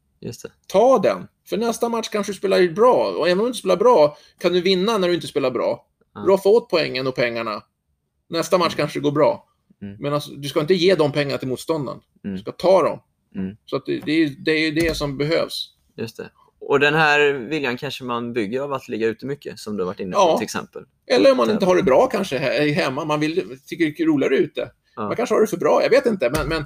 Ta 0.67 0.99
den. 0.99 1.29
För 1.49 1.57
nästa 1.57 1.89
match 1.89 2.09
kanske 2.09 2.33
du 2.33 2.37
spelar 2.37 2.69
bra. 2.69 3.15
Och 3.19 3.29
även 3.29 3.39
om 3.39 3.45
du 3.45 3.49
inte 3.49 3.59
spelar 3.59 3.77
bra 3.77 4.17
kan 4.39 4.53
du 4.53 4.61
vinna 4.61 4.99
när 4.99 5.09
du 5.09 5.15
inte 5.15 5.27
spelar 5.27 5.51
bra. 5.51 5.87
Ja. 6.15 6.21
Roffa 6.21 6.49
åt 6.49 6.69
poängen 6.71 7.07
och 7.07 7.15
pengarna. 7.15 7.63
Nästa 8.29 8.59
match 8.59 8.75
kanske 8.75 8.99
det 8.99 9.03
går 9.03 9.13
bra. 9.13 9.49
Mm. 9.83 9.97
Men 10.01 10.13
alltså, 10.15 10.31
du 10.31 10.49
ska 10.49 10.61
inte 10.61 10.75
ge 10.75 10.95
de 10.95 11.13
pengarna 11.13 11.39
till 11.39 11.49
motståndaren. 11.49 12.01
Mm. 12.25 12.37
Du 12.37 12.43
ska 12.43 12.53
ta 12.53 12.83
dem. 12.83 13.01
Mm. 13.35 13.57
Så 13.65 13.79
det, 13.79 14.01
det, 14.01 14.13
är, 14.13 14.29
det 14.45 14.51
är 14.53 14.73
det 14.73 14.97
som 14.97 15.19
behövs. 15.19 15.75
Just 15.97 16.17
det. 16.17 16.31
Och 16.61 16.81
den 16.81 16.95
här 16.95 17.33
viljan 17.33 17.77
kanske 17.77 18.05
man 18.05 18.33
bygger 18.33 18.61
av 18.61 18.73
att 18.73 18.89
ligga 18.89 19.07
ute 19.07 19.27
mycket, 19.27 19.59
som 19.59 19.77
du 19.77 19.83
har 19.83 19.87
varit 19.87 20.01
inne 20.01 20.13
på 20.13 20.19
Ja. 20.19 20.39
till 20.39 20.45
exempel. 20.45 20.83
Eller 21.07 21.31
om 21.31 21.37
man 21.37 21.51
inte 21.51 21.67
har 21.67 21.77
det 21.77 21.83
bra 21.83 22.07
kanske 22.07 22.39
he- 22.39 22.73
hemma. 22.73 23.05
Man 23.05 23.21
vill, 23.21 23.59
tycker 23.67 23.85
det 23.85 24.01
är 24.03 24.07
roligare 24.07 24.37
ute. 24.37 24.71
Ja. 24.97 25.03
Man 25.03 25.17
kanske 25.17 25.35
har 25.35 25.41
det 25.41 25.47
för 25.47 25.57
bra. 25.57 25.83
Jag 25.83 25.91
vet 25.91 26.07
inte. 26.07 26.31
Men, 26.31 26.49
men 26.49 26.65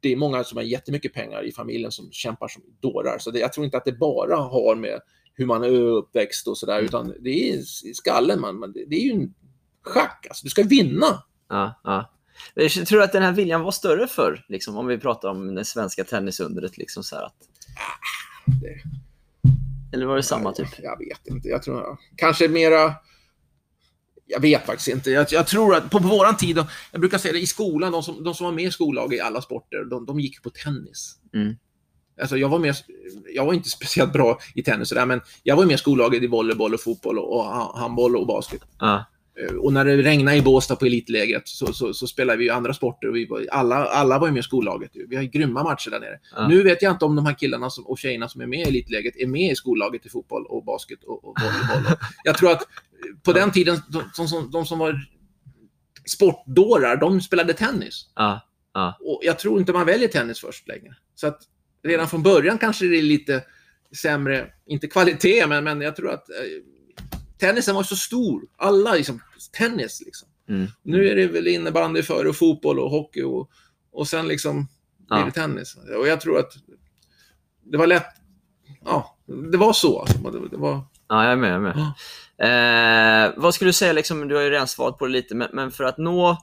det 0.00 0.12
är 0.12 0.16
många 0.16 0.44
som 0.44 0.56
har 0.56 0.64
jättemycket 0.64 1.14
pengar 1.14 1.44
i 1.44 1.52
familjen 1.52 1.92
som 1.92 2.08
kämpar 2.12 2.48
som 2.48 2.62
dårar. 2.80 3.18
Så 3.18 3.30
det, 3.30 3.38
jag 3.38 3.52
tror 3.52 3.64
inte 3.64 3.76
att 3.76 3.84
det 3.84 3.92
bara 3.92 4.36
har 4.36 4.74
med 4.74 5.00
hur 5.34 5.46
man 5.46 5.64
är 5.64 5.70
uppväxt 5.70 6.48
och 6.48 6.58
sådär. 6.58 6.80
Utan 6.80 7.14
det 7.20 7.50
är 7.50 7.54
i 7.86 7.94
skallen. 7.94 8.40
Man, 8.40 8.58
man, 8.58 8.72
det 8.72 8.96
är 8.96 9.04
ju 9.04 9.10
en 9.12 9.34
schack. 9.82 10.26
Alltså, 10.28 10.44
du 10.44 10.50
ska 10.50 10.62
vinna. 10.62 11.22
Ja, 11.48 11.80
ja. 11.84 12.10
Jag 12.54 12.70
tror 12.86 13.02
att 13.02 13.12
den 13.12 13.22
här 13.22 13.32
viljan 13.32 13.62
var 13.62 13.70
större 13.70 14.06
förr, 14.06 14.44
liksom, 14.48 14.76
om 14.76 14.86
vi 14.86 14.98
pratar 14.98 15.28
om 15.28 15.54
det 15.54 15.64
svenska 15.64 16.04
tennisundret. 16.04 16.78
Liksom, 16.78 17.02
så 17.02 17.16
att... 17.16 17.34
det... 18.62 18.82
Eller 19.94 20.06
var 20.06 20.16
det 20.16 20.22
samma 20.22 20.52
typ? 20.52 20.68
Jag 20.82 20.98
vet 20.98 21.26
inte. 21.26 21.48
Jag 21.48 21.62
tror 21.62 21.98
kanske 22.16 22.48
mera... 22.48 22.94
Jag 24.26 24.40
vet 24.40 24.66
faktiskt 24.66 24.88
inte. 24.88 25.10
Jag, 25.10 25.26
jag 25.30 25.46
tror 25.46 25.74
att 25.74 25.90
på, 25.90 26.00
på 26.00 26.08
våran 26.08 26.36
tid, 26.36 26.64
jag 26.92 27.00
brukar 27.00 27.18
säga 27.18 27.32
det 27.32 27.40
i 27.40 27.46
skolan, 27.46 27.92
de 27.92 28.02
som, 28.02 28.24
de 28.24 28.34
som 28.34 28.44
var 28.44 28.52
med 28.52 28.64
i 28.64 28.70
skollaget 28.70 29.18
i 29.18 29.20
alla 29.20 29.42
sporter, 29.42 29.84
de, 29.84 30.06
de 30.06 30.20
gick 30.20 30.42
på 30.42 30.50
tennis. 30.50 31.18
Mm. 31.34 31.54
Alltså 32.20 32.36
jag, 32.36 32.48
var 32.48 32.58
med, 32.58 32.74
jag 33.34 33.46
var 33.46 33.52
inte 33.52 33.68
speciellt 33.68 34.12
bra 34.12 34.38
i 34.54 34.62
tennis, 34.62 34.90
där, 34.90 35.06
men 35.06 35.20
jag 35.42 35.56
var 35.56 35.64
med 35.64 35.74
i 35.74 35.78
skollaget 35.78 36.22
i 36.22 36.26
volleyboll 36.26 36.74
och 36.74 36.80
fotboll 36.80 37.18
och, 37.18 37.44
handboll 37.78 38.16
och 38.16 38.26
basket. 38.26 38.62
Ja. 38.78 39.04
Eh, 39.40 39.54
Och 39.56 39.72
när 39.72 39.84
det 39.84 39.96
regnade 39.96 40.36
i 40.36 40.42
Båstad 40.42 40.76
på 40.76 40.86
elitlägret 40.86 41.48
så, 41.48 41.72
så, 41.72 41.94
så 41.94 42.06
spelade 42.06 42.38
vi 42.38 42.44
ju 42.44 42.50
andra 42.50 42.74
sporter. 42.74 43.08
Och 43.08 43.16
vi 43.16 43.26
var, 43.26 43.46
alla, 43.50 43.76
alla 43.76 44.18
var 44.18 44.30
med 44.30 44.40
i 44.40 44.42
skollaget. 44.42 44.90
Vi 45.08 45.16
har 45.16 45.22
grymma 45.22 45.62
matcher 45.62 45.90
där 45.90 46.00
nere. 46.00 46.18
Ja. 46.36 46.48
Nu 46.48 46.62
vet 46.62 46.82
jag 46.82 46.92
inte 46.92 47.04
om 47.04 47.16
de 47.16 47.26
här 47.26 47.34
killarna 47.34 47.70
som, 47.70 47.86
och 47.86 47.98
tjejerna 47.98 48.28
som 48.28 48.40
är 48.40 48.46
med 48.46 48.58
i 48.58 48.62
elitläget 48.62 49.16
är 49.16 49.26
med 49.26 49.52
i 49.52 49.54
skollaget 49.56 50.06
i 50.06 50.08
fotboll 50.08 50.46
och 50.46 50.64
basket 50.64 51.04
och, 51.04 51.24
och 51.24 51.36
volleyboll. 51.40 51.96
Jag 52.24 52.38
tror 52.38 52.50
att 52.50 52.62
på 53.22 53.32
den 53.32 53.50
tiden, 53.52 53.78
de, 53.88 54.02
de, 54.16 54.28
som, 54.28 54.50
de 54.50 54.66
som 54.66 54.78
var 54.78 55.00
sportdårar, 56.06 56.96
de 56.96 57.20
spelade 57.20 57.52
tennis. 57.52 58.06
Ja. 58.14 58.40
Och 59.00 59.20
jag 59.22 59.38
tror 59.38 59.60
inte 59.60 59.72
man 59.72 59.86
väljer 59.86 60.08
tennis 60.08 60.40
först 60.40 60.68
längre. 60.68 60.94
Så 61.14 61.26
att 61.26 61.40
redan 61.82 62.08
från 62.08 62.22
början 62.22 62.58
kanske 62.58 62.86
det 62.86 62.98
är 62.98 63.02
lite 63.02 63.44
sämre, 64.02 64.46
inte 64.66 64.86
kvalitet, 64.86 65.46
men, 65.46 65.64
men 65.64 65.80
jag 65.80 65.96
tror 65.96 66.10
att 66.10 66.30
eh, 66.30 66.36
tennisen 67.46 67.74
var 67.74 67.82
så 67.82 67.96
stor. 67.96 68.42
Alla 68.56 68.94
liksom, 68.94 69.20
tennis 69.58 70.02
liksom. 70.04 70.28
Mm. 70.48 70.66
Nu 70.82 71.08
är 71.08 71.16
det 71.16 71.26
väl 71.26 71.46
innebandy 71.48 72.02
före 72.02 72.28
och 72.28 72.36
fotboll 72.36 72.78
och 72.80 72.90
hockey 72.90 73.22
och, 73.22 73.50
och 73.92 74.08
sen 74.08 74.28
liksom 74.28 74.68
blir 75.08 75.18
Ja. 75.18 75.24
det 75.24 75.30
tennis. 75.30 75.76
Och 75.98 76.08
jag 76.08 76.20
tror 76.20 76.38
att 76.38 76.52
det 77.62 77.76
var 77.76 77.86
lätt, 77.86 78.06
ja, 78.84 79.16
det 79.52 79.56
var 79.56 79.72
så. 79.72 80.00
Alltså. 80.00 80.18
Det, 80.18 80.48
det 80.48 80.56
var, 80.56 80.80
Ja, 81.08 81.24
jag 81.24 81.32
är 81.32 81.36
med. 81.36 81.50
Jag 81.50 81.56
är 81.56 81.92
med. 82.38 83.26
Eh, 83.26 83.32
vad 83.36 83.54
skulle 83.54 83.68
du 83.68 83.72
säga, 83.72 83.92
liksom, 83.92 84.28
du 84.28 84.34
har 84.34 84.42
ju 84.42 84.50
redan 84.50 84.68
svarat 84.68 84.98
på 84.98 85.06
det 85.06 85.12
lite, 85.12 85.34
men, 85.34 85.48
men 85.52 85.70
för 85.70 85.84
att 85.84 85.98
nå 85.98 86.38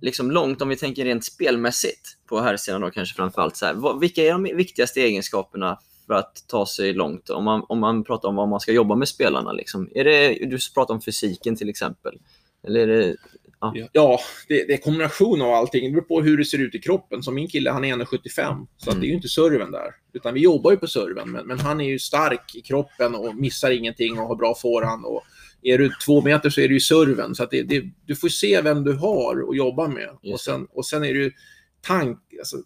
liksom, 0.00 0.30
långt, 0.30 0.62
om 0.62 0.68
vi 0.68 0.76
tänker 0.76 1.04
rent 1.04 1.24
spelmässigt 1.24 2.16
på 2.28 2.40
här 2.40 2.56
sidan 2.56 2.80
då 2.80 2.90
kanske 2.90 3.16
framförallt, 3.16 3.56
så 3.56 3.66
här, 3.66 3.98
vilka 4.00 4.22
är 4.22 4.32
de 4.32 4.42
viktigaste 4.42 5.00
egenskaperna 5.00 5.78
för 6.10 6.14
att 6.14 6.44
ta 6.48 6.66
sig 6.66 6.92
långt? 6.92 7.30
Om 7.30 7.44
man, 7.44 7.64
om 7.68 7.78
man 7.78 8.04
pratar 8.04 8.28
om 8.28 8.36
vad 8.36 8.48
man 8.48 8.60
ska 8.60 8.72
jobba 8.72 8.94
med 8.94 9.08
spelarna. 9.08 9.52
Liksom. 9.52 9.88
Är 9.94 10.04
det, 10.04 10.28
du 10.46 10.58
pratar 10.74 10.94
om 10.94 11.00
fysiken 11.00 11.56
till 11.56 11.68
exempel. 11.68 12.18
Eller 12.66 12.80
är 12.80 12.86
det... 12.86 13.16
ja, 13.60 13.74
ja 13.92 14.20
det, 14.48 14.64
det 14.66 14.72
är 14.72 14.76
kombination 14.78 15.42
av 15.42 15.52
allting. 15.52 15.84
Det 15.84 15.90
beror 15.90 16.02
på 16.02 16.22
hur 16.22 16.38
det 16.38 16.44
ser 16.44 16.58
ut 16.58 16.74
i 16.74 16.78
kroppen. 16.78 17.22
Som 17.22 17.34
min 17.34 17.48
kille, 17.48 17.70
han 17.70 17.84
är 17.84 17.96
1,75. 17.96 18.66
Så 18.76 18.90
Mm. 18.90 19.00
det 19.00 19.06
är 19.06 19.08
ju 19.08 19.14
inte 19.14 19.28
serven 19.28 19.70
där. 19.70 19.90
Utan 20.12 20.34
vi 20.34 20.40
jobbar 20.40 20.70
ju 20.70 20.76
på 20.76 20.86
serven. 20.86 21.30
Men, 21.30 21.46
men 21.46 21.58
han 21.58 21.80
är 21.80 21.84
ju 21.88 21.98
stark 21.98 22.54
i 22.54 22.60
kroppen 22.60 23.14
och 23.14 23.34
missar 23.36 23.70
ingenting 23.70 24.18
och 24.18 24.26
har 24.26 24.36
bra 24.36 24.54
forehand. 24.54 25.04
Och 25.04 25.22
är 25.62 25.78
du 25.78 25.90
två 26.06 26.22
meter 26.22 26.50
så 26.50 26.60
är 26.60 26.68
det 26.68 26.74
ju 26.74 26.80
serven. 26.80 27.34
Så 27.34 27.46
det, 27.50 27.62
det, 27.62 27.84
du 28.06 28.16
får 28.16 28.28
se 28.28 28.60
vem 28.62 28.84
du 28.84 28.92
har 28.92 29.48
att 29.50 29.56
jobba 29.56 29.88
med. 29.88 30.08
Just 30.22 30.34
Och 30.34 30.40
sen, 30.40 30.66
och 30.70 30.86
sen 30.86 31.04
är 31.04 31.14
det 31.14 31.20
ju 31.20 31.32
tank... 31.80 32.18
Alltså, 32.38 32.56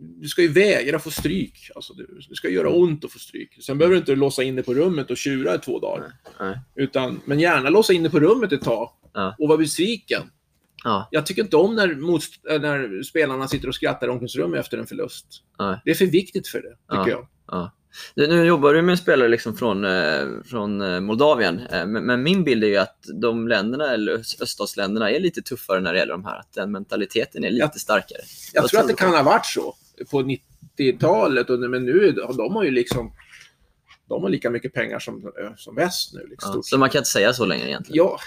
du 0.00 0.28
ska 0.28 0.42
ju 0.42 0.48
vägra 0.48 0.98
få 0.98 1.10
stryk. 1.10 1.70
Alltså, 1.74 1.92
du, 1.94 2.18
det 2.28 2.34
ska 2.34 2.48
göra 2.48 2.68
ont 2.68 3.04
att 3.04 3.12
få 3.12 3.18
stryk. 3.18 3.62
Sen 3.62 3.78
behöver 3.78 3.94
du 3.94 3.98
inte 4.00 4.14
låsa 4.14 4.42
in 4.42 4.54
dig 4.54 4.64
på 4.64 4.74
rummet 4.74 5.10
och 5.10 5.16
tjura 5.16 5.54
i 5.54 5.58
två 5.58 5.78
dagar. 5.78 6.12
Nej. 6.40 6.58
Utan, 6.74 7.20
men 7.24 7.40
gärna 7.40 7.70
låsa 7.70 7.92
in 7.92 8.02
dig 8.02 8.12
på 8.12 8.20
rummet 8.20 8.52
ett 8.52 8.62
tag 8.62 8.90
Ja. 9.12 9.34
och 9.38 9.48
vara 9.48 9.58
besviken. 9.58 10.22
Ja. 10.84 11.08
Jag 11.10 11.26
tycker 11.26 11.42
inte 11.42 11.56
om 11.56 11.74
när, 11.74 11.88
motst- 11.88 12.50
äh, 12.54 12.60
när 12.60 13.02
spelarna 13.02 13.48
sitter 13.48 13.68
och 13.68 13.74
skrattar 13.74 14.06
i 14.06 14.10
omklädningsrummet 14.10 14.60
efter 14.60 14.78
en 14.78 14.86
förlust. 14.86 15.26
Nej. 15.58 15.80
Det 15.84 15.90
är 15.90 15.94
för 15.94 16.06
viktigt 16.06 16.48
för 16.48 16.62
det, 16.62 16.96
tycker 16.96 17.10
jag. 17.10 17.26
Ja. 17.46 17.76
Du, 18.14 18.26
nu 18.26 18.44
jobbar 18.44 18.74
du 18.74 18.82
med 18.82 18.98
spelare 18.98 19.28
liksom 19.28 19.56
från, 19.56 19.84
eh, 19.84 20.26
från 20.44 20.80
eh, 20.82 21.00
Moldavien, 21.00 21.58
eh, 21.58 21.86
men, 21.86 22.04
men 22.04 22.22
min 22.22 22.44
bild 22.44 22.64
är 22.64 22.68
ju 22.68 22.76
att 22.76 22.96
de 23.20 23.48
länderna, 23.48 23.90
eller 23.94 24.12
öst- 24.12 24.42
öststatsländerna, 24.42 25.10
är 25.10 25.20
lite 25.20 25.42
tuffare 25.42 25.80
när 25.80 25.92
det 25.92 25.98
gäller 25.98 26.12
de 26.12 26.24
här. 26.24 26.38
Att 26.38 26.52
den 26.52 26.72
mentaliteten 26.72 27.44
är 27.44 27.50
lite 27.50 27.70
Ja. 27.74 27.78
starkare. 27.78 28.18
Jag 28.54 28.62
Vad 28.62 28.70
tror 28.70 28.80
att 28.80 28.88
det 28.88 28.94
kan 28.94 29.10
ha 29.14 29.22
varit 29.22 29.46
så 29.46 29.74
på 30.10 30.22
90-talet, 30.22 31.50
och- 31.50 31.60
men 31.70 31.84
nu 31.84 32.12
de 32.36 32.54
har 32.56 32.64
ju 32.64 32.70
liksom 32.70 33.12
de 34.08 34.22
har 34.22 34.30
lika 34.30 34.50
mycket 34.50 34.72
pengar 34.74 34.98
som, 34.98 35.32
äh, 35.42 35.54
som 35.56 35.74
väst 35.74 36.14
nu. 36.14 36.26
Liksom, 36.30 36.52
Ja, 36.54 36.62
så 36.62 36.78
man 36.78 36.90
kan 36.90 36.98
inte 36.98 37.10
säga 37.10 37.32
så 37.32 37.46
längre 37.46 37.68
egentligen. 37.68 37.96
Ja. 38.06 38.18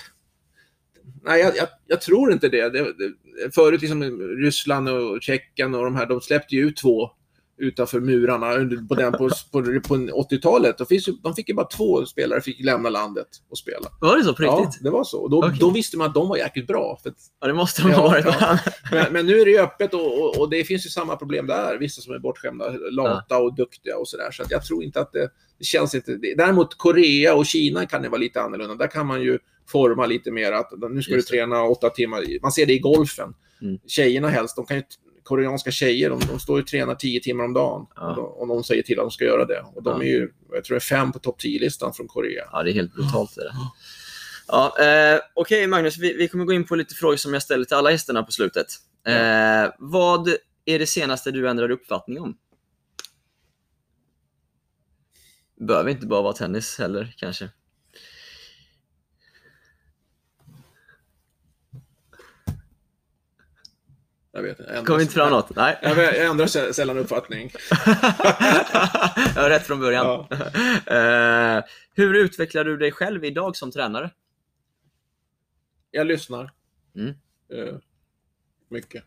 Nej, 1.23 1.41
jag, 1.41 1.55
jag, 1.57 1.67
jag 1.87 2.01
tror 2.01 2.31
inte 2.33 2.49
det. 2.49 2.69
det, 2.69 2.93
det 2.93 3.13
förut, 3.55 3.81
liksom, 3.81 4.03
Ryssland 4.21 4.89
och 4.89 5.21
Tjeckien 5.21 5.75
och 5.75 5.83
de 5.83 5.95
här, 5.95 6.05
de 6.05 6.21
släppte 6.21 6.55
ju 6.55 6.67
ut 6.67 6.77
två 6.77 7.11
utanför 7.57 7.99
murarna 7.99 8.53
under- 8.53 8.87
på, 8.87 8.95
den, 8.95 9.11
på, 9.11 9.29
på, 9.51 9.61
på 9.87 9.95
80-talet. 10.31 10.77
De, 10.77 10.87
finns 10.87 11.07
ju, 11.07 11.11
de 11.23 11.35
fick 11.35 11.49
ju 11.49 11.55
bara 11.55 11.67
två 11.67 12.05
spelare 12.05 12.41
fick 12.41 12.65
lämna 12.65 12.89
landet 12.89 13.27
och 13.49 13.57
spela. 13.57 13.87
Var 14.01 14.17
det 14.17 14.23
så 14.23 14.33
på 14.33 14.43
Ja, 14.43 14.61
riktigt? 14.65 14.83
det 14.83 14.89
var 14.89 15.03
så. 15.03 15.17
Och 15.21 15.29
då, 15.29 15.37
Okej. 15.37 15.57
då 15.59 15.69
visste 15.69 15.97
man 15.97 16.07
att 16.07 16.13
de 16.13 16.27
var 16.29 16.37
jäkligt 16.37 16.67
bra. 16.67 16.99
För 17.03 17.09
att, 17.09 17.15
Ja, 17.41 17.47
det 17.47 17.53
måste 17.53 17.81
de 17.81 17.91
Ja, 17.91 17.97
ha 17.97 18.07
varit. 18.07 18.25
ja. 18.25 18.59
men, 18.91 19.13
men 19.13 19.25
nu 19.25 19.39
är 19.41 19.45
det 19.45 19.51
ju 19.51 19.59
öppet 19.59 19.93
och, 19.93 20.19
och, 20.21 20.39
och 20.39 20.49
det 20.49 20.63
finns 20.63 20.85
ju 20.85 20.89
samma 20.89 21.15
problem 21.15 21.47
där. 21.47 21.77
Vissa 21.77 22.01
som 22.01 22.13
är 22.13 22.19
bortskämda, 22.19 22.69
lata 22.91 23.37
och 23.37 23.55
duktiga 23.55 23.97
och 23.97 24.07
sådär. 24.07 24.31
Så 24.31 24.43
att 24.43 24.51
jag 24.51 24.65
tror 24.65 24.83
inte 24.83 24.99
att 25.01 25.11
det, 25.13 25.29
det 25.59 25.65
känns 25.65 25.95
inte... 25.95 26.19
Däremot 26.37 26.77
Korea 26.77 27.35
och 27.35 27.45
Kina 27.45 27.85
kan 27.85 28.01
det 28.01 28.09
vara 28.09 28.19
lite 28.19 28.41
annorlunda. 28.41 28.75
Där 28.75 28.87
kan 28.87 29.07
man 29.07 29.21
ju 29.21 29.39
forma 29.67 30.05
lite 30.05 30.31
mer 30.31 30.51
att 30.51 30.71
nu 30.91 31.01
ska 31.01 31.13
Just 31.13 31.29
du 31.31 31.37
träna 31.37 31.63
åtta 31.63 31.89
timmar. 31.89 32.41
Man 32.41 32.51
ser 32.51 32.65
det 32.65 32.73
i 32.73 32.79
golfen. 32.79 33.33
Mm. 33.61 33.79
Tjejerna 33.87 34.29
helst, 34.29 34.55
de 34.55 34.65
kan 34.65 34.77
ju, 34.77 34.83
koreanska 35.23 35.71
tjejer, 35.71 36.09
de, 36.09 36.19
de 36.19 36.39
står 36.39 36.57
ju 36.57 36.61
och 36.63 36.67
tränar 36.67 36.95
tio 36.95 37.19
timmar 37.19 37.43
om 37.43 37.53
dagen. 37.53 37.85
Ja. 37.95 38.09
Och, 38.09 38.15
de, 38.15 38.25
och 38.25 38.47
de 38.47 38.63
säger 38.63 38.83
till 38.83 38.99
att 38.99 39.03
de 39.03 39.11
ska 39.11 39.25
göra 39.25 39.45
det. 39.45 39.65
Och 39.75 39.83
de 39.83 40.01
Ja. 40.01 40.07
är 40.07 40.11
ju, 40.11 40.29
jag 40.51 40.63
tror 40.63 40.75
det 40.75 40.77
är 40.77 40.79
fem 40.79 41.11
på 41.11 41.19
topp 41.19 41.41
10-listan 41.41 41.93
från 41.93 42.07
Korea. 42.07 42.43
Ja, 42.51 42.63
det 42.63 42.71
är 42.71 42.73
helt 42.73 42.93
brutalt. 42.93 43.35
Det. 43.35 43.51
Ja, 44.47 44.75
eh, 44.85 45.19
Okej 45.33 45.67
Magnus, 45.67 45.97
vi, 45.97 46.13
vi 46.13 46.27
kommer 46.27 46.45
gå 46.45 46.53
in 46.53 46.63
på 46.65 46.75
lite 46.75 46.95
frågor 46.95 47.17
som 47.17 47.33
jag 47.33 47.43
ställer 47.43 47.65
till 47.65 47.75
alla 47.77 47.91
gästerna 47.91 48.23
på 48.23 48.31
slutet. 48.31 48.67
Eh, 49.07 49.71
vad 49.79 50.27
är 50.65 50.79
det 50.79 50.87
senaste 50.87 51.31
du 51.31 51.49
ändrade 51.49 51.73
uppfattning 51.73 52.19
om? 52.21 52.37
Behöver 55.67 55.89
inte 55.91 56.05
bara 56.05 56.21
vara 56.21 56.33
tennis 56.33 56.79
heller 56.79 57.13
kanske. 57.17 57.49
Jag 64.35 64.43
vet 64.43 64.59
inte. 64.59 64.71
jag 64.73 64.85
Kom 64.85 64.99
inte 64.99 65.13
fram 65.13 65.29
något? 65.31 65.55
Nej. 65.55 65.77
Jag, 65.81 65.97
jag 65.97 66.25
ändrar 66.25 66.45
sä- 66.45 66.71
sällan 66.73 66.97
uppfattning. 66.97 67.51
jag 69.35 69.41
har 69.41 69.49
rätt 69.49 69.67
från 69.67 69.79
början. 69.79 70.05
Ja. 70.05 70.27
Eh, 71.57 71.63
hur 71.95 72.13
utvecklar 72.13 72.63
du 72.63 72.77
dig 72.77 72.91
själv 72.91 73.25
idag 73.25 73.55
som 73.55 73.71
tränare? 73.71 74.09
Jag 75.91 76.07
lyssnar. 76.07 76.51
Mm. 76.95 77.09
Eh, 77.53 77.75
mycket. 78.69 79.03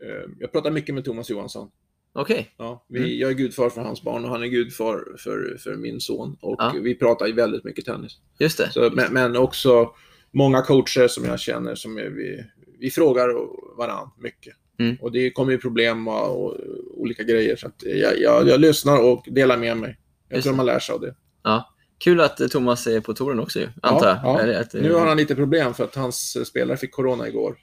Eh, 0.00 0.30
jag 0.38 0.52
pratar 0.52 0.70
mycket 0.70 0.94
med 0.94 1.04
Thomas 1.04 1.30
Johansson. 1.30 1.70
Okej. 2.12 2.54
Ja, 2.56 2.84
vi, 2.88 2.98
Mm. 2.98 3.18
Jag 3.18 3.30
är 3.30 3.34
gudfar 3.34 3.70
för 3.70 3.80
hans 3.80 4.02
barn 4.02 4.24
och 4.24 4.30
han 4.30 4.42
är 4.42 4.46
gudfar 4.46 5.16
för, 5.18 5.56
för 5.60 5.76
min 5.76 6.00
son. 6.00 6.36
Och 6.40 6.56
Ja. 6.58 6.74
vi 6.82 6.94
pratar 6.94 7.32
väldigt 7.32 7.64
mycket 7.64 7.84
tennis. 7.84 8.18
Just 8.38 8.58
det. 8.58 8.70
Så, 8.72 8.90
men, 8.92 9.12
men 9.12 9.36
också 9.36 9.94
många 10.30 10.62
coacher 10.62 11.08
som 11.08 11.24
jag 11.24 11.40
känner 11.40 11.74
som 11.74 11.98
är, 11.98 12.08
vi, 12.10 12.44
vi 12.80 12.90
frågar 12.90 13.28
varandra 13.76 14.10
mycket. 14.18 14.54
Mm. 14.78 14.96
Och 15.00 15.12
det 15.12 15.30
kommer 15.30 15.52
ju 15.52 15.58
problem 15.58 16.08
och, 16.08 16.56
olika 16.96 17.22
grejer. 17.22 17.56
Så 17.56 17.70
jag, 17.78 18.18
jag, 18.20 18.48
jag 18.48 18.60
lyssnar 18.60 19.02
och 19.02 19.24
delar 19.30 19.56
med 19.56 19.76
mig. 19.76 19.98
Jag 20.28 20.36
Just 20.36 20.46
tror 20.46 20.56
man 20.56 20.66
lär 20.66 20.78
sig 20.78 20.94
av 20.94 21.00
det. 21.00 21.14
Ja. 21.42 21.74
Kul 21.98 22.20
att 22.20 22.50
Thomas 22.50 22.86
är 22.86 23.00
på 23.00 23.14
touren 23.14 23.40
också 23.40 23.60
antar 23.82 24.08
jag. 24.08 24.18
Ja, 24.22 24.46
ja. 24.46 24.60
att, 24.60 24.74
eh, 24.74 24.82
Nu 24.82 24.92
har 24.92 25.06
han 25.06 25.16
lite 25.16 25.34
problem 25.34 25.74
för 25.74 25.84
att 25.84 25.94
hans 25.94 26.48
spelare 26.48 26.76
fick 26.76 26.92
corona 26.92 27.28
igår. 27.28 27.56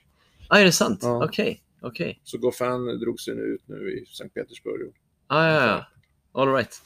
Ah, 0.48 0.58
är 0.58 0.64
det 0.64 0.72
sant? 0.72 0.98
Ja. 1.02 1.24
Okej. 1.24 1.62
Okej. 1.82 2.20
Så 2.24 2.38
Goffin 2.38 2.98
drog 3.00 3.20
sig 3.20 3.34
nu 3.34 3.42
ut 3.42 3.62
nu 3.66 3.90
i 3.90 4.06
Sankt 4.06 4.34
Petersburg. 4.34 4.92
Ah, 5.26 5.46
ja, 5.46 5.66
ja. 5.66 5.86
All 6.40 6.54
right. 6.54 6.82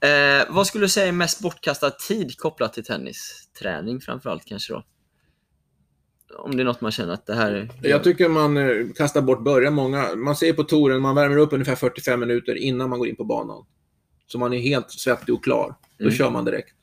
Eh, 0.00 0.54
vad 0.54 0.66
skulle 0.66 0.84
du 0.84 0.88
säga 0.88 1.06
är 1.06 1.12
mest 1.12 1.40
bortkastad 1.40 1.90
tid 1.90 2.38
kopplat 2.38 2.72
till 2.72 2.84
tennis? 2.84 3.48
Träning 3.58 4.00
framförallt 4.00 4.44
kanske 4.44 4.72
då? 4.72 4.84
Om 6.38 6.56
det 6.56 6.62
är 6.62 6.64
något 6.64 6.80
man 6.80 6.92
känner 6.92 7.12
att 7.14 7.26
det 7.26 7.34
här 7.34 7.52
är... 7.52 7.68
Jag 7.82 8.04
tycker 8.04 8.28
man 8.28 8.56
eh, 8.56 8.88
kastar 8.96 9.22
bort 9.22 9.44
början. 9.44 9.74
Många, 9.74 10.14
man 10.16 10.36
ser 10.36 10.52
på 10.52 10.64
touren, 10.64 11.02
man 11.02 11.14
värmer 11.14 11.36
upp 11.36 11.52
ungefär 11.52 11.74
45 11.74 12.20
minuter 12.20 12.54
innan 12.54 12.90
man 12.90 12.98
går 12.98 13.08
in 13.08 13.16
på 13.16 13.24
banan. 13.24 13.64
Så 14.26 14.38
man 14.38 14.52
är 14.52 14.58
helt 14.58 14.90
svettig 14.90 15.34
och 15.34 15.44
klar. 15.44 15.74
Då 15.98 16.04
Mm. 16.04 16.14
kör 16.16 16.30
man 16.30 16.44
direkt. 16.44 16.74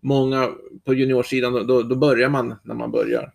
Många 0.00 0.50
på 0.84 0.94
juniorsidan, 0.94 1.66
då- 1.66 1.82
då, 1.82 1.96
börjar 1.96 2.28
man 2.28 2.54
när 2.64 2.74
man 2.74 2.90
börjar. 2.90 3.32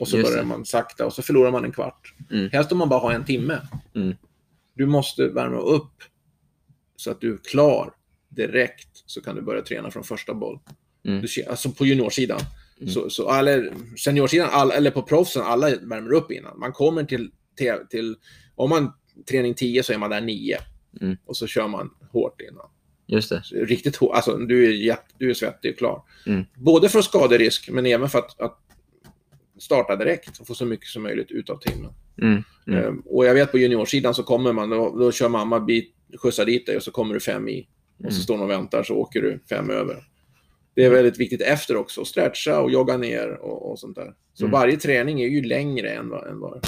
Och 0.00 0.08
så 0.08 0.16
Just 0.16 0.28
börjar 0.30 0.42
det. 0.42 0.48
man 0.48 0.64
sakta 0.64 1.06
och 1.06 1.12
så 1.12 1.22
förlorar 1.22 1.50
man 1.50 1.64
en 1.64 1.72
kvart. 1.72 2.14
Mm. 2.30 2.50
Helst 2.52 2.72
om 2.72 2.78
man 2.78 2.88
bara 2.88 3.00
har 3.00 3.12
en 3.12 3.24
timme. 3.24 3.58
Mm. 3.94 4.14
Du 4.74 4.86
måste 4.86 5.28
värma 5.28 5.58
upp 5.58 5.92
så 6.96 7.10
att 7.10 7.20
du 7.20 7.32
är 7.34 7.38
klar 7.38 7.92
direkt 8.28 8.88
så 9.06 9.20
kan 9.20 9.36
du 9.36 9.42
börja 9.42 9.62
träna 9.62 9.90
från 9.90 10.04
första 10.04 10.34
boll. 10.34 10.58
Mm. 11.04 11.22
Du, 11.22 11.44
alltså 11.50 11.70
på 11.70 11.86
juniorsidan. 11.86 12.40
Mm. 12.80 12.92
Så, 12.92 13.10
så 13.10 13.30
eller 13.30 13.72
seniorsidan, 13.96 14.48
all, 14.52 14.70
eller 14.70 14.90
på 14.90 15.02
proffsen, 15.02 15.42
alla 15.42 15.70
värmer 15.76 16.12
upp 16.12 16.30
innan. 16.30 16.58
Man 16.58 16.72
kommer 16.72 17.04
till, 17.04 17.30
till, 17.56 17.74
till 17.90 18.16
om 18.54 18.70
man 18.70 18.92
träning 19.30 19.54
10 19.54 19.82
så 19.82 19.92
är 19.92 19.98
man 19.98 20.10
där 20.10 20.20
9. 20.20 20.58
Mm. 21.00 21.16
Och 21.24 21.36
så 21.36 21.46
kör 21.46 21.68
man 21.68 21.90
hårt 22.12 22.40
innan. 22.40 22.66
Just 23.06 23.28
det. 23.30 23.42
Riktigt 23.52 23.96
hårt, 23.96 24.14
alltså 24.14 24.36
du 24.36 24.88
är, 24.88 24.96
du 25.18 25.30
är 25.30 25.34
svettig 25.34 25.72
och 25.72 25.78
klar. 25.78 26.02
Mm. 26.26 26.44
Både 26.54 26.88
för 26.88 27.02
skaderisk, 27.02 27.68
men 27.70 27.86
även 27.86 28.08
för 28.08 28.18
att, 28.18 28.40
att 28.40 28.58
starta 29.58 29.96
direkt 29.96 30.38
och 30.40 30.46
få 30.46 30.54
så 30.54 30.66
mycket 30.66 30.86
som 30.86 31.02
möjligt 31.02 31.30
ut 31.30 31.50
av 31.50 31.56
timmen. 31.58 31.92
Mm. 32.22 32.42
Mm. 32.66 32.84
Ehm, 32.84 33.00
och 33.00 33.26
jag 33.26 33.34
vet 33.34 33.50
på 33.50 33.58
juniorsidan 33.58 34.14
så 34.14 34.22
kommer 34.22 34.52
man, 34.52 34.70
då, 34.70 34.98
då 34.98 35.12
kör 35.12 35.28
mamma 35.28 35.60
bit, 35.60 35.94
skjutsar 36.18 36.44
dit 36.44 36.66
dig 36.66 36.76
och 36.76 36.82
så 36.82 36.90
kommer 36.90 37.14
du 37.14 37.20
fem 37.20 37.48
i. 37.48 37.68
Och 37.98 38.12
så 38.12 38.16
Mm. 38.16 38.22
står 38.22 38.36
någon 38.36 38.44
och 38.44 38.50
väntar 38.50 38.82
så 38.82 38.94
åker 38.94 39.22
du 39.22 39.40
fem 39.48 39.70
över. 39.70 40.04
Det 40.76 40.84
är 40.84 40.90
väldigt 40.90 41.18
viktigt 41.18 41.40
efter 41.40 41.76
också, 41.76 42.00
att 42.00 42.06
stretcha 42.06 42.60
och 42.60 42.70
jogga 42.70 42.96
ner 42.96 43.28
och, 43.28 43.70
och 43.70 43.78
sånt 43.78 43.96
där. 43.96 44.14
Så 44.34 44.44
Mm. 44.44 44.52
varje 44.52 44.76
träning 44.76 45.20
är 45.20 45.28
ju 45.28 45.42
längre 45.42 45.90
än 45.90 46.08
vad... 46.08 46.26
Än 46.26 46.40
vad 46.40 46.66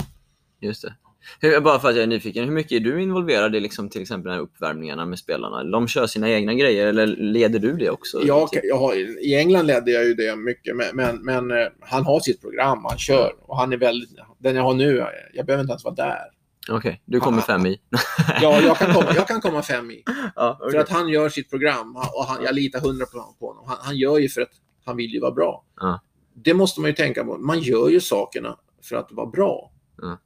Just 0.60 0.82
det. 0.82 0.94
Hur, 1.40 1.60
bara 1.60 1.78
för 1.78 1.88
att 1.88 1.94
jag 1.94 2.02
är 2.02 2.06
nyfiken, 2.06 2.44
hur 2.44 2.52
mycket 2.52 2.72
är 2.72 2.80
du 2.80 3.02
involverad 3.02 3.56
i 3.56 3.60
liksom, 3.60 3.88
till 3.88 4.02
exempel 4.02 4.28
de 4.28 4.34
här 4.34 4.42
uppvärmningarna 4.42 5.06
med 5.06 5.18
spelarna? 5.18 5.64
De 5.64 5.88
kör 5.88 6.06
sina 6.06 6.30
egna 6.30 6.54
grejer 6.54 6.86
eller 6.86 7.06
leder 7.06 7.58
du 7.58 7.72
det 7.72 7.90
också? 7.90 8.22
jag, 8.24 8.48
jag 8.62 8.96
I 9.00 9.34
England 9.34 9.66
ledde 9.66 9.90
jag 9.90 10.04
ju 10.04 10.14
det 10.14 10.36
mycket, 10.36 10.76
men, 10.76 10.86
men, 10.92 11.24
men 11.24 11.50
eh, 11.50 11.66
han 11.80 12.04
har 12.06 12.20
sitt 12.20 12.40
program, 12.40 12.84
han 12.88 12.98
kör. 12.98 13.32
Och 13.40 13.56
han 13.56 13.72
är 13.72 13.76
väldigt... 13.76 14.10
Den 14.38 14.56
jag 14.56 14.62
har 14.62 14.74
nu, 14.74 15.04
jag 15.32 15.46
behöver 15.46 15.62
inte 15.62 15.72
ens 15.72 15.84
vara 15.84 15.94
där. 15.94 16.37
Okej, 16.68 17.02
du 17.04 17.20
kommer 17.20 17.42
fem 17.42 17.66
i. 17.66 17.80
Ja, 18.40 18.60
jag 18.60 18.76
kan 18.76 18.94
komma, 18.94 19.12
jag 19.14 19.28
kan 19.28 19.40
komma 19.40 19.62
fem 19.62 19.90
i. 19.90 20.02
ja, 20.36 20.56
För 20.60 20.68
okej. 20.68 20.80
att 20.80 20.88
han 20.88 21.08
gör 21.08 21.28
sitt 21.28 21.50
program 21.50 21.96
och 21.96 22.24
han, 22.24 22.44
jag 22.44 22.54
litar 22.54 22.80
hundra 22.80 23.06
på 23.06 23.36
på 23.38 23.46
honom. 23.48 23.64
Han, 23.68 23.76
han 23.80 23.96
gör 23.96 24.18
ju 24.18 24.28
för 24.28 24.40
att 24.40 24.52
han 24.84 24.96
vill 24.96 25.10
ju 25.10 25.20
vara 25.20 25.32
bra. 25.32 25.64
Ja. 25.80 26.00
Det 26.34 26.54
måste 26.54 26.80
man 26.80 26.90
ju 26.90 26.94
tänka 26.94 27.24
på. 27.24 27.38
Man 27.38 27.60
gör 27.60 27.88
ju 27.88 28.00
sakerna 28.00 28.56
för 28.82 28.96
att 28.96 29.12
vara 29.12 29.26
bra. 29.26 29.72
Ja. 30.02 30.18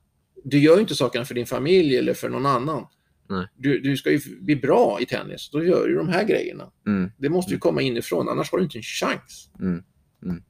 Du 0.45 0.59
gör 0.59 0.75
ju 0.75 0.81
inte 0.81 0.95
sakerna 0.95 1.25
för 1.25 1.35
din 1.35 1.47
familj 1.47 1.97
eller 1.97 2.15
för 2.15 2.29
någon 2.29 2.47
annan. 2.47 2.87
Nej. 3.29 3.47
Du, 3.57 3.81
du 3.81 3.97
ska 3.97 4.11
ju 4.11 4.21
bli 4.41 4.57
bra 4.57 4.99
i 5.01 5.07
tennis. 5.07 5.51
Då 5.53 5.65
gör 5.65 5.89
du 5.89 5.95
de 5.95 6.09
här 6.09 6.25
grejerna. 6.25 6.71
Mm. 6.87 7.11
Det 7.19 7.29
måste 7.29 7.53
ju 7.53 7.59
komma 7.59 7.83
inifrån, 7.83 8.29
annars 8.29 8.51
har 8.51 8.59
du 8.59 8.65
inte 8.65 8.79
en 8.79 8.83
chans. 8.83 9.51
Mm. 9.61 9.83
Mm. 10.23 10.43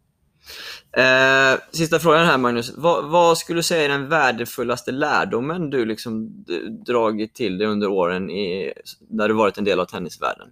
Eh, 0.96 1.60
sista 1.72 1.98
frågan 1.98 2.26
här 2.26 2.38
Magnus. 2.38 2.72
Vad, 2.76 3.10
vad 3.10 3.38
skulle 3.38 3.58
du 3.58 3.62
säga 3.62 3.84
är 3.84 3.88
den 3.88 4.08
värdefullaste 4.08 4.90
lärdomen 4.90 5.70
du 5.70 5.84
liksom 5.84 6.44
dragit 6.86 7.34
till 7.34 7.58
dig 7.58 7.66
under 7.66 7.88
åren 7.88 8.30
i, 8.30 8.72
där 9.00 9.28
du 9.28 9.34
varit 9.34 9.58
en 9.58 9.64
del 9.64 9.80
av 9.80 9.84
tennisvärlden? 9.84 10.48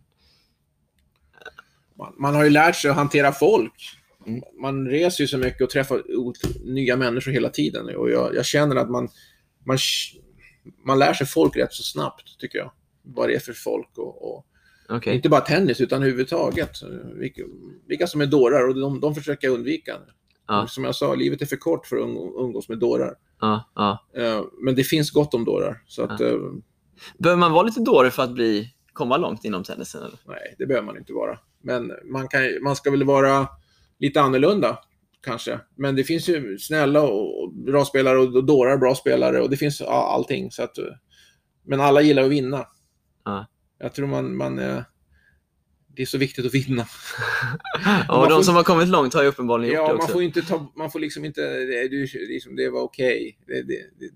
Man, 1.99 2.14
man 2.18 2.34
har 2.34 2.45
ju 2.45 2.51
lärt 2.51 2.76
sig 2.76 2.91
att 2.91 2.97
hantera 2.97 3.32
folk. 3.32 3.97
Mm. 4.26 4.43
Man 4.62 4.88
reser 4.88 5.24
ju 5.24 5.28
så 5.28 5.38
mycket 5.38 5.62
och 5.62 5.70
träffar 5.70 6.03
nya 6.64 6.97
människor 6.97 7.32
hela 7.32 7.49
tiden. 7.49 7.97
Och 7.97 8.11
jag, 8.11 8.34
jag 8.34 8.47
känner 8.47 8.76
att 8.76 8.91
man, 8.91 9.09
man, 9.66 9.78
man 10.84 10.99
lär 10.99 11.14
sig 11.14 11.26
folk 11.26 11.57
rätt 11.57 11.72
så 11.72 11.82
snabbt, 11.82 12.38
tycker 12.38 12.59
jag. 12.59 12.72
Vad 13.03 13.28
det 13.28 13.34
är 13.34 13.41
för 13.41 13.53
folk 13.53 13.99
och, 13.99 14.34
och 14.36 14.47
Okej. 14.91 15.14
inte 15.16 15.28
bara 15.28 15.41
tennis, 15.41 15.80
utan 15.80 16.03
överhuvudtaget. 16.03 16.70
Vilka, 17.14 17.43
vilka 17.86 18.07
som 18.07 18.20
är 18.20 18.26
dårar 18.26 18.68
och 18.68 18.74
de, 18.80 19.01
de 19.01 19.14
försöker 19.14 19.47
jag 19.47 19.55
undvika. 19.55 19.97
Ja. 20.49 20.66
Som 20.68 20.84
jag 20.84 20.95
sa, 20.95 21.14
livet 21.14 21.43
är 21.43 21.47
för 21.47 21.57
kort 21.57 21.86
för 21.86 21.97
att 21.97 22.03
umg- 22.03 22.45
umgås 22.45 22.68
med 22.68 22.78
dårar. 22.78 23.14
Ja, 23.41 23.70
ja. 23.74 24.07
Eh, 24.16 24.43
Men 24.62 24.74
det 24.74 24.84
finns 24.84 25.11
gott 25.11 25.34
om 25.34 25.45
dårar. 25.45 25.82
Så 25.86 26.03
att, 26.03 26.20
eh, 26.20 26.36
Behöver 27.18 27.41
man 27.41 27.53
vara 27.53 27.62
lite 27.62 27.80
dålig 27.80 28.12
för 28.12 28.22
att 28.22 28.32
bli, 28.34 28.74
komma 28.93 29.16
långt 29.16 29.45
inom 29.45 29.64
tennisen? 29.64 30.01
Eller? 30.03 30.18
nej, 30.26 30.55
det 30.59 30.66
behöver 30.66 30.86
man 30.86 30.97
inte 30.99 31.12
vara. 31.12 31.38
Men 31.62 31.93
man, 32.05 32.28
kan, 32.28 32.41
man 32.62 32.76
ska 32.76 32.91
väl 32.91 33.05
vara 33.05 33.49
lite 33.99 34.20
annorlunda, 34.20 34.78
kanske. 35.24 35.61
Men 35.76 35.97
det 35.97 36.05
finns 36.05 36.28
ju 36.28 36.59
snälla 36.59 37.03
och 37.03 37.43
och 37.43 37.53
bra 37.55 37.84
spelare 37.84 38.18
och 38.18 38.45
dårar 38.45 38.76
bra 38.76 38.95
spelare 38.95 39.41
och 39.41 39.51
det 39.51 39.57
finns 39.57 39.80
ja, 39.80 40.12
allting. 40.14 40.51
Så 40.51 40.62
att, 40.62 40.78
eh, 40.78 40.84
men 41.64 41.80
alla 41.80 42.01
gillar 42.03 42.22
att 42.22 42.30
vinna. 42.30 42.66
Ja. 43.80 43.84
Jag 43.86 43.94
tror 43.94 44.06
man, 44.06 44.36
man 44.36 44.56
det 45.96 46.02
är 46.02 46.06
så 46.06 46.18
viktigt 46.18 46.46
att 46.46 46.54
vinna. 46.54 46.86
Ja, 47.84 48.02
och 48.08 48.18
man 48.20 48.28
de 48.28 48.36
får- 48.36 48.42
som 48.42 48.54
har 48.54 48.62
kommit 48.62 48.88
långt 48.88 49.14
har 49.14 49.22
ju 49.22 49.28
uppenbarligen 49.28 49.74
gjort 49.74 49.78
Ja, 49.82 49.86
det 49.88 49.94
man 49.94 50.02
också. 50.02 50.12
får 50.12 50.22
inte 50.22 50.42
ta, 50.42 50.72
man 50.76 50.90
får 50.90 51.00
liksom 51.00 51.24
inte, 51.24 51.40
det, 51.40 51.88
det, 51.88 52.14
liksom, 52.28 52.56
det 52.56 52.70
var 52.70 52.80
okej. 52.82 53.38
Det, 53.46 53.62
det, 53.62 53.90
det. 53.98 54.10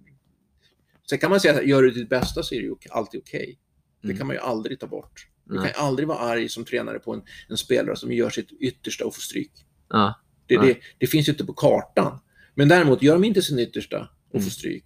Sen 1.10 1.18
kan 1.18 1.30
man 1.30 1.40
säga 1.40 1.54
att 1.58 1.66
gör 1.66 1.82
du 1.82 1.90
ditt 1.90 2.08
bästa 2.08 2.42
så 2.42 2.54
är 2.54 2.58
det 2.58 2.66
ju 2.66 2.74
alltid 2.90 3.20
okej. 3.20 3.58
Det 4.02 4.06
Mm. 4.08 4.18
kan 4.18 4.26
man 4.26 4.36
ju 4.36 4.40
aldrig 4.42 4.80
ta 4.80 4.86
bort. 4.86 5.28
Du 5.44 5.54
Nej. 5.54 5.62
kan 5.64 5.82
ju 5.82 5.86
aldrig 5.88 6.08
vara 6.08 6.18
arg 6.18 6.48
som 6.48 6.64
tränare 6.64 6.98
på 6.98 7.14
en, 7.14 7.22
en 7.48 7.56
spelare 7.56 7.96
som 7.96 8.12
gör 8.12 8.30
sitt 8.30 8.52
yttersta 8.52 9.04
och 9.04 9.14
får 9.14 9.20
stryk. 9.20 9.52
Ja, 9.88 10.20
Det, 10.46 10.56
det, 10.56 10.78
det 10.98 11.06
finns 11.06 11.28
ju 11.28 11.32
inte 11.32 11.44
på 11.44 11.52
kartan. 11.52 12.18
Men 12.54 12.68
däremot, 12.68 13.02
gör 13.02 13.12
de 13.14 13.24
inte 13.24 13.42
sin 13.42 13.58
yttersta 13.58 14.08
och 14.28 14.34
Mm. 14.34 14.44
får 14.44 14.50
stryk, 14.50 14.84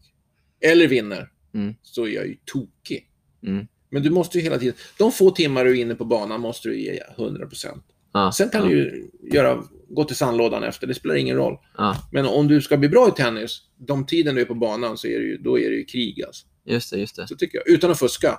eller 0.60 0.88
vinner, 0.88 1.32
Mm. 1.54 1.74
så 1.82 2.04
är 2.04 2.08
jag 2.08 2.26
ju 2.26 2.36
tokig. 2.44 3.10
Mm. 3.46 3.66
Men 3.91 4.03
du 4.03 4.11
måste 4.11 4.39
ju 4.39 4.45
hela 4.45 4.59
tiden, 4.59 4.74
de 4.99 5.12
få 5.12 5.30
timmar 5.30 5.64
du 5.64 5.70
är 5.78 5.82
inne 5.82 5.95
på 5.95 6.05
banan 6.05 6.41
måste 6.41 6.68
du 6.68 6.80
ge 6.80 7.03
100%. 7.16 7.66
ja, 8.12 8.32
Sen 8.32 8.49
kan 8.49 8.62
ja, 8.62 8.68
du 8.68 8.74
ju 8.76 9.11
göra, 9.32 9.62
gå 9.89 10.05
till 10.05 10.16
sandlådan 10.16 10.62
efter, 10.62 10.86
det 10.86 10.95
spelar 10.95 11.14
ingen 11.14 11.36
roll. 11.36 11.57
Ja, 11.76 11.97
Men 12.12 12.26
om 12.26 12.49
du 12.49 12.61
ska 12.61 12.76
bli 12.76 12.89
bra 12.89 13.09
i 13.09 13.11
tennis, 13.11 13.62
de 13.76 14.07
tiden 14.07 14.34
du 14.34 14.41
är 14.41 14.45
på 14.45 14.55
banan, 14.55 14.97
så 14.99 15.07
är 15.07 15.18
det 15.18 15.24
ju, 15.24 15.36
då 15.39 15.59
är 15.59 15.70
det 15.70 15.76
ju 15.76 15.84
krig 15.84 16.22
alltså. 16.22 16.47
just 16.64 16.91
det, 16.93 16.99
just 16.99 17.16
det. 17.16 17.28
Så 17.28 17.36
tycker 17.36 17.59
jag, 17.59 17.68
utan 17.74 17.91
att 17.91 17.99
fuska. 17.99 18.39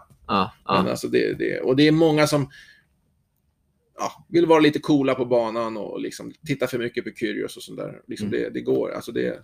Men 0.68 0.88
alltså 0.88 1.08
det, 1.08 1.34
det, 1.34 1.60
och 1.62 1.76
det 1.76 1.88
är 1.88 1.92
många 1.92 2.28
som 2.28 2.50
ja, 4.00 4.26
vill 4.30 4.46
vara 4.46 4.60
lite 4.60 4.80
coola 4.80 5.16
på 5.16 5.26
banan 5.26 5.78
och 5.78 6.00
liksom 6.02 6.34
titta 6.48 6.68
för 6.68 6.78
mycket 6.78 7.04
på 7.04 7.10
Kyrgios 7.16 7.58
och 7.58 7.64
sånt 7.64 7.78
där. 7.80 8.02
Liksom 8.08 8.28
Mm. 8.28 8.40
det, 8.42 8.50
det 8.50 8.62
går. 8.62 8.92
Alltså 8.92 9.12
det, 9.12 9.40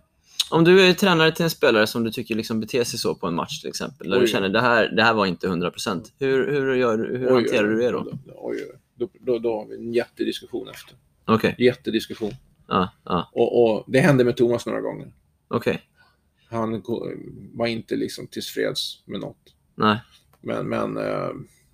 Om 0.52 0.64
du 0.64 0.82
är 0.88 0.94
tränare 0.94 1.32
till 1.32 1.44
en 1.44 1.50
spelare 1.50 1.88
som 1.88 2.04
du 2.04 2.12
tycker 2.12 2.36
liksom 2.36 2.60
beter 2.60 2.84
sig 2.84 3.00
så 3.00 3.16
på 3.16 3.28
en 3.28 3.36
match 3.36 3.62
till 3.62 3.70
exempel, 3.70 4.10
där 4.10 4.18
Oj. 4.18 4.22
du 4.22 4.28
känner 4.28 4.50
det 4.50 4.62
här, 4.62 4.88
det 4.90 5.04
här 5.04 5.14
var 5.14 5.26
inte 5.26 5.48
100%. 5.48 6.06
Hur, 6.20 6.52
hur, 6.52 6.76
gör, 6.76 6.98
hur 6.98 7.28
oj, 7.28 7.34
hanterar 7.34 7.68
oj, 7.68 7.76
du 7.76 7.82
det 7.82 7.92
då? 7.92 8.20
Oj. 8.36 8.72
Då, 8.96 9.10
då, 9.20 9.40
då 9.40 9.60
har 9.60 9.66
vi 9.66 9.76
en 9.76 9.94
jättediskussion 9.94 10.68
efter. 10.70 10.96
Okej, 11.26 11.56
Jättediskussion. 11.60 12.32
ja, 12.68 12.90
ja, 13.06 13.30
Och, 13.34 13.64
och 13.78 13.84
det 13.88 14.00
hände 14.00 14.24
med 14.24 14.38
Thomas 14.38 14.66
några 14.66 14.82
gånger. 14.82 15.14
okej. 15.48 15.82
Han 16.50 16.84
var 17.54 17.68
inte 17.68 17.96
liksom 17.96 18.28
tillfreds 18.28 19.02
med 19.06 19.20
något. 19.20 19.54
Nej. 19.76 19.98
Men, 20.42 20.70
men 20.70 20.98
eh, 20.98 21.30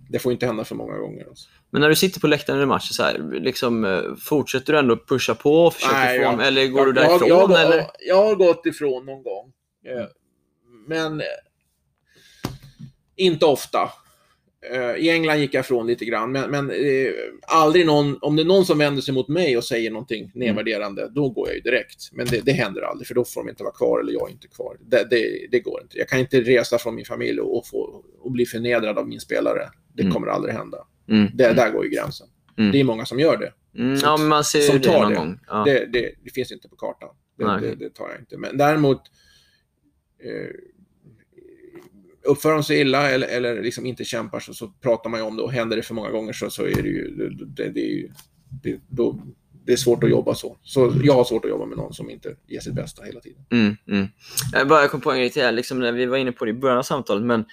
det 0.09 0.19
får 0.19 0.31
inte 0.31 0.45
hända 0.45 0.63
för 0.63 0.75
många 0.75 0.97
gånger. 0.97 1.25
Alltså. 1.29 1.49
Men 1.71 1.81
när 1.81 1.89
du 1.89 1.95
sitter 1.95 2.19
på 2.19 2.27
läktaren 2.27 2.59
i 2.59 2.61
en 2.63 2.67
match, 2.69 2.89
så 2.91 3.03
här, 3.03 3.39
liksom, 3.41 3.85
eh, 3.85 4.01
fortsätter 4.19 4.73
du 4.73 4.79
ändå 4.79 4.97
pusha 5.07 5.35
på 5.35 5.53
och 5.65 5.73
försöka 5.73 5.93
Nej, 5.97 6.17
få 6.17 6.23
jag- 6.23 6.47
eller 6.47 6.67
går 6.67 6.85
du 6.85 6.87
jag, 6.87 6.95
därifrån? 7.09 7.27
Jag, 7.29 7.51
jag, 7.51 7.61
eller? 7.61 7.85
jag 8.07 8.15
har 8.23 8.35
gått 8.35 8.65
ifrån 8.65 9.05
någon 9.05 9.23
gång. 9.23 9.51
Eh, 9.87 10.05
Men 10.87 11.19
eh, 11.21 11.25
inte 13.15 13.45
ofta. 13.45 13.89
I 14.97 15.09
England 15.09 15.39
gick 15.39 15.53
jag 15.53 15.59
ifrån 15.61 15.87
lite 15.87 16.05
grann, 16.05 16.31
men, 16.31 16.51
men 16.51 16.69
eh, 16.71 17.11
aldrig 17.47 17.85
någon, 17.85 18.17
om 18.21 18.35
det 18.35 18.41
är 18.41 18.45
någon 18.45 18.65
som 18.65 18.77
vänder 18.77 19.01
sig 19.01 19.13
mot 19.13 19.27
mig 19.27 19.57
och 19.57 19.63
säger 19.63 19.91
någonting 19.91 20.31
nedvärderande, 20.35 21.09
då 21.15 21.29
går 21.29 21.47
jag 21.47 21.55
ju 21.55 21.61
direkt. 21.61 22.09
Men 22.11 22.27
det, 22.27 22.41
det 22.45 22.51
händer 22.51 22.81
aldrig, 22.81 23.07
för 23.07 23.15
då 23.15 23.25
får 23.25 23.43
de 23.43 23.49
inte 23.49 23.63
vara 23.63 23.73
kvar 23.73 23.99
eller 23.99 24.11
jag 24.13 24.29
är 24.29 24.31
inte 24.33 24.47
kvar. 24.47 24.77
Det, 24.79 25.07
det, 25.09 25.47
det 25.51 25.59
går 25.59 25.81
inte. 25.81 25.97
Jag 25.97 26.07
kan 26.09 26.19
inte 26.19 26.41
resa 26.41 26.77
från 26.77 26.95
min 26.95 27.05
familj 27.05 27.39
och, 27.39 27.57
och, 27.57 27.67
få, 27.67 28.03
och 28.21 28.31
bli 28.31 28.45
förnedrad 28.45 28.97
av 28.97 29.07
min 29.07 29.19
spelare. 29.19 29.69
Det 29.93 30.01
Mm. 30.03 30.13
kommer 30.13 30.27
aldrig 30.27 30.53
hända. 30.55 30.77
Mm. 31.11 31.31
Det, 31.33 31.53
där 31.53 31.71
går 31.71 31.85
ju 31.85 31.89
gränsen. 31.89 32.27
Mm. 32.57 32.71
Det 32.71 32.79
är 32.79 32.83
många 32.83 33.05
som 33.05 33.19
gör 33.19 33.37
det. 33.37 33.53
Mm, 33.81 33.99
ja, 34.03 34.17
man 34.17 34.43
ser 34.43 34.59
ju 34.59 34.65
som 34.65 34.77
det 34.77 34.83
tar 34.83 35.01
någon 35.01 35.09
det. 35.09 35.15
gång. 35.15 35.39
Ja. 35.47 35.63
Det, 35.63 35.85
det, 35.85 36.11
det 36.23 36.31
finns 36.33 36.51
inte 36.51 36.69
på 36.69 36.75
kartan. 36.75 37.09
Det, 37.37 37.67
det, 37.67 37.75
det 37.75 37.89
tar 37.89 38.09
jag 38.09 38.19
inte. 38.19 38.37
Men 38.37 38.57
däremot 38.57 39.01
eh, 40.23 40.55
uppför 42.23 42.51
de 42.51 42.63
sig 42.63 42.79
illa 42.79 43.09
eller, 43.09 43.27
eller 43.27 43.63
liksom 43.63 43.85
inte 43.85 44.03
kämpar 44.03 44.39
så, 44.39 44.53
så 44.53 44.67
pratar 44.67 45.09
man 45.09 45.19
ju 45.19 45.25
om 45.25 45.37
det 45.37 45.43
och 45.43 45.51
händer 45.51 45.77
det 45.77 45.83
för 45.83 45.93
många 45.93 46.09
gånger 46.09 46.33
så, 46.33 46.49
så 46.49 46.63
är 46.63 46.81
det 46.81 46.89
ju, 46.89 47.15
det, 47.15 47.45
det, 47.45 47.69
det, 47.69 47.81
är 47.81 47.95
ju 47.95 48.09
det, 48.63 48.79
då, 48.87 49.21
det 49.65 49.71
är 49.71 49.77
svårt 49.77 50.03
att 50.03 50.09
jobba 50.09 50.35
så. 50.35 50.57
Så 50.63 50.93
jag 51.03 51.13
har 51.13 51.23
svårt 51.23 51.45
att 51.45 51.51
jobba 51.51 51.65
med 51.65 51.77
någon 51.77 51.93
som 51.93 52.09
inte 52.09 52.35
ger 52.47 52.59
sitt 52.59 52.73
bästa 52.73 53.03
hela 53.03 53.19
tiden. 53.19 53.45
Mm, 53.51 53.75
mm. 53.87 54.07
Jag 54.53 54.67
bara 54.67 54.87
kom 54.87 55.01
på 55.01 55.11
en 55.11 55.17
grej 55.17 55.29
till 55.29 55.41
här, 55.41 55.51
liksom 55.51 55.79
när 55.79 55.91
vi 55.91 56.05
var 56.05 56.17
inne 56.17 56.31
på 56.31 56.45
det 56.45 56.51
i 56.51 56.53
början 56.53 56.77
av 56.77 56.83
samtalet, 56.83 57.23
men 57.23 57.45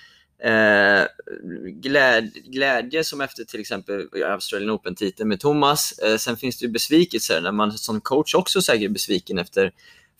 eh, 0.42 1.06
gläd, 1.64 2.32
glädje 2.44 3.04
som 3.04 3.20
efter 3.20 3.44
till 3.44 3.60
exempel 3.60 4.08
Australian 4.24 4.70
Open-titeln 4.70 5.28
med 5.28 5.40
Thomas. 5.40 5.98
Eh, 5.98 6.16
sen 6.16 6.36
finns 6.36 6.58
det 6.58 6.66
ju 6.66 6.72
besvikelser 6.72 7.40
när 7.40 7.52
man 7.52 7.72
som 7.72 8.00
coach 8.00 8.34
också 8.34 8.62
säkert 8.62 8.84
är 8.84 8.88
besviken 8.88 9.38
efter 9.38 9.72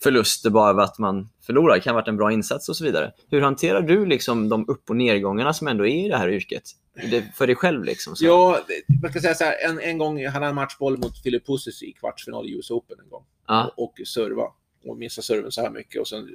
förluster 0.03 0.49
bara 0.49 0.69
av 0.69 0.79
att 0.79 0.97
man 0.97 1.29
förlorar. 1.45 1.75
Det 1.75 1.81
kan 1.81 1.93
ha 1.93 2.01
varit 2.01 2.07
en 2.07 2.17
bra 2.17 2.31
insats 2.31 2.69
och 2.69 2.75
så 2.75 2.83
vidare. 2.83 3.11
Hur 3.29 3.41
hanterar 3.41 3.81
du 3.81 4.05
liksom 4.05 4.49
de 4.49 4.69
upp 4.69 4.89
och 4.89 4.95
nedgångarna 4.95 5.53
som 5.53 5.67
ändå 5.67 5.87
är 5.87 6.05
i 6.05 6.07
det 6.07 6.17
här 6.17 6.29
yrket? 6.29 6.63
Det, 7.11 7.23
för 7.35 7.47
dig 7.47 7.55
själv 7.55 7.83
liksom? 7.83 8.15
Så. 8.15 8.25
Ja, 8.25 8.59
man 9.01 9.11
ska 9.11 9.21
säga 9.21 9.35
så 9.35 9.43
här, 9.43 9.69
en, 9.69 9.79
en 9.79 9.97
gång 9.97 10.27
hade 10.27 10.45
han 10.45 10.55
matchboll 10.55 10.97
mot 10.97 11.23
Philip 11.23 11.45
Pussis 11.45 11.83
i 11.83 11.91
kvartsfinal 11.91 12.47
i 12.47 12.57
US 12.57 12.71
Open 12.71 12.97
en 13.03 13.09
gång. 13.09 13.23
Ja. 13.47 13.73
och, 13.77 13.83
och 13.99 14.07
serva. 14.07 14.43
Och 14.85 14.97
missa 14.97 15.21
serven 15.21 15.51
så 15.51 15.61
här 15.61 15.69
mycket. 15.69 16.01
Och 16.01 16.07
sen 16.07 16.27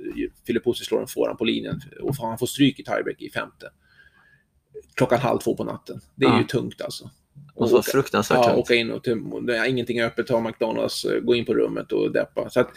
Filip 0.47 0.65
Pussi 0.65 0.85
slår 0.85 1.01
en 1.01 1.07
forehand 1.07 1.39
på 1.39 1.45
linjen 1.45 1.81
och 2.03 2.17
han 2.17 2.39
får 2.39 2.47
stryk 2.47 2.79
i 2.81 2.85
tiebreak 2.85 3.23
i 3.23 3.31
femte. 3.31 3.71
Klockan 4.95 5.19
halv 5.21 5.39
två 5.39 5.57
på 5.57 5.65
natten. 5.65 6.01
Det 6.15 6.27
är 6.27 6.31
Ja. 6.31 6.39
ju 6.41 6.47
tungt 6.47 6.81
alltså. 6.81 7.11
Och 7.55 7.71
vara 7.71 7.83
fruktansvärt 7.83 8.39
ja, 8.39 8.45
tungt. 8.45 8.59
åka 8.59 8.75
in 8.75 8.91
och 8.91 9.03
det 9.47 9.57
är 9.59 9.65
ingenting 9.65 9.99
är 9.99 10.05
öppet, 10.07 10.27
ta 10.27 10.41
McDonalds, 10.41 11.05
eh, 11.05 11.21
gå 11.21 11.35
in 11.35 11.45
på 11.45 11.55
rummet 11.55 11.93
och 11.93 12.13
deppa. 12.13 12.51
Så 12.51 12.61
att, 12.61 12.71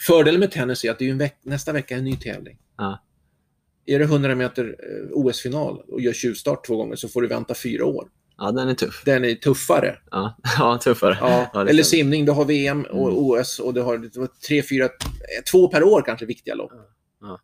fördelen 0.00 0.40
med 0.40 0.50
tennis 0.50 0.84
är 0.84 0.90
att 0.90 0.98
det 0.98 1.08
är 1.08 1.14
veck, 1.14 1.38
nästa 1.42 1.72
vecka 1.72 1.94
är 1.94 1.98
en 1.98 2.04
ny 2.04 2.16
tävling. 2.16 2.58
Ja. 2.76 3.04
Är 3.86 3.98
det 3.98 4.04
100 4.04 4.34
meter 4.34 4.64
eh, 4.78 5.08
OS-final 5.12 5.80
och 5.88 6.00
gör 6.00 6.12
tjuvstart 6.12 6.66
två 6.66 6.76
gånger 6.76 6.96
så 6.96 7.08
får 7.08 7.22
du 7.22 7.28
vänta 7.28 7.54
fyra 7.54 7.84
år. 7.86 8.08
Ja, 8.38 8.52
den 8.52 8.68
är 8.68 8.74
tuff. 8.74 9.02
Den 9.04 9.24
är 9.24 9.34
tuffare. 9.34 9.98
Ja, 10.10 10.36
ja 10.58 10.78
tuffare. 10.78 11.18
Ja, 11.20 11.50
Ja, 11.54 11.68
eller 11.68 11.82
simning, 11.82 12.24
du 12.24 12.32
har 12.32 12.44
VM 12.44 12.82
och 12.90 13.08
Mm. 13.08 13.18
OS 13.18 13.58
och 13.58 13.74
du 13.74 13.82
har 13.82 14.28
tre, 14.46 14.62
fyra, 14.62 14.84
eh, 14.84 14.90
två 15.52 15.68
per 15.68 15.82
år 15.82 16.02
kanske 16.06 16.26
viktiga 16.26 16.54
lopp. 16.54 16.72
Ja. 17.20 17.40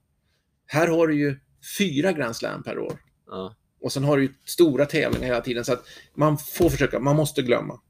Här 0.66 0.88
har 0.88 1.08
du 1.08 1.14
ju 1.18 1.38
fyra 1.78 2.12
Grand 2.12 2.36
Slam 2.36 2.62
per 2.62 2.78
år. 2.78 2.92
Ja. 3.26 3.54
Och 3.82 3.92
sen 3.92 4.04
har 4.04 4.16
du 4.16 4.22
ju 4.22 4.32
stora 4.44 4.86
tävlingar 4.86 5.26
hela 5.26 5.40
tiden. 5.40 5.64
Så 5.64 5.72
att 5.72 5.84
man 6.14 6.38
får 6.38 6.70
försöka, 6.70 7.00
man 7.00 7.16
måste 7.16 7.42
glömma. 7.42 7.80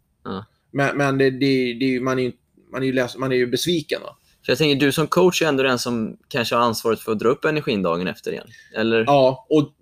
Men, 0.71 0.97
men 0.97 1.19
det, 1.19 1.31
det, 1.31 1.75
det, 1.81 2.01
man, 2.01 2.19
är 2.19 2.23
ju, 2.23 2.33
man, 2.73 2.83
är 2.83 2.87
ju 2.87 2.93
läs, 2.93 3.17
man 3.17 3.33
är 3.33 3.37
ju 3.37 3.47
besviken. 3.47 4.03
Va? 4.03 4.17
För 4.45 4.53
jag 4.53 4.59
tänker, 4.59 4.87
du 4.87 4.93
som 4.93 5.07
coach 5.07 5.43
är 5.43 5.47
ändå 5.47 5.63
den 5.63 5.79
som 5.79 6.17
kanske 6.29 6.55
har 6.55 6.63
ansvaret 6.63 7.01
för 7.01 7.13
att 7.13 7.19
dra 7.19 7.29
upp 7.29 7.45
energin 7.45 7.83
dagen 7.83 8.07
efter 8.07 8.33
igen. 8.33 8.47
Eller? 8.77 9.05
Ja, 9.05 9.47
och 9.51 9.75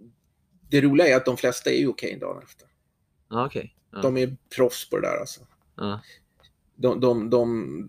det 0.71 0.81
roliga 0.81 1.07
är 1.09 1.17
att 1.17 1.25
de 1.25 1.37
flesta 1.37 1.71
är 1.71 1.79
ju 1.79 1.89
okej 1.89 2.19
dagen 2.21 2.43
efter. 2.43 2.67
Ja, 3.33 3.47
okej. 3.47 3.75
Ja. 3.93 3.99
De 4.03 4.17
är 4.17 4.37
proffs 4.57 4.91
på 4.91 4.97
det 4.97 5.07
där 5.07 5.21
alltså. 5.21 5.41
Ja. 5.77 6.01
De, 6.77 7.01
de, 7.01 7.31
de, 7.31 7.89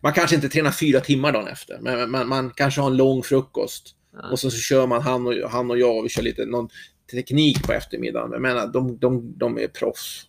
man 0.00 0.12
kanske 0.12 0.36
inte 0.36 0.48
tränar 0.48 0.70
fyra 0.70 1.00
timmar 1.00 1.32
dagen 1.32 1.48
efter, 1.48 1.78
men 1.80 2.10
man, 2.10 2.28
man 2.28 2.50
kanske 2.50 2.80
har 2.80 2.90
en 2.90 2.96
lång 2.96 3.22
frukost. 3.22 3.94
Och 4.30 4.38
så, 4.38 4.50
så 4.50 4.58
kör 4.58 4.86
man 4.86 5.02
han 5.02 5.26
och, 5.26 5.50
han 5.50 5.70
och 5.70 5.78
jag 5.78 5.96
och 5.96 6.04
vi 6.04 6.08
kör 6.08 6.22
lite 6.22 6.46
någon 6.46 6.68
teknik 7.10 7.62
på 7.62 7.72
eftermiddagen. 7.72 8.32
Jag 8.32 8.42
menar, 8.42 8.66
de, 8.66 8.98
de, 8.98 9.38
de 9.38 9.58
är 9.58 9.68
proffs. 9.68 10.24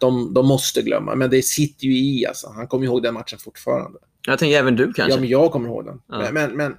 De, 0.00 0.34
de 0.34 0.46
måste 0.46 0.82
glömma, 0.82 1.14
men 1.14 1.30
det 1.30 1.42
sitter 1.42 1.86
ju 1.86 1.98
i 1.98 2.26
alltså. 2.26 2.48
Han 2.48 2.68
kommer 2.68 2.84
ihåg 2.84 3.02
den 3.02 3.14
matchen 3.14 3.38
fortfarande. 3.38 3.98
Jag 4.26 4.38
tänker 4.38 4.58
även 4.58 4.76
du 4.76 4.92
kanske? 4.92 5.14
Ja, 5.14 5.20
men 5.20 5.28
jag 5.28 5.52
kommer 5.52 5.68
ihåg 5.68 5.84
den. 5.84 6.02
Men, 6.06 6.34
men, 6.34 6.56
men 6.56 6.76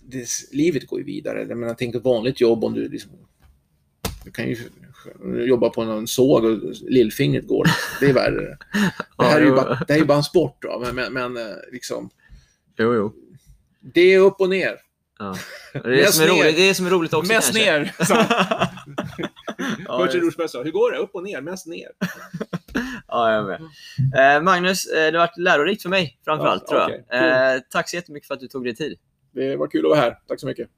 det, 0.00 0.26
livet 0.52 0.86
går 0.86 0.98
ju 0.98 1.04
vidare. 1.04 1.46
Jag 1.48 1.58
menar, 1.58 1.74
tänk 1.74 1.94
ett 1.94 2.04
vanligt 2.04 2.40
jobb 2.40 2.64
om 2.64 2.74
du 2.74 2.88
liksom, 2.88 3.10
du 4.24 4.30
kan 4.30 4.48
ju 4.48 4.56
jobba 5.48 5.70
på 5.70 5.82
en 5.82 6.06
såg 6.06 6.44
och 6.44 6.58
lillfingret 6.88 7.46
går. 7.46 7.66
Det 8.00 8.06
är 8.06 8.12
värre. 8.12 8.58
Det 9.18 9.24
här 9.24 9.40
är 9.40 9.44
ju 9.44 9.50
bara, 9.54 9.78
det 9.88 9.92
här 9.94 10.00
är 10.00 10.04
bara 10.04 10.18
en 10.18 10.24
sport. 10.24 10.58
Då. 10.62 10.78
Men, 10.84 10.94
men, 10.94 11.12
men 11.12 11.36
eh, 11.36 11.54
liksom, 11.72 12.10
Jo, 12.78 12.94
jo. 12.94 13.12
det 13.94 14.00
är 14.14 14.18
upp 14.18 14.40
och 14.40 14.48
ner. 14.50 14.76
Ja. 15.18 15.34
Det, 15.72 15.78
är 15.78 15.82
det, 15.90 16.12
som 16.12 16.24
är 16.24 16.28
roligt, 16.28 16.56
det 16.56 16.62
är 16.70 16.74
som 16.74 16.86
är 16.86 16.90
roligt 16.90 17.14
också 17.14 17.32
Mest 17.32 17.56
kanske. 17.56 17.70
ner. 17.70 17.92
Bertil 19.98 20.20
Rosberg 20.24 20.48
sa, 20.48 20.62
hur 20.62 20.70
går 20.70 20.92
det? 20.92 20.98
Upp 20.98 21.14
och 21.14 21.22
ner, 21.22 21.40
mest 21.40 21.66
ner. 21.66 21.88
Ja, 23.08 23.32
jag 23.32 23.46
med. 23.46 23.60
Eh, 24.36 24.42
Magnus, 24.42 24.86
eh, 24.86 25.12
det 25.12 25.18
har 25.18 25.26
varit 25.26 25.38
lärorikt 25.38 25.82
för 25.82 25.88
mig 25.88 26.18
framförallt, 26.24 26.62
Ja, 26.66 26.68
tror 26.68 26.80
jag. 26.80 26.88
okej, 26.90 27.04
cool. 27.10 27.56
Eh, 27.56 27.62
tack 27.70 27.90
så 27.90 27.96
jättemycket 27.96 28.26
för 28.26 28.34
att 28.34 28.40
du 28.40 28.48
tog 28.48 28.64
dig 28.64 28.76
tid. 28.76 28.98
Det 29.34 29.56
var 29.56 29.66
kul 29.68 29.84
att 29.86 29.90
vara 29.90 30.00
här. 30.00 30.18
Tack 30.28 30.40
så 30.40 30.46
mycket. 30.46 30.68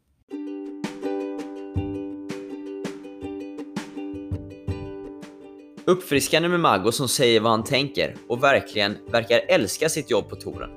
Uppfriskande 5.89 6.49
med 6.49 6.61
Mago 6.61 6.93
som 6.93 7.09
säger 7.09 7.41
vad 7.41 7.51
han 7.51 7.65
tänker 7.65 8.17
och 8.29 8.43
verkligen 8.43 8.97
verkar 9.11 9.41
älska 9.49 9.89
sitt 9.89 10.11
jobb 10.11 10.29
på 10.29 10.37
touren. 10.37 10.71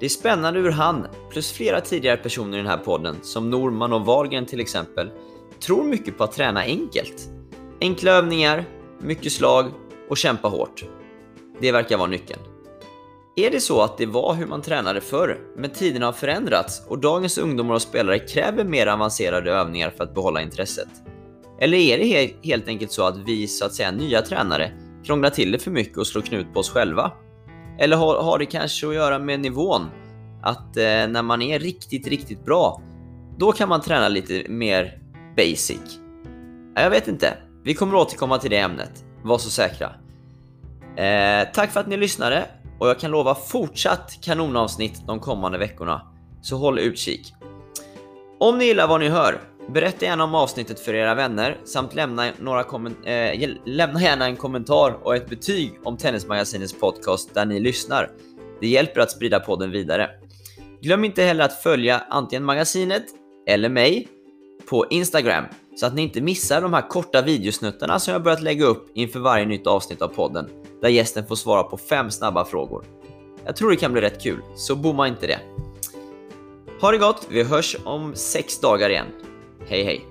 Det 0.00 0.06
är 0.06 0.10
spännande 0.10 0.60
hur 0.60 0.70
han, 0.70 1.06
plus 1.30 1.52
flera 1.52 1.80
tidigare 1.80 2.16
personer 2.16 2.58
i 2.58 2.60
den 2.60 2.70
här 2.70 2.78
podden, 2.78 3.16
som 3.22 3.50
Norman 3.50 3.92
och 3.92 4.06
Wahlgren 4.06 4.46
till 4.46 4.60
exempel, 4.60 5.10
tror 5.60 5.84
mycket 5.84 6.18
på 6.18 6.24
att 6.24 6.32
träna 6.32 6.60
enkelt. 6.60 7.28
Enkla 7.80 8.10
övningar, 8.10 8.64
mycket 9.00 9.32
slag 9.32 9.66
och 10.08 10.16
kämpa 10.16 10.48
hårt. 10.48 10.84
Det 11.60 11.72
verkar 11.72 11.96
vara 11.96 12.08
nyckeln. 12.08 12.40
Är 13.36 13.50
det 13.50 13.60
så 13.60 13.82
att 13.82 13.98
det 13.98 14.06
var 14.06 14.34
hur 14.34 14.46
man 14.46 14.62
tränade 14.62 15.00
förr, 15.00 15.40
men 15.56 15.70
tiderna 15.70 16.06
har 16.06 16.12
förändrats 16.12 16.82
och 16.88 16.98
dagens 16.98 17.38
ungdomar 17.38 17.74
och 17.74 17.82
spelare 17.82 18.18
kräver 18.18 18.64
mer 18.64 18.86
avancerade 18.86 19.52
övningar 19.52 19.90
för 19.90 20.04
att 20.04 20.14
behålla 20.14 20.42
intresset? 20.42 20.88
Eller 21.60 21.78
är 21.78 21.98
det 21.98 22.34
helt 22.42 22.68
enkelt 22.68 22.92
så 22.92 23.06
att 23.06 23.16
vi, 23.16 23.48
så 23.48 23.64
att 23.66 23.74
säga 23.74 23.90
nya 23.90 24.22
tränare, 24.22 24.72
krånglar 25.04 25.30
till 25.30 25.52
det 25.52 25.58
för 25.58 25.70
mycket 25.70 25.98
och 25.98 26.06
slår 26.06 26.22
knut 26.22 26.52
på 26.54 26.60
oss 26.60 26.70
själva? 26.70 27.12
Eller 27.78 27.96
har, 27.96 28.22
har 28.22 28.38
det 28.38 28.46
kanske 28.46 28.88
att 28.88 28.94
göra 28.94 29.18
med 29.18 29.40
nivån? 29.40 29.86
Att 30.42 30.76
eh, 30.76 30.82
när 30.82 31.22
man 31.22 31.42
är 31.42 31.58
riktigt, 31.58 32.06
riktigt 32.06 32.44
bra, 32.44 32.82
då 33.38 33.52
kan 33.52 33.68
man 33.68 33.80
träna 33.80 34.08
lite 34.08 34.46
mer 34.48 34.98
basic? 35.36 36.00
Jag 36.74 36.90
vet 36.90 37.08
inte. 37.08 37.34
Vi 37.64 37.74
kommer 37.74 37.94
återkomma 37.94 38.38
till 38.38 38.50
det 38.50 38.58
ämnet. 38.58 39.04
Var 39.22 39.38
så 39.38 39.50
säkra. 39.50 39.92
Eh, 40.96 41.48
tack 41.54 41.72
för 41.72 41.80
att 41.80 41.86
ni 41.86 41.96
lyssnade 41.96 42.46
och 42.78 42.88
jag 42.88 42.98
kan 42.98 43.10
lova 43.10 43.34
fortsatt 43.34 44.18
kanonavsnitt 44.22 45.02
de 45.06 45.20
kommande 45.20 45.58
veckorna. 45.58 46.02
Så 46.42 46.56
håll 46.56 46.78
utkik. 46.78 47.34
Om 48.40 48.58
ni 48.58 48.64
gillar 48.64 48.88
vad 48.88 49.00
ni 49.00 49.08
hör, 49.08 49.40
berätta 49.72 50.04
gärna 50.04 50.24
om 50.24 50.34
avsnittet 50.34 50.80
för 50.80 50.94
era 50.94 51.14
vänner 51.14 51.58
samt 51.64 51.94
lämna, 51.94 52.32
några 52.38 52.60
eh, 53.04 53.50
lämna 53.64 54.02
gärna 54.02 54.26
en 54.26 54.36
kommentar 54.36 54.98
och 55.02 55.16
ett 55.16 55.30
betyg 55.30 55.72
om 55.84 55.96
Tennismagasinets 55.96 56.72
podcast 56.72 57.34
där 57.34 57.46
ni 57.46 57.60
lyssnar. 57.60 58.10
Det 58.60 58.68
hjälper 58.68 59.00
att 59.00 59.10
sprida 59.10 59.40
podden 59.40 59.70
vidare. 59.70 60.10
Glöm 60.82 61.04
inte 61.04 61.22
heller 61.22 61.44
att 61.44 61.62
följa 61.62 62.02
antingen 62.08 62.44
magasinet 62.44 63.04
eller 63.48 63.68
mig 63.68 64.08
på 64.70 64.86
Instagram 64.90 65.44
så 65.76 65.86
att 65.86 65.94
ni 65.94 66.02
inte 66.02 66.20
missar 66.20 66.60
de 66.60 66.72
här 66.72 66.88
korta 66.88 67.22
videosnuttarna 67.22 67.98
som 67.98 68.12
jag 68.12 68.22
börjat 68.22 68.42
lägga 68.42 68.64
upp 68.64 68.90
inför 68.94 69.20
varje 69.20 69.46
nytt 69.46 69.66
avsnitt 69.66 70.02
av 70.02 70.08
podden 70.08 70.48
där 70.82 70.88
gästen 70.88 71.26
får 71.26 71.36
svara 71.36 71.62
på 71.62 71.76
fem 71.76 72.10
snabba 72.10 72.44
frågor. 72.44 72.84
Jag 73.44 73.56
tror 73.56 73.70
det 73.70 73.76
kan 73.76 73.92
bli 73.92 74.00
rätt 74.00 74.22
kul, 74.22 74.42
så 74.56 74.76
bomma 74.76 75.08
inte 75.08 75.26
det. 75.26 75.38
Ha 76.80 76.90
det 76.90 76.98
gott, 76.98 77.26
vi 77.30 77.42
hörs 77.42 77.76
om 77.84 78.14
sex 78.14 78.60
dagar 78.60 78.90
igen. 78.90 79.06
Hej 79.68 79.84
hej! 79.84 80.06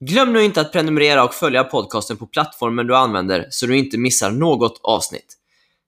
Glöm 0.00 0.32
nu 0.32 0.44
inte 0.44 0.60
att 0.60 0.72
prenumerera 0.72 1.24
och 1.24 1.34
följa 1.34 1.64
podcasten 1.64 2.16
på 2.16 2.26
plattformen 2.26 2.86
du 2.86 2.96
använder 2.96 3.46
så 3.50 3.66
du 3.66 3.78
inte 3.78 3.98
missar 3.98 4.30
något 4.30 4.80
avsnitt. 4.82 5.34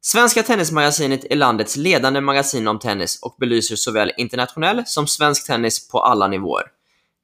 Svenska 0.00 0.42
Tennismagasinet 0.42 1.24
är 1.30 1.36
landets 1.36 1.76
ledande 1.76 2.20
magasin 2.20 2.68
om 2.68 2.78
tennis 2.78 3.22
och 3.22 3.36
belyser 3.40 3.76
såväl 3.76 4.12
internationell 4.16 4.82
som 4.86 5.06
svensk 5.06 5.46
tennis 5.46 5.88
på 5.88 6.00
alla 6.00 6.28
nivåer. 6.28 6.64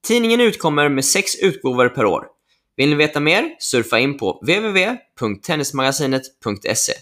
Tidningen 0.06 0.40
utkommer 0.40 0.88
med 0.88 1.04
sex 1.04 1.34
utgåvor 1.34 1.88
per 1.88 2.04
år. 2.04 2.26
Vill 2.76 2.88
ni 2.88 2.94
veta 2.94 3.20
mer? 3.20 3.56
Surfa 3.58 3.98
in 3.98 4.18
på 4.18 4.40
www.tennismagasinet.se. 4.42 6.92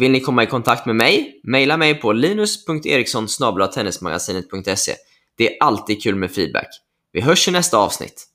Vill 0.00 0.10
ni 0.10 0.20
komma 0.20 0.42
i 0.42 0.46
kontakt 0.46 0.86
med 0.86 0.96
mig? 0.96 1.40
Maila 1.44 1.76
mig 1.76 1.94
på 1.94 2.12
linus.eriksson 2.12 3.28
tennismagasinet.se. 3.74 4.94
Det 5.36 5.48
är 5.48 5.56
alltid 5.60 6.02
kul 6.02 6.14
med 6.14 6.30
feedback. 6.30 6.68
Vi 7.12 7.20
hörs 7.20 7.48
i 7.48 7.50
nästa 7.50 7.78
avsnitt. 7.78 8.26